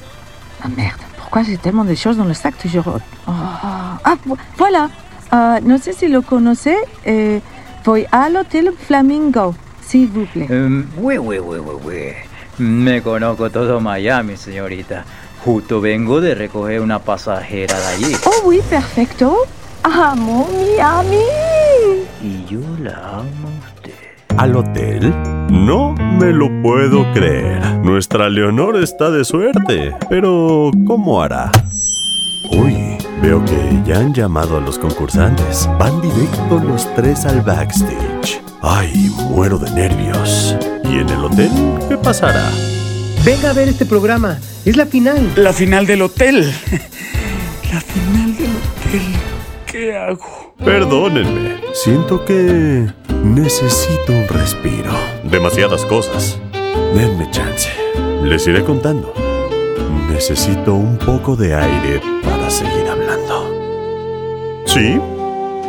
Ah, 0.61 0.69
merde, 0.69 1.01
pourquoi 1.17 1.43
j'ai 1.43 1.57
tellement 1.57 1.83
de 1.85 1.95
choses 1.95 2.15
dans 2.17 2.27
le 2.27 2.33
sac 2.33 2.55
toujours 2.57 2.99
Oh. 3.27 3.31
Ah, 3.31 4.17
vo- 4.25 4.37
voilà. 4.57 4.89
Ah, 5.31 5.59
no 5.61 5.77
sé 5.77 5.93
si 5.93 6.07
lo 6.07 6.21
conoce. 6.21 6.75
Eh, 7.05 7.41
voy 7.83 8.05
al 8.11 8.35
Hotel 8.37 8.71
Flamingo, 8.87 9.55
s'il 9.85 10.07
vous 10.07 10.25
plaît. 10.27 10.47
Em, 10.49 10.85
oui, 10.97 11.17
oui, 11.17 11.39
oui, 11.39 11.57
oui, 11.59 11.75
oui. 11.85 12.13
Me 12.59 13.01
conozco 13.01 13.49
todo 13.49 13.79
Miami, 13.81 14.37
señorita. 14.37 15.03
Justo 15.43 15.81
vengo 15.81 16.21
de 16.21 16.35
recoger 16.35 16.79
una 16.79 16.99
pasajera 16.99 17.77
de 17.79 17.85
allí. 17.87 18.15
Oh 18.25 18.43
oui, 18.45 18.61
perfecto. 18.69 19.35
Amo 19.83 20.47
Miami. 20.53 21.23
Y 22.21 22.45
yo 22.45 22.59
la 22.81 23.19
amo. 23.19 23.52
¿Al 24.37 24.55
hotel? 24.55 25.13
No 25.49 25.93
me 25.93 26.31
lo 26.31 26.49
puedo 26.61 27.11
creer. 27.13 27.63
Nuestra 27.83 28.29
Leonor 28.29 28.77
está 28.77 29.11
de 29.11 29.23
suerte. 29.23 29.95
Pero, 30.09 30.71
¿cómo 30.87 31.21
hará? 31.21 31.51
Uy, 32.49 32.97
veo 33.21 33.43
que 33.45 33.81
ya 33.85 33.99
han 33.99 34.13
llamado 34.13 34.57
a 34.57 34.61
los 34.61 34.79
concursantes. 34.79 35.69
Van 35.79 36.01
directo 36.01 36.59
los 36.59 36.93
tres 36.95 37.25
al 37.25 37.41
backstage. 37.41 38.41
Ay, 38.61 39.11
muero 39.29 39.59
de 39.59 39.69
nervios. 39.71 40.55
¿Y 40.85 40.97
en 40.99 41.09
el 41.09 41.25
hotel 41.25 41.51
qué 41.87 41.97
pasará? 41.97 42.49
Venga 43.23 43.51
a 43.51 43.53
ver 43.53 43.69
este 43.69 43.85
programa. 43.85 44.39
Es 44.65 44.75
la 44.75 44.85
final. 44.87 45.31
La 45.35 45.53
final 45.53 45.85
del 45.85 46.01
hotel. 46.01 46.43
La 47.71 47.81
final 47.81 48.37
del 48.37 48.49
hotel. 48.51 49.01
¿Qué 49.65 49.95
hago? 49.95 50.42
Perdónenme, 50.63 51.61
siento 51.73 52.23
que 52.23 52.87
necesito 53.23 54.13
un 54.13 54.27
respiro. 54.29 54.91
Demasiadas 55.23 55.85
cosas. 55.85 56.39
Denme 56.95 57.29
chance. 57.31 57.69
Les 58.23 58.47
iré 58.47 58.63
contando. 58.63 59.13
Necesito 60.09 60.73
un 60.73 60.97
poco 60.97 61.35
de 61.35 61.53
aire 61.53 62.01
para 62.23 62.49
seguir 62.49 62.87
hablando. 62.87 63.45
¿Sí? 64.65 65.01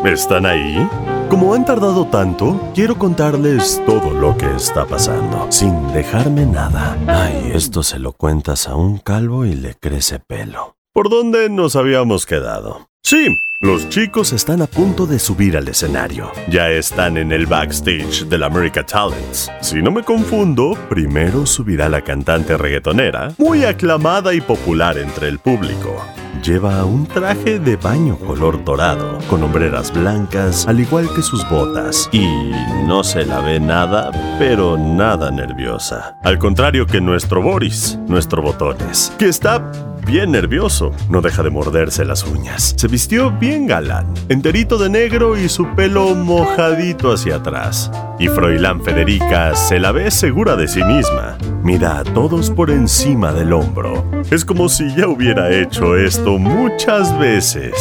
¿Están 0.05 0.47
ahí? 0.47 0.89
Como 1.29 1.55
han 1.55 1.65
tardado 1.65 2.07
tanto, 2.07 2.71
quiero 2.73 2.97
contarles 2.97 3.83
todo 3.87 4.13
lo 4.13 4.37
que 4.37 4.47
está 4.55 4.87
pasando, 4.87 5.51
sin 5.51 5.93
dejarme 5.93 6.47
nada. 6.47 6.97
Ay, 7.09 7.51
esto 7.53 7.83
se 7.83 7.99
lo 7.99 8.13
cuentas 8.13 8.69
a 8.69 8.77
un 8.77 8.99
calvo 8.99 9.45
y 9.45 9.57
le 9.57 9.75
crece 9.75 10.21
pelo. 10.21 10.77
¿Por 10.93 11.09
dónde 11.11 11.51
nos 11.51 11.75
habíamos 11.75 12.27
quedado? 12.27 12.94
Sí, 13.07 13.39
los 13.61 13.91
chicos 13.91 14.33
están 14.33 14.63
a 14.63 14.67
punto 14.67 15.07
de 15.07 15.19
subir 15.19 15.59
al 15.59 15.69
escenario. 15.69 16.33
Ya 16.49 16.71
están 16.71 17.19
en 17.19 17.33
el 17.33 17.45
backstage 17.45 18.25
del 18.31 18.43
America 18.43 18.83
Talents. 18.83 19.53
Si 19.61 19.83
no 19.83 19.91
me 19.91 20.03
confundo, 20.03 20.73
primero 20.89 21.45
subirá 21.45 21.91
la 21.91 22.01
cantante 22.01 22.57
reggaetonera, 22.57 23.35
muy 23.37 23.67
aclamada 23.67 24.33
y 24.33 24.41
popular 24.41 24.97
entre 24.97 25.29
el 25.29 25.39
público. 25.39 26.03
Lleva 26.43 26.83
un 26.87 27.07
traje 27.07 27.59
de 27.59 27.77
baño 27.77 28.19
color 28.19 28.65
dorado, 28.65 29.19
con 29.29 29.43
hombreras 29.43 29.93
blancas, 29.93 30.67
al 30.67 30.81
igual 30.81 31.07
que 31.15 31.21
sus 31.21 31.47
botas. 31.51 32.09
Y 32.11 32.27
no 32.87 33.05
se 33.05 33.27
la 33.27 33.41
ve 33.41 33.61
nada, 33.61 34.13
pero 34.39 34.79
nada 34.79 35.31
nerviosa. 35.31 36.17
Al 36.23 36.39
contrario 36.39 36.87
que 36.87 37.03
nuestro 37.03 37.43
Boris, 37.43 37.99
nuestro 38.09 38.41
Botones, 38.41 39.13
que 39.19 39.29
está 39.29 39.71
bien 40.05 40.33
nervioso. 40.33 40.93
No 41.09 41.21
deja 41.21 41.43
de 41.43 41.51
morderse 41.51 42.05
las 42.05 42.25
uñas. 42.25 42.75
Se 42.77 42.89
vistió 42.89 43.31
bien 43.31 43.67
galán, 43.67 44.07
enterito 44.29 44.79
de 44.79 44.91
negro 44.91 45.37
y 45.39 45.49
su 45.49 45.67
pelo 45.75 46.15
mojadito 46.15 47.13
hacia 47.13 47.37
atrás. 47.37 47.91
Y 48.19 48.29
Froilán 48.29 48.83
Federica 48.83 49.55
se 49.55 49.79
la 49.79 49.93
ve 49.93 50.11
segura 50.11 50.57
de 50.57 50.69
sí 50.69 50.83
misma. 50.85 51.37
Mira 51.63 51.99
a 51.99 52.05
todos 52.05 52.51
por 52.51 52.71
encima 52.71 53.33
del 53.33 53.53
hombro. 53.53 54.05
Es 54.31 54.45
como 54.45 54.69
si 54.69 54.95
ya 54.95 55.09
hubiera 55.09 55.51
hecho 55.51 55.97
esto 55.97 56.39
muchas 56.39 57.19
veces. 57.19 57.73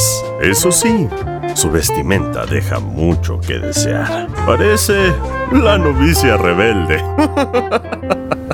Eso 0.42 0.72
sí, 0.72 1.08
su 1.54 1.70
vestimenta 1.70 2.46
deja 2.46 2.80
mucho 2.80 3.40
que 3.40 3.60
desear. 3.60 4.28
Parece 4.46 5.14
la 5.52 5.78
novicia 5.78 6.38
rebelde. 6.38 7.04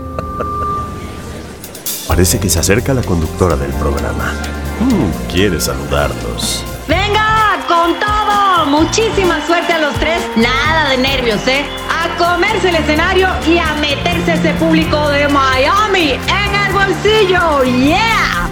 Parece 2.20 2.38
que 2.38 2.50
se 2.50 2.60
acerca 2.60 2.94
la 2.94 3.02
conductora 3.02 3.56
del 3.56 3.72
programa. 3.76 4.34
Mm, 4.82 5.32
quiere 5.32 5.58
saludarlos. 5.58 6.66
¡Venga! 6.86 7.64
¡Con 7.66 7.98
todo! 7.98 8.66
Muchísima 8.66 9.40
suerte 9.48 9.72
a 9.72 9.80
los 9.80 9.94
tres. 9.94 10.22
Nada 10.36 10.90
de 10.90 10.98
nervios, 10.98 11.40
¿eh? 11.48 11.64
A 11.90 12.18
comerse 12.18 12.72
el 12.72 12.76
escenario 12.76 13.30
y 13.48 13.58
a 13.58 13.74
meterse 13.76 14.34
ese 14.34 14.54
público 14.56 15.08
de 15.08 15.30
Miami 15.30 16.12
en 16.12 16.56
el 16.56 16.74
bolsillo. 16.74 17.64
¡Yeah! 17.86 18.50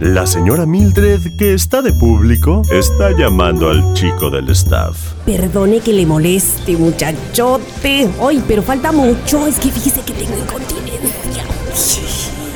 La 0.00 0.26
señora 0.26 0.64
Mildred, 0.64 1.36
que 1.36 1.52
está 1.52 1.82
de 1.82 1.92
público, 1.92 2.62
está 2.70 3.10
llamando 3.10 3.68
al 3.68 3.92
chico 3.92 4.30
del 4.30 4.48
staff. 4.48 4.96
Perdone 5.26 5.80
que 5.80 5.92
le 5.92 6.06
moleste, 6.06 6.78
muchachote. 6.78 8.08
Ay, 8.26 8.42
pero 8.48 8.62
falta 8.62 8.90
mucho. 8.90 9.46
Es 9.46 9.58
que 9.58 9.70
fíjese 9.70 10.00
que 10.00 10.14
tengo 10.14 10.38
incontinencia. 10.38 11.44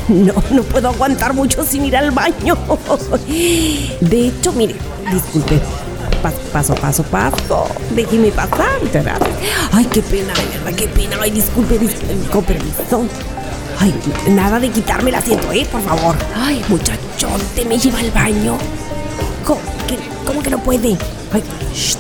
No, 0.09 0.35
no 0.51 0.63
puedo 0.63 0.89
aguantar 0.89 1.35
mucho 1.35 1.65
sin 1.65 1.85
ir 1.85 1.97
al 1.97 2.11
baño. 2.11 2.57
De 4.01 4.29
hecho, 4.29 4.53
mire, 4.53 4.77
disculpe. 5.13 5.61
Paso, 6.53 6.75
paso, 6.75 7.03
paso. 7.05 7.67
Déjeme 7.95 8.31
pasar, 8.33 8.81
¿verdad? 8.93 9.21
Ay, 9.73 9.85
qué 9.85 10.03
pena, 10.03 10.33
de 10.35 10.59
verdad, 10.59 10.75
qué 10.77 10.89
pena. 10.89 11.17
Ay, 11.21 11.31
disculpe, 11.31 11.79
disculpe, 11.79 12.15
con 12.33 12.43
permiso. 12.43 13.05
Ay, 13.79 13.95
nada 14.31 14.59
de 14.59 14.71
quitarme 14.71 15.11
el 15.11 15.17
asiento, 15.17 15.53
¿eh? 15.53 15.67
Por 15.71 15.83
favor. 15.83 16.17
Ay, 16.35 16.65
muchachote, 16.69 17.65
me 17.69 17.79
lleva 17.79 18.01
al 18.01 18.11
baño. 18.11 18.57
¿Cómo 19.45 19.61
que, 19.87 19.99
cómo 20.25 20.43
que 20.43 20.51
no 20.51 20.59
puede? 20.59 20.97
Ay, 21.33 21.43
shh. 21.75 21.97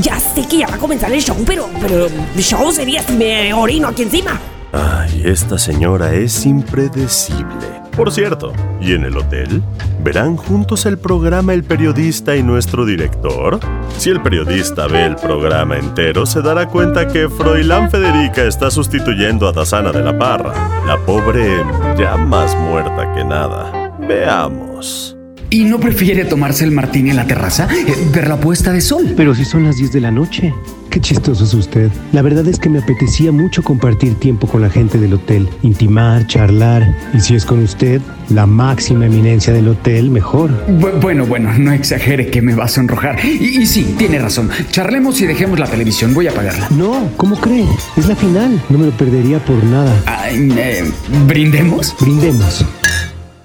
Ya 0.00 0.18
sé 0.18 0.48
que 0.48 0.58
ya 0.58 0.66
va 0.66 0.76
a 0.76 0.78
comenzar 0.78 1.12
el 1.12 1.22
show, 1.22 1.36
pero, 1.46 1.68
pero 1.80 2.06
el 2.06 2.42
show 2.42 2.72
sería 2.72 3.02
si 3.02 3.12
me 3.12 3.52
orino 3.52 3.88
aquí 3.88 4.02
encima. 4.02 4.40
Ay, 4.74 5.22
esta 5.24 5.56
señora 5.56 6.12
es 6.14 6.44
impredecible. 6.46 7.84
Por 7.96 8.10
cierto, 8.10 8.52
¿y 8.80 8.92
en 8.94 9.04
el 9.04 9.16
hotel? 9.16 9.62
¿Verán 10.02 10.36
juntos 10.36 10.84
el 10.84 10.98
programa 10.98 11.54
El 11.54 11.62
periodista 11.62 12.34
y 12.34 12.42
nuestro 12.42 12.84
director? 12.84 13.60
Si 13.96 14.10
el 14.10 14.20
periodista 14.20 14.88
ve 14.88 15.04
el 15.04 15.14
programa 15.14 15.78
entero, 15.78 16.26
se 16.26 16.42
dará 16.42 16.66
cuenta 16.68 17.06
que 17.06 17.28
Froilán 17.28 17.88
Federica 17.88 18.42
está 18.42 18.68
sustituyendo 18.72 19.46
a 19.46 19.52
Dazana 19.52 19.92
de 19.92 20.02
la 20.02 20.18
Parra, 20.18 20.52
la 20.86 20.98
pobre 21.06 21.62
ya 21.96 22.16
más 22.16 22.56
muerta 22.56 23.14
que 23.14 23.24
nada. 23.24 23.94
Veamos. 24.00 25.13
¿Y 25.50 25.64
no 25.64 25.78
prefiere 25.78 26.24
tomarse 26.24 26.64
el 26.64 26.72
martini 26.72 27.10
en 27.10 27.16
la 27.16 27.26
terraza? 27.26 27.68
Eh, 27.72 27.94
¿Ver 28.12 28.28
la 28.28 28.40
puesta 28.40 28.72
de 28.72 28.80
sol? 28.80 29.14
Pero 29.16 29.34
si 29.34 29.44
son 29.44 29.64
las 29.64 29.76
10 29.76 29.92
de 29.92 30.00
la 30.00 30.10
noche. 30.10 30.52
Qué 30.90 31.00
chistoso 31.00 31.42
es 31.44 31.54
usted. 31.54 31.90
La 32.12 32.22
verdad 32.22 32.46
es 32.46 32.58
que 32.60 32.68
me 32.68 32.78
apetecía 32.78 33.32
mucho 33.32 33.62
compartir 33.64 34.14
tiempo 34.14 34.46
con 34.46 34.62
la 34.62 34.70
gente 34.70 34.96
del 34.98 35.14
hotel, 35.14 35.48
intimar, 35.62 36.24
charlar. 36.28 36.96
Y 37.12 37.18
si 37.20 37.34
es 37.34 37.44
con 37.44 37.60
usted, 37.64 38.00
la 38.30 38.46
máxima 38.46 39.06
eminencia 39.06 39.52
del 39.52 39.66
hotel, 39.68 40.10
mejor. 40.10 40.50
Bu- 40.68 41.00
bueno, 41.00 41.26
bueno, 41.26 41.52
no 41.58 41.72
exagere 41.72 42.28
que 42.28 42.42
me 42.42 42.54
va 42.54 42.64
a 42.64 42.68
sonrojar. 42.68 43.18
Y, 43.24 43.62
y 43.62 43.66
sí, 43.66 43.94
tiene 43.98 44.20
razón. 44.20 44.50
Charlemos 44.70 45.20
y 45.20 45.26
dejemos 45.26 45.58
la 45.58 45.66
televisión. 45.66 46.14
Voy 46.14 46.28
a 46.28 46.30
apagarla. 46.30 46.68
No, 46.70 47.08
¿cómo 47.16 47.36
cree? 47.40 47.66
Es 47.96 48.06
la 48.06 48.14
final. 48.14 48.62
No 48.68 48.78
me 48.78 48.86
lo 48.86 48.92
perdería 48.92 49.44
por 49.44 49.62
nada. 49.64 49.92
Ay, 50.06 50.48
eh, 50.56 50.84
¿Brindemos? 51.26 51.94
Brindemos. 52.00 52.64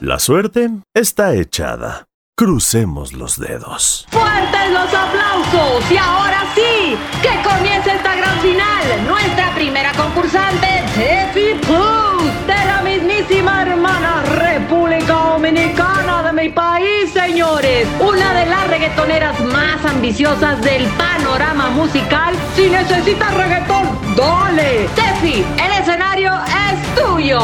La 0.01 0.17
suerte 0.17 0.69
está 0.93 1.34
echada. 1.35 2.05
Crucemos 2.38 3.11
los 3.11 3.38
dedos. 3.38 4.07
¡Fuertes 4.11 4.71
los 4.71 4.93
aplausos! 4.93 5.91
Y 5.91 5.97
ahora 5.97 6.45
sí, 6.55 6.97
que 7.21 7.30
comience 7.43 7.91
esta 7.91 8.15
gran 8.15 8.39
final. 8.39 9.05
Nuestra 9.05 9.53
primera 9.55 9.91
concursante, 9.91 10.67
Tefi 10.95 11.59
Plus, 11.65 12.47
de 12.47 12.65
la 12.65 12.81
mismísima 12.81 13.63
hermana 13.63 14.23
República 14.23 15.13
Dominicana 15.34 16.23
de 16.23 16.31
mi 16.43 16.49
país, 16.49 17.11
señores. 17.11 17.85
Una 17.99 18.34
de 18.35 18.45
las 18.45 18.69
reggaetoneras 18.69 19.38
más 19.41 19.84
ambiciosas 19.84 20.61
del 20.61 20.85
panorama 20.91 21.71
musical. 21.71 22.34
Si 22.55 22.69
necesitas 22.69 23.34
reggaetón, 23.34 24.15
dale. 24.15 24.88
Tefi, 24.95 25.43
el 25.61 25.71
escenario 25.81 26.31
es 26.34 26.95
tuyo. 26.95 27.41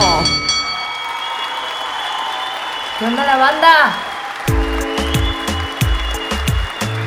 ¿Qué 2.98 3.04
onda 3.04 3.26
la 3.26 3.36
banda? 3.36 3.94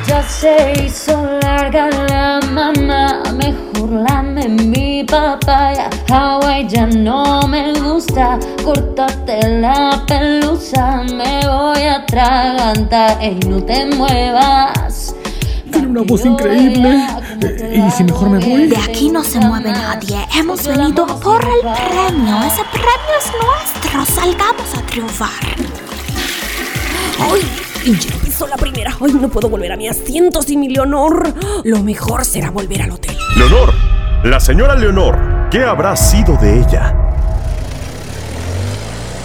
Ya 0.07 0.21
se 0.21 0.83
hizo 0.83 1.25
larga 1.41 1.89
la 2.07 2.39
mamá, 2.51 3.23
mejor 3.33 3.91
lame 4.07 4.47
mi 4.49 5.03
papaya. 5.03 5.89
Hawaii 6.07 6.67
ya 6.67 6.85
no 6.85 7.41
me 7.47 7.73
gusta, 7.73 8.37
córtate 8.63 9.49
la 9.61 10.03
pelusa, 10.07 11.03
me 11.11 11.41
voy 11.47 11.81
a 11.81 11.95
atragantar. 11.95 13.17
Ey, 13.19 13.39
no 13.47 13.63
te 13.63 13.87
muevas. 13.87 15.15
Tiene 15.71 15.87
una 15.87 16.01
voz 16.03 16.23
increíble. 16.23 17.07
Eh, 17.41 17.83
¿Y 17.87 17.91
si 17.91 18.03
mejor 18.03 18.29
me 18.29 18.37
voy? 18.37 18.67
De 18.67 18.77
aquí 18.77 19.09
no 19.09 19.23
se 19.23 19.39
mueve 19.39 19.71
nadie. 19.71 20.19
Hemos 20.35 20.67
venido 20.67 21.07
por 21.19 21.43
el 21.43 21.61
premio. 21.61 22.43
Ese 22.43 22.63
premio 22.71 23.13
es 23.17 23.31
nuestro. 23.41 24.05
Salgamos 24.05 24.77
a 24.77 24.81
triunfar. 24.85 25.78
¡Ay! 27.19 27.41
Y 27.85 27.97
ya 27.97 28.13
empezó 28.13 28.47
la 28.47 28.57
primera. 28.57 28.95
¡Ay, 28.99 29.13
no 29.13 29.29
puedo 29.29 29.49
volver 29.49 29.71
a 29.71 29.77
mi 29.77 29.87
asiento 29.87 30.41
sin 30.41 30.59
mi 30.59 30.69
Leonor! 30.69 31.33
Lo 31.63 31.83
mejor 31.83 32.25
será 32.25 32.51
volver 32.51 32.81
al 32.81 32.91
hotel. 32.91 33.15
Leonor, 33.37 33.73
la 34.23 34.39
señora 34.39 34.75
Leonor, 34.75 35.17
¿qué 35.49 35.63
habrá 35.63 35.95
sido 35.95 36.35
de 36.37 36.59
ella? 36.59 36.95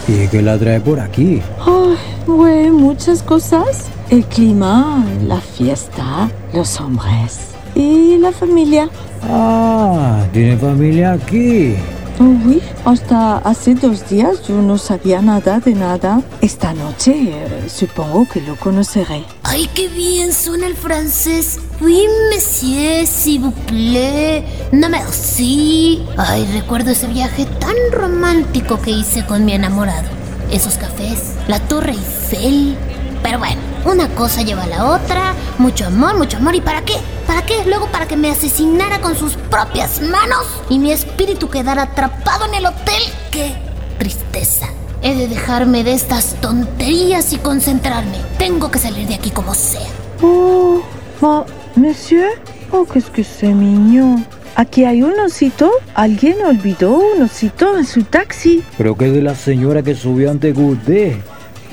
¿Y 0.07 0.29
qué 0.29 0.43
la 0.43 0.59
trae 0.59 0.81
por 0.81 1.01
aquí? 1.01 1.43
Ay, 1.61 1.97
ouais, 2.27 2.71
muchas 2.71 3.23
cosas. 3.23 3.87
El 4.11 4.25
clima, 4.27 5.05
la 5.23 5.41
fiesta, 5.41 6.31
los 6.53 6.79
hombres 6.81 7.55
y 7.75 8.19
la 8.19 8.31
familia. 8.31 8.89
Ah, 9.23 10.23
tiene 10.33 10.57
familia 10.59 11.13
aquí. 11.13 11.75
Oui, 12.21 12.63
hasta 12.85 13.39
hace 13.39 13.75
dos 13.75 14.09
días 14.09 14.47
yo 14.47 14.63
no 14.63 14.79
sabía 14.79 15.21
nada 15.21 15.59
de 15.59 15.75
nada. 15.75 16.23
Esta 16.41 16.73
noche 16.73 17.13
eh, 17.13 17.69
supongo 17.69 18.27
que 18.29 18.41
lo 18.41 18.55
conoceré. 18.57 19.25
Ay, 19.43 19.69
qué 19.75 19.89
bien 19.89 20.33
suena 20.33 20.67
el 20.67 20.77
francés. 20.77 21.59
Oui, 21.81 22.07
monsieur, 22.33 23.05
s'il 23.07 23.41
vous 23.41 23.55
plaît. 23.67 24.45
No 24.73 24.89
merci. 24.89 26.03
Ay, 26.17 26.47
recuerdo 26.53 26.93
ese 26.93 27.09
viaje 27.09 27.47
tan 27.59 27.77
romántico 27.93 28.81
que 28.81 28.93
hice 28.93 29.27
con 29.27 29.45
mi 29.45 29.53
enamorado. 29.53 30.09
Esos 30.53 30.75
cafés, 30.75 31.35
la 31.49 31.59
Torre 31.59 31.93
Eiffel. 31.93 32.77
Pero 33.23 33.39
bueno, 33.41 33.61
una 33.85 34.09
cosa 34.09 34.43
lleva 34.43 34.65
a 34.65 34.67
la 34.67 34.85
otra. 34.91 35.35
Mucho 35.59 35.87
amor, 35.87 36.17
mucho 36.17 36.39
amor. 36.39 36.55
¿Y 36.55 36.61
para 36.61 36.83
qué? 36.83 36.95
¿Para 37.27 37.45
qué? 37.45 37.65
Luego 37.67 37.87
para 37.89 38.07
que 38.07 38.17
me 38.17 38.31
asesinara 38.31 39.01
con 39.01 39.17
sus 39.17 39.35
propias 39.35 40.01
manos 40.01 40.47
y 40.69 40.79
mi 40.79 40.93
espíritu 40.93 41.49
quedara 41.49 41.83
atrapado 41.83 42.47
en 42.47 42.55
el 42.55 42.67
hotel. 42.67 43.03
¡Qué 43.31 43.55
tristeza! 43.99 44.69
He 45.03 45.15
de 45.15 45.29
dejarme 45.29 45.85
de 45.85 45.93
estas 45.93 46.35
tonterías 46.41 47.33
y 47.33 47.37
concentrarme. 47.37 48.17
Tengo 48.39 48.71
que 48.71 48.79
salir 48.79 49.07
de 49.07 49.15
aquí 49.15 49.31
como 49.31 49.55
sea. 49.55 49.87
Oh, 50.23 50.81
oh, 51.21 51.45
monsieur. 51.77 52.41
Oh, 52.73 52.87
qu'est-ce 52.87 53.11
que 53.11 53.23
c'est 53.23 53.55
mignon. 53.55 54.25
Aquí 54.57 54.85
hay 54.85 55.03
un 55.03 55.19
osito. 55.19 55.71
Alguien 55.95 56.37
olvidó 56.47 56.99
un 56.99 57.23
osito 57.23 57.77
en 57.77 57.85
su 57.85 58.05
taxi. 58.05 58.63
Pero 58.79 58.97
que 58.97 59.11
de 59.11 59.21
la 59.21 59.35
señora 59.35 59.83
que 59.83 59.95
subió 59.95 60.31
ante 60.31 60.53
usted. 60.53 61.17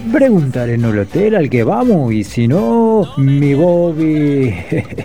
Preguntaré 0.10 0.74
en 0.74 0.86
el 0.86 1.00
hotel 1.00 1.36
al 1.36 1.50
que 1.50 1.64
vamos 1.64 2.12
y 2.12 2.24
si 2.24 2.48
no, 2.48 3.08
mi 3.18 3.54
Bobby, 3.54 4.54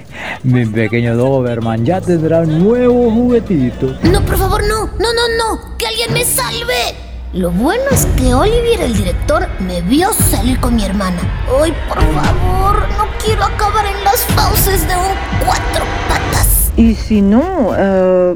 mi 0.43 0.65
pequeño 0.67 1.17
Doberman 1.17 1.85
ya 1.85 2.01
tendrá 2.01 2.41
un 2.41 2.65
nuevo 2.65 3.11
juguetito. 3.11 3.95
No, 4.03 4.21
por 4.23 4.39
favor, 4.39 4.63
no. 4.67 4.87
No, 4.87 5.13
no, 5.13 5.29
no. 5.39 5.77
Que 5.77 5.87
alguien 5.87 6.13
me 6.13 6.25
salve. 6.25 6.95
Lo 7.35 7.51
bueno 7.51 7.85
es 7.93 8.07
que 8.17 8.35
Olivier, 8.35 8.81
el 8.81 8.97
director, 8.97 9.47
me 9.61 9.83
vio 9.83 10.13
salir 10.13 10.59
con 10.61 10.75
mi 10.75 10.85
hermana. 10.85 11.19
Ay, 11.63 11.73
por 11.89 11.99
favor, 11.99 12.89
no 12.97 13.05
quiero 13.25 13.45
acabar 13.45 13.85
en 13.85 14.03
las 14.03 14.25
fauces 14.35 14.89
de 14.89 14.95
un 14.97 15.45
cuatro 15.45 15.85
patas. 16.09 16.73
Y 16.77 16.95
si 16.95 17.21
no, 17.21 17.73
euh, 17.77 18.35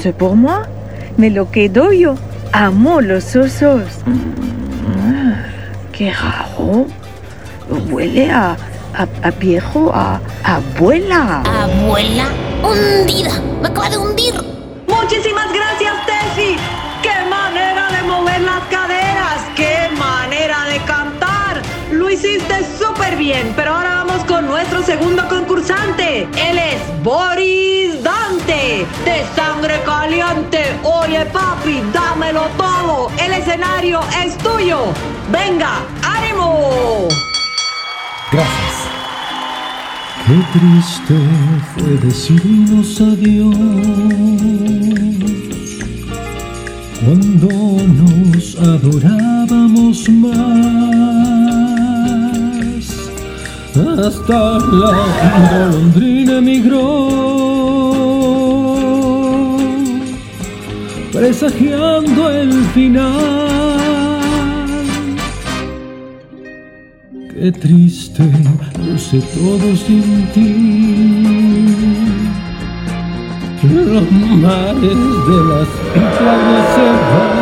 c'est 0.00 0.16
pour 0.16 0.36
moi. 0.36 0.62
Me 1.16 1.28
lo 1.28 1.50
quedo 1.50 1.92
yo. 1.92 2.14
Amo 2.52 3.00
los 3.00 3.34
osos. 3.36 3.82
Qué 6.00 6.10
raro. 6.14 6.86
Huele 7.90 8.30
a, 8.30 8.56
a, 8.94 9.06
a 9.22 9.30
viejo, 9.32 9.90
a, 9.92 10.18
a 10.42 10.54
abuela. 10.54 11.42
Abuela, 11.42 12.26
hundida. 12.62 13.38
Me 13.60 13.68
acaba 13.68 13.90
de 13.90 13.98
hundir. 13.98 14.34
Muchísimas 14.88 15.49
Hiciste 22.12 22.66
súper 22.76 23.16
bien, 23.16 23.52
pero 23.54 23.72
ahora 23.72 24.04
vamos 24.04 24.24
con 24.24 24.44
nuestro 24.46 24.82
segundo 24.82 25.28
concursante. 25.28 26.22
Él 26.22 26.58
es 26.58 27.02
Boris 27.04 28.02
Dante, 28.02 28.84
de 29.04 29.24
Sangre 29.36 29.80
Caliente. 29.86 30.76
Oye, 30.82 31.24
papi, 31.26 31.80
dámelo 31.92 32.48
todo. 32.56 33.10
El 33.16 33.32
escenario 33.32 34.00
es 34.24 34.36
tuyo. 34.38 34.86
Venga, 35.30 35.82
ánimo. 36.02 37.06
Gracias. 38.32 38.88
Qué 40.26 40.58
triste 40.58 41.14
fue 41.74 41.90
decirnos 42.08 43.00
adiós 43.00 43.54
cuando 47.04 47.48
nos 47.94 48.56
adorábamos 48.58 50.08
más. 50.08 51.69
Hasta 53.76 54.58
la 54.58 54.92
golondrina 55.48 56.38
emigró, 56.38 57.06
presagiando 61.12 62.30
el 62.30 62.52
final. 62.74 63.40
Qué 67.32 67.52
triste 67.52 68.24
luce 68.84 69.20
todo 69.20 69.76
sin 69.76 70.26
ti. 70.34 70.50
los 73.62 74.10
mares 74.10 75.00
de 75.28 75.38
las 75.48 75.68
playas 75.94 76.66
se 76.74 76.88
van, 77.10 77.32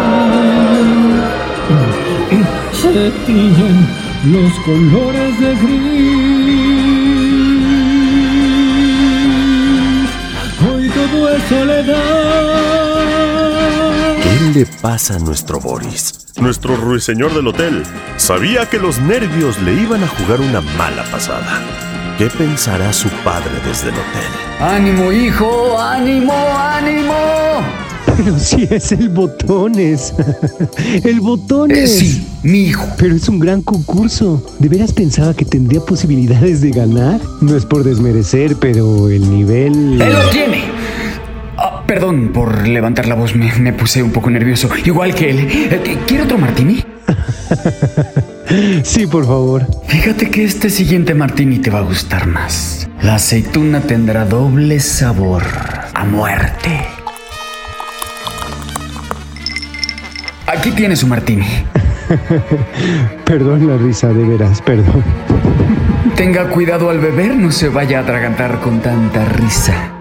se 2.72 2.94
tiñen 3.24 3.78
los 4.24 4.52
colores 4.64 5.32
de 5.40 5.50
gris. 5.56 6.17
Todo 11.10 11.28
es 11.34 11.42
soledad. 11.44 12.98
¿Qué 14.22 14.58
le 14.58 14.66
pasa 14.66 15.16
a 15.16 15.18
nuestro 15.18 15.60
Boris? 15.60 16.26
Nuestro 16.40 16.76
ruiseñor 16.76 17.34
del 17.34 17.48
hotel 17.48 17.82
sabía 18.16 18.68
que 18.68 18.78
los 18.78 19.00
nervios 19.00 19.60
le 19.62 19.74
iban 19.74 20.04
a 20.04 20.08
jugar 20.08 20.40
una 20.40 20.60
mala 20.60 21.04
pasada. 21.10 21.60
¿Qué 22.16 22.26
pensará 22.26 22.92
su 22.92 23.08
padre 23.24 23.50
desde 23.64 23.88
el 23.88 23.94
hotel? 23.94 24.30
¡Ánimo, 24.60 25.12
hijo! 25.12 25.80
¡Ánimo, 25.80 26.34
ánimo! 26.58 27.14
Pero 28.16 28.38
si 28.38 28.66
es 28.68 28.90
el 28.90 29.08
Botones. 29.08 30.12
el 31.04 31.20
Botones. 31.20 31.78
Eh, 31.78 31.86
sí, 31.86 32.26
mi 32.42 32.62
hijo. 32.62 32.84
Pero 32.96 33.14
es 33.14 33.28
un 33.28 33.38
gran 33.38 33.62
concurso. 33.62 34.42
¿De 34.58 34.68
veras 34.68 34.92
pensaba 34.92 35.34
que 35.34 35.44
tendría 35.44 35.80
posibilidades 35.80 36.60
de 36.60 36.70
ganar? 36.70 37.20
No 37.40 37.56
es 37.56 37.64
por 37.64 37.84
desmerecer, 37.84 38.56
pero 38.56 39.08
el 39.08 39.30
nivel... 39.30 40.02
¡Él 40.02 40.12
lo 40.12 40.30
tiene! 40.30 40.77
Ah, 41.60 41.82
perdón 41.86 42.30
por 42.32 42.68
levantar 42.68 43.06
la 43.06 43.16
voz, 43.16 43.34
me, 43.34 43.52
me 43.58 43.72
puse 43.72 44.00
un 44.00 44.12
poco 44.12 44.30
nervioso. 44.30 44.70
Igual 44.84 45.12
que 45.12 45.30
él. 45.30 45.40
Eh, 45.40 45.98
¿Quiere 46.06 46.22
otro 46.22 46.38
martini? 46.38 46.84
sí, 48.84 49.08
por 49.08 49.26
favor. 49.26 49.66
Fíjate 49.88 50.30
que 50.30 50.44
este 50.44 50.70
siguiente 50.70 51.14
martini 51.14 51.58
te 51.58 51.70
va 51.70 51.80
a 51.80 51.82
gustar 51.82 52.28
más. 52.28 52.88
La 53.02 53.16
aceituna 53.16 53.80
tendrá 53.80 54.24
doble 54.24 54.78
sabor 54.78 55.42
a 55.94 56.04
muerte. 56.04 56.86
Aquí 60.46 60.70
tiene 60.70 60.94
su 60.94 61.08
martini. 61.08 61.46
perdón 63.24 63.66
la 63.66 63.76
risa, 63.78 64.08
de 64.12 64.24
veras, 64.24 64.62
perdón. 64.62 65.02
Tenga 66.14 66.50
cuidado 66.50 66.88
al 66.88 67.00
beber, 67.00 67.34
no 67.34 67.50
se 67.50 67.68
vaya 67.68 67.98
a 67.98 68.02
atragantar 68.02 68.60
con 68.60 68.80
tanta 68.80 69.24
risa. 69.24 69.97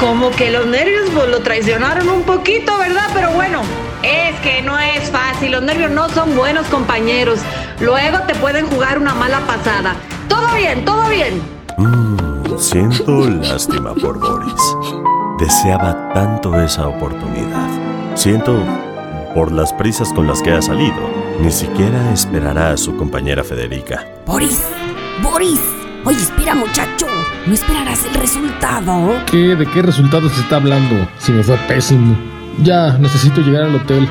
Como 0.00 0.30
que 0.30 0.50
los 0.50 0.66
nervios 0.66 1.08
pues, 1.14 1.28
lo 1.28 1.40
traicionaron 1.40 2.08
un 2.08 2.22
poquito, 2.22 2.76
¿verdad? 2.78 3.08
Pero 3.14 3.30
bueno, 3.32 3.62
es 4.02 4.38
que 4.40 4.60
no 4.62 4.78
es 4.78 5.10
fácil. 5.10 5.52
Los 5.52 5.62
nervios 5.62 5.90
no 5.90 6.08
son 6.10 6.36
buenos 6.36 6.66
compañeros. 6.66 7.40
Luego 7.80 8.18
te 8.26 8.34
pueden 8.34 8.66
jugar 8.66 8.98
una 8.98 9.14
mala 9.14 9.40
pasada. 9.40 9.96
Todo 10.28 10.54
bien, 10.54 10.84
todo 10.84 11.08
bien. 11.08 11.40
Mm, 11.78 12.58
siento 12.58 13.28
lástima 13.30 13.94
por 13.94 14.18
Boris. 14.18 14.62
Deseaba 15.38 16.12
tanto 16.12 16.60
esa 16.60 16.88
oportunidad. 16.88 17.68
Siento 18.14 18.58
por 19.34 19.50
las 19.50 19.72
prisas 19.72 20.12
con 20.12 20.26
las 20.26 20.42
que 20.42 20.52
ha 20.52 20.60
salido. 20.60 20.96
Ni 21.40 21.50
siquiera 21.50 22.12
esperará 22.12 22.70
a 22.70 22.76
su 22.76 22.96
compañera 22.96 23.44
Federica. 23.44 24.06
Boris, 24.26 24.60
Boris. 25.22 25.75
Oye, 26.06 26.22
espera 26.22 26.54
muchacho. 26.54 27.08
¿No 27.46 27.52
esperarás 27.52 28.04
el 28.04 28.14
resultado? 28.14 29.20
¿Qué? 29.26 29.56
¿De 29.56 29.66
qué 29.66 29.82
resultado 29.82 30.28
se 30.28 30.40
está 30.40 30.54
hablando? 30.54 31.08
Si 31.18 31.32
me 31.32 31.42
fue 31.42 31.56
pésimo. 31.66 32.16
Ya, 32.62 32.92
necesito 32.92 33.40
llegar 33.40 33.64
al 33.64 33.74
hotel. 33.74 34.08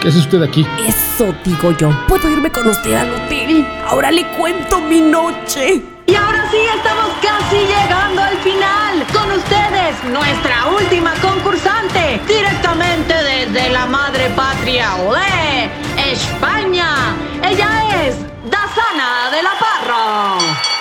¿Qué 0.00 0.06
hace 0.06 0.18
usted 0.18 0.40
aquí? 0.40 0.64
Eso 0.86 1.34
digo 1.44 1.72
yo. 1.72 1.90
¿Puedo 2.06 2.30
irme 2.30 2.48
con 2.52 2.68
usted 2.68 2.94
al 2.94 3.10
hotel? 3.10 3.66
Ahora 3.88 4.12
le 4.12 4.24
cuento 4.38 4.80
mi 4.82 5.00
noche. 5.00 5.82
Y 6.06 6.14
ahora 6.14 6.48
sí, 6.48 6.58
estamos 6.76 7.10
casi 7.20 7.56
llegando 7.56 8.22
al 8.22 8.36
final. 8.38 9.04
Con 9.12 9.32
ustedes, 9.32 9.96
nuestra 10.12 10.66
última 10.66 11.12
concursante, 11.20 12.20
directamente 12.28 13.14
desde 13.14 13.68
la 13.70 13.86
madre 13.86 14.30
patria 14.36 14.90
de 14.94 16.12
España. 16.12 17.16
Ella 17.42 18.04
es 18.06 18.16
Dasana 18.48 19.28
de 19.32 19.42
la 19.42 19.50
Parra. 19.58 20.71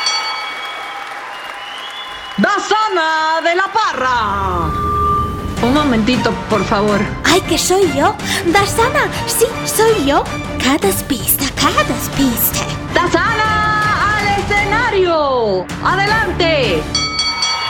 Dasana 2.42 3.40
de 3.44 3.54
la 3.56 3.68
Parra. 3.72 4.72
Un 5.62 5.74
momentito, 5.76 6.32
por 6.50 6.66
favor. 6.66 7.00
¡Ay, 7.24 7.40
que 7.42 7.56
soy 7.56 7.84
yo! 7.96 8.16
¡Dasana! 8.48 9.08
¡Sí, 9.28 9.46
soy 9.64 10.06
yo! 10.08 10.24
Cada 10.58 10.90
pista, 11.08 11.46
cada 11.56 11.84
pista. 12.18 12.66
¡Dasana 12.96 14.18
al 14.18 14.26
escenario! 14.40 15.68
¡Adelante! 15.84 16.82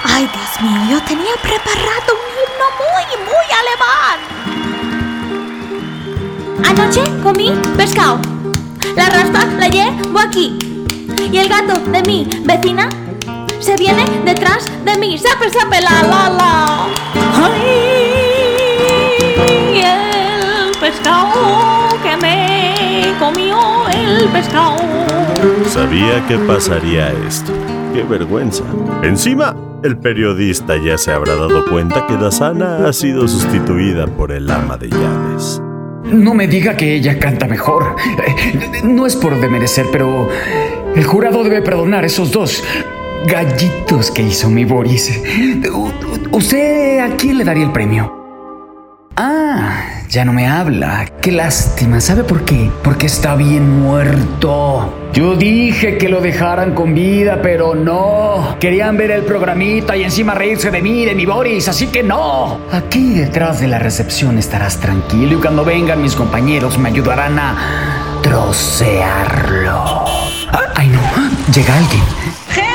¡Ay, 0.06 0.30
Dios 0.34 0.62
mío! 0.62 0.82
Yo 0.90 1.04
tenía 1.04 1.36
preparado 1.42 2.14
un 2.16 2.32
himno 2.40 2.68
muy, 2.82 3.06
muy 3.28 3.48
alemán. 3.62 4.20
Anoche 6.70 7.04
comí 7.22 7.52
pescado. 7.76 8.22
La 8.96 9.10
raspa 9.10 9.46
la 9.60 9.68
llevo 9.68 10.18
aquí. 10.18 10.58
Y 11.30 11.38
el 11.38 11.50
gato 11.50 11.74
de 11.92 12.02
mi 12.04 12.26
vecina 12.46 12.88
se 13.62 13.76
viene 13.78 14.04
detrás 14.26 14.70
de 14.86 14.98
mí. 14.98 15.18
¡Sape, 15.18 15.50
sape, 15.50 15.82
la, 15.82 16.04
la, 16.04 16.30
la! 16.30 16.88
¡Ay! 17.46 18.22
El 19.84 20.72
pescado 20.80 21.88
que 22.04 22.18
me 22.18 23.14
comió 23.20 23.58
el 23.90 24.28
pescado. 24.30 24.78
Sabía 25.68 26.26
que 26.28 26.38
pasaría 26.40 27.12
esto. 27.28 27.52
¡Qué 27.94 28.04
vergüenza! 28.04 28.64
Encima, 29.04 29.56
el 29.84 29.98
periodista 29.98 30.76
ya 30.78 30.98
se 30.98 31.12
habrá 31.12 31.36
dado 31.36 31.66
cuenta 31.66 32.08
que 32.08 32.16
Dasana 32.16 32.88
ha 32.88 32.94
sido 32.94 33.28
sustituida 33.28 34.08
por 34.08 34.32
el 34.32 34.50
ama 34.50 34.78
de 34.78 34.90
llaves. 34.90 35.62
No 36.06 36.34
me 36.34 36.48
diga 36.48 36.76
que 36.76 36.96
ella 36.96 37.20
canta 37.20 37.48
mejor. 37.48 37.96
Eh, 38.28 38.82
No 38.84 39.06
es 39.06 39.16
por 39.16 39.40
demerecer, 39.40 39.86
pero 39.92 40.28
el 40.96 41.04
jurado 41.06 41.44
debe 41.44 41.62
perdonar 41.62 42.04
esos 42.06 42.32
dos 42.32 42.64
gallitos 43.26 44.12
que 44.12 44.24
hizo 44.24 44.50
mi 44.50 44.66
Boris. 44.66 45.22
¿Usted 46.32 47.00
a 47.00 47.16
quién 47.16 47.38
le 47.38 47.44
daría 47.44 47.64
el 47.64 47.72
premio? 47.72 48.18
Ah, 49.18 49.84
ya 50.10 50.24
no 50.26 50.34
me 50.34 50.48
habla. 50.48 51.06
Qué 51.22 51.32
lástima. 51.32 52.00
¿Sabe 52.00 52.24
por 52.24 52.44
qué? 52.46 52.72
Porque 52.84 53.08
está 53.08 53.36
bien 53.36 53.82
muerto. 53.82 54.94
Yo 55.14 55.36
dije 55.36 55.98
que 55.98 56.08
lo 56.08 56.22
dejaran 56.22 56.74
con 56.74 56.96
vida, 56.96 57.42
pero 57.44 57.76
no. 57.76 58.56
Querían 58.60 58.96
ver 58.96 59.12
el 59.12 59.24
programita 59.24 59.98
y 59.98 60.04
encima 60.04 60.34
reírse 60.34 60.72
de 60.72 60.82
mí, 60.82 61.06
de 61.06 61.14
mi 61.14 61.26
Boris, 61.26 61.68
así 61.68 61.88
que 61.88 62.02
no. 62.02 62.60
Aquí 62.72 63.14
detrás 63.14 63.60
de 63.60 63.68
la 63.68 63.80
recepción 63.80 64.38
estarás 64.38 64.80
tranquilo 64.80 65.38
y 65.38 65.42
cuando 65.42 65.66
vengan 65.66 66.02
mis 66.02 66.16
compañeros 66.16 66.78
me 66.78 66.90
ayudarán 66.90 67.38
a 67.38 68.20
trocearlo. 68.24 70.06
Ah, 70.54 70.74
Ay, 70.76 70.88
no. 70.88 71.02
Llega 71.54 71.78
alguien. 71.78 72.71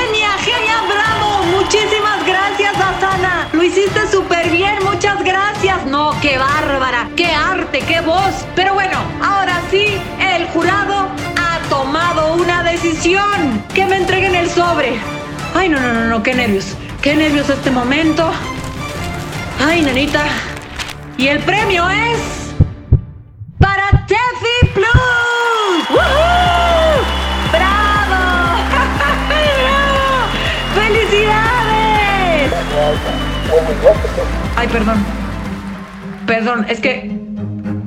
Hiciste 3.67 4.07
súper 4.09 4.49
bien, 4.49 4.77
muchas 4.83 5.23
gracias. 5.23 5.85
No, 5.85 6.15
qué 6.21 6.37
bárbara, 6.37 7.09
qué 7.15 7.27
arte, 7.27 7.79
qué 7.79 8.01
voz. 8.01 8.45
Pero 8.55 8.73
bueno, 8.73 8.97
ahora 9.21 9.61
sí, 9.69 9.97
el 10.19 10.47
jurado 10.47 11.09
ha 11.37 11.59
tomado 11.69 12.35
una 12.35 12.63
decisión. 12.63 13.63
Que 13.73 13.85
me 13.85 13.97
entreguen 13.97 14.35
el 14.35 14.49
sobre. 14.49 14.99
Ay, 15.53 15.69
no, 15.69 15.79
no, 15.79 15.93
no, 15.93 16.05
no, 16.05 16.23
qué 16.23 16.33
nervios. 16.33 16.75
Qué 17.01 17.15
nervios 17.15 17.49
este 17.49 17.71
momento. 17.71 18.29
Ay, 19.65 19.81
nenita. 19.81 20.23
Y 21.17 21.27
el 21.27 21.39
premio 21.39 21.89
es... 21.89 22.53
Para 23.59 23.89
Tefi 24.07 24.73
Plus. 24.73 25.26
Ay, 34.55 34.67
perdón. 34.67 34.97
Perdón, 36.25 36.65
es 36.69 36.79
que. 36.79 37.17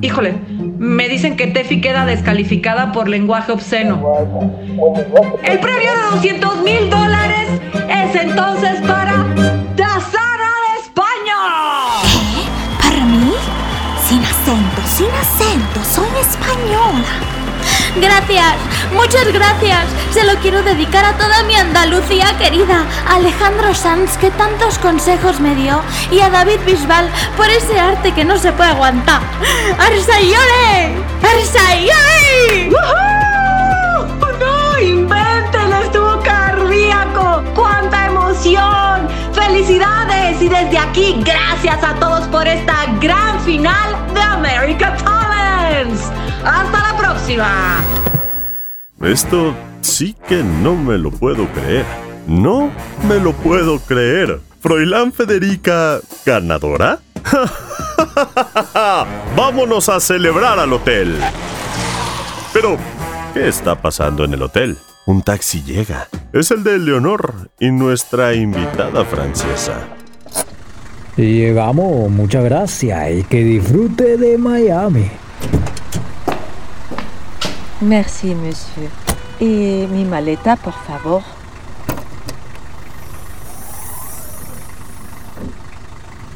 Híjole, 0.03 0.35
me 0.79 1.09
dicen 1.09 1.37
que 1.37 1.47
Tefi 1.47 1.81
queda 1.83 2.07
descalificada 2.07 2.93
por 2.93 3.09
lenguaje 3.09 3.53
obsceno. 3.53 4.03
El 5.43 5.59
premio 5.59 5.91
de 5.91 6.17
200 6.17 6.63
mil 6.63 6.89
dólares 6.89 7.49
es 7.89 8.23
entonces 8.23 8.81
para 8.81 9.27
Dasara 9.77 10.53
de 10.65 10.81
España. 10.83 11.37
¿Para 12.83 13.05
mí? 13.05 13.33
Sin 14.09 14.23
acento, 14.25 14.83
sin 14.87 15.11
acento, 15.11 15.85
soy 15.85 16.09
española. 16.19 17.40
Gracias, 17.97 18.55
muchas 18.93 19.33
gracias. 19.33 19.85
Se 20.13 20.25
lo 20.25 20.35
quiero 20.37 20.63
dedicar 20.63 21.05
a 21.05 21.17
toda 21.17 21.43
mi 21.45 21.55
Andalucía 21.55 22.37
querida, 22.39 22.85
a 23.09 23.17
Alejandro 23.17 23.75
Sanz 23.75 24.17
que 24.17 24.31
tantos 24.31 24.79
consejos 24.79 25.41
me 25.41 25.55
dio 25.55 25.81
y 26.11 26.21
a 26.21 26.31
David 26.31 26.61
Bisbal 26.67 27.09
por 27.37 27.49
ese 27.49 27.79
arte 27.79 28.13
que 28.13 28.25
no 28.25 28.39
se 28.39 28.53
puede 28.53 28.71
aguantar. 28.71 29.21
¡Arsayole! 29.79 30.95
¡Arsayole! 31.23 32.71
¡Woohoo! 32.71 34.39
¡No 34.39 34.79
inventen! 34.79 35.73
¡Estuvo 35.85 36.21
cardíaco! 36.23 37.43
¡Felicidades! 39.33 40.41
Y 40.41 40.49
desde 40.49 40.79
aquí, 40.79 41.23
gracias 41.25 41.83
a 41.83 41.95
todos 41.97 42.27
por 42.29 42.47
esta 42.47 42.87
gran 43.01 43.39
final 43.41 43.97
de 44.15 44.23
America 44.23 44.97
Talents. 44.97 46.11
¡Hasta 46.45 46.93
la 46.93 46.97
próxima! 46.97 47.83
Esto 49.01 49.55
sí 49.81 50.15
que 50.29 50.43
no 50.43 50.75
me 50.75 50.99
lo 50.99 51.11
puedo 51.11 51.47
creer. 51.49 51.85
No 52.27 52.71
me 53.09 53.19
lo 53.19 53.33
puedo 53.33 53.79
creer. 53.81 54.41
Froilán 54.61 55.13
Federica, 55.13 56.01
ganadora. 56.25 57.01
Vámonos 59.37 59.89
a 59.89 60.01
celebrar 60.01 60.59
al 60.59 60.73
hotel. 60.73 61.19
Pero, 62.53 62.77
¿qué 63.33 63.49
está 63.49 63.81
pasando 63.81 64.25
en 64.25 64.35
el 64.35 64.43
hotel? 64.43 64.77
Un 65.07 65.23
taxi 65.23 65.63
llega. 65.63 66.09
Es 66.33 66.51
el 66.51 66.63
de 66.63 66.79
Leonor 66.79 67.51
y 67.59 67.71
nuestra 67.71 68.35
invitada 68.35 69.05
francesa. 69.05 69.89
Llegamos, 71.17 72.11
muchas 72.11 72.45
gracias 72.45 73.11
y 73.11 73.23
que 73.25 73.43
disfrute 73.43 74.17
de 74.17 74.39
Miami. 74.39 75.11
Merci, 77.81 78.35
monsieur. 78.35 78.91
¿Y 79.41 79.87
mi 79.91 80.05
maleta, 80.05 80.57
por 80.57 80.75
favor? 80.75 81.23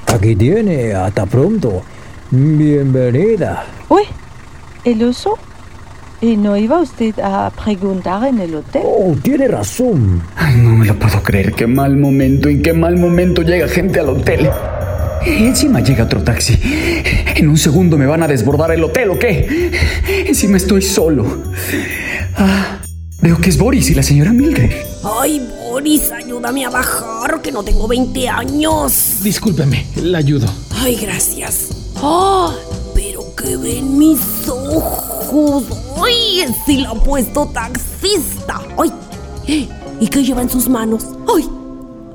Aquí 0.06 0.34
tiene, 0.36 0.94
hasta 0.94 1.26
pronto. 1.26 1.82
Bienvenida. 2.30 3.66
Uy, 3.90 4.04
¿el 4.84 5.02
oso? 5.02 5.38
¿Y 6.22 6.38
no 6.38 6.56
iba 6.56 6.80
usted 6.80 7.18
a 7.22 7.50
preguntar 7.50 8.26
en 8.26 8.40
el 8.40 8.54
hotel? 8.54 8.82
Oh, 8.82 9.14
tiene 9.22 9.46
razón. 9.46 10.22
Ay, 10.36 10.56
no 10.56 10.70
me 10.70 10.86
lo 10.86 10.98
puedo 10.98 11.22
creer. 11.22 11.52
Qué 11.52 11.66
mal 11.66 11.98
momento, 11.98 12.48
en 12.48 12.62
qué 12.62 12.72
mal 12.72 12.96
momento 12.96 13.42
llega 13.42 13.68
gente 13.68 14.00
al 14.00 14.08
hotel. 14.08 14.48
Encima 15.26 15.80
llega 15.80 16.04
otro 16.04 16.22
taxi. 16.22 16.58
En 17.36 17.48
un 17.48 17.56
segundo 17.56 17.96
me 17.96 18.06
van 18.06 18.22
a 18.22 18.28
desbordar 18.28 18.70
el 18.72 18.84
hotel, 18.84 19.10
¿o 19.10 19.18
qué? 19.18 19.70
Encima 20.26 20.56
estoy 20.56 20.82
solo. 20.82 21.42
Ah, 22.36 22.78
veo 23.20 23.38
que 23.38 23.50
es 23.50 23.58
Boris 23.58 23.90
y 23.90 23.94
la 23.94 24.02
señora 24.02 24.32
Mildred. 24.32 24.72
Ay, 25.02 25.46
Boris, 25.58 26.10
ayúdame 26.12 26.64
a 26.64 26.70
bajar, 26.70 27.40
que 27.42 27.52
no 27.52 27.62
tengo 27.62 27.88
20 27.88 28.28
años. 28.28 29.20
Discúlpeme, 29.22 29.86
la 29.96 30.18
ayudo. 30.18 30.46
Ay, 30.82 30.96
gracias. 30.96 31.70
¡Ah! 31.96 32.54
pero 32.94 33.34
que 33.34 33.56
ven 33.56 33.98
mis 33.98 34.48
ojos. 34.48 35.64
¡Ay! 36.02 36.44
Sí 36.64 36.78
lo 36.78 36.90
ha 36.90 36.94
puesto 36.94 37.46
taxista. 37.46 38.60
¡Ay! 38.78 38.92
¿Y 40.00 40.06
qué 40.08 40.22
lleva 40.22 40.42
en 40.42 40.50
sus 40.50 40.68
manos? 40.68 41.04
¡Ay! 41.34 41.48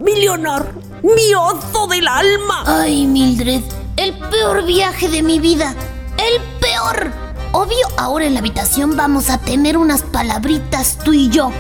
¡Mi 0.04 0.20
Leonor! 0.22 0.89
¡Mi 1.04 1.34
oso 1.34 1.88
del 1.88 2.08
alma! 2.08 2.64
Ay, 2.66 3.08
Mildred, 3.08 3.62
el 3.96 4.14
peor 4.30 4.66
viaje 4.66 5.08
de 5.08 5.24
mi 5.24 5.40
vida. 5.40 5.74
El 6.18 6.42
peor. 6.60 7.12
Obvio, 7.54 7.88
ahora 7.98 8.26
en 8.26 8.34
la 8.34 8.40
habitación 8.42 8.98
vamos 8.98 9.30
a 9.30 9.38
tener 9.38 9.78
unas 9.78 10.04
palabritas 10.04 10.98
tú 11.04 11.14
y 11.14 11.30
yo. 11.30 11.52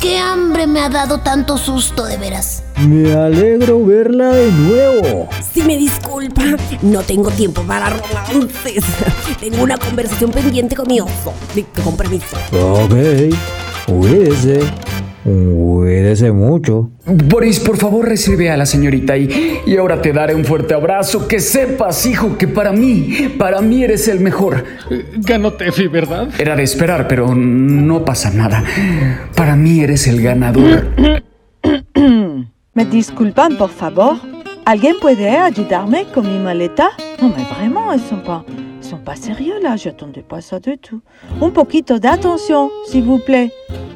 ¡Qué 0.00 0.18
hambre 0.18 0.66
me 0.66 0.80
ha 0.80 0.88
dado 0.88 1.20
tanto 1.20 1.58
susto 1.58 2.04
de 2.04 2.18
veras! 2.18 2.62
Me 2.78 3.12
alegro 3.14 3.84
verla 3.84 4.28
de 4.28 4.52
nuevo. 4.52 5.28
Si 5.52 5.62
me 5.62 5.76
disculpa, 5.76 6.42
no 6.82 7.02
tengo 7.02 7.30
tiempo 7.30 7.62
para 7.62 7.90
romances. 7.90 8.84
Tengo 9.40 9.62
una 9.62 9.76
conversación 9.76 10.30
pendiente 10.30 10.76
con 10.76 10.86
mi 10.88 11.00
oso. 11.00 11.32
Con 11.82 11.96
permiso. 11.96 12.36
Ok, 12.52 13.34
cuídese. 13.86 14.83
Cuídese 15.24 16.32
mucho. 16.32 16.90
Boris, 17.06 17.58
por 17.58 17.78
favor, 17.78 18.06
recibe 18.06 18.50
a 18.50 18.58
la 18.58 18.66
señorita 18.66 19.16
y, 19.16 19.62
y 19.66 19.76
ahora 19.76 20.02
te 20.02 20.12
daré 20.12 20.34
un 20.34 20.44
fuerte 20.44 20.74
abrazo. 20.74 21.26
Que 21.26 21.40
sepas, 21.40 22.04
hijo, 22.04 22.36
que 22.36 22.46
para 22.46 22.72
mí, 22.72 23.34
para 23.38 23.62
mí 23.62 23.82
eres 23.82 24.06
el 24.08 24.20
mejor. 24.20 24.64
Ganó 25.16 25.54
Tefi, 25.54 25.88
¿verdad? 25.88 26.28
Era 26.38 26.54
de 26.56 26.62
esperar, 26.62 27.08
pero 27.08 27.34
no 27.34 28.04
pasa 28.04 28.30
nada. 28.30 28.62
Para 29.34 29.56
mí 29.56 29.80
eres 29.80 30.06
el 30.06 30.20
ganador. 30.20 30.88
¿Me 32.74 32.84
disculpan, 32.84 33.56
por 33.56 33.70
favor? 33.70 34.16
¿Alguien 34.66 34.96
puede 35.00 35.30
ayudarme 35.30 36.04
con 36.12 36.30
mi 36.30 36.38
maleta? 36.38 36.90
No, 37.20 37.28
mais 37.28 37.48
vraiment, 37.48 37.92
elles 37.92 38.02
sont 38.08 38.22
sont 38.84 38.98
pas 39.04 39.16
sérieux 39.16 39.54
là. 39.62 39.76
J'attendais 39.76 40.22
pas 40.22 40.40
ça 40.40 40.60
du 40.60 40.76
tout. 40.78 41.00
Un 41.40 41.50
poquito 41.50 41.98
de 41.98 42.06
atención, 42.06 42.70
s'il 42.88 43.02
vous 43.04 43.18
plaît. 43.18 43.50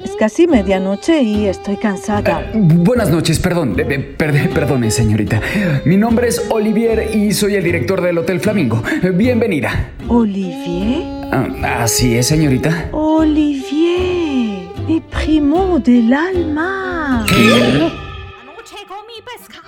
Es 0.05 0.15
casi 0.19 0.47
medianoche 0.47 1.23
y 1.23 1.47
estoy 1.47 1.77
cansada. 1.77 2.43
Buenas 2.55 3.10
noches, 3.10 3.39
perdón, 3.39 3.74
eh, 3.78 3.86
eh, 3.89 3.98
perde- 4.16 4.48
perdone, 4.48 4.90
señorita. 4.90 5.40
Mi 5.85 5.97
nombre 5.97 6.28
es 6.28 6.40
Olivier 6.51 7.15
y 7.15 7.32
soy 7.32 7.55
el 7.56 7.65
director 7.65 8.01
del 8.01 8.19
Hotel 8.19 8.40
Flamingo. 8.40 8.82
Bienvenida. 9.15 9.70
Olivier? 10.09 11.02
Ah, 11.31 11.82
así 11.82 12.16
es, 12.16 12.27
señorita. 12.27 12.89
Olivier, 12.93 14.69
mi 14.86 15.01
primo 15.01 15.78
del 15.81 16.12
alma. 16.12 17.24
Anoche 17.28 18.77
comí 18.89 19.19
pescado, 19.24 19.68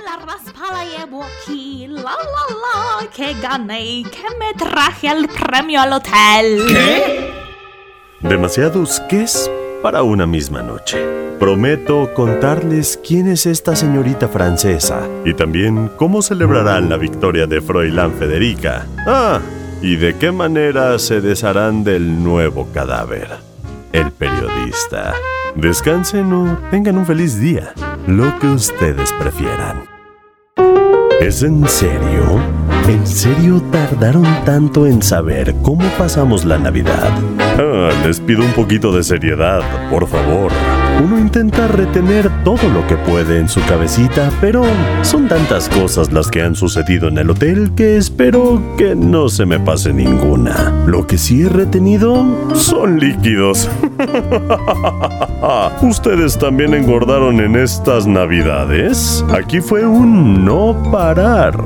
la 0.00 0.16
raspa 0.16 0.72
la 0.72 0.84
llevo 0.84 1.22
aquí, 1.22 1.86
la 1.88 2.02
la 2.02 3.02
la, 3.02 3.10
que 3.10 3.34
gané, 3.34 4.04
que 4.04 4.24
me 4.38 4.54
traje 4.54 5.08
el 5.08 5.28
premio 5.28 5.80
al 5.80 5.92
hotel. 5.92 6.62
Demasiados 8.20 9.00
qués 9.08 9.50
para 9.82 10.02
una 10.02 10.26
misma 10.26 10.62
noche. 10.62 10.98
Prometo 11.38 12.14
contarles 12.14 12.98
quién 13.04 13.26
es 13.26 13.46
esta 13.46 13.74
señorita 13.74 14.28
francesa 14.28 15.08
y 15.24 15.34
también 15.34 15.90
cómo 15.96 16.22
celebrarán 16.22 16.88
la 16.88 16.96
victoria 16.96 17.46
de 17.46 17.60
Froilán 17.60 18.12
Federica. 18.14 18.86
Ah, 19.06 19.40
y 19.82 19.96
de 19.96 20.16
qué 20.16 20.30
manera 20.30 20.98
se 21.00 21.20
desharán 21.20 21.82
del 21.82 22.22
nuevo 22.22 22.68
cadáver. 22.72 23.28
El 23.92 24.12
periodista. 24.12 25.14
Descansen 25.56 26.32
o 26.32 26.58
tengan 26.70 26.96
un 26.96 27.04
feliz 27.04 27.38
día, 27.38 27.74
lo 28.06 28.38
que 28.38 28.46
ustedes 28.46 29.12
prefieran. 29.12 29.84
¿Es 31.20 31.42
en 31.42 31.68
serio? 31.68 32.40
¿En 32.88 33.06
serio 33.06 33.62
tardaron 33.70 34.26
tanto 34.46 34.86
en 34.86 35.02
saber 35.02 35.54
cómo 35.62 35.84
pasamos 35.98 36.46
la 36.46 36.56
Navidad? 36.56 37.12
Ah, 37.38 37.90
les 38.04 38.18
pido 38.18 38.42
un 38.42 38.52
poquito 38.52 38.92
de 38.92 39.04
seriedad, 39.04 39.60
por 39.90 40.08
favor. 40.08 40.50
Uno 41.00 41.18
intenta 41.18 41.68
retener 41.68 42.30
todo 42.44 42.68
lo 42.68 42.86
que 42.86 42.96
puede 42.96 43.38
en 43.38 43.48
su 43.48 43.60
cabecita, 43.66 44.30
pero 44.40 44.64
son 45.02 45.28
tantas 45.28 45.68
cosas 45.68 46.12
las 46.12 46.28
que 46.28 46.42
han 46.42 46.54
sucedido 46.54 47.08
en 47.08 47.18
el 47.18 47.30
hotel 47.30 47.72
que 47.74 47.96
espero 47.96 48.62
que 48.76 48.94
no 48.94 49.28
se 49.28 49.46
me 49.46 49.58
pase 49.58 49.92
ninguna. 49.92 50.72
Lo 50.86 51.06
que 51.06 51.18
sí 51.18 51.42
he 51.42 51.48
retenido 51.48 52.24
son 52.54 52.98
líquidos. 52.98 53.68
¿Ustedes 55.82 56.38
también 56.38 56.74
engordaron 56.74 57.40
en 57.40 57.56
estas 57.56 58.06
navidades? 58.06 59.24
Aquí 59.32 59.60
fue 59.60 59.84
un 59.84 60.44
no 60.44 60.76
parar. 60.90 61.56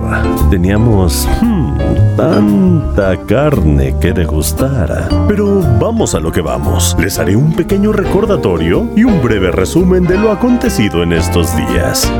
Teníamos 0.51 1.29
hmm, 1.43 1.76
tanta 2.17 3.17
carne 3.27 3.95
que 4.01 4.13
degustar. 4.13 5.09
Pero 5.29 5.61
vamos 5.79 6.15
a 6.15 6.21
lo 6.21 6.33
que 6.33 6.41
vamos. 6.41 6.97
Les 6.99 7.19
haré 7.19 7.37
un 7.37 7.55
pequeño 7.55 7.93
recordatorio 7.93 8.89
y 8.97 9.05
un 9.05 9.23
breve 9.23 9.51
resumen 9.51 10.05
de 10.05 10.19
lo 10.19 10.33
acontecido 10.33 11.03
en 11.03 11.13
estos 11.13 11.55
días. 11.57 12.11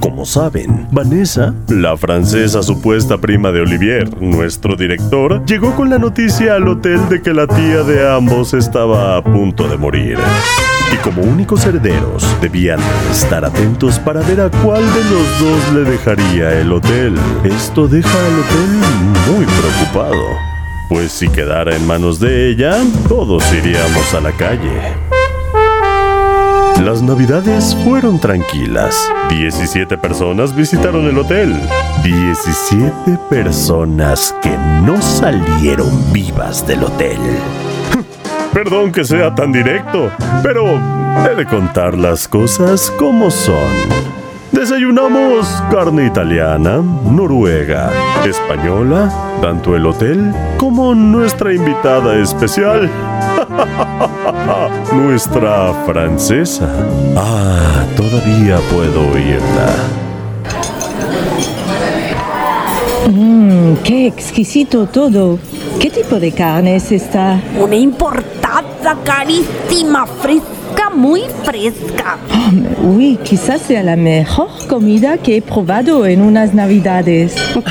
Como 0.00 0.26
saben, 0.26 0.86
Vanessa, 0.90 1.54
la 1.68 1.96
francesa 1.96 2.62
supuesta 2.62 3.18
prima 3.18 3.52
de 3.52 3.62
Olivier, 3.62 4.20
nuestro 4.20 4.76
director, 4.76 5.44
llegó 5.46 5.74
con 5.74 5.88
la 5.88 5.98
noticia 5.98 6.56
al 6.56 6.68
hotel 6.68 7.08
de 7.08 7.22
que 7.22 7.32
la 7.32 7.46
tía 7.46 7.82
de 7.82 8.06
ambos 8.06 8.52
estaba 8.52 9.16
a 9.16 9.24
punto 9.24 9.66
de 9.66 9.78
morir. 9.78 10.18
Y 10.94 10.96
como 10.98 11.22
únicos 11.22 11.66
herederos, 11.66 12.24
debían 12.40 12.78
estar 13.10 13.44
atentos 13.44 13.98
para 13.98 14.20
ver 14.20 14.40
a 14.40 14.48
cuál 14.48 14.80
de 14.80 15.04
los 15.10 15.40
dos 15.40 15.72
le 15.74 15.90
dejaría 15.90 16.60
el 16.60 16.70
hotel. 16.70 17.16
Esto 17.42 17.88
deja 17.88 18.08
al 18.08 18.38
hotel 18.38 19.34
muy 19.34 19.44
preocupado. 19.44 20.22
Pues 20.88 21.10
si 21.10 21.28
quedara 21.28 21.74
en 21.74 21.84
manos 21.84 22.20
de 22.20 22.48
ella, 22.48 22.76
todos 23.08 23.42
iríamos 23.52 24.14
a 24.14 24.20
la 24.20 24.30
calle. 24.32 24.94
Las 26.84 27.02
navidades 27.02 27.76
fueron 27.82 28.20
tranquilas. 28.20 28.96
17 29.30 29.98
personas 29.98 30.54
visitaron 30.54 31.06
el 31.06 31.18
hotel. 31.18 31.60
17 32.04 33.18
personas 33.28 34.32
que 34.42 34.56
no 34.84 35.02
salieron 35.02 36.12
vivas 36.12 36.64
del 36.68 36.84
hotel. 36.84 37.18
Perdón 38.54 38.92
que 38.92 39.04
sea 39.04 39.34
tan 39.34 39.50
directo, 39.50 40.12
pero 40.42 40.78
he 41.28 41.34
de 41.34 41.44
contar 41.44 41.98
las 41.98 42.28
cosas 42.28 42.88
como 42.92 43.28
son. 43.28 43.68
Desayunamos 44.52 45.48
carne 45.72 46.06
italiana, 46.06 46.80
noruega, 47.10 47.90
española, 48.24 49.12
tanto 49.42 49.74
el 49.74 49.84
hotel 49.84 50.32
como 50.56 50.94
nuestra 50.94 51.52
invitada 51.52 52.16
especial. 52.22 52.88
nuestra 54.94 55.74
francesa. 55.84 56.68
Ah, 57.16 57.84
todavía 57.96 58.58
puedo 58.72 59.10
oírla. 59.10 59.74
Mmm, 63.10 63.74
qué 63.82 64.06
exquisito 64.06 64.86
todo. 64.86 65.40
¿Qué 65.80 65.90
tipo 65.90 66.18
de 66.18 66.32
carne 66.32 66.76
es 66.76 66.92
esta? 66.92 67.40
Una 67.60 67.76
importada 67.76 68.96
carísima, 69.04 70.06
fresca, 70.06 70.46
muy 70.94 71.22
fresca. 71.44 72.18
Uy, 72.82 73.18
quizás 73.22 73.62
sea 73.62 73.82
la 73.82 73.96
mejor 73.96 74.48
comida 74.68 75.18
que 75.18 75.36
he 75.36 75.42
probado 75.42 76.06
en 76.06 76.20
unas 76.20 76.54
navidades. 76.54 77.34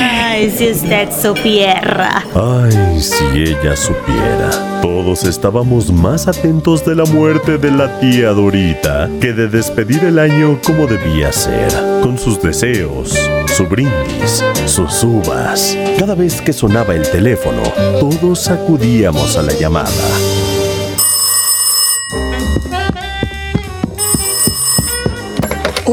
Ay, 0.00 0.50
si 0.50 0.70
usted 0.70 1.08
supiera. 1.20 2.24
Ay, 2.34 3.00
si 3.00 3.24
ella 3.42 3.76
supiera. 3.76 4.50
Todos 4.82 5.24
estábamos 5.24 5.92
más 5.92 6.26
atentos 6.26 6.84
de 6.84 6.96
la 6.96 7.04
muerte 7.04 7.58
de 7.58 7.70
la 7.70 8.00
tía 8.00 8.30
Dorita 8.30 9.08
que 9.20 9.32
de 9.32 9.48
despedir 9.48 10.04
el 10.04 10.18
año 10.18 10.58
como 10.64 10.86
debía 10.86 11.32
ser, 11.32 11.72
con 12.02 12.18
sus 12.18 12.42
deseos, 12.42 13.16
su 13.56 13.66
brindis, 13.66 14.44
sus 14.66 15.04
uvas. 15.04 15.76
Cada 15.98 16.14
vez 16.14 16.40
que 16.40 16.52
sonaba 16.52 16.94
el 16.94 17.08
teléfono, 17.08 17.62
todos 18.00 18.48
acudíamos 18.48 19.36
a 19.36 19.42
la 19.42 19.52
llamada. 19.52 19.90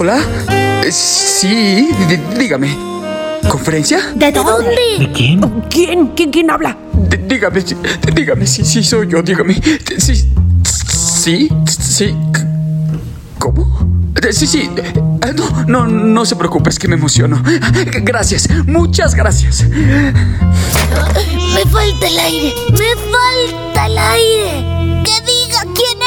¿Hola? 0.02 0.18
Eh, 0.50 0.90
Sí, 0.94 1.90
dí- 2.08 2.38
dígame. 2.40 2.74
¿Conferencia? 3.50 4.00
¿De 4.16 4.32
dónde? 4.32 4.72
¿De 4.98 5.12
quién? 5.12 5.42
¿Quién? 5.70 6.08
¿Quién, 6.16 6.32
quién 6.32 6.50
habla? 6.50 6.78
D- 6.94 7.18
dígame, 7.28 7.62
dígame, 8.16 8.48
sí, 8.48 8.64
sí, 8.64 8.82
soy 8.82 9.08
yo, 9.10 9.22
dígame. 9.22 9.62
Sí, 9.98 10.32
sí, 10.64 11.50
sí. 11.68 12.16
¿Cómo? 13.40 14.14
Sí, 14.32 14.48
sí. 14.48 14.70
Eh, 14.78 14.94
No, 15.68 15.86
no, 15.86 15.88
no 15.88 16.26
se 16.26 16.38
preocupe, 16.38 16.70
es 16.70 16.80
que 16.80 16.88
me 16.88 16.96
emociono. 16.96 17.44
Gracias, 18.04 18.48
muchas 18.68 19.14
gracias. 19.16 19.64
Me 19.68 21.66
falta 21.70 22.08
el 22.08 22.20
aire. 22.20 22.54
Me 22.72 22.96
falta 23.12 23.86
el 23.86 23.98
aire. 23.98 25.04
Que 25.04 25.22
diga 25.26 25.62
quién. 25.76 25.99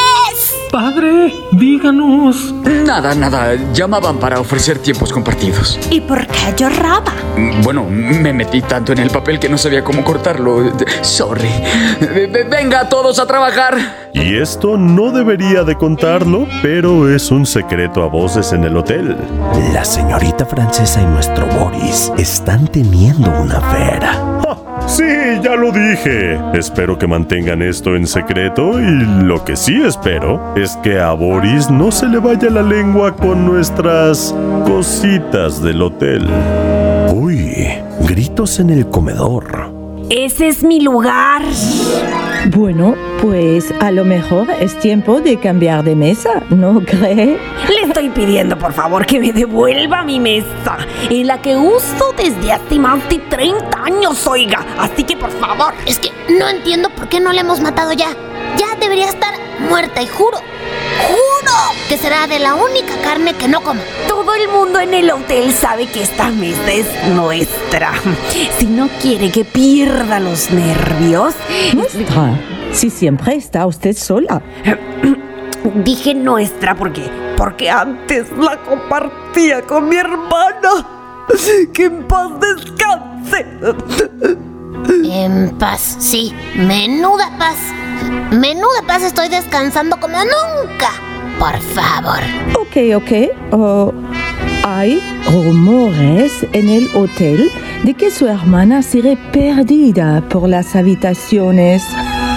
Padre, 0.72 1.34
díganos. 1.50 2.54
Nada, 2.86 3.14
nada, 3.14 3.56
llamaban 3.74 4.16
para 4.16 4.40
ofrecer 4.40 4.78
tiempos 4.78 5.12
compartidos. 5.12 5.78
¿Y 5.90 6.00
por 6.00 6.26
qué 6.26 6.54
lloraba? 6.56 7.12
Bueno, 7.62 7.84
me 7.84 8.32
metí 8.32 8.62
tanto 8.62 8.92
en 8.92 9.00
el 9.00 9.10
papel 9.10 9.38
que 9.38 9.50
no 9.50 9.58
sabía 9.58 9.84
cómo 9.84 10.02
cortarlo. 10.02 10.72
Sorry. 11.02 11.50
Venga 12.50 12.88
todos 12.88 13.18
a 13.18 13.26
trabajar. 13.26 13.76
Y 14.14 14.38
esto 14.38 14.78
no 14.78 15.12
debería 15.12 15.62
de 15.62 15.76
contarlo, 15.76 16.46
pero 16.62 17.14
es 17.14 17.30
un 17.30 17.44
secreto 17.44 18.02
a 18.02 18.06
voces 18.06 18.54
en 18.54 18.64
el 18.64 18.74
hotel. 18.74 19.14
La 19.74 19.84
señorita 19.84 20.46
francesa 20.46 21.02
y 21.02 21.04
nuestro 21.04 21.46
Boris 21.48 22.10
están 22.16 22.66
teniendo 22.68 23.30
una 23.30 23.60
fera. 23.60 24.31
Sí, 24.92 25.04
ya 25.42 25.56
lo 25.56 25.72
dije. 25.72 26.38
Espero 26.52 26.98
que 26.98 27.06
mantengan 27.06 27.62
esto 27.62 27.96
en 27.96 28.06
secreto 28.06 28.78
y 28.78 29.24
lo 29.24 29.42
que 29.42 29.56
sí 29.56 29.82
espero 29.82 30.54
es 30.54 30.76
que 30.82 31.00
a 31.00 31.12
Boris 31.12 31.70
no 31.70 31.90
se 31.90 32.06
le 32.06 32.18
vaya 32.18 32.50
la 32.50 32.60
lengua 32.60 33.16
con 33.16 33.46
nuestras 33.46 34.34
cositas 34.66 35.62
del 35.62 35.80
hotel. 35.80 36.28
Uy, 37.14 37.68
gritos 38.06 38.60
en 38.60 38.68
el 38.68 38.86
comedor. 38.90 39.72
Ese 40.10 40.48
es 40.48 40.62
mi 40.62 40.80
lugar. 40.80 41.40
Bueno, 42.50 42.96
pues 43.20 43.72
a 43.78 43.92
lo 43.92 44.04
mejor 44.04 44.50
es 44.50 44.76
tiempo 44.80 45.20
de 45.20 45.38
cambiar 45.38 45.84
de 45.84 45.94
mesa, 45.94 46.42
¿no 46.50 46.80
cree? 46.80 47.38
Le 47.68 47.82
estoy 47.86 48.10
pidiendo, 48.10 48.58
por 48.58 48.72
favor, 48.72 49.06
que 49.06 49.20
me 49.20 49.32
devuelva 49.32 50.02
mi 50.02 50.18
mesa, 50.18 50.76
en 51.08 51.28
la 51.28 51.40
que 51.40 51.56
uso 51.56 52.12
desde 52.16 52.52
hace 52.52 52.80
más 52.80 53.08
de 53.08 53.18
30 53.18 53.84
años, 53.84 54.26
oiga. 54.26 54.66
Así 54.76 55.04
que, 55.04 55.16
por 55.16 55.30
favor. 55.30 55.72
Es 55.86 56.00
que 56.00 56.10
no 56.36 56.48
entiendo 56.48 56.90
por 56.90 57.08
qué 57.08 57.20
no 57.20 57.32
la 57.32 57.42
hemos 57.42 57.60
matado 57.60 57.92
ya. 57.92 58.08
Ya 58.56 58.76
debería 58.78 59.06
estar 59.06 59.34
muerta 59.68 60.02
y 60.02 60.06
juro, 60.06 60.38
juro 61.08 61.52
que 61.88 61.96
será 61.96 62.26
de 62.26 62.38
la 62.38 62.54
única 62.54 62.94
carne 63.02 63.34
que 63.34 63.48
no 63.48 63.62
como. 63.62 63.80
Todo 64.08 64.34
el 64.34 64.48
mundo 64.48 64.80
en 64.80 64.94
el 64.94 65.10
hotel 65.10 65.52
sabe 65.52 65.86
que 65.86 66.02
esta 66.02 66.28
mesa 66.30 66.70
es 66.72 66.86
nuestra. 67.08 67.92
Si 68.58 68.66
no 68.66 68.88
quiere 69.00 69.30
que 69.30 69.44
pierda 69.44 70.20
los 70.20 70.50
nervios. 70.50 71.34
Nuestra. 71.74 72.38
Si 72.72 72.90
siempre 72.90 73.36
está 73.36 73.66
usted 73.66 73.96
sola. 73.96 74.42
Dije 75.84 76.14
nuestra 76.14 76.74
porque. 76.74 77.10
Porque 77.36 77.70
antes 77.70 78.30
la 78.36 78.56
compartía 78.62 79.62
con 79.62 79.88
mi 79.88 79.96
hermana. 79.96 80.86
Que 81.72 81.84
en 81.84 82.06
paz 82.06 82.30
descanse. 82.40 83.46
En 85.04 85.50
paz, 85.58 85.96
sí. 85.98 86.32
Menuda 86.56 87.30
paz. 87.38 87.56
Menuda 88.30 88.82
paz 88.86 89.02
estoy 89.02 89.28
descansando 89.28 89.98
como 89.98 90.18
nunca. 90.18 90.90
Por 91.38 91.58
favor. 91.60 92.20
Ok, 92.58 92.76
ok. 92.96 93.12
Oh, 93.52 93.92
hay 94.64 95.02
rumores 95.30 96.46
en 96.52 96.68
el 96.68 96.88
hotel 96.94 97.50
de 97.82 97.94
que 97.94 98.10
su 98.10 98.26
hermana 98.26 98.82
sigue 98.82 99.16
perdida 99.32 100.20
por 100.28 100.46
las 100.48 100.76
habitaciones. 100.76 101.82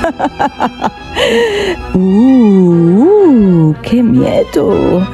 uh, 1.94 3.74
qué 3.82 4.04
miedo. 4.04 5.08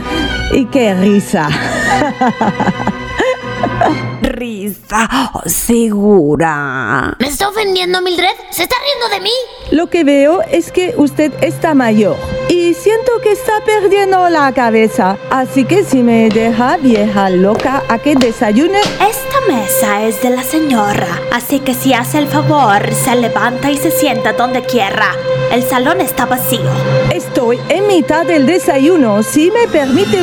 Y 0.54 0.66
qué 0.66 0.94
risa. 0.96 1.50
Risa, 4.32 5.10
oh, 5.34 5.42
segura. 5.48 7.16
¿Me 7.20 7.28
está 7.28 7.50
ofendiendo, 7.50 8.02
Mildred? 8.02 8.30
¿Se 8.52 8.64
está 8.64 8.76
riendo 8.84 9.16
de 9.16 9.22
mí? 9.22 9.32
Lo 9.72 9.88
que 9.90 10.04
veo 10.04 10.42
es 10.50 10.72
que 10.72 10.94
usted 10.98 11.32
está 11.42 11.74
mayor 11.74 12.16
y 12.50 12.74
siento 12.74 13.12
que 13.22 13.32
está 13.32 13.54
perdiendo 13.66 14.30
la 14.30 14.52
cabeza. 14.54 15.18
Así 15.30 15.66
que 15.66 15.84
si 15.84 16.02
me 16.04 16.30
deja 16.30 16.78
vieja 16.78 17.30
loca 17.30 17.84
a 17.90 18.00
que 18.00 18.16
desayune, 18.16 18.80
Esta 18.80 19.42
mesa 19.48 20.04
es 20.04 20.22
de 20.22 20.30
la 20.30 20.44
señora, 20.44 21.08
así 21.32 21.60
que 21.60 21.74
si 21.74 21.94
hace 21.94 22.20
el 22.20 22.28
favor, 22.28 22.82
se 22.94 23.16
levanta 23.16 23.70
y 23.72 23.78
se 23.78 23.92
sienta 23.92 24.34
donde 24.34 24.62
quiera. 24.64 25.16
El 25.52 25.64
salón 25.64 26.00
está 26.00 26.26
vacío. 26.26 26.72
estoy 27.14 27.60
en 27.70 27.88
mitad 27.88 28.26
del 28.26 28.46
desayuno. 28.46 29.22
Si 29.24 29.52
me 29.52 29.68
permite, 29.68 30.20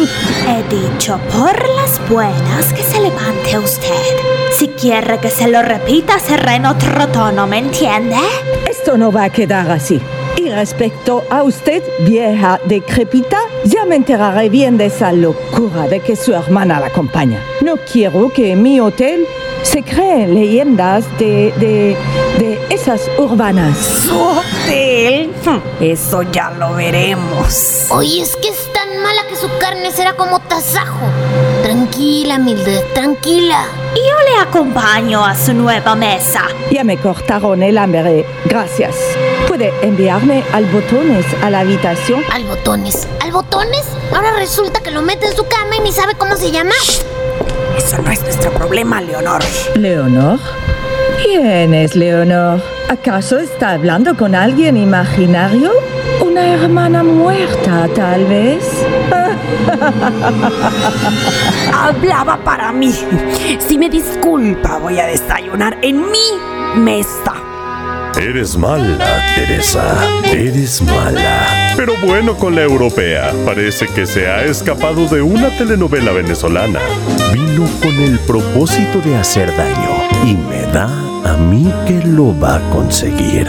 He 0.49 0.75
dicho 0.75 1.21
por 1.33 1.69
las 1.69 2.01
buenas 2.09 2.73
que 2.73 2.83
se 2.83 3.01
levante 3.01 3.59
usted. 3.59 3.98
Si 4.53 4.69
quiere 4.69 5.19
que 5.19 5.31
se 5.31 5.49
lo 5.49 5.63
repita, 5.63 6.19
será 6.19 6.57
en 6.57 6.67
otro 6.67 7.09
tono, 7.09 7.47
¿me 7.47 7.59
entiende? 7.59 8.17
esto 8.89 8.97
no 8.97 9.13
va 9.13 9.25
a 9.25 9.31
quedar 9.31 9.71
así. 9.71 10.01
Y 10.37 10.49
respecto 10.51 11.25
a 11.31 11.43
usted, 11.43 11.83
vieja 12.01 12.61
decrépita, 12.65 13.39
ya 13.65 13.85
me 13.85 13.97
enteraré 13.97 14.49
bien 14.49 14.79
de 14.79 14.87
esa 14.87 15.13
locura 15.13 15.89
de 15.89 16.01
que 16.01 16.17
su 16.17 16.33
hermana 16.33 16.81
la 16.81 16.87
acompaña. 16.87 17.43
No 17.61 17.77
quiero 17.77 18.33
que 18.33 18.55
mi 18.55 18.81
hotel 18.81 19.27
se 19.63 19.83
creen 19.83 20.35
leyendas 20.35 21.05
de, 21.19 21.53
de, 21.59 21.97
de 22.39 22.59
esas 22.71 23.01
urbanas. 23.19 23.77
¿Su 23.79 24.19
hotel? 24.21 25.33
Hm, 25.45 25.61
Eso 25.81 26.23
ya 26.23 26.51
lo 26.51 26.75
veremos. 26.75 27.87
Oye, 27.91 28.23
es 28.23 28.37
que 28.37 28.49
es 28.49 28.73
tan 28.73 29.03
mala 29.03 29.23
que 29.29 29.37
su 29.37 29.49
carne 29.59 29.91
será 29.91 30.15
como 30.15 30.41
tasajo. 30.41 31.07
Tranquila, 31.63 32.39
Mildred, 32.39 32.83
tranquila. 32.95 33.65
Yo 33.95 34.33
le 34.35 34.41
acompaño 34.41 35.25
a 35.25 35.35
su 35.35 35.53
nueva 35.55 35.95
mesa. 35.95 36.43
Ya 36.71 36.85
me 36.85 36.97
cortaron 36.97 37.63
el 37.63 37.77
hambre. 37.79 38.25
Gracias. 38.47 38.95
¿Puede 39.49 39.73
enviarme 39.83 40.45
al 40.53 40.67
botones 40.67 41.25
a 41.43 41.51
la 41.51 41.61
habitación? 41.61 42.23
¿Al 42.33 42.45
botones? 42.45 43.07
¿Al 43.23 43.33
botones? 43.33 43.85
Ahora 44.15 44.33
resulta 44.37 44.81
que 44.81 44.91
lo 44.91 45.03
mete 45.03 45.27
en 45.27 45.37
su 45.37 45.45
cama 45.47 45.77
y 45.77 45.81
ni 45.81 45.93
sabe 45.93 46.15
cómo 46.15 46.37
se 46.37 46.51
llama. 46.51 46.73
Eso 47.79 48.03
no 48.03 48.11
es 48.11 48.21
nuestro 48.23 48.53
problema, 48.53 49.01
Leonor. 49.01 49.41
¿Leonor? 49.77 50.41
¿Quién 51.23 51.73
es 51.75 51.95
Leonor? 51.95 52.61
¿Acaso 52.89 53.39
está 53.39 53.71
hablando 53.71 54.17
con 54.17 54.35
alguien 54.35 54.77
imaginario? 54.77 55.71
¿Una 56.21 56.55
hermana 56.55 57.05
muerta, 57.05 57.89
tal 57.95 58.27
vez? 58.27 58.69
Hablaba 61.73 62.37
para 62.39 62.73
mí. 62.73 62.93
Si 63.61 63.79
me 63.79 63.89
disculpa, 63.89 64.79
voy 64.79 64.99
a 64.99 65.07
desayunar 65.07 65.79
en 65.81 66.11
mi 66.11 66.33
mesa. 66.77 67.35
Eres 68.17 68.57
mala, 68.57 69.23
Teresa. 69.35 69.97
Eres 70.25 70.83
mala. 70.83 71.75
Pero 71.77 71.95
bueno 72.05 72.37
con 72.37 72.55
la 72.55 72.63
europea. 72.63 73.33
Parece 73.45 73.87
que 73.87 74.07
se 74.07 74.27
ha 74.29 74.45
escapado 74.45 75.07
de 75.07 75.23
una 75.23 75.51
telenovela 75.57 76.13
venezolana. 76.13 76.81
Vino 77.33 77.69
con 77.81 77.95
el 78.03 78.19
propósito 78.21 79.01
de 79.01 79.17
hacer 79.17 79.55
daño. 79.57 80.09
Y 80.25 80.35
me 80.35 80.63
da 80.73 80.87
a 81.25 81.37
mí 81.37 81.73
que 81.87 82.07
lo 82.07 82.39
va 82.39 82.57
a 82.57 82.71
conseguir. 82.71 83.49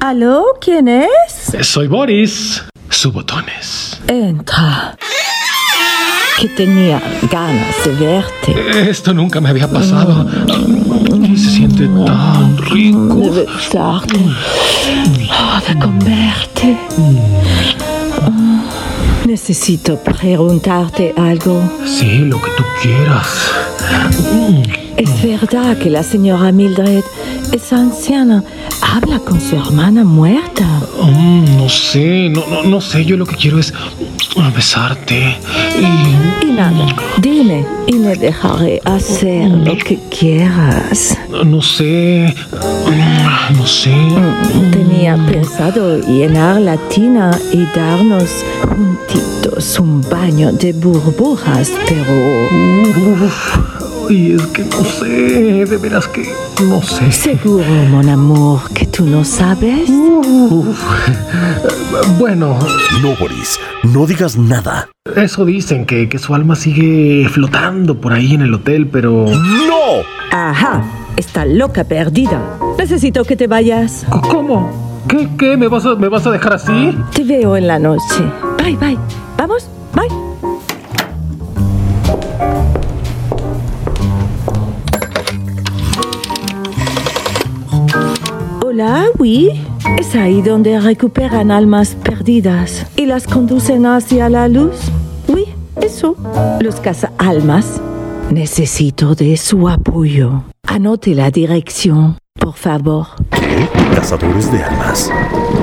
¿Aló? 0.00 0.46
¿Quién 0.60 0.88
es? 0.88 1.56
Soy 1.60 1.86
Boris. 1.86 2.64
Su 2.88 3.12
botones. 3.12 4.00
Entra. 4.08 4.96
Que 6.40 6.48
tenía 6.48 7.02
ganas 7.30 7.74
de 7.84 7.92
verte. 7.92 8.90
Esto 8.90 9.14
nunca 9.14 9.40
me 9.40 9.48
había 9.50 9.70
pasado. 9.70 10.26
Se 11.36 11.50
siente 11.50 11.88
tan 11.88 12.58
rico. 12.58 13.30
De 13.30 13.46
besarte. 13.46 14.18
De 14.18 15.78
comerte. 15.80 16.78
Oh, 18.26 19.26
necesito 19.26 19.96
preguntarte 19.96 21.14
algo. 21.16 21.62
Sí, 21.86 22.18
lo 22.18 22.40
que 22.40 22.50
tú 22.56 22.64
quieras. 22.82 23.50
¿Es 25.02 25.20
verdad 25.20 25.76
que 25.78 25.90
la 25.90 26.04
señora 26.04 26.52
Mildred 26.52 27.02
es 27.50 27.72
anciana? 27.72 28.44
¿Habla 28.80 29.18
con 29.18 29.40
su 29.40 29.56
hermana 29.56 30.04
muerta? 30.04 30.64
Mm, 31.02 31.56
no 31.56 31.68
sé, 31.68 32.28
no, 32.28 32.44
no, 32.48 32.62
no 32.62 32.80
sé. 32.80 33.04
Yo 33.04 33.16
lo 33.16 33.26
que 33.26 33.34
quiero 33.34 33.58
es 33.58 33.74
besarte. 34.54 35.36
Y... 35.76 36.46
Y 36.46 36.52
nada, 36.52 36.86
dime 37.20 37.66
y 37.88 37.94
me 37.94 38.14
dejaré 38.14 38.80
hacer 38.84 39.50
lo 39.50 39.76
que 39.76 39.98
quieras. 40.08 41.18
No 41.28 41.60
sé. 41.60 42.32
No 43.56 43.66
sé. 43.66 43.92
Tenía 44.70 45.16
pensado 45.26 45.98
llenar 45.98 46.60
la 46.60 46.76
tina 46.76 47.36
y 47.52 47.64
darnos 47.76 48.30
juntitos 48.68 49.80
un 49.80 50.00
baño 50.02 50.52
de 50.52 50.72
burbujas, 50.72 51.72
pero... 51.88 53.81
Y 54.12 54.32
es 54.34 54.46
que 54.48 54.62
no 54.62 54.84
sé, 54.84 55.64
de 55.64 55.76
veras 55.78 56.06
que 56.06 56.30
no 56.68 56.82
sé. 56.82 57.10
Seguro, 57.10 57.64
mon 57.88 58.10
amor, 58.10 58.60
que 58.74 58.84
tú 58.86 59.06
no 59.06 59.24
sabes. 59.24 59.88
Bueno. 62.18 62.58
No, 63.02 63.16
Boris, 63.18 63.58
no 63.84 64.06
digas 64.06 64.36
nada. 64.36 64.88
Eso 65.16 65.46
dicen, 65.46 65.86
que, 65.86 66.08
que 66.10 66.18
su 66.18 66.34
alma 66.34 66.56
sigue 66.56 67.26
flotando 67.30 68.00
por 68.00 68.12
ahí 68.12 68.34
en 68.34 68.42
el 68.42 68.52
hotel, 68.52 68.86
pero... 68.86 69.26
¡No! 69.28 70.02
Ajá, 70.30 70.82
está 71.16 71.44
loca 71.46 71.84
perdida. 71.84 72.40
Necesito 72.78 73.24
que 73.24 73.36
te 73.36 73.46
vayas. 73.46 74.04
¿Cómo? 74.30 75.02
¿Qué? 75.08 75.28
¿Qué? 75.38 75.56
¿Me 75.56 75.68
vas 75.68 75.86
a, 75.86 75.94
me 75.94 76.08
vas 76.08 76.26
a 76.26 76.30
dejar 76.30 76.54
así? 76.54 76.96
Te 77.14 77.24
veo 77.24 77.56
en 77.56 77.66
la 77.66 77.78
noche. 77.78 78.22
Bye, 78.58 78.76
bye. 78.76 78.98
Vamos, 79.38 79.68
bye. 79.94 80.31
Hola, 88.72 89.04
oui. 89.18 89.50
Es 89.98 90.14
ahí 90.14 90.40
donde 90.40 90.80
recuperan 90.80 91.50
almas 91.50 91.94
perdidas 91.94 92.86
y 92.96 93.04
las 93.04 93.26
conducen 93.26 93.84
hacia 93.84 94.30
la 94.30 94.48
luz. 94.48 94.90
Oui, 95.28 95.44
eso. 95.82 96.16
Los 96.58 96.76
caza 96.76 97.12
almas. 97.18 97.82
Necesito 98.30 99.14
de 99.14 99.36
su 99.36 99.68
apoyo. 99.68 100.44
Anote 100.66 101.14
la 101.14 101.30
dirección, 101.30 102.16
por 102.40 102.54
favor. 102.54 103.08
¿Qué? 103.32 103.68
¿Cazadores 103.94 104.50
de 104.50 104.62
almas? 104.62 105.10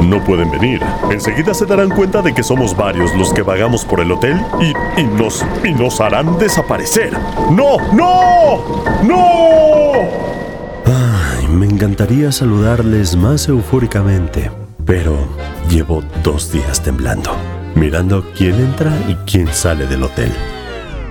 No 0.04 0.24
pueden 0.24 0.52
venir. 0.52 0.80
Enseguida 1.10 1.56
se 1.56 1.66
darán 1.66 1.90
cuenta 1.90 2.22
de 2.22 2.36
que 2.36 2.44
somos 2.44 2.78
varios 2.78 3.16
los 3.16 3.34
que 3.34 3.42
vagamos 3.42 3.86
por 3.86 4.02
el 4.02 4.12
hotel 4.12 4.40
y, 4.62 5.02
y 5.02 5.04
nos, 5.04 5.44
y 5.64 5.74
nos 5.74 6.00
harán 6.00 6.38
desaparecer. 6.38 7.14
¡No! 7.50 7.78
¡No! 7.92 8.84
¡No! 9.02 10.29
Me 11.60 11.66
encantaría 11.66 12.32
saludarles 12.32 13.18
más 13.18 13.50
eufóricamente, 13.50 14.50
pero 14.86 15.18
llevo 15.70 16.02
dos 16.24 16.54
días 16.54 16.82
temblando, 16.82 17.36
mirando 17.76 18.24
quién 18.34 18.56
entra 18.56 18.98
y 19.10 19.16
quién 19.30 19.54
sale 19.54 19.86
del 19.86 20.04
hotel. 20.04 20.32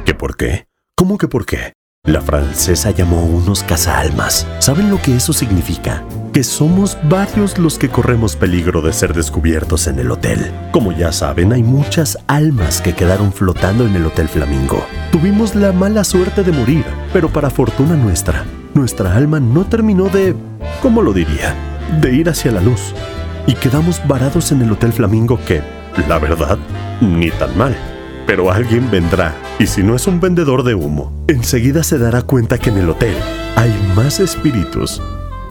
¿Qué 0.06 0.14
por 0.14 0.38
qué? 0.38 0.66
¿Cómo 0.96 1.18
que 1.18 1.28
por 1.28 1.44
qué? 1.44 1.74
La 2.04 2.22
francesa 2.22 2.92
llamó 2.92 3.18
a 3.18 3.24
unos 3.24 3.62
cazaalmas. 3.62 4.46
¿Saben 4.60 4.88
lo 4.88 5.02
que 5.02 5.16
eso 5.16 5.34
significa? 5.34 6.02
Que 6.32 6.42
somos 6.42 6.96
varios 7.10 7.58
los 7.58 7.78
que 7.78 7.90
corremos 7.90 8.34
peligro 8.34 8.80
de 8.80 8.94
ser 8.94 9.12
descubiertos 9.12 9.86
en 9.86 9.98
el 9.98 10.10
hotel. 10.10 10.50
Como 10.72 10.92
ya 10.92 11.12
saben, 11.12 11.52
hay 11.52 11.62
muchas 11.62 12.16
almas 12.26 12.80
que 12.80 12.94
quedaron 12.94 13.34
flotando 13.34 13.86
en 13.86 13.94
el 13.96 14.06
Hotel 14.06 14.28
Flamingo. 14.28 14.82
Tuvimos 15.12 15.54
la 15.54 15.72
mala 15.72 16.04
suerte 16.04 16.42
de 16.42 16.52
morir, 16.52 16.86
pero 17.12 17.28
para 17.28 17.50
fortuna 17.50 17.96
nuestra, 17.96 18.46
nuestra 18.78 19.14
alma 19.14 19.40
no 19.40 19.64
terminó 19.64 20.08
de, 20.08 20.34
¿cómo 20.80 21.02
lo 21.02 21.12
diría? 21.12 21.54
De 22.00 22.14
ir 22.14 22.28
hacia 22.28 22.52
la 22.52 22.60
luz. 22.60 22.94
Y 23.46 23.54
quedamos 23.54 24.00
varados 24.06 24.52
en 24.52 24.62
el 24.62 24.70
Hotel 24.70 24.92
Flamingo 24.92 25.38
que, 25.46 25.62
la 26.08 26.18
verdad, 26.18 26.58
ni 27.00 27.30
tan 27.30 27.56
mal. 27.58 27.76
Pero 28.26 28.52
alguien 28.52 28.90
vendrá, 28.90 29.34
y 29.58 29.66
si 29.66 29.82
no 29.82 29.96
es 29.96 30.06
un 30.06 30.20
vendedor 30.20 30.62
de 30.62 30.74
humo, 30.74 31.12
enseguida 31.26 31.82
se 31.82 31.98
dará 31.98 32.22
cuenta 32.22 32.58
que 32.58 32.70
en 32.70 32.78
el 32.78 32.90
hotel 32.90 33.16
hay 33.56 33.74
más 33.96 34.20
espíritus 34.20 35.02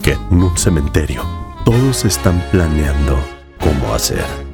que 0.02 0.12
en 0.12 0.42
un 0.42 0.56
cementerio. 0.56 1.22
Todos 1.64 2.04
están 2.04 2.42
planeando 2.50 3.18
cómo 3.58 3.92
hacer. 3.92 4.47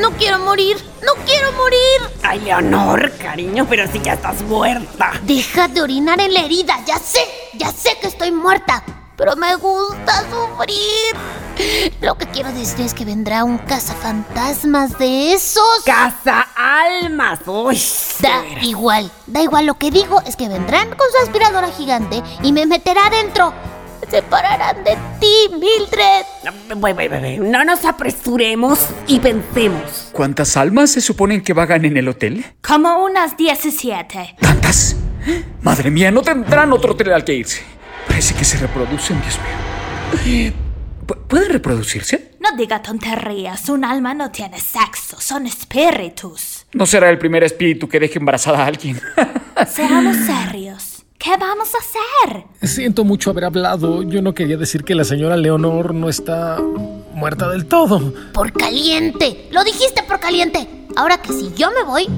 No 0.00 0.12
quiero 0.12 0.38
morir, 0.38 0.78
no 1.02 1.12
quiero 1.26 1.52
morir. 1.52 2.00
Ay, 2.22 2.40
Leonor, 2.40 3.12
cariño, 3.18 3.66
pero 3.68 3.86
si 3.86 4.00
ya 4.00 4.14
estás 4.14 4.40
muerta. 4.42 5.12
Deja 5.24 5.68
de 5.68 5.82
orinar 5.82 6.18
en 6.20 6.32
la 6.32 6.40
herida, 6.40 6.74
ya 6.86 6.98
sé, 6.98 7.20
ya 7.52 7.70
sé 7.70 7.98
que 8.00 8.06
estoy 8.06 8.32
muerta, 8.32 8.82
pero 9.16 9.36
me 9.36 9.54
gusta 9.56 10.24
sufrir. 10.30 11.92
Lo 12.00 12.16
que 12.16 12.24
quiero 12.28 12.50
decir 12.52 12.86
es 12.86 12.94
que 12.94 13.04
vendrá 13.04 13.44
un 13.44 13.58
cazafantasmas 13.58 14.98
de 14.98 15.34
esos. 15.34 15.82
¡Caza 15.84 16.46
almas! 16.56 17.40
Uy, 17.46 17.78
da 18.20 18.42
igual, 18.62 19.10
da 19.26 19.42
igual. 19.42 19.66
Lo 19.66 19.74
que 19.74 19.90
digo 19.90 20.22
es 20.24 20.34
que 20.36 20.48
vendrán 20.48 20.88
con 20.88 21.06
su 21.10 21.22
aspiradora 21.22 21.68
gigante 21.72 22.22
y 22.42 22.52
me 22.52 22.64
meterá 22.64 23.08
adentro. 23.08 23.52
Se 24.10 24.16
separarán 24.16 24.82
de 24.82 24.96
ti, 25.20 25.50
Mildred. 25.52 26.24
No 27.40 27.64
nos 27.64 27.84
apresuremos 27.84 28.78
y 29.06 29.20
pensemos. 29.20 30.08
¿Cuántas 30.12 30.56
almas 30.56 30.90
se 30.90 31.00
suponen 31.00 31.40
que 31.42 31.52
vagan 31.52 31.84
en 31.84 31.96
el 31.96 32.08
hotel? 32.08 32.44
Como 32.60 33.04
unas 33.04 33.36
17. 33.36 34.36
¿Tantas? 34.40 34.96
Madre 35.62 35.90
mía, 35.90 36.10
no 36.10 36.22
tendrán 36.22 36.72
otro 36.72 36.92
hotel 36.92 37.12
al 37.12 37.24
que 37.24 37.34
irse. 37.34 37.62
Parece 38.08 38.34
que 38.34 38.44
se 38.44 38.58
reproducen, 38.58 39.20
Dios 39.22 39.38
mío. 39.38 40.52
¿Pu- 41.06 41.16
¿Pueden 41.28 41.50
reproducirse? 41.52 42.32
No 42.40 42.56
diga 42.56 42.82
tonterías, 42.82 43.68
un 43.68 43.84
alma 43.84 44.12
no 44.14 44.30
tiene 44.30 44.58
sexo, 44.60 45.20
son 45.20 45.46
espíritus. 45.46 46.66
No 46.72 46.86
será 46.86 47.10
el 47.10 47.18
primer 47.18 47.44
espíritu 47.44 47.88
que 47.88 48.00
deje 48.00 48.18
embarazada 48.18 48.64
a 48.64 48.66
alguien. 48.66 49.00
Seamos 49.70 50.16
serios. 50.16 50.89
¿Qué 51.22 51.36
vamos 51.38 51.68
a 51.74 51.78
hacer? 51.78 52.44
Siento 52.62 53.04
mucho 53.04 53.28
haber 53.28 53.44
hablado. 53.44 54.02
Yo 54.02 54.22
no 54.22 54.32
quería 54.32 54.56
decir 54.56 54.84
que 54.84 54.94
la 54.94 55.04
señora 55.04 55.36
Leonor 55.36 55.92
no 55.92 56.08
está 56.08 56.58
muerta 57.12 57.46
del 57.50 57.66
todo. 57.66 58.14
Por 58.32 58.54
caliente. 58.54 59.46
Lo 59.50 59.62
dijiste 59.62 60.02
por 60.04 60.18
caliente. 60.18 60.66
Ahora 60.96 61.20
que 61.20 61.34
si 61.34 61.52
yo 61.54 61.70
me 61.72 61.82
voy, 61.82 62.08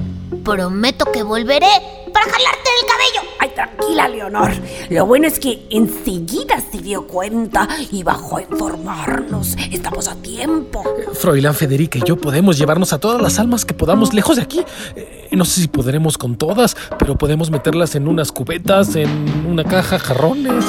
prometo 0.45 1.07
que 1.13 1.23
volveré 1.23 1.69
para 2.13 2.27
jalarte 2.27 2.71
el 2.81 2.87
cabello. 2.87 3.33
Ay, 3.39 3.51
tranquila, 3.55 4.09
Leonor. 4.09 4.53
Lo 4.91 5.07
bueno 5.07 5.27
es 5.27 5.39
que 5.39 5.67
enseguida 5.71 6.63
se 6.71 6.79
dio 6.79 7.07
cuenta 7.07 7.69
y 7.91 8.03
bajó 8.03 8.39
a 8.39 8.43
informarnos. 8.43 9.57
Estamos 9.71 10.09
a 10.09 10.15
tiempo. 10.17 10.83
Froilán 11.15 11.55
Federica 11.55 11.99
y 11.99 12.03
yo 12.07 12.17
podemos 12.17 12.59
llevarnos 12.59 12.93
a 12.93 12.99
todas 12.99 13.21
las 13.21 13.39
almas 13.39 13.65
que 13.65 13.75
podamos 13.75 14.13
lejos 14.15 14.37
de 14.37 14.43
aquí. 14.43 14.65
Eh, 14.97 15.29
no 15.33 15.45
sé 15.45 15.61
si 15.63 15.69
podremos 15.69 16.19
con 16.19 16.37
todas, 16.37 16.77
pero 16.99 17.17
podemos 17.17 17.51
meterlas 17.51 17.95
en 17.95 18.09
unas 18.09 18.33
cubetas, 18.33 18.97
en 18.97 19.47
una 19.49 19.65
caja, 19.65 19.99
jarrones. 19.99 20.65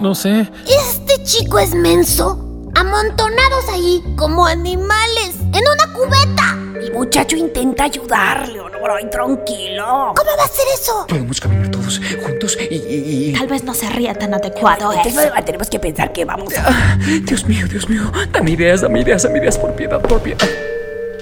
No 0.00 0.14
sé. 0.14 0.48
Este 0.66 1.22
chico 1.24 1.58
es 1.58 1.74
menso. 1.74 2.45
Amontonados 2.76 3.66
ahí, 3.72 4.04
como 4.16 4.44
animales, 4.46 5.34
en 5.40 5.64
una 5.66 5.92
cubeta. 5.94 6.58
El 6.78 6.92
muchacho 6.92 7.34
intenta 7.34 7.84
ayudar, 7.84 8.46
Leonor. 8.50 8.90
Ay, 8.90 9.08
tranquilo. 9.08 10.12
¿Cómo 10.14 10.30
va 10.38 10.44
a 10.44 10.48
ser 10.48 10.66
eso? 10.74 11.06
Podemos 11.08 11.40
caminar 11.40 11.70
todos 11.70 11.98
juntos 12.22 12.58
y... 12.70 12.74
y- 12.74 13.30
y- 13.30 13.32
Tal 13.32 13.46
vez 13.46 13.64
no 13.64 13.72
sería 13.72 14.12
tan 14.12 14.34
adecuado 14.34 14.92
Entonces, 14.92 15.24
eso. 15.24 15.32
tenemos 15.46 15.70
que 15.70 15.78
pensar 15.80 16.12
que 16.12 16.26
vamos 16.26 16.52
a... 16.54 16.64
Ah, 16.68 16.98
Dios 17.22 17.46
mío, 17.46 17.66
Dios 17.66 17.88
mío. 17.88 18.12
Dame 18.30 18.50
ideas, 18.50 18.82
dame 18.82 19.00
ideas, 19.00 19.22
dame 19.22 19.38
ideas 19.38 19.56
por 19.56 19.72
piedad, 19.74 19.98
por 20.02 20.20
piedad. 20.20 20.46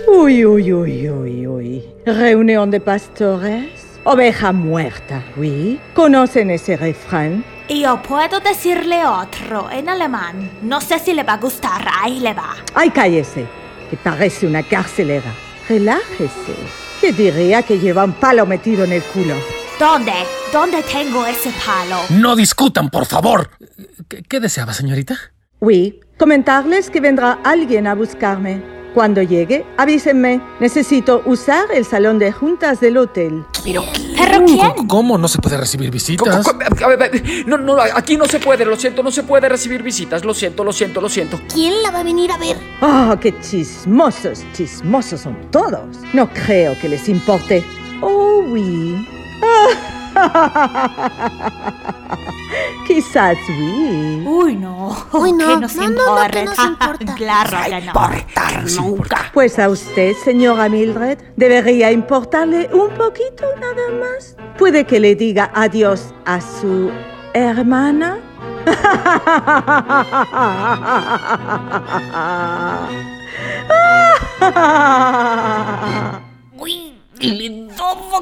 Uy, 0.08 0.44
uy, 0.44 0.72
uy, 0.72 1.08
uy, 1.08 1.46
uy. 1.46 1.84
Reunión 2.04 2.72
de 2.72 2.80
pastores. 2.80 3.83
Oveja 4.06 4.52
muerta, 4.52 5.22
oui. 5.34 5.80
¿Conocen 5.94 6.50
ese 6.50 6.76
refrán? 6.76 7.42
Y 7.68 7.84
yo 7.84 8.02
puedo 8.02 8.38
decirle 8.40 9.06
otro 9.06 9.70
en 9.70 9.88
alemán. 9.88 10.50
No 10.60 10.82
sé 10.82 10.98
si 10.98 11.14
le 11.14 11.22
va 11.22 11.32
a 11.34 11.38
gustar. 11.38 11.86
Ahí 12.02 12.20
le 12.20 12.34
va. 12.34 12.54
Ay, 12.74 12.90
cállese, 12.90 13.46
que 13.88 13.96
parece 13.96 14.46
una 14.46 14.62
carcelera. 14.62 15.32
Relájese. 15.70 16.54
¿Qué 17.00 17.12
diría 17.12 17.62
que 17.62 17.78
lleva 17.78 18.04
un 18.04 18.12
palo 18.12 18.44
metido 18.44 18.84
en 18.84 18.92
el 18.92 19.02
culo? 19.04 19.36
¿Dónde? 19.78 20.12
¿Dónde 20.52 20.82
tengo 20.82 21.24
ese 21.24 21.50
palo? 21.64 21.96
No 22.10 22.36
discutan, 22.36 22.90
por 22.90 23.06
favor. 23.06 23.48
¿Qué, 24.08 24.22
qué 24.22 24.38
deseaba, 24.38 24.74
señorita? 24.74 25.16
Oui, 25.60 26.00
comentarles 26.18 26.90
que 26.90 27.00
vendrá 27.00 27.38
alguien 27.42 27.86
a 27.86 27.94
buscarme. 27.94 28.62
Cuando 28.94 29.20
llegue, 29.22 29.66
avísenme. 29.76 30.40
Necesito 30.60 31.22
usar 31.26 31.66
el 31.74 31.84
salón 31.84 32.18
de 32.20 32.30
juntas 32.30 32.80
del 32.80 32.96
hotel. 32.96 33.44
¿Pero 33.64 33.84
¿Pero 34.16 34.44
quién? 34.44 34.86
¿Cómo 34.86 35.18
no 35.18 35.26
se 35.28 35.38
puede 35.38 35.56
recibir 35.56 35.90
visitas? 35.90 36.46
A 36.46 36.52
ver, 36.52 36.84
a 36.84 36.88
ver, 37.08 37.22
No, 37.46 37.58
no, 37.58 37.76
aquí 37.80 38.16
no 38.16 38.26
se 38.26 38.38
puede, 38.38 38.64
lo 38.64 38.76
siento, 38.76 39.02
no 39.02 39.10
se 39.10 39.22
puede 39.24 39.48
recibir 39.48 39.82
visitas. 39.82 40.24
Lo 40.24 40.32
siento, 40.32 40.64
lo 40.64 40.72
siento, 40.72 41.00
lo 41.00 41.08
siento. 41.08 41.40
¿Quién 41.52 41.82
la 41.82 41.90
va 41.90 42.00
a 42.00 42.04
venir 42.04 42.30
a 42.30 42.38
ver? 42.38 42.56
¡Ah, 42.80 43.16
qué 43.20 43.38
chismosos, 43.40 44.44
chismosos 44.52 45.20
son 45.20 45.50
todos! 45.50 45.98
No 46.12 46.30
creo 46.30 46.78
que 46.78 46.88
les 46.88 47.08
importe. 47.08 47.64
Oh, 48.00 48.44
oui. 48.46 49.06
Quizás 52.86 53.36
oui. 53.48 54.24
Uy, 54.26 54.56
no. 54.56 54.94
Uy, 55.12 55.32
no. 55.32 55.46
¿Qué 55.48 55.56
nos 55.56 55.76
No, 55.76 55.88
no, 55.88 55.88
no, 55.88 56.00
importa? 56.02 56.30
que 56.30 56.44
nos 56.44 56.58
importa. 56.58 57.14
claro 57.16 57.58
no. 57.94 58.82
Nunca. 58.82 59.30
Pues 59.32 59.58
a 59.58 59.68
usted, 59.68 60.14
señora 60.14 60.68
Mildred, 60.68 61.18
debería 61.36 61.90
importarle 61.90 62.68
un 62.72 62.90
poquito 62.90 63.44
nada 63.60 63.88
más. 64.00 64.36
Puede 64.58 64.84
que 64.84 65.00
le 65.00 65.14
diga 65.14 65.50
adiós 65.54 66.14
a 66.24 66.40
su 66.40 66.90
hermana. 67.32 68.18
Uy, 76.58 76.98
le 77.20 77.68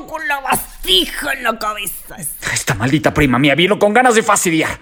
con 0.07 0.29
la 0.29 0.41
vasija 0.83 1.33
en 1.33 1.45
la 1.45 1.59
cabeza. 1.59 2.17
Esta 2.53 2.75
maldita 2.75 3.15
prima 3.15 3.39
mía 3.39 3.55
vino 3.55 3.79
con 3.79 3.93
ganas 3.93 4.15
de 4.15 4.23
fastidiar. 4.23 4.79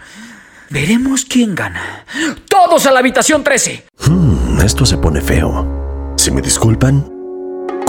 Veremos 0.70 1.24
quién 1.24 1.54
gana. 1.54 2.04
¡Todos 2.48 2.86
a 2.86 2.92
la 2.92 3.00
habitación 3.00 3.42
13! 3.42 3.86
Hmm, 4.06 4.60
esto 4.60 4.86
se 4.86 4.96
pone 4.98 5.20
feo. 5.20 6.14
Si 6.16 6.30
me 6.30 6.40
disculpan, 6.40 7.04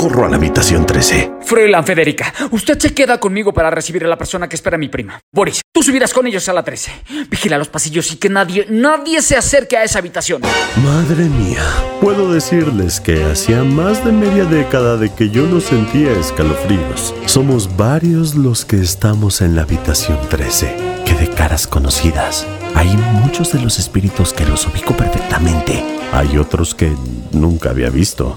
corro 0.02 0.26
a 0.26 0.30
la 0.30 0.38
habitación 0.38 0.88
13. 0.88 1.34
Froilán 1.44 1.86
Federica, 1.86 2.34
usted 2.50 2.80
se 2.80 2.92
queda 2.92 3.20
conmigo 3.20 3.54
para 3.54 3.70
recibir 3.70 4.04
a 4.04 4.08
la 4.08 4.18
persona 4.18 4.50
que 4.50 4.56
espera 4.56 4.76
a 4.76 4.80
mi 4.80 4.90
prima. 4.90 5.22
Boris, 5.32 5.62
tú 5.72 5.84
subirás 5.84 6.12
con 6.12 6.26
ellos 6.26 6.50
a 6.50 6.54
la 6.54 6.64
13. 6.64 6.92
Vigila 7.30 7.60
los 7.60 7.68
pasillos 7.68 8.12
y 8.12 8.16
que 8.16 8.28
nadie, 8.28 8.66
nadie 8.68 9.22
se 9.22 9.38
acerque 9.38 9.78
a 9.78 9.84
esa 9.84 10.00
habitación. 10.00 10.42
Madre 10.84 11.26
mía, 11.26 11.64
puedo 12.02 12.34
decirles 12.34 13.00
que 13.00 13.24
hacía 13.26 13.64
más 13.64 14.04
de 14.04 14.12
media 14.12 14.46
década 14.46 14.98
de 14.98 15.14
que 15.14 15.30
yo 15.30 15.46
no 15.46 15.62
sentía 15.62 16.12
escalofríos. 16.14 17.14
Somos 17.28 17.78
varios 17.78 18.34
los 18.34 18.66
que 18.66 18.78
estamos 18.78 19.42
en 19.42 19.56
la 19.56 19.62
habitación 19.62 20.18
13, 20.32 21.04
que 21.06 21.14
de 21.14 21.30
caras 21.30 21.68
conocidas. 21.68 22.48
Hay 22.74 22.98
muchos 22.98 23.52
de 23.52 23.62
los 23.62 23.78
espíritus 23.78 24.34
que 24.34 24.46
los 24.46 24.66
ubico 24.66 24.98
perfectamente. 24.98 25.84
Hay 26.12 26.40
otros 26.40 26.74
que 26.74 26.92
nunca 27.34 27.70
había 27.70 27.92
visto. 27.92 28.36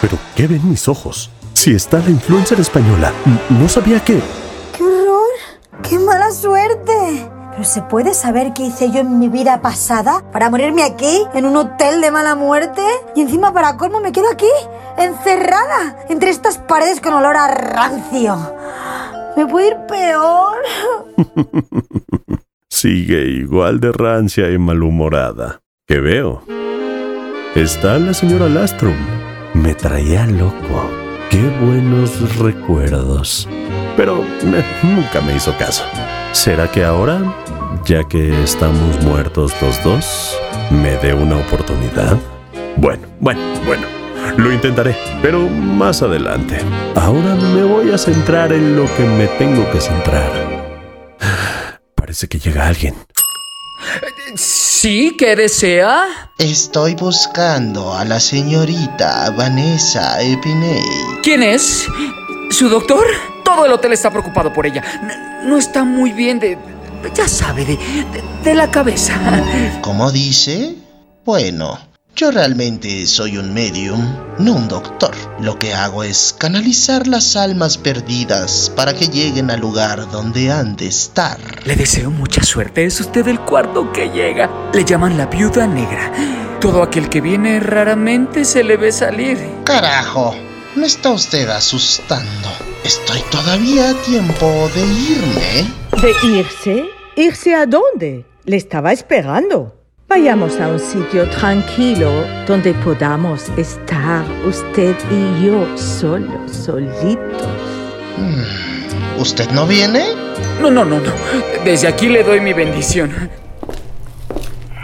Pero, 0.00 0.18
¿qué 0.34 0.46
ven 0.46 0.68
mis 0.68 0.88
ojos? 0.88 1.30
Si 1.52 1.74
está 1.74 1.98
la 1.98 2.10
influencer 2.10 2.58
española, 2.60 3.12
no 3.50 3.68
sabía 3.68 4.02
que... 4.02 4.20
¡Qué 4.76 4.82
horror! 4.82 5.82
¡Qué 5.82 5.98
mala 5.98 6.30
suerte! 6.30 7.28
¿Pero 7.50 7.64
se 7.64 7.82
puede 7.82 8.14
saber 8.14 8.54
qué 8.54 8.62
hice 8.62 8.90
yo 8.90 9.00
en 9.00 9.18
mi 9.18 9.28
vida 9.28 9.60
pasada 9.60 10.24
para 10.32 10.48
morirme 10.48 10.84
aquí, 10.84 11.24
en 11.34 11.44
un 11.44 11.56
hotel 11.56 12.00
de 12.00 12.10
mala 12.10 12.34
muerte? 12.34 12.82
Y 13.14 13.20
encima, 13.20 13.52
para 13.52 13.76
colmo, 13.76 14.00
me 14.00 14.12
quedo 14.12 14.30
aquí, 14.32 14.48
encerrada, 14.96 15.98
entre 16.08 16.30
estas 16.30 16.56
paredes 16.58 17.00
con 17.00 17.12
olor 17.12 17.36
a 17.36 17.48
rancio. 17.48 18.38
¿Me 19.36 19.46
puede 19.46 19.68
ir 19.68 19.76
peor? 19.86 20.56
Sigue 22.70 23.26
igual 23.28 23.80
de 23.80 23.92
rancia 23.92 24.50
y 24.50 24.56
malhumorada. 24.56 25.60
¿Qué 25.86 26.00
veo? 26.00 26.42
Está 27.54 27.98
la 27.98 28.14
señora 28.14 28.48
Lastrum. 28.48 28.96
Me 29.54 29.74
traía 29.74 30.26
loco. 30.26 30.90
Qué 31.28 31.42
buenos 31.60 32.36
recuerdos. 32.38 33.48
Pero 33.96 34.24
eh, 34.24 34.64
nunca 34.82 35.20
me 35.20 35.34
hizo 35.34 35.56
caso. 35.58 35.84
¿Será 36.32 36.70
que 36.70 36.84
ahora, 36.84 37.20
ya 37.84 38.04
que 38.04 38.42
estamos 38.44 39.02
muertos 39.02 39.52
los 39.60 39.82
dos, 39.82 40.38
me 40.70 40.96
dé 40.96 41.12
una 41.14 41.36
oportunidad? 41.36 42.16
Bueno, 42.76 43.06
bueno, 43.18 43.40
bueno. 43.66 43.86
Lo 44.36 44.52
intentaré, 44.52 44.96
pero 45.20 45.48
más 45.48 46.02
adelante. 46.02 46.58
Ahora 46.94 47.34
me 47.34 47.64
voy 47.64 47.90
a 47.90 47.98
centrar 47.98 48.52
en 48.52 48.76
lo 48.76 48.84
que 48.96 49.04
me 49.04 49.26
tengo 49.26 49.68
que 49.72 49.80
centrar. 49.80 50.30
Parece 51.96 52.28
que 52.28 52.38
llega 52.38 52.68
alguien. 52.68 52.94
¿Sí? 54.34 55.16
¿Qué 55.18 55.36
desea? 55.36 56.30
Estoy 56.38 56.94
buscando 56.94 57.94
a 57.94 58.04
la 58.04 58.20
señorita 58.20 59.30
Vanessa 59.30 60.20
Epiney. 60.22 60.82
¿Quién 61.22 61.42
es? 61.42 61.86
¿Su 62.50 62.68
doctor? 62.68 63.06
Todo 63.44 63.66
el 63.66 63.72
hotel 63.72 63.92
está 63.92 64.10
preocupado 64.10 64.52
por 64.52 64.66
ella. 64.66 64.82
No, 65.42 65.50
no 65.50 65.58
está 65.58 65.84
muy 65.84 66.12
bien 66.12 66.38
de... 66.38 66.58
Ya 67.14 67.26
sabe, 67.26 67.64
de, 67.64 67.76
de, 67.76 68.22
de 68.44 68.54
la 68.54 68.70
cabeza. 68.70 69.18
¿Cómo 69.80 70.12
dice? 70.12 70.74
Bueno, 71.24 71.78
yo 72.20 72.30
realmente 72.30 73.06
soy 73.06 73.38
un 73.38 73.54
medium, 73.54 74.14
no 74.38 74.52
un 74.52 74.68
doctor. 74.68 75.14
Lo 75.40 75.58
que 75.58 75.72
hago 75.72 76.04
es 76.04 76.34
canalizar 76.38 77.06
las 77.06 77.34
almas 77.34 77.78
perdidas 77.78 78.70
para 78.76 78.92
que 78.92 79.06
lleguen 79.06 79.50
al 79.50 79.60
lugar 79.60 80.10
donde 80.10 80.52
han 80.52 80.76
de 80.76 80.86
estar. 80.86 81.38
Le 81.64 81.76
deseo 81.76 82.10
mucha 82.10 82.42
suerte. 82.42 82.84
Es 82.84 83.00
usted 83.00 83.26
el 83.26 83.40
cuarto 83.40 83.90
que 83.90 84.10
llega. 84.10 84.50
Le 84.74 84.84
llaman 84.84 85.16
la 85.16 85.28
viuda 85.28 85.66
negra. 85.66 86.12
Todo 86.60 86.82
aquel 86.82 87.08
que 87.08 87.22
viene 87.22 87.58
raramente 87.58 88.44
se 88.44 88.64
le 88.64 88.76
ve 88.76 88.92
salir. 88.92 89.38
Carajo, 89.64 90.34
me 90.76 90.88
está 90.88 91.12
usted 91.12 91.48
asustando. 91.48 92.50
Estoy 92.84 93.22
todavía 93.30 93.88
a 93.88 93.94
tiempo 94.02 94.68
de 94.74 94.82
irme. 94.82 95.72
¿De 96.02 96.38
irse? 96.38 96.84
¿Irse 97.16 97.54
a 97.54 97.64
dónde? 97.64 98.26
Le 98.44 98.58
estaba 98.58 98.92
esperando. 98.92 99.79
Vayamos 100.10 100.58
a 100.58 100.66
un 100.66 100.80
sitio 100.80 101.30
tranquilo 101.30 102.10
donde 102.44 102.74
podamos 102.74 103.48
estar 103.56 104.24
usted 104.44 104.96
y 105.08 105.46
yo 105.46 105.78
solos, 105.78 106.50
solitos. 106.50 107.46
Hmm, 108.16 109.20
¿Usted 109.20 109.48
no 109.50 109.68
viene? 109.68 110.16
No, 110.60 110.68
no, 110.68 110.84
no, 110.84 110.98
no. 110.98 111.12
Desde 111.64 111.86
aquí 111.86 112.08
le 112.08 112.24
doy 112.24 112.40
mi 112.40 112.52
bendición. 112.52 113.30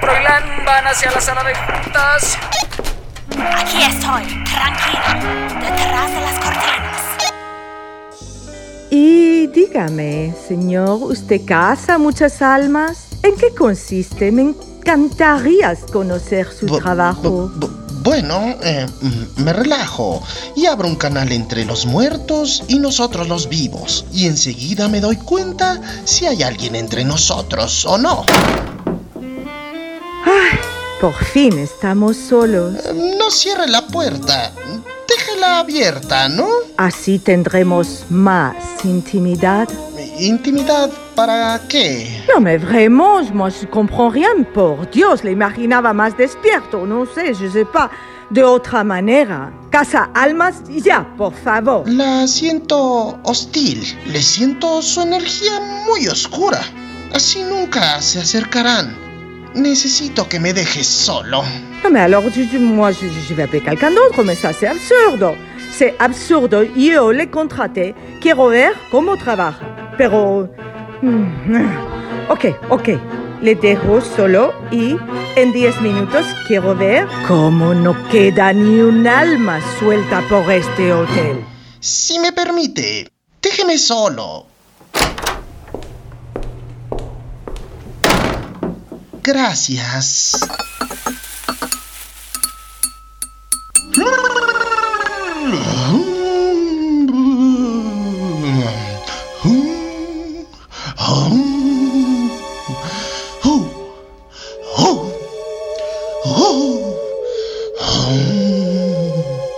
Froilán, 0.00 0.64
van 0.64 0.86
hacia 0.86 1.10
la 1.10 1.20
sala 1.20 1.42
de 1.42 1.54
juntas. 1.56 2.38
Aquí 3.32 3.82
estoy, 3.82 4.44
tranquila, 4.44 5.58
detrás 5.60 6.08
de 6.08 6.20
las 6.20 6.38
cortinas. 6.38 7.05
Y 8.98 9.46
dígame, 9.48 10.32
señor, 10.48 11.02
¿usted 11.02 11.44
casa 11.44 11.98
muchas 11.98 12.40
almas? 12.40 13.08
¿En 13.22 13.36
qué 13.36 13.54
consiste? 13.54 14.32
Me 14.32 14.40
encantaría 14.40 15.76
conocer 15.92 16.48
su 16.50 16.64
Bu- 16.66 16.78
trabajo. 16.80 17.50
bu- 17.54 17.68
Bueno, 18.02 18.54
eh, 18.62 18.86
mm, 19.02 19.42
me 19.42 19.52
relajo 19.52 20.22
y 20.54 20.64
abro 20.64 20.88
un 20.88 20.96
canal 20.96 21.30
entre 21.32 21.66
los 21.66 21.84
muertos 21.84 22.64
y 22.68 22.78
nosotros 22.78 23.28
los 23.28 23.50
vivos. 23.50 24.06
Y 24.14 24.24
enseguida 24.24 24.88
me 24.88 25.02
doy 25.02 25.16
cuenta 25.16 25.78
si 26.06 26.24
hay 26.24 26.42
alguien 26.42 26.74
entre 26.74 27.04
nosotros 27.04 27.84
o 27.84 27.98
no. 27.98 28.24
Ay, 30.24 30.58
por 31.00 31.14
fin 31.14 31.58
estamos 31.58 32.16
solos. 32.16 32.74
No 32.94 33.30
cierre 33.30 33.66
la 33.68 33.86
puerta. 33.86 34.52
Déjela 35.08 35.60
abierta, 35.60 36.28
¿no? 36.28 36.46
Así 36.76 37.18
tendremos 37.18 38.04
más 38.10 38.56
intimidad. 38.84 39.68
¿Intimidad 40.18 40.90
para 41.14 41.60
qué? 41.68 42.24
No 42.28 42.40
me 42.40 42.58
je 42.58 43.68
comprends 43.68 44.14
rien, 44.14 44.44
por 44.54 44.90
Dios, 44.90 45.22
le 45.24 45.32
imaginaba 45.32 45.92
más 45.92 46.16
despierto, 46.16 46.86
no 46.86 47.06
sé, 47.06 47.34
je 47.34 47.50
sais 47.50 47.66
pas, 47.66 47.90
de 48.30 48.42
otra 48.42 48.82
manera. 48.82 49.52
Casa 49.70 50.10
almas, 50.14 50.62
ya, 50.68 51.14
por 51.16 51.34
favor. 51.34 51.88
La 51.88 52.26
siento 52.26 53.18
hostil. 53.22 53.82
Le 54.06 54.22
siento 54.22 54.80
su 54.82 55.02
energía 55.02 55.60
muy 55.86 56.08
oscura. 56.08 56.60
Así 57.12 57.42
nunca 57.42 58.00
se 58.00 58.20
acercarán. 58.20 59.05
Necesito 59.56 60.28
que 60.28 60.38
me 60.38 60.52
dejes 60.52 60.86
solo. 60.86 61.42
Non 61.82 61.90
mais 61.90 62.00
alors, 62.02 62.22
je- 62.30 62.44
je- 62.52 62.58
moi 62.58 62.92
je, 62.92 63.06
je 63.08 63.34
vais 63.34 63.44
appeler 63.44 63.62
quelqu'un 63.62 63.90
d'autre, 63.90 64.22
mais 64.22 64.34
ça 64.36 64.52
c'est 64.52 64.66
absurdo. 64.68 65.34
C'est 65.72 65.94
absurdo, 65.98 66.62
yo 66.76 67.10
le 67.12 67.26
contraté, 67.30 67.94
quiero 68.20 68.48
ver 68.48 68.72
cómo 68.90 69.16
trabaja. 69.16 69.60
Pero... 69.98 70.48
mm, 71.02 71.66
Ok, 72.28 72.44
ok, 72.70 72.88
le 73.42 73.54
dejo 73.54 74.00
solo 74.00 74.52
y 74.72 74.96
en 75.36 75.52
10 75.52 75.80
minutos 75.80 76.24
quiero 76.48 76.74
ver 76.74 77.06
cómo 77.28 77.72
no 77.72 77.94
queda 78.10 78.52
ni 78.52 78.80
un 78.80 79.06
alma 79.06 79.60
suelta 79.78 80.22
por 80.28 80.50
este 80.50 80.92
hotel. 80.92 81.44
Si 81.80 82.18
me 82.18 82.32
permite, 82.32 83.08
déjeme 83.40 83.78
solo. 83.78 84.46
Gracias. 89.26 90.38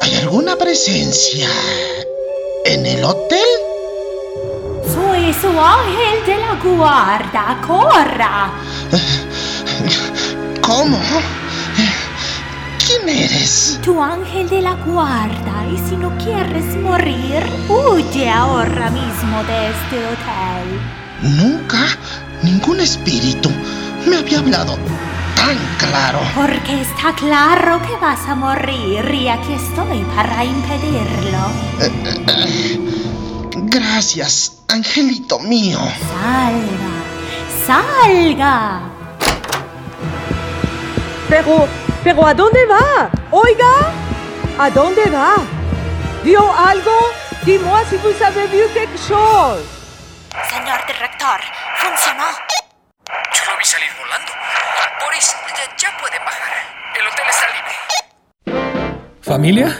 ¿Hay 0.01 0.15
alguna 0.23 0.57
presencia 0.57 1.51
en 2.65 2.87
el 2.87 3.05
hotel? 3.05 3.39
Soy 4.95 5.35
su 5.35 5.49
ángel 5.49 6.25
de 6.25 6.37
la 6.39 6.55
guarda, 6.65 7.61
corra. 7.67 8.51
¿Cómo? 10.69 11.01
¿Quién 12.85 13.09
eres? 13.09 13.81
Tu 13.83 14.03
ángel 14.03 14.51
de 14.51 14.61
la 14.61 14.75
guarda, 14.75 15.67
y 15.73 15.79
si 15.89 15.97
no 15.97 16.11
quieres 16.19 16.77
morir, 16.77 17.43
huye 17.71 18.29
ahora 18.29 18.91
mismo 18.91 19.43
de 19.45 19.71
este 19.71 19.97
hotel. 19.97 20.69
Nunca 21.23 21.97
ningún 22.43 22.81
espíritu 22.81 23.51
me 24.07 24.19
había 24.19 24.41
hablado 24.41 24.77
tan 25.37 25.57
claro. 25.79 26.19
Porque 26.35 26.83
está 26.83 27.15
claro 27.15 27.81
que 27.81 27.97
vas 27.97 28.29
a 28.29 28.35
morir 28.35 29.11
y 29.15 29.27
aquí 29.27 29.55
estoy 29.55 30.05
para 30.15 30.45
impedirlo. 30.45 31.47
Eh, 31.81 31.93
eh, 32.05 32.25
eh. 32.29 32.81
Gracias, 33.57 34.59
angelito 34.69 35.39
mío. 35.39 35.79
Salga, 36.11 36.93
salga. 37.67 38.88
Pero, 41.29 41.69
pero 42.03 42.27
¿a 42.27 42.35
dónde 42.35 42.65
va? 42.67 43.11
Oiga, 43.31 43.93
¿a 44.59 44.71
dónde 44.71 45.05
va? 45.11 45.37
¿Vio 46.25 46.41
algo? 46.53 46.93
Dis-moi 47.45 47.85
si 47.89 47.97
vous 47.99 48.21
avez 48.23 48.47
vu 48.47 48.67
quelque 48.75 48.99
chose. 48.99 49.65
Señor 50.51 50.81
director, 50.87 51.41
funcionó. 51.77 52.29
Yo 53.33 53.43
lo 53.51 53.59
vi 53.59 53.65
salir 53.65 53.89
volando. 53.99 54.33
Boris, 55.01 55.35
ya, 55.57 55.65
ya 55.77 55.97
puede 55.99 56.19
bajar. 56.19 56.53
El 56.99 57.07
hotel 57.07 57.27
está 57.29 57.47
libre. 57.57 59.21
¿Familia? 59.23 59.79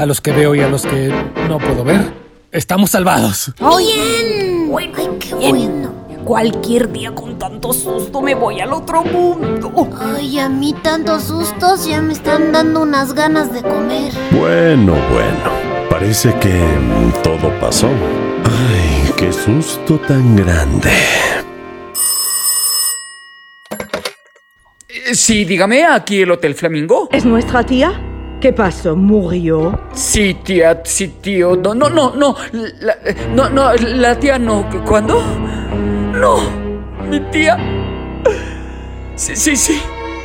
A 0.00 0.06
los 0.06 0.20
que 0.20 0.32
veo 0.32 0.54
y 0.54 0.60
a 0.60 0.68
los 0.68 0.82
que 0.82 1.08
no 1.48 1.58
puedo 1.58 1.84
ver. 1.84 2.12
Estamos 2.52 2.90
salvados. 2.90 3.52
¡Bien! 3.58 4.72
Ay, 4.76 4.92
qué 5.20 5.34
bueno. 5.34 5.83
Cualquier 6.24 6.90
día 6.90 7.14
con 7.14 7.38
tanto 7.38 7.72
susto 7.74 8.22
me 8.22 8.34
voy 8.34 8.60
al 8.60 8.72
otro 8.72 9.04
mundo. 9.04 9.90
Ay, 10.00 10.38
a 10.38 10.48
mí 10.48 10.74
tantos 10.82 11.24
sustos 11.24 11.86
ya 11.86 12.00
me 12.00 12.14
están 12.14 12.50
dando 12.50 12.80
unas 12.80 13.12
ganas 13.12 13.52
de 13.52 13.62
comer. 13.62 14.12
Bueno, 14.30 14.94
bueno. 15.12 15.88
Parece 15.90 16.32
que 16.40 16.64
todo 17.22 17.52
pasó. 17.60 17.88
Ay, 17.88 19.12
qué 19.18 19.32
susto 19.32 19.98
tan 19.98 20.34
grande. 20.34 20.90
Eh, 24.88 25.14
Sí, 25.14 25.44
dígame, 25.44 25.84
aquí 25.84 26.22
el 26.22 26.30
Hotel 26.30 26.54
Flamingo. 26.54 27.08
¿Es 27.12 27.26
nuestra 27.26 27.64
tía? 27.64 27.92
¿Qué 28.40 28.52
pasó? 28.52 28.96
¿Murió? 28.96 29.78
Sí, 29.92 30.34
tía, 30.42 30.80
sí, 30.84 31.08
tío. 31.20 31.56
No, 31.56 31.74
no, 31.74 31.88
no, 31.90 32.14
no. 32.16 32.34
La, 32.80 32.96
no, 33.34 33.48
no, 33.50 33.72
la 33.74 34.18
tía 34.18 34.38
no. 34.38 34.66
¿Cuándo? 34.86 35.22
No, 36.14 36.36
mi 37.08 37.20
tía. 37.30 37.56
Sí, 39.16 39.36
sí, 39.36 39.56
sí. 39.56 39.82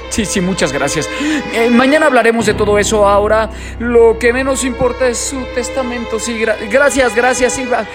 Sí, 0.10 0.26
sí, 0.26 0.42
muchas 0.42 0.74
gracias. 0.74 1.08
Eh, 1.54 1.70
mañana 1.70 2.08
hablaremos 2.08 2.46
de 2.48 2.56
todo 2.56 2.80
eso. 2.80 3.08
Ahora, 3.08 3.50
lo 3.80 4.18
que 4.18 4.34
menos 4.34 4.64
importa 4.64 5.08
es 5.08 5.20
su 5.20 5.40
testamento. 5.54 6.20
Sí, 6.20 6.34
gra- 6.40 6.58
gracias, 6.70 7.16
gracias. 7.16 7.54
Sí, 7.54 7.66
bye. 7.66 7.86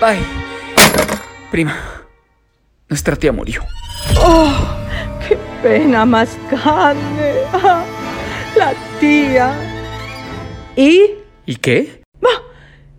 bye. 0.00 0.20
Prima, 1.50 1.76
nuestra 2.88 3.16
tía 3.16 3.32
murió. 3.32 3.62
¡Oh! 4.20 4.52
¡Qué 5.28 5.36
pena 5.62 6.04
más 6.04 6.36
grande! 6.48 7.42
Ah, 7.52 7.82
La 8.56 8.72
tía. 9.00 9.52
¿Y? 10.76 11.10
¿Y 11.46 11.56
qué? 11.56 12.02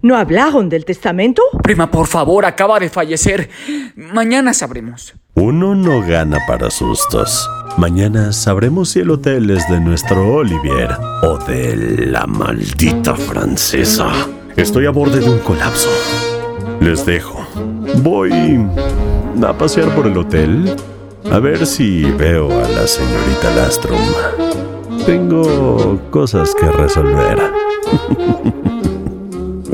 ¿No 0.01 0.15
hablaron 0.17 0.69
del 0.69 0.85
testamento? 0.85 1.41
Prima, 1.63 1.89
por 1.89 2.07
favor, 2.07 2.45
acaba 2.45 2.80
de 2.80 2.89
fallecer. 2.89 3.49
Mañana 3.95 4.53
sabremos. 4.53 5.15
Uno 5.34 5.76
no 5.76 6.01
gana 6.01 6.39
para 6.47 6.69
sustos. 6.69 7.49
Mañana 7.77 8.31
sabremos 8.31 8.89
si 8.89 8.99
el 8.99 9.09
hotel 9.09 9.49
es 9.49 9.67
de 9.67 9.80
nuestro 9.80 10.35
Olivier 10.35 10.91
o 11.23 11.38
de 11.39 12.05
la 12.07 12.26
maldita 12.26 13.15
francesa. 13.15 14.11
Estoy 14.55 14.85
a 14.85 14.91
borde 14.91 15.19
de 15.19 15.30
un 15.30 15.39
colapso. 15.39 15.89
Les 16.80 17.05
dejo. 17.05 17.45
Voy 17.97 18.31
a 19.45 19.57
pasear 19.57 19.93
por 19.93 20.07
el 20.07 20.17
hotel 20.17 20.76
a 21.31 21.39
ver 21.39 21.65
si 21.65 22.03
veo 22.11 22.49
a 22.51 22.69
la 22.69 22.88
señorita 22.88 23.53
Lastrom. 23.55 23.99
Tengo 25.05 25.99
cosas 26.11 26.53
que 26.55 26.72
resolver. 26.72 27.39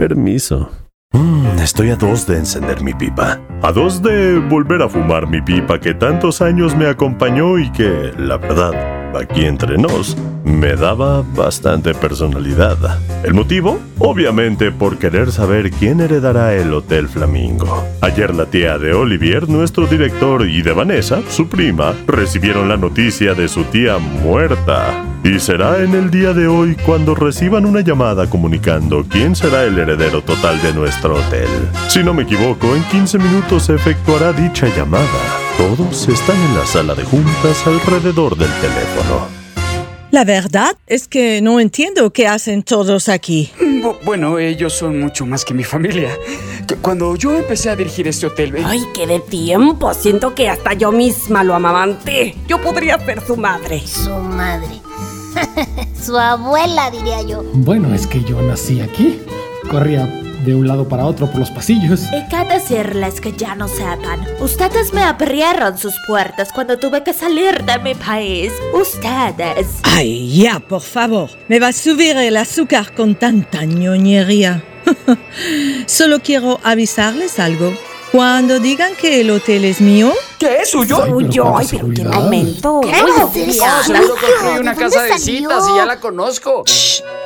Permiso. 0.01 0.71
Mm, 1.13 1.59
estoy 1.59 1.91
a 1.91 1.95
dos 1.95 2.25
de 2.25 2.37
encender 2.37 2.81
mi 2.81 2.91
pipa. 2.91 3.39
A 3.61 3.71
dos 3.71 4.01
de 4.01 4.39
volver 4.39 4.81
a 4.81 4.89
fumar 4.89 5.27
mi 5.27 5.43
pipa 5.43 5.79
que 5.79 5.93
tantos 5.93 6.41
años 6.41 6.75
me 6.75 6.87
acompañó 6.87 7.59
y 7.59 7.71
que, 7.71 8.11
la 8.17 8.37
verdad, 8.37 8.73
aquí 9.15 9.45
entre 9.45 9.77
nos, 9.77 10.17
me 10.43 10.75
daba 10.75 11.21
bastante 11.21 11.93
personalidad. 11.93 12.79
¿El 13.23 13.35
motivo? 13.35 13.79
Obviamente 13.99 14.71
por 14.71 14.97
querer 14.97 15.31
saber 15.31 15.69
quién 15.69 16.01
heredará 16.01 16.55
el 16.55 16.73
Hotel 16.73 17.07
Flamingo. 17.07 17.85
Ayer 18.01 18.33
la 18.33 18.47
tía 18.47 18.79
de 18.79 18.95
Olivier, 18.95 19.47
nuestro 19.47 19.85
director, 19.85 20.49
y 20.49 20.63
de 20.63 20.73
Vanessa, 20.73 21.21
su 21.29 21.47
prima, 21.47 21.93
recibieron 22.07 22.67
la 22.67 22.77
noticia 22.77 23.35
de 23.35 23.47
su 23.47 23.65
tía 23.65 23.99
muerta. 23.99 25.10
Y 25.23 25.39
será 25.39 25.77
en 25.83 25.93
el 25.93 26.09
día 26.09 26.33
de 26.33 26.47
hoy 26.47 26.75
cuando 26.83 27.13
reciban 27.13 27.65
una 27.65 27.81
llamada 27.81 28.27
comunicando 28.27 29.05
quién 29.07 29.35
será 29.35 29.63
el 29.63 29.77
heredero 29.77 30.23
total 30.23 30.59
de 30.63 30.73
nuestro 30.73 31.13
hotel. 31.15 31.47
Si 31.89 32.03
no 32.03 32.13
me 32.13 32.23
equivoco, 32.23 32.75
en 32.75 32.83
15 32.85 33.19
minutos 33.19 33.65
se 33.65 33.75
efectuará 33.75 34.33
dicha 34.33 34.67
llamada. 34.75 35.05
Todos 35.57 36.07
están 36.09 36.35
en 36.41 36.57
la 36.57 36.65
sala 36.65 36.95
de 36.95 37.03
juntas 37.03 37.67
alrededor 37.67 38.35
del 38.35 38.49
teléfono. 38.61 39.27
La 40.09 40.25
verdad 40.25 40.75
es 40.87 41.07
que 41.07 41.39
no 41.41 41.59
entiendo 41.59 42.11
qué 42.11 42.27
hacen 42.27 42.63
todos 42.63 43.07
aquí. 43.07 43.51
Bu- 43.59 43.95
bueno, 44.03 44.39
ellos 44.39 44.73
son 44.73 44.99
mucho 44.99 45.25
más 45.27 45.45
que 45.45 45.53
mi 45.53 45.63
familia. 45.63 46.09
Cu- 46.67 46.75
Cuando 46.81 47.15
yo 47.15 47.33
empecé 47.37 47.69
a 47.69 47.75
dirigir 47.75 48.07
este 48.07 48.25
hotel, 48.25 48.55
eh, 48.57 48.63
Ay, 48.65 48.81
qué 48.93 49.05
de 49.07 49.19
tiempo. 49.19 49.93
Siento 49.93 50.33
que 50.35 50.49
hasta 50.49 50.73
yo 50.73 50.91
misma 50.91 51.43
lo 51.43 51.53
amamanté. 51.55 52.35
Yo 52.47 52.59
podría 52.59 52.97
ser 53.05 53.21
su 53.25 53.37
madre. 53.37 53.81
Su 53.87 54.09
madre. 54.17 54.67
Su 56.01 56.17
abuela, 56.17 56.91
diría 56.91 57.21
yo. 57.21 57.43
Bueno, 57.53 57.93
es 57.93 58.07
que 58.07 58.23
yo 58.23 58.41
nací 58.41 58.81
aquí. 58.81 59.19
Corría 59.69 60.05
de 60.45 60.55
un 60.55 60.67
lado 60.67 60.87
para 60.87 61.05
otro 61.05 61.27
por 61.27 61.39
los 61.39 61.51
pasillos. 61.51 62.01
Y 62.11 62.27
que 62.27 62.43
decirles 62.53 63.21
que 63.21 63.31
ya 63.33 63.55
no 63.55 63.67
sepan. 63.67 64.25
Ustedes 64.39 64.93
me 64.93 65.03
abrieron 65.03 65.77
sus 65.77 65.93
puertas 66.07 66.49
cuando 66.53 66.77
tuve 66.77 67.03
que 67.03 67.13
salir 67.13 67.63
de 67.63 67.79
mi 67.79 67.95
país. 67.95 68.51
Ustedes. 68.73 69.79
Ay, 69.83 70.41
ya, 70.41 70.59
por 70.59 70.81
favor. 70.81 71.29
Me 71.47 71.59
va 71.59 71.67
a 71.67 71.73
subir 71.73 72.17
el 72.17 72.37
azúcar 72.37 72.93
con 72.93 73.15
tanta 73.15 73.65
ñoñería. 73.65 74.63
Solo 75.85 76.19
quiero 76.21 76.59
avisarles 76.63 77.39
algo. 77.39 77.71
Cuando 78.11 78.59
digan 78.59 78.93
que 78.95 79.21
el 79.21 79.31
hotel 79.31 79.63
es 79.63 79.79
mío... 79.79 80.11
¿Qué 80.37 80.57
es 80.57 80.71
suyo? 80.71 81.05
Suyo, 81.05 81.57
ay, 81.57 81.65
pero 81.71 81.87
qué 81.95 82.03
momento. 82.03 82.81
¿Qué 82.81 82.91
a 82.91 83.23
hacer 83.23 83.49
eso? 83.49 83.63
seguro 83.83 84.15
construí 84.15 84.53
¿De 84.53 84.59
una 84.59 84.75
casa 84.75 85.03
de 85.03 85.17
citas 85.17 85.63
y 85.71 85.77
ya 85.77 85.85
la 85.85 85.99
conozco. 85.99 86.65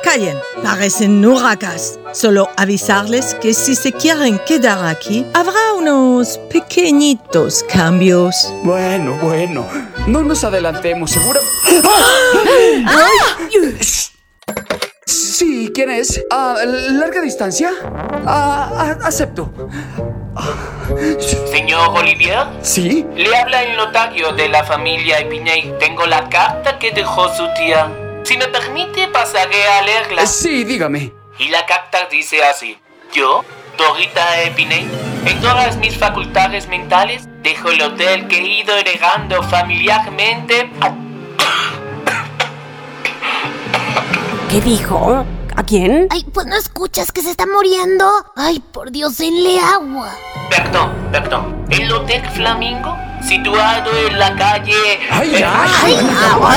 Callen, 0.04 0.36
parecen 0.62 1.24
huracas. 1.24 1.98
Solo 2.12 2.48
avisarles 2.56 3.34
que 3.34 3.52
si 3.52 3.74
se 3.74 3.90
quieren 3.90 4.38
quedar 4.46 4.84
aquí, 4.86 5.26
habrá 5.34 5.72
unos 5.76 6.38
pequeñitos 6.50 7.64
cambios. 7.64 8.52
Bueno, 8.62 9.18
bueno. 9.20 9.66
No 10.06 10.22
nos 10.22 10.44
adelantemos, 10.44 11.10
seguro. 11.10 11.40
Sí, 15.04 15.72
¿quién 15.74 15.90
es? 15.90 16.22
Ah, 16.30 16.56
¿Larga 16.64 17.22
distancia? 17.22 17.72
Ah, 18.24 18.70
ah, 18.72 18.98
acepto. 19.02 19.50
Señor 21.50 21.88
Olivier, 21.98 22.46
¿Sí? 22.62 23.04
le 23.14 23.36
habla 23.36 23.62
el 23.62 23.76
notario 23.76 24.32
de 24.32 24.48
la 24.48 24.64
familia 24.64 25.18
Epiney. 25.20 25.74
Tengo 25.78 26.06
la 26.06 26.28
carta 26.28 26.78
que 26.78 26.90
dejó 26.90 27.28
su 27.34 27.46
tía. 27.54 27.90
Si 28.24 28.36
me 28.36 28.46
permite, 28.48 29.08
pasaré 29.08 29.66
a 29.68 29.82
leerla. 29.82 30.22
Eh, 30.22 30.26
Sí, 30.26 30.64
dígame. 30.64 31.12
Y 31.38 31.48
la 31.48 31.64
carta 31.66 32.06
dice 32.10 32.42
así. 32.44 32.78
Yo, 33.12 33.44
Dorita 33.78 34.42
Epiney, 34.42 34.88
en 35.26 35.40
todas 35.40 35.76
mis 35.76 35.96
facultades 35.96 36.66
mentales, 36.68 37.28
dejo 37.42 37.70
el 37.70 37.80
hotel 37.82 38.26
que 38.26 38.38
he 38.38 38.46
ido 38.62 38.76
heredando 38.76 39.42
familiarmente 39.42 40.70
a 40.80 40.92
¿Qué 44.50 44.60
dijo? 44.60 45.24
¿A 45.56 45.62
quién? 45.62 46.06
Ay, 46.10 46.24
pues 46.34 46.46
no 46.46 46.54
escuchas 46.56 47.12
que 47.12 47.22
se 47.22 47.30
está 47.30 47.46
muriendo. 47.46 48.06
Ay, 48.36 48.62
por 48.72 48.90
Dios, 48.90 49.16
denle 49.16 49.58
agua. 49.58 50.10
Perdón, 50.50 50.92
perdón. 51.10 51.64
El 51.70 51.90
Hotel 51.90 52.22
Flamingo, 52.30 52.94
situado 53.26 53.90
en 54.06 54.18
la 54.18 54.34
calle... 54.36 54.74
¡Ay, 55.10 55.34
Eh, 55.34 55.38
ya! 55.40 55.64
Ay, 55.82 55.96
agua, 56.30 56.54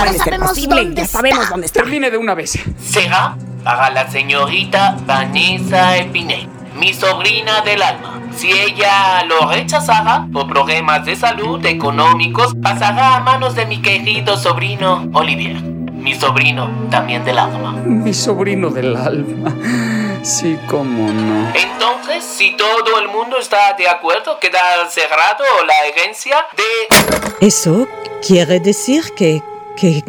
puede 0.00 0.18
ser 0.18 0.40
posible. 0.40 0.90
Ya 0.94 1.06
sabemos 1.06 1.48
dónde 1.50 1.66
está. 1.66 1.80
Termine 1.82 2.10
de 2.10 2.16
una 2.16 2.34
vez. 2.34 2.58
Será 2.82 3.36
para 3.62 3.90
la 3.90 4.10
señorita 4.10 4.96
Vanessa 5.06 5.96
Epinet, 5.98 6.48
mi 6.74 6.94
sobrina 6.94 7.60
del 7.60 7.82
alma. 7.82 8.18
Si 8.34 8.50
ella 8.50 9.24
lo 9.26 9.46
rechazara 9.50 10.26
por 10.32 10.48
problemas 10.48 11.04
de 11.04 11.16
salud 11.16 11.64
económicos, 11.66 12.54
pasará 12.62 13.16
a 13.16 13.20
manos 13.20 13.54
de 13.54 13.66
mi 13.66 13.82
querido 13.82 14.38
sobrino 14.38 15.06
Olivier, 15.12 15.62
mi 16.02 16.14
sobrino 16.14 16.88
también 16.90 17.24
del 17.24 17.38
alma. 17.38 17.72
Mi 17.72 18.12
sobrino 18.12 18.70
del 18.70 18.96
alma. 18.96 19.54
Sí, 20.22 20.58
cómo 20.68 21.12
no. 21.12 21.52
Entonces, 21.54 22.24
si 22.24 22.56
todo 22.56 22.98
el 23.00 23.08
mundo 23.08 23.38
está 23.38 23.74
de 23.74 23.88
acuerdo, 23.88 24.38
queda 24.40 24.60
cerrado 24.90 25.44
la 25.64 25.74
herencia 25.88 26.36
de... 26.56 27.46
Eso 27.46 27.86
quiere 28.26 28.58
decir 28.58 29.14
que, 29.16 29.42
que, 29.76 30.02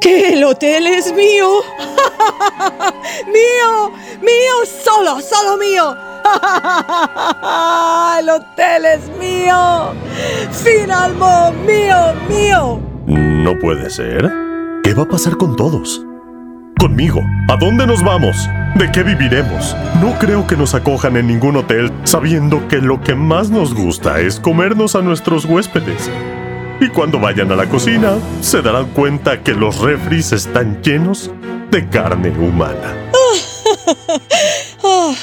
que 0.00 0.34
el 0.34 0.44
hotel 0.44 0.86
es 0.86 1.12
mío. 1.12 1.48
mío, 3.26 3.92
mío, 4.20 4.54
solo, 4.84 5.20
solo 5.20 5.56
mío. 5.56 5.96
el 8.18 8.28
hotel 8.28 8.86
es 8.86 9.08
mío. 9.18 9.92
Finalmente, 10.52 11.58
mío, 11.66 12.14
mío. 12.28 12.80
No 13.06 13.58
puede 13.58 13.90
ser. 13.90 14.49
¿Qué 14.82 14.94
va 14.94 15.02
a 15.02 15.08
pasar 15.08 15.36
con 15.36 15.56
todos? 15.56 16.02
Conmigo. 16.78 17.20
¿A 17.48 17.56
dónde 17.56 17.86
nos 17.86 18.02
vamos? 18.02 18.48
¿De 18.76 18.90
qué 18.90 19.02
viviremos? 19.02 19.76
No 20.00 20.18
creo 20.18 20.46
que 20.46 20.56
nos 20.56 20.74
acojan 20.74 21.16
en 21.18 21.26
ningún 21.26 21.56
hotel 21.56 21.92
sabiendo 22.04 22.66
que 22.68 22.78
lo 22.78 23.02
que 23.02 23.14
más 23.14 23.50
nos 23.50 23.74
gusta 23.74 24.20
es 24.20 24.40
comernos 24.40 24.94
a 24.94 25.02
nuestros 25.02 25.44
huéspedes. 25.44 26.10
Y 26.80 26.88
cuando 26.88 27.20
vayan 27.20 27.52
a 27.52 27.56
la 27.56 27.68
cocina, 27.68 28.14
se 28.40 28.62
darán 28.62 28.86
cuenta 28.86 29.42
que 29.42 29.52
los 29.52 29.80
refris 29.80 30.32
están 30.32 30.82
llenos 30.82 31.30
de 31.70 31.86
carne 31.88 32.30
humana. 32.30 32.96
Ah, 34.82 35.14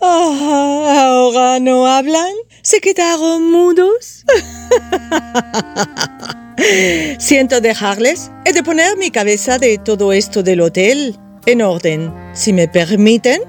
ahora 0.00 1.60
no 1.60 1.86
hablan, 1.86 2.32
se 2.62 2.80
quedaron 2.80 3.50
mudos. 3.52 4.24
Siento 7.18 7.60
dejarles. 7.60 8.30
He 8.44 8.52
de 8.52 8.62
poner 8.62 8.96
mi 8.96 9.10
cabeza 9.10 9.58
de 9.58 9.78
todo 9.78 10.12
esto 10.12 10.42
del 10.42 10.60
hotel 10.60 11.18
en 11.46 11.62
orden, 11.62 12.12
si 12.34 12.52
me 12.52 12.68
permiten. 12.68 13.40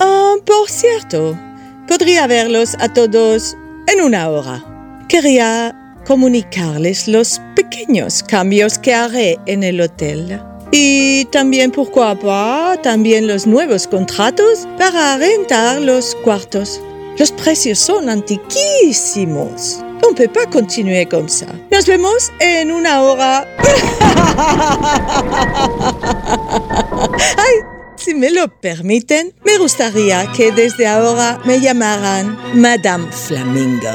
Ah, 0.00 0.34
por 0.44 0.68
cierto, 0.68 1.38
podría 1.86 2.26
verlos 2.26 2.76
a 2.80 2.92
todos 2.92 3.56
en 3.86 4.02
una 4.02 4.28
hora. 4.28 4.64
Quería 5.08 5.74
comunicarles 6.06 7.08
los 7.08 7.40
pequeños 7.54 8.22
cambios 8.22 8.78
que 8.78 8.94
haré 8.94 9.38
en 9.46 9.62
el 9.62 9.80
hotel. 9.80 10.40
Y 10.70 11.24
también, 11.26 11.70
pourquoi 11.70 12.14
pas, 12.16 12.80
también 12.82 13.26
los 13.26 13.46
nuevos 13.46 13.86
contratos 13.86 14.68
para 14.76 15.16
rentar 15.16 15.80
los 15.80 16.14
cuartos. 16.16 16.80
Los 17.18 17.32
precios 17.32 17.78
son 17.78 18.08
antiquísimos. 18.10 19.82
On 20.06 20.14
peut 20.14 20.28
pas 20.28 20.46
continuer 20.46 21.06
comme 21.06 21.28
ça. 21.28 21.46
Nos 21.72 21.84
vemos 21.86 22.30
en 22.40 22.70
una 22.70 23.02
hora. 23.02 23.46
Ay, 27.36 27.54
si 27.96 28.14
me 28.14 28.30
lo 28.30 28.48
permiten, 28.60 29.32
me 29.44 29.58
gustaría 29.58 30.30
que 30.32 30.52
desde 30.52 30.86
ahora 30.86 31.40
me 31.44 31.60
llamaran 31.60 32.38
Madame 32.54 33.06
Flamingo. 33.10 33.90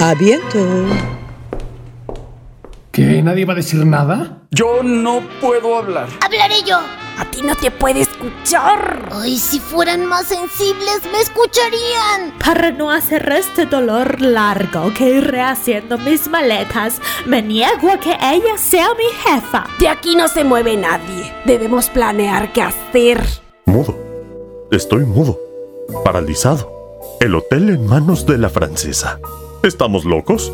A 0.00 0.14
bientôt. 0.14 0.86
¿Qué? 2.92 3.22
¿Nadie 3.22 3.44
va 3.44 3.52
a 3.54 3.56
decir 3.56 3.84
nada? 3.84 4.43
Yo 4.54 4.84
no 4.84 5.20
puedo 5.40 5.76
hablar. 5.76 6.08
Hablaré 6.20 6.62
yo. 6.64 6.78
A 7.18 7.24
ti 7.24 7.42
no 7.42 7.56
te 7.56 7.72
puede 7.72 8.02
escuchar. 8.02 9.08
Ay, 9.10 9.36
si 9.36 9.58
fueran 9.58 10.06
más 10.06 10.28
sensibles, 10.28 11.00
me 11.10 11.20
escucharían. 11.20 12.38
Para 12.44 12.70
no 12.70 12.90
hacer 12.90 13.28
este 13.32 13.66
dolor 13.66 14.20
largo 14.20 14.92
que 14.94 15.10
iré 15.10 15.40
haciendo 15.40 15.98
mis 15.98 16.28
maletas, 16.28 17.00
me 17.26 17.42
niego 17.42 17.90
a 17.90 17.98
que 17.98 18.12
ella 18.12 18.56
sea 18.56 18.88
mi 18.94 19.10
jefa. 19.24 19.66
De 19.80 19.88
aquí 19.88 20.14
no 20.14 20.28
se 20.28 20.44
mueve 20.44 20.76
nadie. 20.76 21.32
Debemos 21.44 21.88
planear 21.88 22.52
qué 22.52 22.62
hacer. 22.62 23.24
Mudo. 23.64 23.96
Estoy 24.70 25.04
mudo. 25.04 25.36
Paralizado. 26.04 26.70
El 27.20 27.34
hotel 27.34 27.70
en 27.70 27.86
manos 27.86 28.24
de 28.24 28.38
la 28.38 28.50
francesa. 28.50 29.18
¿Estamos 29.64 30.04
locos? 30.04 30.52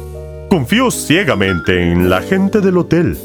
Confío 0.48 0.90
ciegamente 0.90 1.92
en 1.92 2.08
la 2.08 2.22
gente 2.22 2.60
del 2.60 2.78
hotel. 2.78 3.18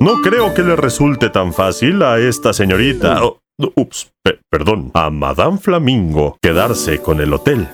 No 0.00 0.22
creo 0.22 0.54
que 0.54 0.62
le 0.62 0.76
resulte 0.76 1.28
tan 1.30 1.52
fácil 1.52 2.02
a 2.02 2.18
esta 2.18 2.52
señorita. 2.52 3.22
oh, 3.24 3.40
ups, 3.74 4.10
pe- 4.22 4.38
perdón, 4.50 4.90
a 4.94 5.10
Madame 5.10 5.58
Flamingo 5.58 6.38
quedarse 6.40 7.00
con 7.02 7.20
el 7.20 7.32
hotel. 7.32 7.68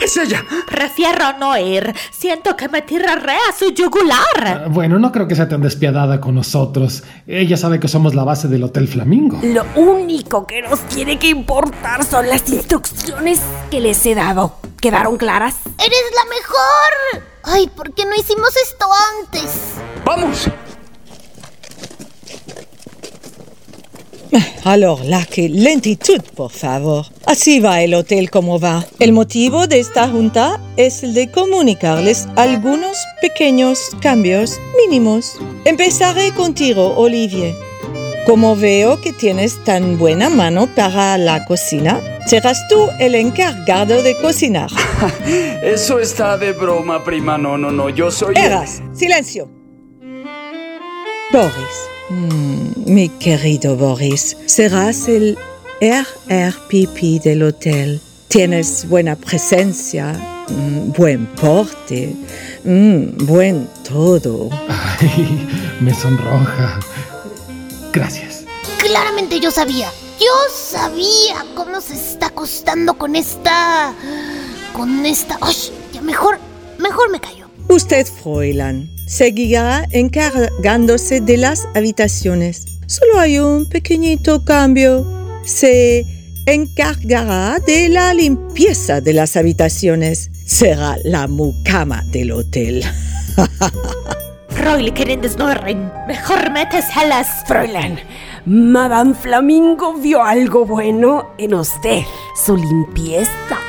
¡Es 0.00 0.16
ella! 0.16 0.44
Prefiero 0.68 1.32
no 1.38 1.56
ir. 1.58 1.94
Siento 2.12 2.56
que 2.56 2.68
me 2.68 2.82
tiraré 2.82 3.34
a 3.48 3.52
su 3.56 3.70
yugular. 3.72 4.18
Ah, 4.44 4.64
Bueno, 4.68 4.98
no 4.98 5.10
creo 5.12 5.26
que 5.28 5.34
sea 5.34 5.48
tan 5.48 5.62
despiadada 5.62 6.20
con 6.20 6.34
nosotros. 6.34 7.02
Ella 7.26 7.56
sabe 7.56 7.80
que 7.80 7.88
somos 7.88 8.14
la 8.14 8.24
base 8.24 8.48
del 8.48 8.62
Hotel 8.64 8.86
Flamingo. 8.88 9.40
Lo 9.42 9.64
único 9.76 10.46
que 10.46 10.62
nos 10.62 10.80
tiene 10.88 11.18
que 11.18 11.28
importar 11.28 12.04
son 12.04 12.28
las 12.28 12.48
instrucciones 12.50 13.40
que 13.70 13.80
les 13.80 14.04
he 14.06 14.14
dado. 14.14 14.54
¿Quedaron 14.80 15.16
claras? 15.16 15.56
¡Eres 15.78 16.04
la 16.16 16.24
mejor! 16.30 17.24
Ay, 17.42 17.68
¿por 17.74 17.92
qué 17.94 18.04
no 18.04 18.14
hicimos 18.14 18.50
esto 18.56 18.86
antes? 19.22 19.74
¡Vamos! 20.04 20.48
Alors 24.64 25.02
là, 25.04 25.24
que 25.24 25.48
lentitud, 25.48 26.20
por 26.36 26.50
favor. 26.50 27.06
Así 27.26 27.60
va 27.60 27.82
el 27.82 27.94
hotel 27.94 28.30
como 28.30 28.58
va. 28.58 28.84
El 28.98 29.12
motivo 29.12 29.66
de 29.66 29.80
esta 29.80 30.08
junta 30.08 30.60
es 30.76 31.02
el 31.02 31.14
de 31.14 31.30
comunicarles 31.30 32.28
algunos 32.36 32.96
pequeños 33.20 33.78
cambios 34.00 34.58
mínimos. 34.76 35.38
Empezaré 35.64 36.32
contigo, 36.32 36.94
Olivier. 36.96 37.54
Como 38.26 38.54
veo 38.54 39.00
que 39.00 39.12
tienes 39.12 39.64
tan 39.64 39.98
buena 39.98 40.28
mano 40.28 40.68
para 40.74 41.18
la 41.18 41.44
cocina, 41.46 42.00
serás 42.26 42.68
tú 42.68 42.88
el 43.00 43.14
encargado 43.14 44.02
de 44.02 44.16
cocinar. 44.16 44.70
Eso 45.62 45.98
está 45.98 46.36
de 46.36 46.52
broma, 46.52 47.02
prima. 47.02 47.38
No, 47.38 47.58
no, 47.58 47.70
no. 47.70 47.88
Yo 47.88 48.10
soy. 48.10 48.34
Eras, 48.36 48.82
silencio. 48.92 49.50
Boris, 51.32 51.88
mm, 52.10 52.92
mi 52.92 53.08
querido 53.08 53.76
Boris, 53.76 54.36
serás 54.46 55.08
el 55.08 55.38
RRPP 55.80 57.22
del 57.22 57.42
hotel. 57.44 58.00
Tienes 58.28 58.88
buena 58.88 59.16
presencia, 59.16 60.12
mm, 60.48 60.92
buen 60.92 61.26
porte, 61.26 62.14
mm, 62.64 63.26
buen 63.26 63.68
todo. 63.88 64.50
Ay, 64.68 65.48
me 65.80 65.94
sonroja. 65.94 66.78
Gracias. 67.92 68.44
Claramente 68.78 69.40
yo 69.40 69.50
sabía. 69.50 69.90
Yo 70.20 70.26
sabía 70.54 71.44
cómo 71.54 71.80
se 71.80 71.94
está 71.94 72.26
acostando 72.26 72.94
con 72.94 73.16
esta. 73.16 73.94
con 74.74 75.04
esta. 75.06 75.38
¡Ay! 75.40 75.56
Ya 75.92 76.02
mejor. 76.02 76.38
Mejor 76.78 77.10
me 77.10 77.20
callo. 77.20 77.39
Usted, 77.70 78.04
Fräulein, 78.04 78.90
seguirá 79.06 79.86
encargándose 79.92 81.20
de 81.20 81.36
las 81.36 81.68
habitaciones. 81.76 82.66
Solo 82.86 83.20
hay 83.20 83.38
un 83.38 83.68
pequeñito 83.68 84.44
cambio. 84.44 85.06
Se 85.44 86.04
encargará 86.46 87.60
de 87.64 87.88
la 87.88 88.12
limpieza 88.12 89.00
de 89.00 89.12
las 89.12 89.36
habitaciones. 89.36 90.30
Será 90.44 90.96
la 91.04 91.28
mucama 91.28 92.02
del 92.06 92.32
hotel. 92.32 92.82
Fräulein. 94.48 95.92
Mejor 96.08 96.50
méteselas. 96.50 97.28
Fräulein, 97.46 98.00
Madame 98.46 99.14
Flamingo 99.14 99.94
vio 99.94 100.24
algo 100.24 100.66
bueno 100.66 101.34
en 101.38 101.54
usted. 101.54 102.02
Su 102.44 102.56
limpieza. 102.56 103.60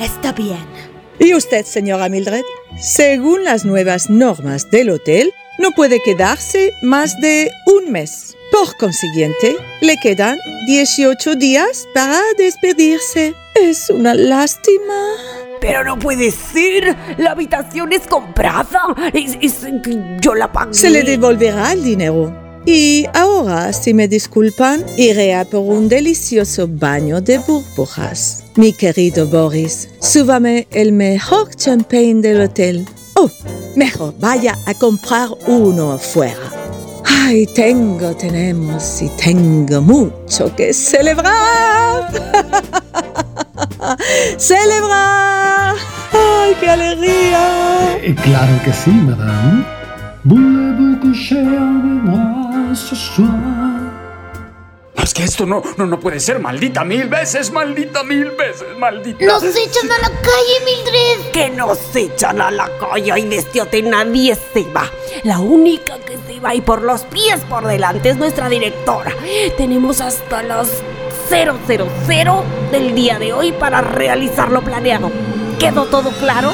Está 0.00 0.32
bien. 0.32 0.73
¿Y 1.18 1.34
usted, 1.34 1.64
señora 1.64 2.08
Mildred? 2.08 2.42
Según 2.78 3.44
las 3.44 3.64
nuevas 3.64 4.10
normas 4.10 4.70
del 4.70 4.90
hotel, 4.90 5.32
no 5.58 5.70
puede 5.72 6.00
quedarse 6.02 6.70
más 6.82 7.18
de 7.20 7.50
un 7.66 7.92
mes. 7.92 8.36
Por 8.50 8.76
consiguiente, 8.76 9.56
le 9.80 9.96
quedan 9.96 10.38
18 10.66 11.34
días 11.36 11.88
para 11.94 12.20
despedirse. 12.36 13.34
Es 13.54 13.90
una 13.90 14.14
lástima. 14.14 14.94
Pero 15.60 15.84
no 15.84 15.98
puede 15.98 16.30
ser. 16.30 16.94
La 17.16 17.30
habitación 17.32 17.92
es 17.92 18.02
comprada. 18.06 18.82
Es, 19.12 19.36
es- 19.40 19.66
yo 20.20 20.34
la 20.34 20.52
pagué. 20.52 20.74
Se 20.74 20.90
le 20.90 21.02
devolverá 21.02 21.72
el 21.72 21.82
dinero. 21.84 22.43
Y 22.66 23.06
ahora, 23.12 23.72
si 23.72 23.92
me 23.92 24.08
disculpan, 24.08 24.84
iré 24.96 25.34
a 25.34 25.44
por 25.44 25.60
un 25.60 25.88
delicioso 25.88 26.66
baño 26.66 27.20
de 27.20 27.38
burbujas. 27.38 28.44
Mi 28.56 28.72
querido 28.72 29.26
Boris, 29.26 29.88
súbame 30.00 30.66
el 30.70 30.92
mejor 30.92 31.54
champagne 31.54 32.22
del 32.22 32.40
hotel. 32.40 32.86
Oh, 33.16 33.30
Mejor 33.76 34.14
vaya 34.20 34.56
a 34.66 34.74
comprar 34.74 35.28
uno 35.46 35.92
afuera. 35.92 36.38
Ay, 37.04 37.46
tengo, 37.54 38.14
tenemos 38.14 39.02
y 39.02 39.08
tengo 39.10 39.82
mucho 39.82 40.54
que 40.54 40.72
celebrar. 40.72 42.10
celebrar. 44.38 45.74
Ay, 46.12 46.54
qué 46.60 46.70
alegría. 46.70 47.98
Eh, 48.02 48.14
claro 48.22 48.52
que 48.64 48.72
sí, 48.72 48.90
madame. 48.90 49.64
Voulez-vous 50.24 50.96
coucher 51.02 51.36
avec 51.36 52.04
moi 52.04 52.53
ce 52.76 52.94
soir? 52.94 54.04
Es 55.02 55.12
que 55.12 55.24
esto 55.24 55.44
no, 55.44 55.62
no, 55.76 55.86
no 55.86 56.00
puede 56.00 56.18
ser. 56.18 56.38
Maldita 56.38 56.82
mil 56.84 57.08
veces, 57.08 57.50
maldita 57.50 58.02
mil 58.04 58.30
veces, 58.30 58.78
maldita. 58.78 59.24
¡Nos 59.26 59.42
echan 59.44 59.92
a 59.92 59.98
la 59.98 60.08
calle, 60.08 60.60
Mildred! 60.64 61.30
Que 61.30 61.50
nos 61.50 61.94
echan 61.94 62.40
a 62.40 62.50
la 62.50 62.70
calle 62.78 63.12
y 63.20 63.28
de 63.28 63.36
este 63.36 63.60
hotel 63.60 63.90
nadie 63.90 64.34
se 64.34 64.62
va. 64.72 64.90
La 65.24 65.40
única 65.40 65.98
que 65.98 66.16
se 66.26 66.40
va 66.40 66.54
y 66.54 66.62
por 66.62 66.80
los 66.80 67.02
pies 67.02 67.40
por 67.50 67.66
delante 67.66 68.08
es 68.10 68.16
nuestra 68.16 68.48
directora. 68.48 69.14
Tenemos 69.58 70.00
hasta 70.00 70.42
las 70.42 70.68
000 71.28 72.44
del 72.70 72.94
día 72.94 73.18
de 73.18 73.32
hoy 73.32 73.52
para 73.52 73.82
realizar 73.82 74.50
lo 74.50 74.62
planeado. 74.62 75.10
¿Quedó 75.58 75.84
todo 75.84 76.10
claro? 76.18 76.52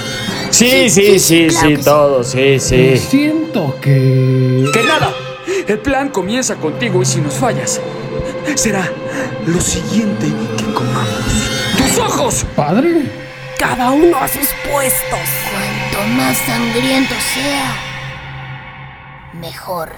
Sí, 0.50 0.90
sí, 0.90 1.20
sí, 1.20 1.50
sí, 1.50 1.76
todo, 1.84 2.24
sí, 2.24 2.58
sí. 2.58 2.96
Siento 2.96 3.76
que... 3.80 4.64
Que 4.72 4.82
nada. 4.82 5.12
El 5.66 5.78
plan 5.78 6.08
comienza 6.08 6.56
contigo 6.56 7.02
y 7.02 7.06
si 7.06 7.20
nos 7.20 7.34
fallas, 7.34 7.80
será 8.54 8.90
lo 9.46 9.60
siguiente 9.60 10.26
que 10.56 10.72
comamos. 10.72 11.50
¡Tus 11.76 11.98
ojos! 11.98 12.46
¿Padre? 12.56 13.10
Cada 13.58 13.90
uno 13.90 14.16
a 14.18 14.28
sus 14.28 14.48
puestos. 14.70 15.18
Cuanto 15.50 16.08
más 16.16 16.36
sangriento 16.38 17.14
sea, 17.34 17.76
mejor. 19.40 19.90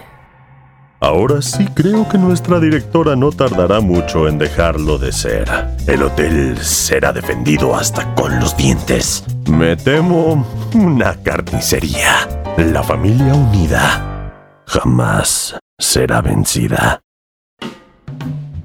Ahora 1.00 1.42
sí 1.42 1.66
creo 1.74 2.08
que 2.08 2.16
nuestra 2.16 2.60
directora 2.60 3.16
no 3.16 3.32
tardará 3.32 3.80
mucho 3.80 4.28
en 4.28 4.38
dejarlo 4.38 4.98
de 4.98 5.10
ser. 5.10 5.50
El 5.88 6.02
hotel 6.02 6.58
será 6.58 7.12
defendido 7.12 7.74
hasta 7.74 8.14
con 8.14 8.38
los 8.38 8.56
dientes. 8.56 9.24
Me 9.50 9.74
temo 9.74 10.46
una 10.74 11.20
carnicería. 11.22 12.28
La 12.56 12.84
familia 12.84 13.34
unida 13.34 14.11
jamás 14.66 15.58
será 15.78 16.20
vencida. 16.20 17.00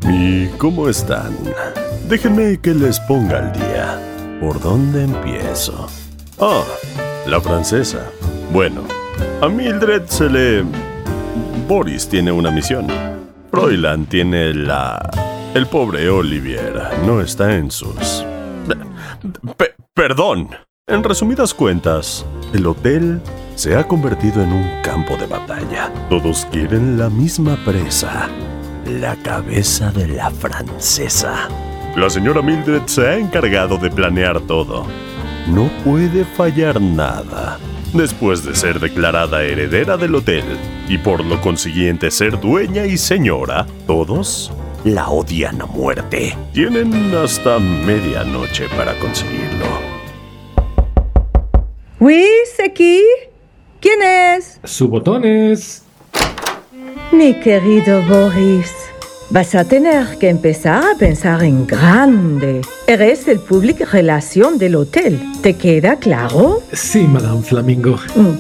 ¿Y 0.10 0.48
cómo 0.58 0.88
están? 0.88 1.36
Déjenme 2.08 2.60
que 2.62 2.74
les 2.74 3.00
ponga 3.02 3.40
al 3.40 3.52
día. 3.54 4.00
¿Por 4.40 4.60
dónde 4.62 5.04
empiezo? 5.04 5.88
Ah, 6.40 6.64
la 7.26 7.42
francesa. 7.42 8.10
Bueno, 8.52 8.84
a 9.42 9.48
Mildred 9.48 10.06
se 10.06 10.30
le... 10.30 10.64
Boris 11.68 12.08
tiene 12.08 12.32
una 12.32 12.52
misión. 12.52 12.88
Froilan 13.52 14.06
tiene 14.06 14.54
la... 14.54 15.10
El 15.54 15.66
pobre 15.68 16.10
Olivier 16.10 16.82
no 17.06 17.20
está 17.20 17.56
en 17.56 17.72
sus... 17.72 18.24
Pe- 19.58 19.76
perdón. 19.94 20.50
En 20.88 21.04
resumidas 21.04 21.54
cuentas, 21.54 22.26
el 22.54 22.66
hotel 22.68 23.22
se 23.58 23.76
ha 23.76 23.84
convertido 23.84 24.44
en 24.44 24.54
un 24.54 24.82
campo 24.84 25.18
de 25.18 25.26
batalla. 25.26 25.92
Todos 26.10 26.48
quieren 26.52 27.00
la 27.00 27.10
misma 27.10 27.58
presa, 27.66 28.30
la 28.86 29.16
cabeza 29.16 29.92
de 29.92 30.08
la 30.08 30.30
francesa. 30.30 31.50
La 31.96 32.08
señora 32.08 32.44
Mildred 32.44 32.84
se 32.86 33.08
ha 33.08 33.18
encargado 33.18 33.80
de 33.80 33.90
planear 33.90 34.40
todo. 34.42 34.86
No 35.48 35.72
puede 35.84 36.24
fallar 36.24 36.80
nada. 36.80 37.58
Después 37.94 38.46
de 38.46 38.54
ser 38.54 38.80
declarada 38.80 39.42
heredera 39.44 39.98
del 39.98 40.14
hotel 40.14 40.44
y 40.88 41.00
por 41.00 41.26
lo 41.26 41.42
consiguiente 41.42 42.12
ser 42.12 42.40
dueña 42.40 42.86
y 42.86 42.96
señora, 42.96 43.66
todos 43.88 44.52
la 44.84 45.10
odian 45.10 45.60
a 45.64 45.66
muerte. 45.66 46.38
Tienen 46.54 46.94
hasta 47.16 47.58
medianoche 47.58 48.68
para 48.78 48.94
conseguirlo. 49.00 49.66
Oui, 52.00 52.24
c'est 52.56 52.72
qui? 52.76 53.02
¿Quién 53.80 54.02
es? 54.02 54.60
Su 54.64 54.88
botón 54.88 55.24
es... 55.24 55.84
Mi 57.12 57.40
querido 57.40 58.02
Boris, 58.08 58.72
vas 59.30 59.54
a 59.54 59.66
tener 59.66 60.18
que 60.18 60.30
empezar 60.30 60.84
a 60.84 60.98
pensar 60.98 61.44
en 61.44 61.68
grande. 61.68 62.62
Eres 62.88 63.28
el 63.28 63.40
public 63.40 63.82
relación 63.92 64.58
del 64.58 64.76
hotel. 64.76 65.20
¿Te 65.44 65.54
queda 65.54 65.96
claro? 65.98 66.64
Sí, 66.74 67.02
Madame 67.02 67.44
Flamingo. 67.44 67.98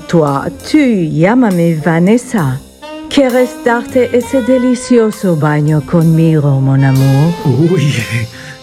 Toi, 0.07 0.49
tú 0.71 0.79
llámame 0.79 1.75
Vanessa. 1.85 2.59
¿Quieres 3.09 3.51
darte 3.63 4.17
ese 4.17 4.41
delicioso 4.41 5.35
baño 5.35 5.81
conmigo, 5.85 6.59
mon 6.59 6.83
amour? 6.83 7.33
Uy, 7.45 7.93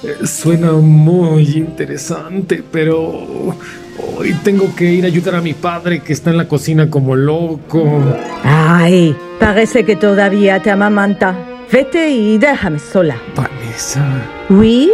eh, 0.02 0.26
suena 0.26 0.72
muy 0.72 1.44
interesante, 1.56 2.62
pero 2.70 3.54
hoy 3.98 4.32
tengo 4.44 4.74
que 4.74 4.84
ir 4.84 5.04
a 5.04 5.08
ayudar 5.08 5.36
a 5.36 5.40
mi 5.40 5.54
padre 5.54 6.00
que 6.00 6.12
está 6.12 6.30
en 6.30 6.36
la 6.36 6.48
cocina 6.48 6.90
como 6.90 7.16
loco. 7.16 8.02
Ay, 8.42 9.16
parece 9.38 9.84
que 9.84 9.96
todavía 9.96 10.60
te 10.60 10.70
amamanta. 10.70 11.34
Vete 11.70 12.10
y 12.10 12.38
déjame 12.38 12.78
sola. 12.78 13.16
Vanessa. 13.34 14.04
¿Oui? 14.48 14.90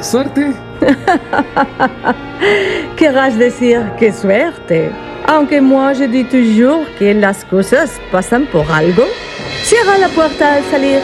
Suerte. 0.00 0.52
Querrás 2.96 3.38
decir 3.38 3.80
qué 3.98 4.12
suerte. 4.12 4.90
Aunque 5.26 5.60
moi 5.60 5.92
je 5.94 6.08
dis 6.08 6.28
toujours 6.28 6.86
que 6.98 7.12
las 7.14 7.44
cosas 7.44 7.90
pasan 8.10 8.46
por 8.46 8.64
algo. 8.70 9.04
Cierra 9.62 9.98
la 9.98 10.08
puerta 10.08 10.54
al 10.54 10.64
salir. 10.70 11.00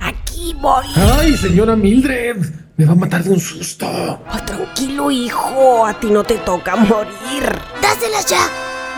Aquí, 0.00 0.54
Boris. 0.60 0.96
Ay, 0.96 1.36
señora 1.36 1.76
Mildred. 1.76 2.38
Me 2.80 2.86
va 2.86 2.92
a 2.92 2.96
matar 2.96 3.22
de 3.22 3.28
un 3.28 3.38
susto. 3.38 3.86
Ah, 3.86 4.42
tranquilo, 4.46 5.10
hijo. 5.10 5.84
A 5.84 5.92
ti 6.00 6.06
no 6.06 6.24
te 6.24 6.38
toca 6.38 6.76
morir. 6.76 7.60
¡Dáselas 7.82 8.24
ya! 8.24 8.40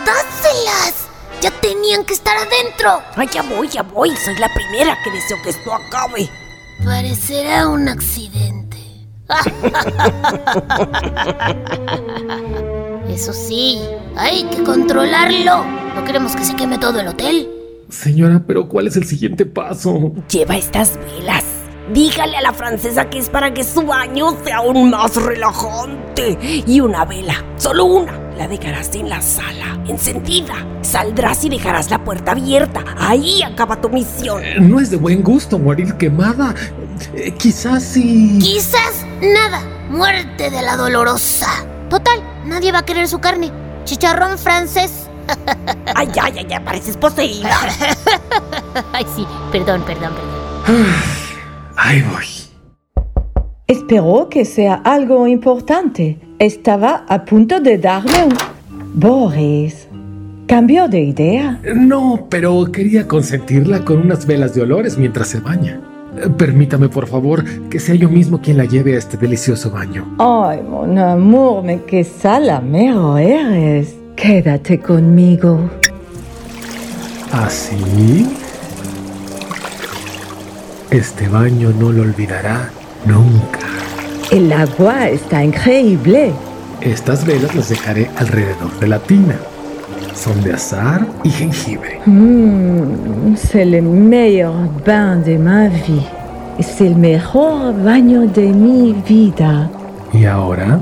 ¡Dáselas! 0.05 1.09
¡Ya 1.41 1.51
tenían 1.59 2.05
que 2.05 2.13
estar 2.13 2.37
adentro! 2.37 3.01
Ay, 3.17 3.27
ya 3.29 3.41
voy, 3.41 3.67
ya 3.67 3.83
voy. 3.83 4.15
Soy 4.15 4.37
la 4.37 4.47
primera 4.53 4.97
que 5.03 5.11
deseo 5.11 5.35
que 5.43 5.49
esto 5.49 5.73
acabe. 5.73 6.29
Parecerá 6.85 7.67
un 7.67 7.89
accidente. 7.89 8.77
Eso 13.09 13.33
sí, 13.33 13.81
hay 14.15 14.45
que 14.45 14.63
controlarlo. 14.63 15.65
No 15.93 16.05
queremos 16.05 16.37
que 16.37 16.45
se 16.45 16.55
queme 16.55 16.77
todo 16.77 17.01
el 17.01 17.09
hotel. 17.09 17.49
Señora, 17.89 18.41
pero 18.47 18.69
¿cuál 18.69 18.87
es 18.87 18.95
el 18.95 19.03
siguiente 19.03 19.45
paso? 19.45 20.13
Lleva 20.29 20.55
estas 20.55 20.97
velas. 20.97 21.43
Dígale 21.91 22.37
a 22.37 22.41
la 22.41 22.53
francesa 22.53 23.09
que 23.09 23.19
es 23.19 23.29
para 23.29 23.53
que 23.53 23.63
su 23.63 23.81
baño 23.81 24.37
sea 24.43 24.57
aún 24.57 24.89
más 24.89 25.15
relajante. 25.17 26.37
Y 26.65 26.79
una 26.79 27.03
vela, 27.03 27.43
solo 27.57 27.85
una, 27.85 28.13
la 28.37 28.47
dejarás 28.47 28.95
en 28.95 29.09
la 29.09 29.21
sala, 29.21 29.77
encendida. 29.87 30.53
Saldrás 30.81 31.43
y 31.43 31.49
dejarás 31.49 31.89
la 31.89 32.01
puerta 32.01 32.31
abierta. 32.31 32.83
Ahí 32.97 33.41
acaba 33.43 33.81
tu 33.81 33.89
misión. 33.89 34.41
No 34.61 34.79
es 34.79 34.91
de 34.91 34.97
buen 34.97 35.21
gusto 35.23 35.59
morir 35.59 35.95
quemada. 35.95 36.55
Eh, 37.15 37.33
quizás 37.37 37.83
sí. 37.83 38.39
Quizás 38.41 39.05
nada. 39.21 39.61
Muerte 39.89 40.49
de 40.49 40.61
la 40.61 40.77
dolorosa. 40.77 41.65
Total, 41.89 42.23
nadie 42.45 42.71
va 42.71 42.79
a 42.79 42.85
querer 42.85 43.09
su 43.09 43.19
carne. 43.19 43.51
Chicharrón 43.83 44.37
francés. 44.37 45.09
Ay, 45.95 46.09
ay, 46.21 46.33
ay, 46.37 46.47
ya 46.49 46.63
pareces 46.63 46.97
poseída. 46.97 47.57
Ay, 48.91 49.05
sí, 49.15 49.25
perdón, 49.51 49.83
perdón, 49.83 50.11
perdón. 50.13 50.93
Ahí 51.75 52.01
voy. 52.01 52.25
Espero 53.67 54.27
que 54.29 54.45
sea 54.45 54.75
algo 54.75 55.27
importante. 55.27 56.19
Estaba 56.39 57.05
a 57.07 57.25
punto 57.25 57.59
de 57.59 57.77
darle 57.77 58.25
un... 58.25 58.33
Boris, 58.95 59.87
¿cambió 60.45 60.87
de 60.87 61.01
idea? 61.01 61.59
No, 61.75 62.27
pero 62.29 62.71
quería 62.71 63.07
consentirla 63.07 63.83
con 63.83 63.97
unas 63.97 64.27
velas 64.27 64.53
de 64.53 64.61
olores 64.61 64.97
mientras 64.97 65.29
se 65.29 65.39
baña. 65.39 65.81
Permítame, 66.37 66.89
por 66.89 67.07
favor, 67.07 67.43
que 67.69 67.79
sea 67.79 67.95
yo 67.95 68.07
mismo 68.07 68.39
quien 68.39 68.57
la 68.57 68.65
lleve 68.65 68.95
a 68.95 68.99
este 68.99 69.17
delicioso 69.17 69.71
baño. 69.71 70.05
Ay, 70.19 70.61
mon 70.61 70.97
amour, 70.99 71.63
me 71.63 71.81
qué 71.81 72.03
salamero 72.03 73.17
eres. 73.17 73.95
Quédate 74.15 74.79
conmigo. 74.79 75.71
¿Así? 77.31 78.27
Este 80.91 81.27
baño 81.27 81.71
no 81.79 81.91
lo 81.91 82.03
olvidará 82.03 82.69
nunca. 83.05 83.59
El 84.31 84.51
agua 84.51 85.09
está 85.09 85.43
increíble. 85.43 86.33
Estas 86.81 87.25
velas 87.25 87.55
las 87.55 87.69
dejaré 87.69 88.09
alrededor 88.17 88.71
de 88.79 88.87
la 88.87 88.99
tina. 88.99 89.35
Son 90.15 90.41
de 90.43 90.53
azar 90.53 91.05
y 91.23 91.29
jengibre. 91.29 91.99
Mm, 92.05 93.35
c'est 93.35 93.65
le 93.65 93.81
meilleur 93.81 94.53
bain 94.85 95.23
de 95.23 95.37
ma 95.37 95.67
vie. 95.67 96.05
Es 96.57 96.79
el 96.81 96.95
mejor 96.95 97.73
baño 97.83 98.27
de 98.27 98.47
mi 98.47 98.93
vida. 99.07 99.69
Y 100.13 100.25
ahora 100.25 100.79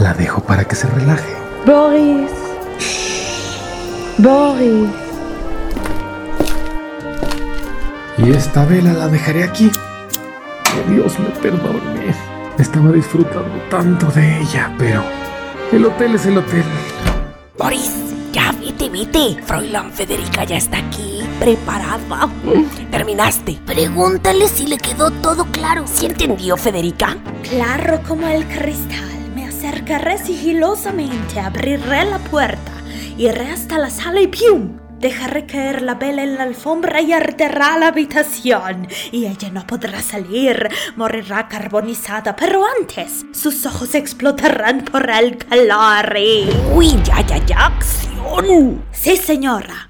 La 0.00 0.14
dejo 0.14 0.40
para 0.40 0.64
que 0.64 0.74
se 0.74 0.86
relaje. 0.88 1.28
Boris. 1.66 2.30
Boris. 4.16 5.09
Y 8.22 8.32
esta 8.32 8.66
vela 8.66 8.92
la 8.92 9.08
dejaré 9.08 9.44
aquí. 9.44 9.70
Que 9.70 10.92
Dios 10.92 11.18
me 11.18 11.30
perdone. 11.40 12.14
Estaba 12.58 12.92
disfrutando 12.92 13.58
tanto 13.70 14.06
de 14.08 14.40
ella, 14.40 14.74
pero 14.78 15.02
el 15.72 15.86
hotel 15.86 16.14
es 16.16 16.26
el 16.26 16.36
hotel. 16.36 16.64
Boris, 17.56 17.92
ya 18.32 18.52
vete, 18.52 18.90
vete. 18.90 19.42
Fräulein 19.42 19.90
Federica 19.90 20.44
ya 20.44 20.58
está 20.58 20.78
aquí, 20.78 21.22
preparada. 21.38 22.28
¿Terminaste? 22.90 23.58
Pregúntale 23.64 24.48
si 24.48 24.66
le 24.66 24.76
quedó 24.76 25.10
todo 25.10 25.46
claro. 25.46 25.84
¿Sí 25.86 26.04
entendió, 26.04 26.58
Federica? 26.58 27.16
Claro 27.48 28.00
como 28.06 28.28
el 28.28 28.44
cristal. 28.44 29.30
Me 29.34 29.46
acercaré 29.46 30.18
sigilosamente, 30.18 31.40
abriré 31.40 32.04
la 32.04 32.18
puerta, 32.18 32.72
iré 33.16 33.50
hasta 33.50 33.78
la 33.78 33.88
sala 33.88 34.20
y 34.20 34.26
¡pium! 34.26 34.79
Dejaré 35.00 35.46
caer 35.46 35.80
la 35.80 35.94
vela 35.94 36.22
en 36.22 36.36
la 36.36 36.42
alfombra 36.42 37.00
y 37.00 37.12
arderá 37.14 37.78
la 37.78 37.88
habitación. 37.88 38.86
Y 39.10 39.24
ella 39.24 39.50
no 39.50 39.66
podrá 39.66 40.02
salir, 40.02 40.68
morirá 40.94 41.48
carbonizada. 41.48 42.36
Pero 42.36 42.62
antes, 42.78 43.24
sus 43.32 43.64
ojos 43.64 43.94
explotarán 43.94 44.84
por 44.84 45.08
el 45.08 45.38
calor. 45.38 46.16
y- 46.18 46.50
Uy, 46.74 47.02
ya, 47.02 47.22
ya, 47.22 47.38
ya, 47.46 47.66
acción. 47.66 48.84
Sí, 48.92 49.16
señora. 49.16 49.88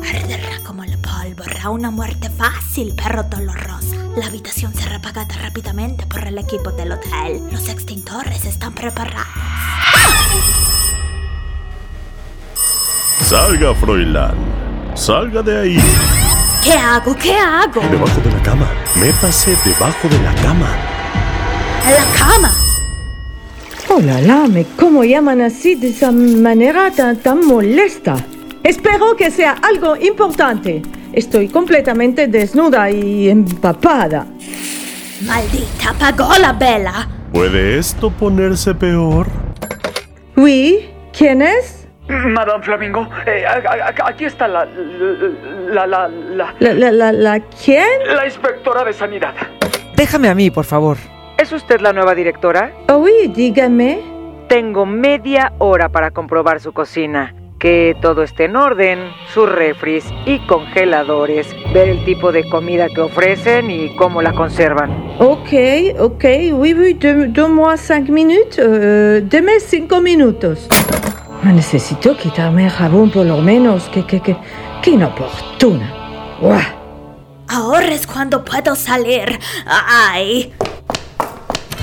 Arderá 0.00 0.58
como 0.64 0.84
el 0.84 0.96
pólvora, 0.98 1.70
una 1.70 1.90
muerte 1.90 2.30
fácil 2.30 2.94
pero 2.96 3.24
dolorosa. 3.24 3.96
La 4.16 4.26
habitación 4.26 4.72
será 4.72 4.96
apagada 4.96 5.34
rápidamente 5.42 6.06
por 6.06 6.24
el 6.24 6.38
equipo 6.38 6.70
del 6.70 6.92
hotel. 6.92 7.42
Los 7.50 7.68
extintores 7.68 8.44
están 8.44 8.72
preparados. 8.74 9.26
Salga, 13.22 13.74
Froilán. 13.74 14.34
Salga 14.94 15.42
de 15.42 15.60
ahí. 15.60 15.78
¿Qué 16.62 16.72
hago? 16.72 17.14
¿Qué 17.16 17.34
hago? 17.36 17.80
Debajo 17.90 18.20
de 18.20 18.30
la 18.30 18.42
cama. 18.42 18.70
Métase 19.00 19.56
debajo 19.64 20.08
de 20.08 20.18
la 20.22 20.34
cama. 20.36 20.68
En 21.86 21.94
la 21.94 22.18
cama. 22.18 22.50
Oh 23.88 24.00
la 24.00 24.20
la, 24.20 24.46
mais 24.48 24.66
¿cómo 24.76 25.04
llaman 25.04 25.40
así 25.42 25.74
de 25.74 25.90
esa 25.90 26.10
manera 26.10 26.90
tan, 26.90 27.16
tan 27.18 27.46
molesta? 27.46 28.16
Espero 28.62 29.14
que 29.14 29.30
sea 29.30 29.56
algo 29.62 29.94
importante. 29.96 30.82
Estoy 31.12 31.48
completamente 31.48 32.26
desnuda 32.26 32.90
y 32.90 33.28
empapada. 33.28 34.26
Maldita, 35.26 35.90
apagó 35.90 36.36
la 36.38 36.52
vela. 36.54 37.08
¿Puede 37.32 37.78
esto 37.78 38.10
ponerse 38.10 38.74
peor? 38.74 39.28
Oui, 40.36 40.88
¿quién 41.16 41.42
es? 41.42 41.83
Madame 42.08 42.62
Flamingo, 42.62 43.08
eh, 43.26 43.44
a- 43.46 43.52
a- 43.52 43.88
a- 43.88 44.08
aquí 44.10 44.24
está 44.24 44.46
la 44.46 44.66
la, 44.66 45.86
la, 45.86 46.08
la, 46.08 46.54
¿La, 46.58 46.74
la, 46.74 46.90
la, 46.92 47.12
la 47.12 47.40
quién? 47.64 47.86
la 48.14 48.26
inspectora 48.26 48.84
de 48.84 48.92
sanidad. 48.92 49.34
Déjame 49.96 50.28
a 50.28 50.34
mí, 50.34 50.50
por 50.50 50.64
favor. 50.64 50.96
¿Es 51.38 51.50
usted 51.52 51.80
la 51.80 51.92
nueva 51.92 52.14
directora? 52.14 52.72
Oh, 52.88 52.98
oui, 52.98 53.28
dígame. 53.34 54.00
Tengo 54.48 54.84
media 54.86 55.52
hora 55.58 55.88
para 55.88 56.10
comprobar 56.10 56.60
su 56.60 56.72
cocina. 56.72 57.34
Que 57.58 57.96
todo 58.02 58.22
esté 58.22 58.44
en 58.44 58.56
orden, 58.56 58.98
sus 59.32 59.50
refris 59.50 60.04
y 60.26 60.38
congeladores, 60.46 61.48
ver 61.72 61.88
el 61.88 62.04
tipo 62.04 62.30
de 62.30 62.46
comida 62.50 62.88
que 62.94 63.00
ofrecen 63.00 63.70
y 63.70 63.96
cómo 63.96 64.20
la 64.20 64.32
conservan. 64.34 64.90
Ok, 65.18 65.48
ok, 65.98 66.24
oui, 66.52 66.74
oui, 66.74 66.92
de- 66.94 67.28
donne-moi 67.28 67.78
cinq 67.78 68.10
minutes. 68.10 68.58
Euh, 68.58 69.22
deme 69.24 69.58
cinco 69.60 70.02
minutos. 70.02 70.68
Necesito 71.52 72.16
quitarme 72.16 72.64
el 72.64 72.70
jabón 72.70 73.10
por 73.10 73.26
lo 73.26 73.38
menos. 73.38 73.84
Qué, 73.92 74.04
qué, 74.04 74.20
qué, 74.20 74.36
qué 74.82 74.90
inoportuna. 74.90 75.92
Uah. 76.40 76.84
Ahora 77.48 77.86
es 77.92 78.06
cuando 78.06 78.44
puedo 78.44 78.74
salir. 78.74 79.38
¡Ay! 79.66 80.52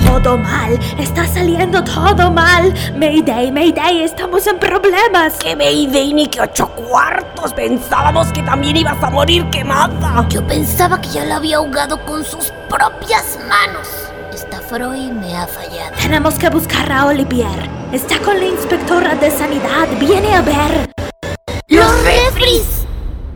Todo 0.05 0.37
mal, 0.37 0.77
está 0.99 1.25
saliendo 1.25 1.83
todo 1.83 2.31
mal. 2.31 2.73
Mayday, 2.97 3.51
Mayday, 3.51 4.03
estamos 4.03 4.45
en 4.45 4.59
problemas. 4.59 5.35
Que 5.35 5.55
Mayday 5.55 6.13
ni 6.13 6.27
que 6.27 6.41
ocho 6.41 6.67
cuartos. 6.75 7.53
Pensábamos 7.53 8.31
que 8.33 8.43
también 8.43 8.77
ibas 8.77 9.01
a 9.01 9.09
morir 9.09 9.49
quemada. 9.49 10.27
Yo 10.29 10.45
pensaba 10.45 10.99
que 10.99 11.09
ya 11.09 11.23
la 11.23 11.37
había 11.37 11.57
ahogado 11.57 12.03
con 12.05 12.25
sus 12.25 12.51
propias 12.67 13.39
manos. 13.47 14.10
Freud 14.71 15.11
me 15.11 15.35
ha 15.35 15.45
fallado. 15.47 15.97
Tenemos 16.01 16.35
que 16.35 16.49
buscar 16.49 16.89
a 16.89 17.07
Olivier. 17.07 17.69
Está 17.91 18.17
con 18.19 18.39
la 18.39 18.45
inspectora 18.45 19.15
de 19.15 19.29
sanidad. 19.29 19.85
Viene 19.99 20.33
a 20.33 20.41
ver. 20.41 20.89
¡Los 21.67 22.03
refris! 22.05 22.85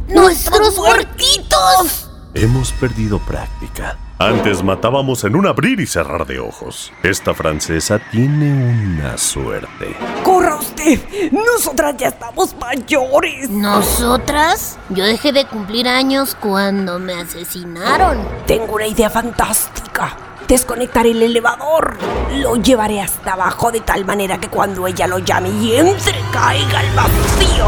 ¡Nuestros 0.07 0.77
huertitos! 0.77 2.09
Hemos 2.33 2.71
perdido 2.71 3.19
práctica. 3.19 3.97
Antes 4.17 4.63
matábamos 4.63 5.25
en 5.25 5.35
un 5.35 5.45
abrir 5.45 5.81
y 5.81 5.87
cerrar 5.87 6.25
de 6.25 6.39
ojos. 6.39 6.93
Esta 7.03 7.33
francesa 7.33 7.99
tiene 8.11 8.53
una 8.53 9.17
suerte. 9.17 9.93
¡Corra 10.23 10.55
usted! 10.55 11.01
Nosotras 11.33 11.95
ya 11.97 12.07
estamos 12.07 12.55
mayores. 12.57 13.49
¿Nosotras? 13.49 14.79
Yo 14.89 15.03
dejé 15.03 15.33
de 15.33 15.45
cumplir 15.45 15.89
años 15.89 16.33
cuando 16.39 16.97
me 16.97 17.13
asesinaron. 17.15 18.25
Tengo 18.47 18.75
una 18.75 18.87
idea 18.87 19.09
fantástica. 19.09 20.15
Desconectaré 20.47 21.11
el 21.11 21.23
elevador. 21.23 21.97
Lo 22.35 22.55
llevaré 22.57 23.01
hasta 23.01 23.33
abajo 23.33 23.71
de 23.71 23.79
tal 23.79 24.05
manera 24.05 24.39
que 24.39 24.47
cuando 24.47 24.85
ella 24.85 25.07
lo 25.07 25.19
llame 25.19 25.49
y 25.49 25.75
entre 25.75 26.19
caiga 26.31 26.79
al 26.79 26.95
vacío. 26.95 27.67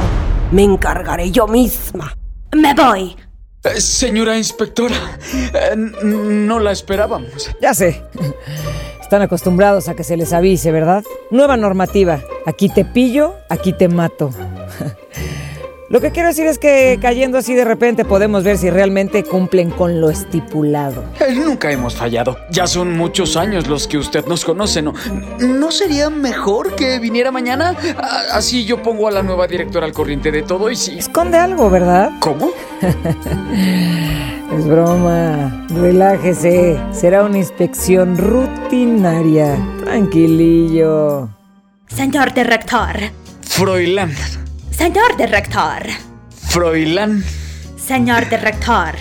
Me 0.52 0.64
encargaré 0.64 1.32
yo 1.32 1.48
misma. 1.48 2.14
Me 2.56 2.74
voy. 2.74 3.16
Eh, 3.64 3.82
señora 3.82 4.38
inspectora, 4.38 4.96
eh, 5.34 5.76
no 5.76 6.60
la 6.60 6.72
esperábamos. 6.72 7.50
Ya 7.62 7.74
sé. 7.74 8.04
Están 9.02 9.22
acostumbrados 9.22 9.88
a 9.90 9.96
que 9.96 10.04
se 10.04 10.18
les 10.18 10.32
avise, 10.34 10.72
¿verdad? 10.72 11.04
Nueva 11.32 11.58
normativa. 11.58 12.22
Aquí 12.46 12.70
te 12.70 12.86
pillo, 12.86 13.36
aquí 13.50 13.74
te 13.74 13.88
mato. 13.88 14.32
Lo 15.90 16.02
que 16.02 16.12
quiero 16.12 16.28
decir 16.28 16.46
es 16.48 16.60
que 16.60 17.00
cayendo 17.02 17.38
así 17.38 17.56
de 17.56 17.64
repente 17.64 18.04
podemos 18.04 18.44
ver 18.44 18.58
si 18.58 18.70
realmente 18.70 19.24
cumplen 19.24 19.70
con 19.70 20.02
lo 20.02 20.10
estipulado. 20.10 21.06
Eh, 21.26 21.34
nunca 21.34 21.72
hemos 21.72 21.96
fallado. 21.96 22.36
Ya 22.52 22.68
son 22.68 22.98
muchos 22.98 23.38
años 23.38 23.68
los 23.68 23.88
que 23.88 23.98
usted 23.98 24.26
nos 24.26 24.44
conoce, 24.44 24.82
¿no? 24.82 24.94
¿No 25.40 25.72
sería 25.72 26.10
mejor 26.10 26.76
que 26.76 27.00
viniera 27.00 27.32
mañana? 27.32 27.74
A- 27.98 28.36
Así 28.38 28.66
yo 28.66 28.84
pongo 28.84 29.08
a 29.08 29.12
la 29.12 29.24
nueva 29.24 29.48
directora 29.48 29.86
al 29.86 29.94
corriente 29.94 30.30
de 30.30 30.42
todo 30.44 30.70
y 30.70 30.76
si... 30.76 30.98
Esconde 30.98 31.38
algo, 31.38 31.70
¿verdad? 31.70 32.12
¿Cómo? 32.20 32.50
Es 34.58 34.66
broma. 34.66 35.68
Relájese. 35.70 36.80
Será 36.92 37.24
una 37.24 37.38
inspección 37.38 38.18
rutinaria. 38.18 39.58
Tranquilillo. 39.84 41.30
Señor 41.88 42.34
director. 42.34 42.96
Froilán. 43.42 44.14
Señor 44.78 45.18
director. 45.18 45.84
Froilán. 46.50 47.24
Señor 47.78 48.30
director. 48.30 48.94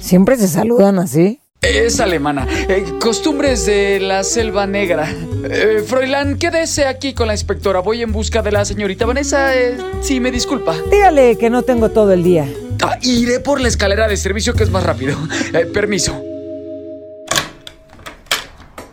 ¿Siempre 0.00 0.36
se 0.36 0.48
saludan 0.48 0.98
así? 0.98 1.40
Es 1.60 2.00
alemana. 2.00 2.44
Eh, 2.50 2.84
costumbres 3.00 3.64
de 3.64 4.00
la 4.00 4.24
selva 4.24 4.66
negra. 4.66 5.08
Eh, 5.44 5.84
Froilán, 5.86 6.38
quédese 6.38 6.86
aquí 6.86 7.14
con 7.14 7.28
la 7.28 7.34
inspectora. 7.34 7.78
Voy 7.78 8.02
en 8.02 8.10
busca 8.10 8.42
de 8.42 8.50
la 8.50 8.64
señorita 8.64 9.06
Vanessa. 9.06 9.56
Eh, 9.56 9.78
sí, 10.00 10.18
me 10.18 10.32
disculpa. 10.32 10.74
Dígale 10.90 11.38
que 11.38 11.50
no 11.50 11.62
tengo 11.62 11.90
todo 11.90 12.12
el 12.12 12.24
día. 12.24 12.48
Ah, 12.82 12.98
iré 13.02 13.38
por 13.38 13.60
la 13.60 13.68
escalera 13.68 14.08
de 14.08 14.16
servicio 14.16 14.54
que 14.54 14.64
es 14.64 14.70
más 14.70 14.82
rápido. 14.82 15.16
Eh, 15.54 15.66
permiso. 15.66 16.20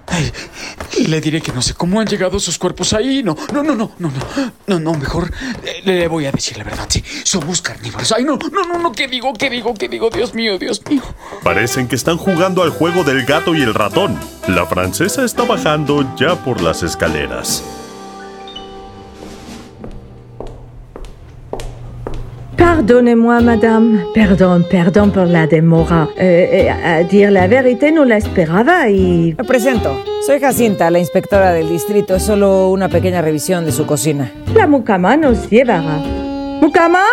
Ay, 0.06 0.32
le 1.10 1.22
diré 1.22 1.42
que 1.42 1.52
no 1.52 1.62
sé 1.62 1.74
cómo 1.74 2.00
han 2.00 2.08
llegado 2.08 2.40
sus 2.40 2.58
cuerpos 2.58 2.94
ahí. 2.94 3.24
No, 3.24 3.36
no, 3.54 3.64
no, 3.64 3.76
no, 3.76 3.92
no, 3.98 4.10
no. 4.10 4.52
No, 4.68 4.80
no, 4.80 4.94
mejor 4.94 5.32
eh, 5.64 5.82
le 5.84 6.08
voy 6.08 6.26
a 6.26 6.32
decir 6.32 6.58
la 6.58 6.64
verdad. 6.64 6.86
Sí, 6.90 7.04
somos 7.24 7.62
carnívoros. 7.62 8.12
Ay, 8.12 8.24
no, 8.24 8.38
no, 8.52 8.64
no, 8.64 8.80
no. 8.80 8.92
¿Qué 8.92 9.08
digo? 9.08 9.34
¿Qué 9.34 9.50
digo? 9.50 9.74
¿Qué 9.74 9.90
digo? 9.90 10.10
Dios 10.10 10.34
mío, 10.34 10.58
Dios 10.58 10.82
mío. 10.90 11.02
Parecen 11.44 11.88
que 11.88 11.96
están 11.96 12.18
jugando 12.18 12.64
al 12.64 12.70
juego 12.70 13.04
del 13.04 13.26
gato 13.26 13.56
y 13.56 13.62
el 13.62 13.74
ratón. 13.74 14.20
La 14.48 14.66
francesa 14.66 15.24
está 15.26 15.44
bajando 15.44 16.16
ya 16.16 16.36
por 16.44 16.62
las 16.62 16.84
escaleras. 16.84 17.64
Pardonnez-moi, 22.60 23.42
madame. 23.42 24.06
Perdón, 24.14 24.66
perdón 24.70 25.12
por 25.12 25.28
la 25.28 25.48
demora. 25.48 26.10
Eh, 26.18 26.68
eh, 26.68 26.70
a 26.70 27.04
dire 27.04 27.32
la 27.32 27.48
vérité, 27.48 27.92
no 27.92 28.04
la 28.04 28.18
esperaba 28.18 28.90
y... 28.90 29.34
Me 29.38 29.44
presento. 29.46 30.04
Soy 30.28 30.42
Jacinta, 30.42 30.92
la 30.92 31.00
inspectora 31.00 31.54
del 31.54 31.70
distrito. 31.70 32.16
Es 32.16 32.24
solo 32.24 32.70
una 32.70 32.90
pequeña 32.90 33.22
revisión 33.22 33.66
de 33.66 33.72
su 33.72 33.86
cocina. 33.86 34.30
La 34.54 34.68
mucama 34.68 35.16
nos 35.16 35.50
llevará. 35.50 36.00
¿Mucama? 36.62 37.04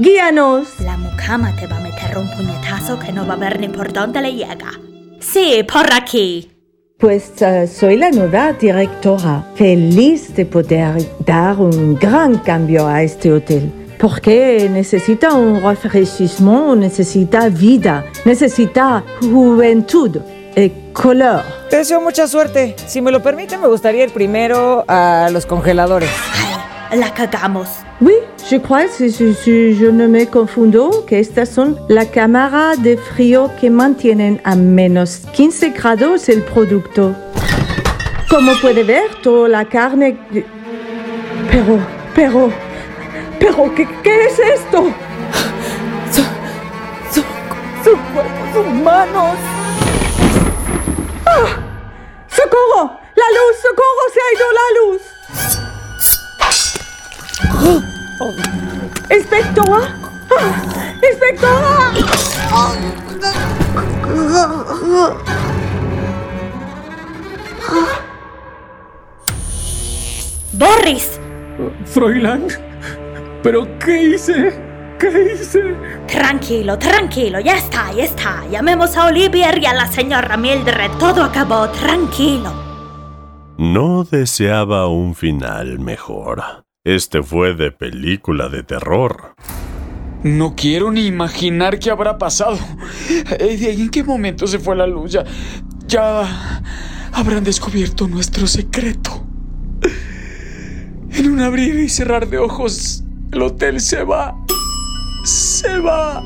Guíanos. 0.00 0.68
La 0.80 0.96
mucama 0.96 1.54
te 1.56 1.66
va 1.66 1.78
a 1.78 1.80
meter 1.80 2.16
un 2.16 2.30
puñetazo 2.30 2.98
que 3.00 3.12
no 3.12 3.26
va 3.26 3.34
a 3.34 3.38
ver 3.38 3.58
ni 3.58 3.68
por 3.68 3.92
dónde 3.92 4.22
le 4.22 4.34
llega. 4.34 4.70
Sí, 5.18 5.64
por 5.70 5.92
aquí. 5.92 6.52
Pues 6.98 7.32
uh, 7.40 7.66
soy 7.66 7.96
la 7.96 8.10
nueva 8.10 8.52
directora, 8.52 9.44
feliz 9.54 10.34
de 10.34 10.46
poder 10.46 10.94
dar 11.26 11.58
un 11.58 11.96
gran 11.96 12.38
cambio 12.38 12.86
a 12.86 13.02
este 13.02 13.32
hotel. 13.32 13.85
Porque 13.98 14.68
necesita 14.70 15.32
un 15.34 15.62
rafraîchissement, 15.62 16.76
necesita 16.76 17.48
vida, 17.48 18.04
necesita 18.24 19.02
juventud 19.20 20.18
y 20.54 20.70
color. 20.92 21.42
Te 21.70 21.76
deseo 21.78 22.00
mucha 22.00 22.26
suerte. 22.26 22.76
Si 22.86 23.00
me 23.00 23.10
lo 23.10 23.22
permite, 23.22 23.56
me 23.58 23.68
gustaría 23.68 24.04
ir 24.04 24.12
primero 24.12 24.84
a 24.86 25.28
los 25.32 25.46
congeladores. 25.46 26.10
La 26.94 27.12
cagamos. 27.12 27.68
Oui, 28.00 28.12
je 28.48 28.60
crois, 28.60 28.90
si, 28.90 29.10
si- 29.10 29.34
si 29.34 29.74
je 29.74 29.90
no 29.90 30.06
me 30.08 30.26
confundo, 30.26 31.04
que 31.06 31.18
estas 31.18 31.48
son 31.48 31.76
la 31.88 32.04
cámara 32.04 32.74
de 32.76 32.96
frío 32.98 33.50
que 33.60 33.70
mantienen 33.70 34.40
a 34.44 34.54
menos 34.54 35.22
15 35.32 35.70
grados 35.70 36.28
el 36.28 36.42
producto. 36.42 37.16
Como 38.28 38.52
puede 38.60 38.84
ver, 38.84 39.04
toda 39.22 39.48
la 39.48 39.64
carne... 39.64 40.16
Pero, 41.50 41.78
pero, 42.14 42.52
pero, 43.38 43.74
¿qué, 43.74 43.86
qué 44.02 44.26
es 44.26 44.38
esto? 44.38 44.92
¡Son 47.84 47.98
cuerpos 48.12 48.66
humanos! 48.66 49.36
¡Ah! 51.24 51.46
¡Socorro! 52.28 52.98
¡La 53.14 53.28
luz! 53.36 53.56
¡Socorro! 53.62 54.04
¡Se 54.12 54.20
ha 54.20 54.28
ido 54.34 54.46
la 54.52 54.66
luz! 54.80 55.02
¡Inspectora! 59.10 59.82
¡Ah! 60.36 60.50
¡Inspectora! 61.10 61.84
¡Boris! 70.52 71.20
Froilán, 71.86 72.48
¿pero 73.46 73.78
qué 73.78 74.02
hice? 74.02 74.60
¿Qué 74.98 75.32
hice? 75.32 75.76
Tranquilo, 76.08 76.76
tranquilo, 76.80 77.38
ya 77.38 77.56
está, 77.56 77.92
ya 77.92 78.02
está. 78.02 78.44
Llamemos 78.50 78.96
a 78.96 79.06
Olivier 79.06 79.62
y 79.62 79.66
a 79.66 79.72
la 79.72 79.86
señora 79.86 80.36
Mildred. 80.36 80.90
Todo 80.98 81.22
acabó, 81.22 81.68
tranquilo. 81.68 82.52
No 83.56 84.02
deseaba 84.02 84.88
un 84.88 85.14
final 85.14 85.78
mejor. 85.78 86.42
Este 86.82 87.22
fue 87.22 87.54
de 87.54 87.70
película 87.70 88.48
de 88.48 88.64
terror. 88.64 89.36
No 90.24 90.56
quiero 90.56 90.90
ni 90.90 91.06
imaginar 91.06 91.78
qué 91.78 91.92
habrá 91.92 92.18
pasado. 92.18 92.58
Eh, 93.38 93.76
¿En 93.78 93.90
qué 93.90 94.02
momento 94.02 94.48
se 94.48 94.58
fue 94.58 94.74
la 94.74 94.88
luz? 94.88 95.12
Ya, 95.12 95.24
ya 95.86 96.62
habrán 97.12 97.44
descubierto 97.44 98.08
nuestro 98.08 98.48
secreto. 98.48 99.24
En 101.12 101.30
un 101.30 101.40
abrir 101.40 101.78
y 101.78 101.88
cerrar 101.88 102.28
de 102.28 102.38
ojos, 102.38 103.05
el 103.32 103.42
hotel 103.42 103.80
se 103.80 104.02
va. 104.02 104.34
Se 105.24 105.78
va. 105.78 106.22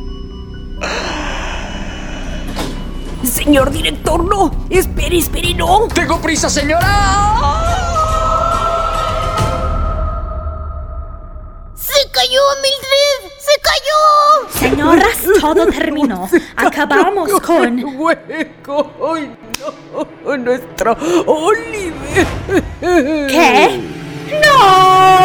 Señor 3.25 3.71
director, 3.71 4.25
no. 4.25 4.51
Espere, 4.71 5.19
espere, 5.19 5.55
no. 5.55 5.89
Tengo 5.89 6.21
prisa, 6.21 6.49
señora. 6.51 6.87
¡Se 11.75 12.11
cayó, 12.11 12.41
Mildred! 12.63 13.33
¡Se 13.39 13.61
cayó! 13.61 14.01
Señoras, 14.59 15.19
todo 15.41 15.67
terminó. 15.67 16.29
Acabamos 16.57 17.31
con... 17.41 17.83
hueco. 17.99 18.93
¡Ay, 19.15 19.37
no! 20.25 20.37
Nuestro 20.37 20.97
Oliver. 21.27 22.27
¿Qué? 22.81 23.81
¡No! 24.45 25.21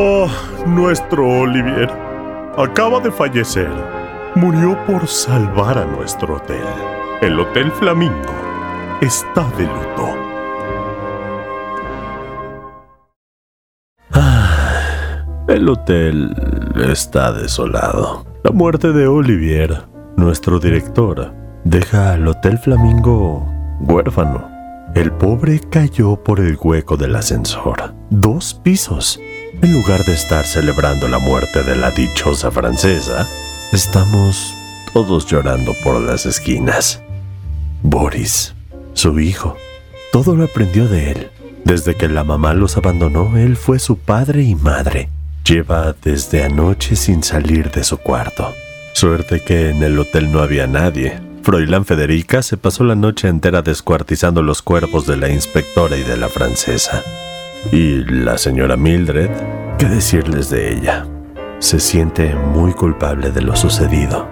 Oh, 0.00 0.30
nuestro 0.64 1.26
Olivier 1.26 1.90
acaba 2.56 3.00
de 3.00 3.10
fallecer. 3.10 3.68
Murió 4.36 4.78
por 4.86 5.08
salvar 5.08 5.76
a 5.76 5.84
nuestro 5.86 6.36
hotel. 6.36 6.62
El 7.20 7.40
Hotel 7.40 7.72
Flamingo 7.72 8.14
está 9.00 9.42
de 9.58 9.64
luto. 9.64 10.08
Ah, 14.12 15.24
El 15.48 15.68
hotel 15.68 16.32
está 16.88 17.32
desolado. 17.32 18.24
La 18.44 18.52
muerte 18.52 18.92
de 18.92 19.08
Olivier, 19.08 19.82
nuestro 20.16 20.60
director, 20.60 21.34
deja 21.64 22.12
al 22.12 22.28
Hotel 22.28 22.56
Flamingo 22.58 23.52
huérfano. 23.80 24.48
El 24.94 25.10
pobre 25.10 25.58
cayó 25.58 26.22
por 26.22 26.38
el 26.38 26.56
hueco 26.62 26.96
del 26.96 27.16
ascensor. 27.16 27.94
Dos 28.10 28.54
pisos. 28.54 29.20
En 29.60 29.72
lugar 29.72 30.04
de 30.04 30.12
estar 30.12 30.46
celebrando 30.46 31.08
la 31.08 31.18
muerte 31.18 31.64
de 31.64 31.74
la 31.74 31.90
dichosa 31.90 32.48
francesa, 32.52 33.28
estamos 33.72 34.54
todos 34.92 35.26
llorando 35.26 35.74
por 35.82 36.00
las 36.00 36.26
esquinas. 36.26 37.02
Boris, 37.82 38.54
su 38.92 39.18
hijo, 39.18 39.56
todo 40.12 40.36
lo 40.36 40.44
aprendió 40.44 40.86
de 40.86 41.10
él. 41.10 41.30
Desde 41.64 41.96
que 41.96 42.08
la 42.08 42.22
mamá 42.22 42.54
los 42.54 42.76
abandonó, 42.76 43.36
él 43.36 43.56
fue 43.56 43.80
su 43.80 43.98
padre 43.98 44.44
y 44.44 44.54
madre. 44.54 45.08
Lleva 45.44 45.92
desde 46.04 46.44
anoche 46.44 46.94
sin 46.94 47.24
salir 47.24 47.72
de 47.72 47.82
su 47.82 47.98
cuarto. 47.98 48.54
Suerte 48.92 49.40
que 49.40 49.70
en 49.70 49.82
el 49.82 49.98
hotel 49.98 50.30
no 50.30 50.38
había 50.38 50.68
nadie. 50.68 51.20
Froilán 51.42 51.84
Federica 51.84 52.42
se 52.42 52.56
pasó 52.58 52.84
la 52.84 52.94
noche 52.94 53.26
entera 53.26 53.62
descuartizando 53.62 54.40
los 54.40 54.62
cuerpos 54.62 55.04
de 55.06 55.16
la 55.16 55.28
inspectora 55.30 55.96
y 55.96 56.04
de 56.04 56.16
la 56.16 56.28
francesa. 56.28 57.02
Y 57.72 58.04
la 58.04 58.38
señora 58.38 58.76
Mildred, 58.76 59.30
¿qué 59.78 59.86
decirles 59.86 60.48
de 60.48 60.72
ella? 60.72 61.06
Se 61.58 61.80
siente 61.80 62.34
muy 62.34 62.72
culpable 62.72 63.30
de 63.30 63.42
lo 63.42 63.56
sucedido. 63.56 64.28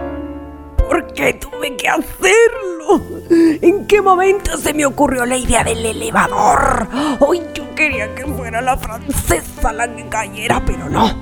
¿Por 0.89 1.13
qué 1.13 1.35
tuve 1.35 1.77
que 1.77 1.89
hacerlo? 1.89 3.03
¿En 3.29 3.87
qué 3.87 4.01
momento 4.01 4.57
se 4.57 4.73
me 4.73 4.87
ocurrió 4.87 5.27
la 5.27 5.37
idea 5.37 5.65
del 5.65 5.85
elevador? 5.85 6.87
Hoy 7.19 7.43
yo 7.53 7.65
quería 7.75 8.15
que 8.15 8.25
fuera 8.25 8.63
la 8.63 8.77
francesa 8.77 9.73
la 9.73 9.95
que 9.95 10.09
cayera, 10.09 10.63
pero 10.65 10.89
no. 10.89 11.13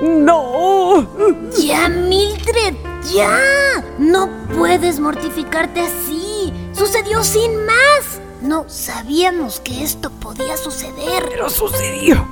¡No! 0.00 1.06
Ya, 1.60 1.88
Mildred, 1.88 2.76
ya. 3.12 3.84
No 3.98 4.30
puedes 4.56 5.00
mortificarte 5.00 5.80
así. 5.80 6.52
Sucedió 6.72 7.24
sin 7.24 7.66
más. 7.66 8.20
No 8.40 8.68
sabíamos 8.68 9.58
que 9.60 9.82
esto 9.82 10.10
podía 10.10 10.56
suceder. 10.56 11.26
Pero 11.28 11.50
sucedió. 11.50 12.24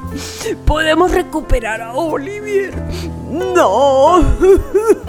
Podemos 0.64 1.10
recuperar 1.10 1.82
a 1.82 1.94
Olivier. 1.94 2.72
No. 3.28 4.20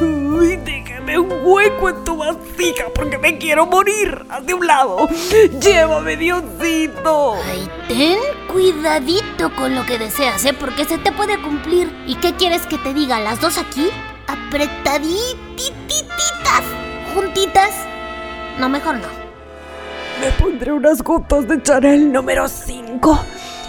Y 0.01 0.55
déjame 0.57 1.19
un 1.19 1.31
hueco 1.43 1.89
en 1.89 2.03
tu 2.03 2.17
vasija 2.17 2.85
porque 2.95 3.19
me 3.19 3.37
quiero 3.37 3.67
morir. 3.67 4.25
Haz 4.29 4.45
de 4.45 4.55
un 4.55 4.65
lado. 4.65 5.07
Llévame, 5.61 6.17
Diosito. 6.17 7.35
Ay, 7.45 7.69
ten 7.87 8.17
cuidadito 8.51 9.53
con 9.55 9.75
lo 9.75 9.85
que 9.85 9.99
deseas, 9.99 10.43
¿eh? 10.45 10.53
Porque 10.53 10.85
se 10.85 10.97
te 10.97 11.11
puede 11.11 11.39
cumplir. 11.41 11.95
¿Y 12.07 12.15
qué 12.15 12.33
quieres 12.33 12.65
que 12.65 12.79
te 12.79 12.95
diga? 12.95 13.19
¿Las 13.19 13.39
dos 13.39 13.59
aquí? 13.59 13.87
Apretadititas. 14.25 15.37
Juntitas. 17.13 17.71
No, 18.57 18.67
mejor 18.67 18.95
no. 18.95 19.26
Me 20.19 20.31
pondré 20.31 20.71
unas 20.71 21.01
gotas 21.03 21.47
de 21.47 21.61
Chanel 21.61 22.11
número 22.11 22.47
5 22.47 23.19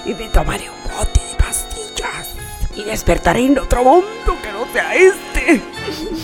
y 0.07 0.15
me 0.15 0.29
tomaré 0.29 0.65
un 0.71 0.97
bote 0.97 1.21
de 1.21 1.37
pastillas. 1.37 2.35
Y 2.75 2.85
despertaré 2.85 3.45
en 3.47 3.59
otro 3.59 3.85
mundo 3.85 4.37
que 4.43 4.53
no 4.53 4.67
sea 4.73 4.95
este. 4.95 5.63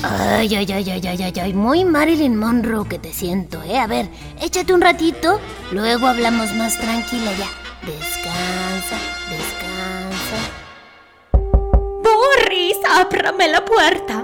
Ay, 0.02 0.54
ay, 0.54 0.72
ay, 0.72 0.90
ay, 0.90 1.06
ay, 1.06 1.22
ay, 1.22 1.32
ay, 1.40 1.52
muy 1.52 1.84
Marilyn 1.84 2.36
Monroe 2.36 2.88
que 2.88 2.98
te 2.98 3.12
siento, 3.12 3.62
¿eh? 3.62 3.78
A 3.78 3.86
ver, 3.86 4.08
échate 4.40 4.72
un 4.72 4.80
ratito, 4.80 5.40
luego 5.72 6.06
hablamos 6.06 6.52
más 6.54 6.78
tranquila 6.78 7.32
ya. 7.38 7.48
Descansa, 7.86 8.96
descansa. 9.30 10.38
Boris, 12.02 12.76
ábrame 12.88 13.48
la 13.48 13.64
puerta. 13.64 14.22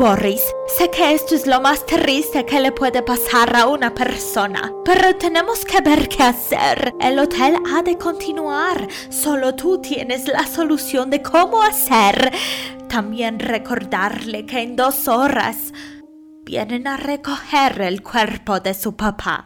Boris, 0.00 0.40
sé 0.78 0.88
que 0.88 1.12
esto 1.12 1.34
es 1.34 1.46
lo 1.46 1.60
más 1.60 1.84
triste 1.84 2.46
que 2.46 2.58
le 2.58 2.72
puede 2.72 3.02
pasar 3.02 3.54
a 3.54 3.66
una 3.66 3.92
persona, 3.92 4.72
pero 4.82 5.14
tenemos 5.16 5.62
que 5.66 5.82
ver 5.82 6.08
qué 6.08 6.22
hacer. 6.22 6.94
El 6.98 7.18
hotel 7.18 7.56
ha 7.70 7.82
de 7.82 7.98
continuar. 7.98 8.88
Solo 9.10 9.54
tú 9.54 9.78
tienes 9.82 10.26
la 10.26 10.46
solución 10.46 11.10
de 11.10 11.20
cómo 11.20 11.62
hacer. 11.62 12.32
También 12.88 13.38
recordarle 13.38 14.46
que 14.46 14.62
en 14.62 14.74
dos 14.74 15.06
horas 15.06 15.74
vienen 16.46 16.86
a 16.86 16.96
recoger 16.96 17.82
el 17.82 18.02
cuerpo 18.02 18.58
de 18.58 18.72
su 18.72 18.96
papá. 18.96 19.44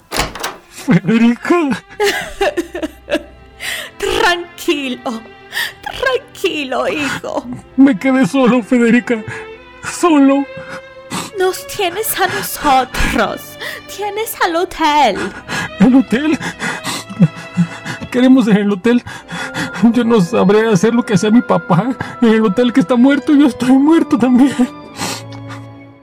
Federica. 0.69 1.83
Tranquilo, 3.99 5.21
tranquilo, 5.83 6.87
hijo. 6.87 7.45
Me 7.77 7.99
quedé 7.99 8.25
solo, 8.25 8.63
Federica. 8.63 9.25
Solo. 9.91 10.45
Nos 11.39 11.67
tienes 11.67 12.19
a 12.21 12.27
nosotros. 12.29 13.41
Tienes 13.97 14.35
al 14.45 14.57
hotel. 14.57 15.17
¿El 15.81 15.95
hotel? 15.97 16.39
Queremos 18.11 18.47
en 18.49 18.57
el 18.59 18.71
hotel. 18.73 19.03
Yo 19.93 20.05
no 20.05 20.21
sabré 20.21 20.69
hacer 20.69 20.95
lo 20.95 21.03
que 21.05 21.15
hacía 21.15 21.31
mi 21.31 21.43
papá. 21.43 21.91
En 22.23 22.29
el 22.29 22.45
hotel 22.45 22.73
que 22.73 22.81
está 22.81 22.97
muerto, 22.97 23.35
yo 23.35 23.47
estoy 23.47 23.73
muerto 23.73 24.17
también. 24.19 24.55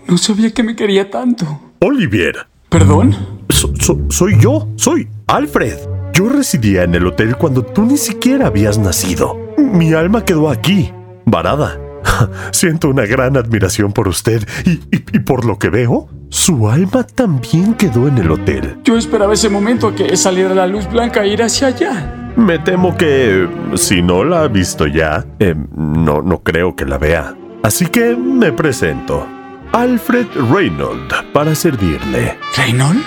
No 0.08 0.18
sabía 0.18 0.52
que 0.54 0.62
me 0.64 0.76
quería 0.76 1.10
tanto. 1.10 1.46
Olivier. 1.80 2.48
¿Perdón? 2.70 3.16
So- 3.50 3.74
so- 3.80 4.00
soy 4.10 4.38
yo, 4.40 4.68
soy 4.76 5.08
Alfred. 5.28 5.78
Yo 6.14 6.28
residía 6.30 6.84
en 6.84 6.96
el 6.96 7.08
hotel 7.08 7.36
cuando 7.38 7.64
tú 7.64 7.84
ni 7.86 7.98
siquiera 7.98 8.48
habías 8.48 8.78
nacido. 8.78 9.38
Mi 9.58 9.94
alma 9.94 10.24
quedó 10.26 10.50
aquí, 10.50 10.92
varada. 11.26 11.80
Siento 12.52 12.90
una 12.90 13.06
gran 13.06 13.38
admiración 13.38 13.92
por 13.94 14.08
usted 14.08 14.48
y, 14.66 14.72
y- 14.96 15.04
y 15.14 15.20
por 15.20 15.46
lo 15.46 15.58
que 15.60 15.70
veo, 15.70 16.08
su 16.30 16.70
alma 16.70 17.04
también 17.04 17.74
quedó 17.74 18.08
en 18.08 18.18
el 18.18 18.32
hotel. 18.32 18.78
Yo 18.84 18.98
esperaba 18.98 19.34
ese 19.34 19.50
momento 19.50 19.88
a 19.90 19.96
que 19.96 20.16
saliera 20.18 20.54
la 20.56 20.68
luz 20.68 20.90
blanca 20.90 21.24
e 21.24 21.30
ir 21.34 21.44
hacia 21.44 21.68
allá. 21.68 22.32
Me 22.38 22.60
temo 22.60 22.96
que 22.96 23.48
si 23.76 24.02
no 24.02 24.24
la 24.24 24.44
ha 24.44 24.48
visto 24.48 24.88
ya, 24.88 25.26
eh, 25.40 25.54
no, 25.76 26.22
no 26.22 26.40
creo 26.44 26.76
que 26.76 26.86
la 26.86 26.98
vea. 26.98 27.36
Así 27.64 27.86
que 27.88 28.16
me 28.16 28.52
presento. 28.54 29.28
Alfred 29.74 30.28
Reynold, 30.54 31.12
para 31.34 31.54
servirle. 31.56 32.38
¿Reynold? 32.58 33.02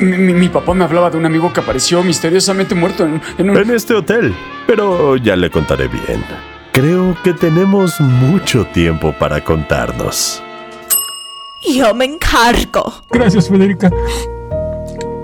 Mi, 0.00 0.16
mi- 0.16 0.34
mi 0.34 0.48
papá 0.48 0.74
me 0.74 0.84
hablaba 0.84 1.10
de 1.10 1.16
un 1.18 1.26
amigo 1.26 1.52
que 1.52 1.58
apareció 1.60 2.02
misteriosamente 2.04 2.74
muerto 2.76 3.04
en, 3.04 3.20
en 3.38 3.50
un... 3.50 3.56
En 3.56 3.70
este 3.70 3.94
hotel, 3.94 4.32
pero 4.66 5.16
ya 5.16 5.34
le 5.34 5.50
contaré 5.50 5.88
bien. 5.88 6.24
Creo 6.72 7.14
que 7.22 7.34
tenemos 7.34 8.00
mucho 8.00 8.64
tiempo 8.64 9.12
para 9.18 9.44
contarnos. 9.44 10.42
Yo 11.70 11.94
me 11.94 12.06
encargo. 12.06 12.94
Gracias, 13.10 13.50
Federica. 13.50 13.90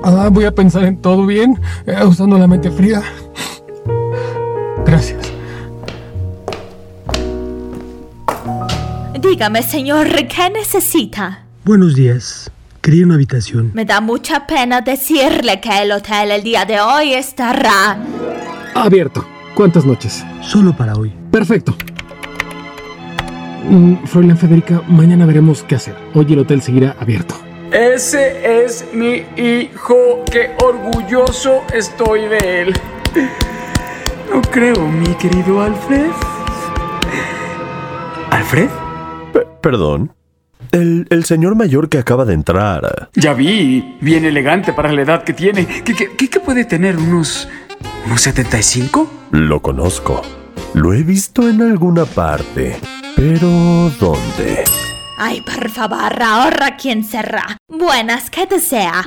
Ah, 0.02 0.28
voy 0.30 0.44
a 0.44 0.52
pensar 0.52 0.84
en 0.84 1.00
todo 1.00 1.24
bien, 1.24 1.58
eh, 1.86 2.04
usando 2.04 2.36
la 2.36 2.46
mente 2.46 2.70
fría. 2.70 3.02
Gracias. 4.84 5.32
Dígame, 9.18 9.62
señor, 9.62 10.06
¿qué 10.26 10.50
necesita? 10.50 11.44
Buenos 11.64 11.94
días. 11.94 12.50
Quería 12.82 13.06
una 13.06 13.14
habitación. 13.14 13.70
Me 13.72 13.86
da 13.86 14.02
mucha 14.02 14.46
pena 14.46 14.82
decirle 14.82 15.62
que 15.62 15.82
el 15.82 15.92
hotel 15.92 16.30
el 16.30 16.42
día 16.42 16.66
de 16.66 16.78
hoy 16.78 17.14
estará... 17.14 17.98
Abierto. 18.74 19.24
¿Cuántas 19.58 19.84
noches? 19.84 20.24
Solo 20.40 20.72
para 20.76 20.94
hoy. 20.94 21.12
Perfecto. 21.32 21.76
Mm, 23.68 24.04
Fräulein 24.04 24.36
Federica, 24.38 24.82
mañana 24.86 25.26
veremos 25.26 25.64
qué 25.64 25.74
hacer. 25.74 25.96
Hoy 26.14 26.26
el 26.32 26.38
hotel 26.38 26.62
seguirá 26.62 26.94
abierto. 27.00 27.34
Ese 27.72 28.64
es 28.64 28.86
mi 28.94 29.24
hijo. 29.36 30.22
Qué 30.30 30.52
orgulloso 30.64 31.62
estoy 31.74 32.26
de 32.26 32.62
él. 32.62 32.74
No 34.32 34.40
creo, 34.42 34.86
mi 34.86 35.08
querido 35.16 35.60
Alfred. 35.60 36.06
¿Alfred? 38.30 38.68
perdón. 39.60 40.12
El, 40.70 41.08
el 41.10 41.24
señor 41.24 41.56
mayor 41.56 41.88
que 41.88 41.98
acaba 41.98 42.24
de 42.24 42.34
entrar. 42.34 43.08
Ya 43.14 43.34
vi, 43.34 43.96
bien 44.00 44.24
elegante 44.24 44.72
para 44.72 44.92
la 44.92 45.02
edad 45.02 45.24
que 45.24 45.32
tiene. 45.32 45.66
¿Qué, 45.66 45.94
qué- 45.94 46.10
qué- 46.16 46.30
qué 46.30 46.38
puede 46.38 46.64
tener? 46.64 46.96
¿Unos. 46.96 47.48
Unos 48.06 48.20
75? 48.20 49.10
Lo 49.32 49.60
conozco. 49.60 50.22
Lo 50.74 50.92
he 50.92 51.02
visto 51.02 51.48
en 51.48 51.62
alguna 51.62 52.04
parte. 52.04 52.78
Pero 53.16 53.90
¿dónde? 53.98 54.64
Ay, 55.18 55.40
por 55.42 55.68
favor, 55.70 56.22
ahora 56.22 56.76
quién 56.76 57.02
será. 57.04 57.56
Buenas, 57.68 58.30
¿qué 58.30 58.46
desea? 58.46 59.04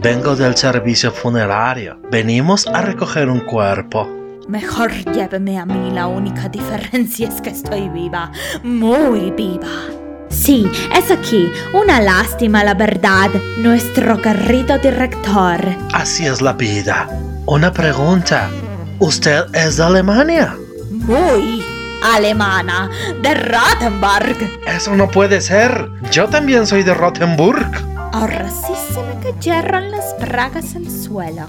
Vengo 0.00 0.36
del 0.36 0.56
servicio 0.56 1.10
funerario. 1.10 2.00
Venimos 2.10 2.66
a 2.68 2.80
recoger 2.80 3.28
un 3.28 3.40
cuerpo. 3.40 4.08
Mejor 4.48 4.92
lléveme 5.12 5.58
a 5.58 5.66
mí, 5.66 5.90
la 5.90 6.06
única 6.06 6.48
diferencia 6.48 7.28
es 7.28 7.40
que 7.40 7.50
estoy 7.50 7.88
viva, 7.88 8.30
muy 8.62 9.32
viva. 9.32 10.05
Sí, 10.36 10.70
es 10.94 11.10
aquí. 11.10 11.50
Una 11.72 12.00
lástima, 12.00 12.62
la 12.62 12.74
verdad. 12.74 13.30
Nuestro 13.58 14.20
querido 14.20 14.78
director. 14.78 15.60
Así 15.92 16.26
es 16.26 16.42
la 16.42 16.52
vida. 16.52 17.08
Una 17.46 17.72
pregunta. 17.72 18.50
¿Usted 18.98 19.44
es 19.54 19.76
de 19.76 19.84
Alemania? 19.84 20.56
Muy 20.90 21.64
alemana, 22.02 22.90
de 23.22 23.34
Rottenburg. 23.34 24.36
Eso 24.66 24.94
no 24.94 25.10
puede 25.10 25.40
ser. 25.40 25.90
Yo 26.10 26.28
también 26.28 26.66
soy 26.66 26.82
de 26.82 26.94
Rottenburg. 26.94 27.70
Ahora 28.12 28.48
sí 28.48 28.72
se 28.92 29.00
me 29.02 29.32
cayeron 29.32 29.90
las 29.90 30.14
bragas 30.20 30.76
al 30.76 30.90
suelo. 30.90 31.46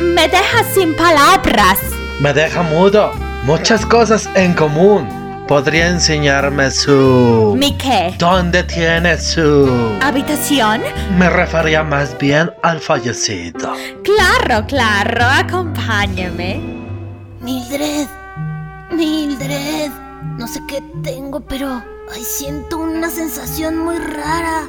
Me 0.00 0.28
deja 0.28 0.64
sin 0.74 0.94
palabras. 0.94 1.78
Me 2.20 2.32
deja 2.32 2.62
mudo. 2.62 3.12
Muchas 3.44 3.86
cosas 3.86 4.28
en 4.34 4.54
común. 4.54 5.08
¿Podría 5.48 5.88
enseñarme 5.88 6.70
su... 6.70 7.56
¿Mi 7.58 7.72
qué? 7.78 8.14
¿Dónde 8.18 8.64
tiene 8.64 9.16
su... 9.16 9.96
¿Habitación? 10.02 10.82
Me 11.16 11.30
refería 11.30 11.82
más 11.82 12.18
bien 12.18 12.50
al 12.62 12.78
fallecido. 12.80 13.72
Claro, 14.04 14.66
claro, 14.66 15.24
acompáñame. 15.24 16.60
Mildred, 17.40 18.06
Mildred, 18.92 19.90
no 20.36 20.46
sé 20.46 20.60
qué 20.68 20.82
tengo, 21.02 21.40
pero 21.40 21.82
ay, 22.14 22.22
siento 22.22 22.76
una 22.76 23.08
sensación 23.08 23.78
muy 23.78 23.96
rara. 23.96 24.68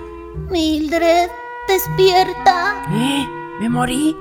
Mildred, 0.49 1.29
despierta. 1.67 2.85
¿Eh? 2.93 3.27
¿Me 3.59 3.67
morí? 3.67 4.15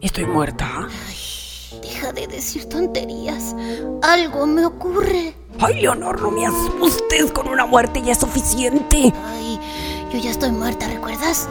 ¿Estoy 0.00 0.26
muerta? 0.26 0.88
Deja 1.80 2.12
de 2.12 2.26
decir 2.26 2.68
tonterías. 2.68 3.54
Algo 4.02 4.48
me 4.48 4.66
ocurre. 4.66 5.36
Ay, 5.60 5.80
Leonor, 5.80 6.20
no 6.20 6.30
me 6.30 6.46
asustes. 6.46 7.30
Con 7.32 7.48
una 7.48 7.66
muerte 7.66 8.02
ya 8.02 8.12
es 8.12 8.18
suficiente. 8.18 9.12
Ay, 9.26 9.58
yo 10.12 10.18
ya 10.18 10.30
estoy 10.30 10.50
muerta, 10.50 10.88
¿recuerdas? 10.88 11.48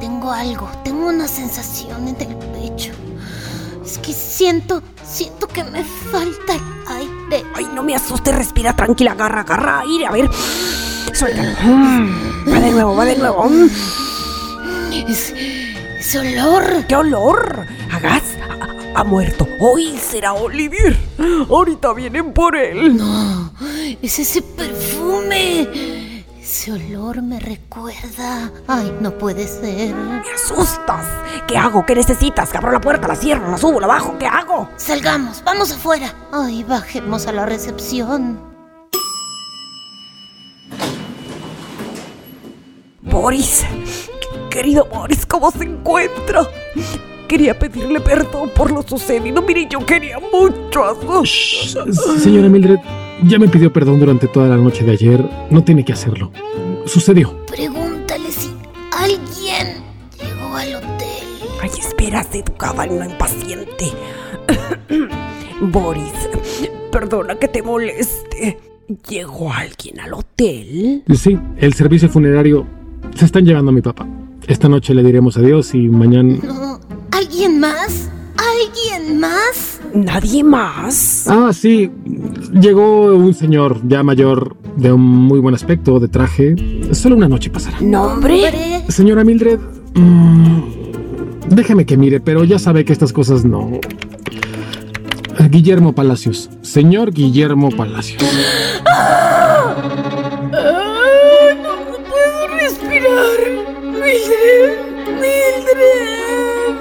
Tengo 0.00 0.32
algo, 0.32 0.68
tengo 0.82 1.08
una 1.08 1.28
sensación 1.28 2.08
en 2.08 2.16
el 2.20 2.36
pecho. 2.36 2.92
Es 3.84 3.98
que 3.98 4.12
siento, 4.12 4.82
siento 5.04 5.46
que 5.46 5.62
me 5.64 5.84
falta 5.84 6.54
el 6.54 6.96
aire. 6.96 7.46
Ay, 7.54 7.68
no 7.74 7.82
me 7.82 7.94
asustes. 7.94 8.34
Respira 8.34 8.74
tranquila. 8.74 9.12
Agarra, 9.12 9.40
agarra 9.40 9.80
aire. 9.80 10.06
A 10.06 10.10
ver. 10.12 10.30
Suéltalo. 11.12 11.50
Mm, 11.62 12.48
Va 12.48 12.60
de 12.60 12.70
nuevo, 12.70 12.96
va 12.96 13.04
de 13.04 13.16
nuevo. 13.16 13.50
Es, 14.92 15.34
ese 15.98 16.18
olor. 16.18 16.86
¿Qué 16.88 16.96
olor? 16.96 17.66
Hagas. 17.92 18.22
Ha 18.94 19.04
muerto. 19.04 19.46
Hoy 19.60 19.96
será 19.98 20.32
Olivier. 20.32 20.96
Ahorita 21.48 21.92
vienen 21.92 22.32
por 22.32 22.56
él. 22.56 22.96
No, 22.96 23.52
es 24.02 24.18
ese 24.18 24.42
perfume. 24.42 26.24
Ese 26.40 26.72
olor 26.72 27.22
me 27.22 27.38
recuerda. 27.38 28.50
Ay, 28.66 28.92
no 29.00 29.16
puede 29.16 29.46
ser. 29.46 29.94
Me 29.94 30.22
asustas. 30.34 31.06
¿Qué 31.46 31.56
hago? 31.56 31.86
¿Qué 31.86 31.94
necesitas? 31.94 32.50
Que 32.50 32.58
abro 32.58 32.72
la 32.72 32.80
puerta, 32.80 33.06
la 33.06 33.14
cierro, 33.14 33.50
la 33.50 33.58
subo, 33.58 33.80
la 33.80 33.86
bajo. 33.86 34.18
¿Qué 34.18 34.26
hago? 34.26 34.68
Salgamos, 34.76 35.42
vamos 35.44 35.72
afuera. 35.72 36.12
Ay, 36.32 36.64
bajemos 36.64 37.26
a 37.26 37.32
la 37.32 37.46
recepción. 37.46 38.40
Boris. 43.02 43.64
Querido 44.50 44.84
Boris, 44.86 45.24
¿cómo 45.26 45.50
se 45.52 45.64
encuentra? 45.64 46.42
Quería 47.30 47.56
pedirle 47.56 48.00
perdón 48.00 48.50
por 48.56 48.72
lo 48.72 48.82
sucedido. 48.82 49.40
Mire, 49.40 49.68
yo 49.70 49.86
quería 49.86 50.18
mucho 50.18 50.82
a 50.82 50.96
su... 51.24 52.18
Señora 52.18 52.48
Mildred, 52.48 52.80
ya 53.22 53.38
me 53.38 53.46
pidió 53.46 53.72
perdón 53.72 54.00
durante 54.00 54.26
toda 54.26 54.48
la 54.48 54.56
noche 54.56 54.84
de 54.84 54.90
ayer. 54.90 55.24
No 55.48 55.62
tiene 55.62 55.84
que 55.84 55.92
hacerlo. 55.92 56.32
Sucedió. 56.86 57.46
Pregúntale 57.46 58.32
si 58.32 58.50
alguien 58.98 59.76
llegó 60.18 60.56
al 60.56 60.74
hotel. 60.74 61.24
Ay, 61.62 61.70
esperas, 61.78 62.34
educada 62.34 62.84
y 62.88 62.90
no 62.90 63.04
impaciente. 63.04 63.92
Boris, 65.60 66.28
perdona 66.90 67.36
que 67.36 67.46
te 67.46 67.62
moleste. 67.62 68.58
¿Llegó 69.08 69.52
alguien 69.52 70.00
al 70.00 70.14
hotel? 70.14 71.04
Sí, 71.14 71.38
el 71.58 71.74
servicio 71.74 72.08
funerario 72.08 72.66
se 73.14 73.24
están 73.24 73.44
llevando 73.44 73.70
a 73.70 73.74
mi 73.74 73.82
papá. 73.82 74.04
Esta 74.48 74.68
noche 74.68 74.94
le 74.94 75.04
diremos 75.04 75.36
adiós 75.36 75.76
y 75.76 75.86
mañana... 75.86 76.34
No, 76.42 76.80
¿Alguien 77.20 77.60
más? 77.60 78.08
¿Alguien 78.38 79.20
más? 79.20 79.78
¿Nadie 79.92 80.42
más? 80.42 81.26
Ah, 81.28 81.50
sí. 81.52 81.90
Llegó 82.58 83.14
un 83.14 83.34
señor 83.34 83.78
ya 83.86 84.02
mayor, 84.02 84.56
de 84.76 84.90
un 84.90 85.02
muy 85.02 85.38
buen 85.38 85.54
aspecto, 85.54 86.00
de 86.00 86.08
traje. 86.08 86.54
Solo 86.92 87.16
una 87.16 87.28
noche 87.28 87.50
pasará. 87.50 87.78
¿Nombre? 87.82 88.84
Señora 88.88 89.22
Mildred, 89.22 89.60
mm, 89.94 90.60
déjeme 91.50 91.84
que 91.84 91.98
mire, 91.98 92.20
pero 92.20 92.42
ya 92.44 92.58
sabe 92.58 92.86
que 92.86 92.94
estas 92.94 93.12
cosas 93.12 93.44
no. 93.44 93.70
Guillermo 95.50 95.94
Palacios. 95.94 96.48
Señor 96.62 97.12
Guillermo 97.12 97.68
Palacios. 97.68 98.22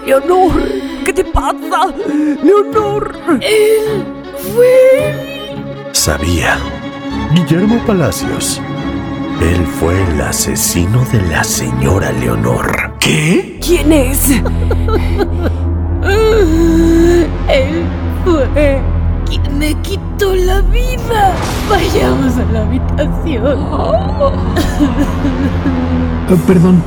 Leonor, 0.09 0.53
¿qué 1.05 1.13
te 1.13 1.23
pasa? 1.23 1.93
Leonor. 2.41 3.13
Él 3.41 4.03
fue. 4.55 5.13
Sabía. 5.91 6.57
Guillermo 7.35 7.77
Palacios. 7.85 8.59
Él 9.39 9.67
fue 9.67 9.93
el 10.09 10.21
asesino 10.21 11.05
de 11.11 11.21
la 11.29 11.43
señora 11.43 12.11
Leonor. 12.11 12.95
¿Qué? 12.99 13.59
¿Quién 13.63 13.93
es? 13.93 14.31
Él 17.47 17.85
fue 18.25 18.81
quien 19.27 19.59
me 19.59 19.75
quitó 19.83 20.33
la 20.33 20.61
vida. 20.61 21.35
Vayamos 21.69 22.35
a 22.35 22.45
la 22.51 22.61
habitación. 22.61 23.59
Eh, 26.31 26.37
perdón, 26.47 26.81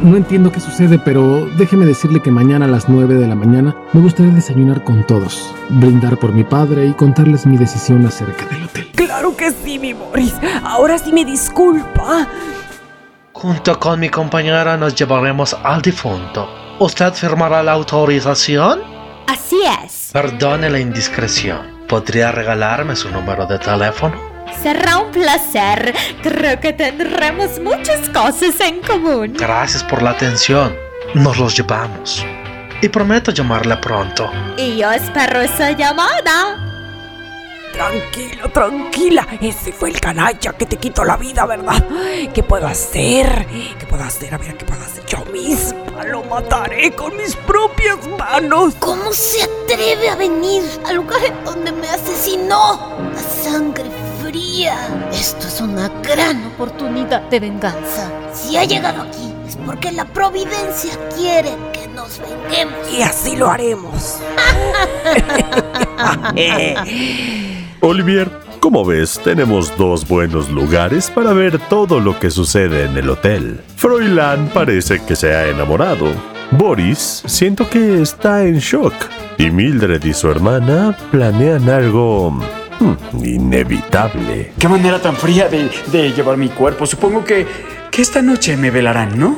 no 0.00 0.16
entiendo 0.16 0.52
qué 0.52 0.60
sucede, 0.60 0.98
pero 0.98 1.46
déjeme 1.56 1.86
decirle 1.86 2.20
que 2.20 2.30
mañana 2.30 2.66
a 2.66 2.68
las 2.68 2.88
9 2.88 3.14
de 3.14 3.26
la 3.26 3.34
mañana 3.34 3.76
me 3.92 4.00
gustaría 4.00 4.32
desayunar 4.32 4.84
con 4.84 5.06
todos, 5.06 5.54
brindar 5.68 6.16
por 6.18 6.32
mi 6.32 6.44
padre 6.44 6.86
y 6.86 6.92
contarles 6.92 7.46
mi 7.46 7.56
decisión 7.56 8.04
acerca 8.06 8.46
del 8.46 8.64
hotel. 8.64 8.90
Claro 8.94 9.36
que 9.36 9.50
sí, 9.50 9.78
mi 9.78 9.92
Boris. 9.92 10.34
Ahora 10.62 10.98
sí 10.98 11.12
me 11.12 11.24
disculpa. 11.24 12.28
Junto 13.32 13.78
con 13.78 14.00
mi 14.00 14.08
compañera 14.08 14.76
nos 14.76 14.94
llevaremos 14.94 15.56
al 15.62 15.82
difunto. 15.82 16.48
¿Usted 16.78 17.12
firmará 17.12 17.62
la 17.62 17.72
autorización? 17.72 18.80
Así 19.26 19.60
es. 19.84 20.10
Perdone 20.12 20.70
la 20.70 20.80
indiscreción. 20.80 21.86
¿Podría 21.88 22.32
regalarme 22.32 22.96
su 22.96 23.10
número 23.10 23.46
de 23.46 23.58
teléfono? 23.58 24.33
Será 24.62 24.98
un 24.98 25.10
placer. 25.10 25.94
Creo 26.22 26.60
que 26.60 26.72
tendremos 26.72 27.60
muchas 27.60 28.08
cosas 28.10 28.60
en 28.60 28.80
común. 28.80 29.34
Gracias 29.38 29.82
por 29.84 30.02
la 30.02 30.10
atención. 30.10 30.74
Nos 31.14 31.38
los 31.38 31.56
llevamos. 31.56 32.24
Y 32.80 32.88
prometo 32.88 33.30
llamarle 33.30 33.76
pronto. 33.78 34.30
Y 34.56 34.76
yo 34.78 34.90
espero 34.90 35.40
esa 35.40 35.70
llamada. 35.72 36.60
Tranquila, 37.72 38.48
tranquila. 38.52 39.26
Ese 39.40 39.72
fue 39.72 39.90
el 39.90 40.00
canalla 40.00 40.52
que 40.52 40.64
te 40.64 40.76
quitó 40.76 41.04
la 41.04 41.16
vida, 41.16 41.44
¿verdad? 41.44 41.84
¿Qué 42.32 42.42
puedo 42.42 42.66
hacer? 42.68 43.46
¿Qué 43.78 43.86
puedo 43.86 44.04
hacer? 44.04 44.32
A 44.32 44.38
ver, 44.38 44.56
¿qué 44.56 44.64
puedo 44.64 44.80
hacer? 44.82 45.04
Yo 45.06 45.24
misma 45.32 46.04
lo 46.04 46.22
mataré 46.24 46.92
con 46.92 47.16
mis 47.16 47.34
propias 47.34 47.98
manos. 48.18 48.74
¿Cómo 48.78 49.12
se 49.12 49.42
atreve 49.42 50.08
a 50.08 50.14
venir 50.14 50.62
al 50.86 50.96
lugar 50.96 51.24
en 51.24 51.44
donde 51.44 51.72
me 51.72 51.88
asesinó? 51.88 52.92
A 53.16 53.42
sangre 53.42 54.03
Esto 54.34 55.46
es 55.46 55.60
una 55.60 55.88
gran 56.02 56.44
oportunidad 56.46 57.22
de 57.30 57.38
venganza. 57.38 58.10
Si 58.32 58.56
ha 58.56 58.64
llegado 58.64 59.02
aquí 59.02 59.32
es 59.46 59.56
porque 59.64 59.92
la 59.92 60.06
providencia 60.06 60.98
quiere 61.16 61.50
que 61.72 61.86
nos 61.94 62.20
venguemos. 62.20 62.92
Y 62.92 63.02
así 63.02 63.36
lo 63.36 63.48
haremos. 63.48 64.18
Olivier, 67.80 68.28
como 68.58 68.84
ves, 68.84 69.20
tenemos 69.22 69.76
dos 69.76 70.08
buenos 70.08 70.50
lugares 70.50 71.12
para 71.12 71.32
ver 71.32 71.60
todo 71.68 72.00
lo 72.00 72.18
que 72.18 72.32
sucede 72.32 72.86
en 72.86 72.96
el 72.96 73.10
hotel. 73.10 73.60
Froilán 73.76 74.50
parece 74.52 75.00
que 75.04 75.14
se 75.14 75.32
ha 75.32 75.46
enamorado. 75.46 76.08
Boris, 76.50 77.22
siento 77.26 77.70
que 77.70 78.02
está 78.02 78.42
en 78.42 78.58
shock. 78.58 78.94
Y 79.38 79.52
Mildred 79.52 80.04
y 80.04 80.12
su 80.12 80.28
hermana 80.28 80.96
planean 81.12 81.68
algo 81.68 82.36
hmm, 82.84 83.24
inevitable. 83.24 84.52
Qué 84.58 84.68
manera 84.68 85.00
tan 85.00 85.16
fría 85.16 85.48
de, 85.48 85.70
de 85.90 86.12
llevar 86.12 86.36
mi 86.36 86.48
cuerpo. 86.48 86.86
Supongo 86.86 87.24
que, 87.24 87.46
que 87.90 88.02
esta 88.02 88.22
noche 88.22 88.56
me 88.56 88.70
velarán, 88.70 89.18
¿no? 89.18 89.36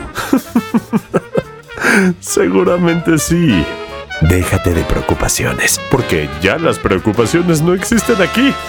Seguramente 2.20 3.18
sí. 3.18 3.64
Déjate 4.22 4.72
de 4.72 4.82
preocupaciones, 4.84 5.78
porque 5.90 6.28
ya 6.40 6.56
las 6.56 6.78
preocupaciones 6.78 7.60
no 7.60 7.74
existen 7.74 8.20
aquí. 8.22 8.54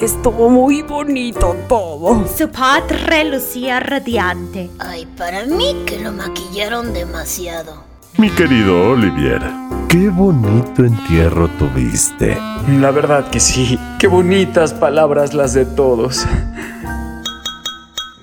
Estuvo 0.00 0.48
muy 0.48 0.82
bonito 0.82 1.56
todo. 1.68 2.26
Su 2.28 2.48
padre 2.50 3.24
lucía 3.24 3.80
radiante. 3.80 4.70
Ay, 4.78 5.06
para 5.18 5.44
mí 5.44 5.82
que 5.86 5.98
lo 5.98 6.12
maquillaron 6.12 6.94
demasiado. 6.94 7.87
Mi 8.18 8.30
querido 8.30 8.90
Olivier, 8.90 9.40
qué 9.88 10.08
bonito 10.08 10.84
entierro 10.84 11.46
tuviste. 11.56 12.36
La 12.80 12.90
verdad 12.90 13.30
que 13.30 13.38
sí. 13.38 13.78
Qué 14.00 14.08
bonitas 14.08 14.74
palabras 14.74 15.34
las 15.34 15.54
de 15.54 15.64
todos. 15.64 16.26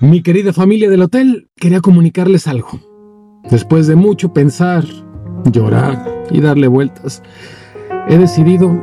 Mi 0.00 0.22
querida 0.22 0.52
familia 0.52 0.90
del 0.90 1.00
hotel, 1.00 1.48
quería 1.56 1.80
comunicarles 1.80 2.46
algo. 2.46 2.78
Después 3.50 3.86
de 3.86 3.96
mucho 3.96 4.34
pensar, 4.34 4.84
llorar 5.50 6.06
y 6.30 6.42
darle 6.42 6.66
vueltas, 6.66 7.22
he 8.06 8.18
decidido 8.18 8.78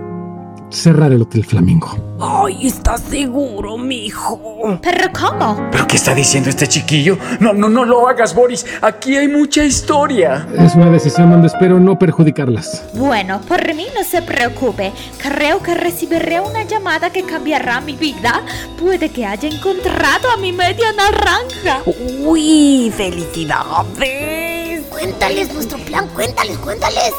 cerrar 0.73 1.11
el 1.11 1.21
Hotel 1.21 1.45
Flamingo. 1.45 1.97
Ay, 2.19 2.67
¿estás 2.67 3.01
seguro, 3.01 3.77
mijo? 3.77 4.79
¿Pero 4.81 5.11
cómo? 5.13 5.69
¿Pero 5.71 5.87
qué 5.87 5.97
está 5.97 6.15
diciendo 6.15 6.49
este 6.49 6.67
chiquillo? 6.67 7.17
No, 7.39 7.53
no, 7.53 7.69
no 7.69 7.85
lo 7.85 8.07
hagas, 8.07 8.33
Boris. 8.33 8.65
Aquí 8.81 9.15
hay 9.15 9.27
mucha 9.27 9.63
historia. 9.63 10.47
Es 10.57 10.75
una 10.75 10.89
decisión 10.89 11.29
donde 11.29 11.47
espero 11.47 11.79
no 11.79 11.97
perjudicarlas. 11.99 12.83
Bueno, 12.93 13.41
por 13.41 13.73
mí 13.73 13.87
no 13.95 14.03
se 14.03 14.21
preocupe. 14.21 14.91
Creo 15.21 15.61
que 15.61 15.75
recibiré 15.75 16.39
una 16.39 16.63
llamada 16.63 17.11
que 17.11 17.23
cambiará 17.23 17.79
mi 17.81 17.95
vida. 17.95 18.41
Puede 18.79 19.09
que 19.09 19.25
haya 19.25 19.49
encontrado 19.49 20.31
a 20.31 20.37
mi 20.37 20.51
media 20.51 20.91
naranja. 20.93 21.81
Uy, 22.25 22.91
felicidades. 22.95 24.83
Cuéntales 24.89 25.53
nuestro 25.53 25.77
plan, 25.79 26.07
cuéntales, 26.09 26.57
cuéntales. 26.57 27.13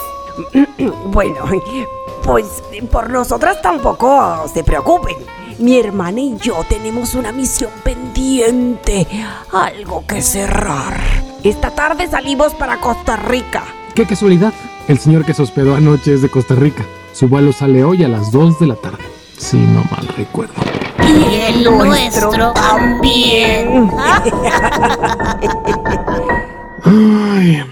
Bueno, 1.06 1.46
pues 2.24 2.46
por 2.90 3.10
nosotras 3.10 3.60
tampoco 3.60 4.48
se 4.52 4.64
preocupen. 4.64 5.16
Mi 5.58 5.78
hermana 5.78 6.20
y 6.20 6.36
yo 6.38 6.64
tenemos 6.68 7.14
una 7.14 7.30
misión 7.30 7.70
pendiente, 7.84 9.06
algo 9.52 10.04
que 10.06 10.20
cerrar. 10.20 10.98
Esta 11.44 11.70
tarde 11.70 12.08
salimos 12.08 12.54
para 12.54 12.80
Costa 12.80 13.16
Rica. 13.16 13.62
¡Qué 13.94 14.06
casualidad! 14.06 14.52
El 14.88 14.98
señor 14.98 15.24
que 15.24 15.34
se 15.34 15.42
hospedó 15.42 15.76
anoche 15.76 16.14
es 16.14 16.22
de 16.22 16.28
Costa 16.28 16.54
Rica. 16.54 16.84
Su 17.12 17.28
vuelo 17.28 17.52
sale 17.52 17.84
hoy 17.84 18.02
a 18.02 18.08
las 18.08 18.32
2 18.32 18.58
de 18.58 18.66
la 18.66 18.74
tarde. 18.74 19.04
Si 19.38 19.56
no 19.58 19.84
mal 19.90 20.08
recuerdo. 20.16 20.54
Y 20.98 21.34
el 21.52 21.64
nuestro 21.64 22.52
también. 22.52 23.90
Ay, 26.84 27.62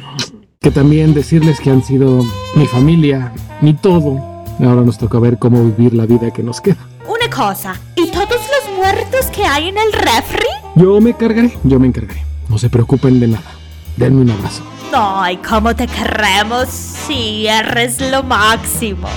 que 0.61 0.71
también 0.71 1.15
decirles 1.15 1.59
que 1.61 1.71
han 1.71 1.83
sido 1.83 2.25
mi 2.55 2.67
familia, 2.67 3.33
mi 3.61 3.75
todo. 3.75 4.32
Ahora 4.61 4.83
nos 4.83 4.99
toca 4.99 5.19
ver 5.19 5.39
cómo 5.39 5.65
vivir 5.65 5.95
la 5.95 6.07
vida 6.07 6.31
que 6.31 6.43
nos 6.43 6.61
queda. 6.61 6.79
Una 7.07 7.35
cosa, 7.35 7.75
¿y 7.97 8.11
todos 8.11 8.29
los 8.31 8.77
muertos 8.77 9.27
que 9.27 9.45
hay 9.45 9.69
en 9.69 9.79
el 9.79 9.93
refri? 9.93 10.47
Yo 10.77 11.01
me 11.01 11.11
encargaré, 11.11 11.59
yo 11.65 11.79
me 11.79 11.87
encargaré. 11.89 12.25
No 12.49 12.59
se 12.59 12.71
preocupen 12.71 13.19
de 13.21 13.29
nada. 13.29 13.51
Denme 13.97 14.23
un 14.23 14.31
abrazo. 14.31 14.63
Ay, 14.93 15.39
cómo 15.39 15.75
te 15.75 15.87
queremos. 15.87 16.69
Sí, 16.69 17.47
eres 17.47 18.01
lo 18.11 18.23
máximo. 18.23 19.09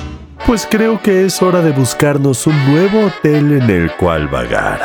Pues 0.46 0.68
creo 0.70 1.02
que 1.02 1.26
es 1.26 1.42
hora 1.42 1.62
de 1.62 1.72
buscarnos 1.72 2.48
un 2.48 2.72
nuevo 2.72 3.08
hotel 3.08 3.62
en 3.62 3.70
el 3.70 3.92
cual 3.96 4.28
vagar. 4.28 4.80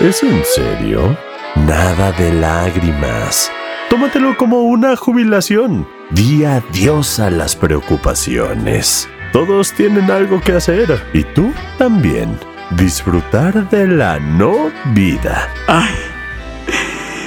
¿Es 0.00 0.22
en 0.22 0.42
serio? 0.44 1.16
Nada 1.54 2.10
de 2.12 2.32
lágrimas. 2.34 3.50
Tómatelo 3.92 4.38
como 4.38 4.62
una 4.62 4.96
jubilación. 4.96 5.86
Di 6.08 6.46
adiós 6.46 7.20
a 7.20 7.28
las 7.28 7.54
preocupaciones. 7.54 9.06
Todos 9.34 9.74
tienen 9.74 10.10
algo 10.10 10.40
que 10.40 10.52
hacer 10.52 10.98
y 11.12 11.24
tú 11.24 11.52
también. 11.76 12.38
Disfrutar 12.70 13.68
de 13.68 13.86
la 13.86 14.18
no 14.18 14.72
vida. 14.94 15.46
Ay, 15.66 15.94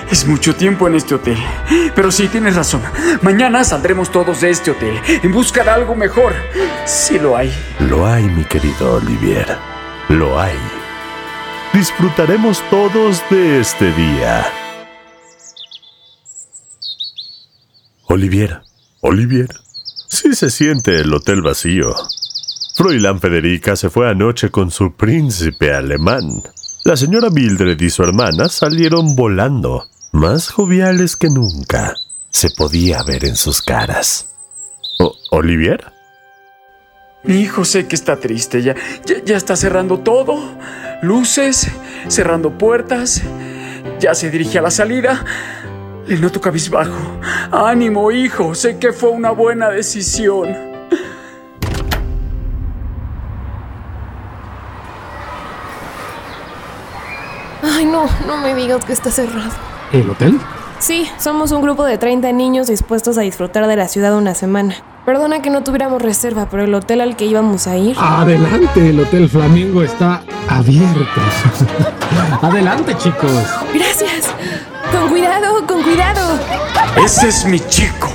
es 0.09 0.25
mucho 0.25 0.55
tiempo 0.55 0.87
en 0.87 0.95
este 0.95 1.13
hotel. 1.13 1.37
Pero 1.93 2.11
sí, 2.11 2.27
tienes 2.29 2.55
razón. 2.55 2.81
Mañana 3.21 3.63
saldremos 3.63 4.11
todos 4.11 4.41
de 4.41 4.49
este 4.49 4.71
hotel 4.71 4.99
en 5.05 5.31
busca 5.31 5.63
de 5.63 5.69
algo 5.69 5.93
mejor. 5.93 6.33
Sí 6.85 7.19
lo 7.19 7.37
hay. 7.37 7.53
Lo 7.79 8.07
hay, 8.07 8.23
mi 8.23 8.43
querido 8.43 8.95
Olivier. 8.95 9.55
Lo 10.09 10.39
hay. 10.39 10.57
Disfrutaremos 11.73 12.63
todos 12.71 13.21
de 13.29 13.59
este 13.59 13.91
día. 13.91 14.64
Olivier, 18.07 18.61
Olivier, 19.01 19.49
sí 20.07 20.35
se 20.35 20.49
siente 20.49 20.99
el 20.99 21.13
hotel 21.13 21.41
vacío. 21.41 21.95
Froilán 22.75 23.19
Federica 23.19 23.75
se 23.75 23.89
fue 23.89 24.09
anoche 24.09 24.51
con 24.51 24.71
su 24.71 24.95
príncipe 24.95 25.73
alemán. 25.73 26.43
La 26.83 26.97
señora 26.97 27.29
Mildred 27.29 27.79
y 27.79 27.89
su 27.89 28.03
hermana 28.03 28.49
salieron 28.49 29.15
volando, 29.15 29.87
más 30.11 30.49
joviales 30.49 31.15
que 31.15 31.29
nunca. 31.29 31.95
Se 32.29 32.49
podía 32.51 33.03
ver 33.03 33.25
en 33.25 33.35
sus 33.35 33.61
caras. 33.61 34.27
O-. 34.99 35.15
Mi 37.23 37.41
hijo 37.41 37.65
sé 37.65 37.87
que 37.87 37.95
está 37.95 38.17
triste, 38.17 38.61
ya, 38.61 38.75
ya, 39.05 39.15
ya 39.25 39.35
está 39.35 39.55
cerrando 39.55 39.99
todo, 39.99 40.37
luces, 41.01 41.67
cerrando 42.07 42.57
puertas, 42.57 43.21
ya 43.99 44.13
se 44.13 44.29
dirige 44.29 44.59
a 44.59 44.61
la 44.61 44.71
salida. 44.71 45.25
Le 46.07 46.17
noto 46.17 46.39
cabizbajo. 46.39 47.19
Ánimo, 47.51 48.11
hijo, 48.11 48.53
sé 48.53 48.77
que 48.77 48.93
fue 48.93 49.09
una 49.09 49.31
buena 49.31 49.69
decisión. 49.69 50.49
Ay, 57.63 57.85
no, 57.85 58.05
no 58.27 58.37
me 58.37 58.53
digas 58.53 58.85
que 58.85 58.93
está 58.93 59.09
cerrado. 59.09 59.49
¿El 59.91 60.09
hotel? 60.09 60.39
Sí, 60.77 61.09
somos 61.17 61.51
un 61.51 61.61
grupo 61.61 61.83
de 61.85 61.97
30 61.97 62.31
niños 62.33 62.67
dispuestos 62.67 63.17
a 63.17 63.21
disfrutar 63.21 63.65
de 63.65 63.75
la 63.75 63.87
ciudad 63.87 64.15
una 64.15 64.35
semana. 64.35 64.75
Perdona 65.05 65.41
que 65.41 65.49
no 65.49 65.63
tuviéramos 65.63 66.01
reserva, 66.01 66.47
pero 66.49 66.63
el 66.63 66.73
hotel 66.73 67.01
al 67.01 67.15
que 67.15 67.25
íbamos 67.25 67.65
a 67.67 67.77
ir... 67.77 67.95
Adelante, 67.99 68.89
el 68.89 68.99
Hotel 68.99 69.29
Flamingo 69.29 69.83
está 69.83 70.21
abierto. 70.47 71.21
Adelante, 72.41 72.95
chicos. 72.97 73.31
Gracias. 73.73 74.33
Con 75.05 75.11
cuidado, 75.11 75.67
con 75.67 75.83
cuidado. 75.83 76.39
Ese 76.97 77.27
es 77.27 77.45
mi 77.45 77.59
chico. 77.59 78.09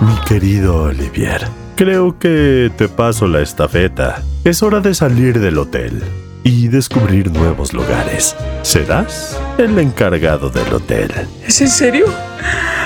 Mi 0.00 0.14
querido 0.20 0.84
Olivier, 0.84 1.48
creo 1.74 2.16
que 2.16 2.70
te 2.76 2.86
paso 2.86 3.26
la 3.26 3.40
estafeta. 3.40 4.22
Es 4.44 4.62
hora 4.62 4.78
de 4.78 4.94
salir 4.94 5.40
del 5.40 5.58
hotel 5.58 6.04
y 6.44 6.68
descubrir 6.68 7.32
nuevos 7.32 7.72
lugares. 7.72 8.36
Serás 8.62 9.36
el 9.58 9.76
encargado 9.80 10.48
del 10.48 10.72
hotel. 10.74 11.10
¿Es 11.44 11.60
en 11.60 11.70
serio? 11.70 12.06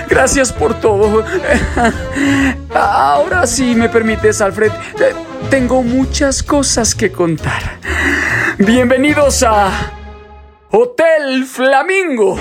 Gracias 0.09 0.51
por 0.51 0.81
todo. 0.81 1.23
Ahora 2.75 3.47
sí 3.47 3.75
me 3.75 3.91
permites, 3.91 4.41
Alfred. 4.41 4.73
Tengo 5.51 5.83
muchas 5.83 6.43
cosas 6.43 6.95
que 6.95 7.13
contar. 7.13 7.81
Bienvenidos 8.57 9.43
a 9.43 9.71
Hotel 10.71 11.45
Flamingo. 11.45 12.39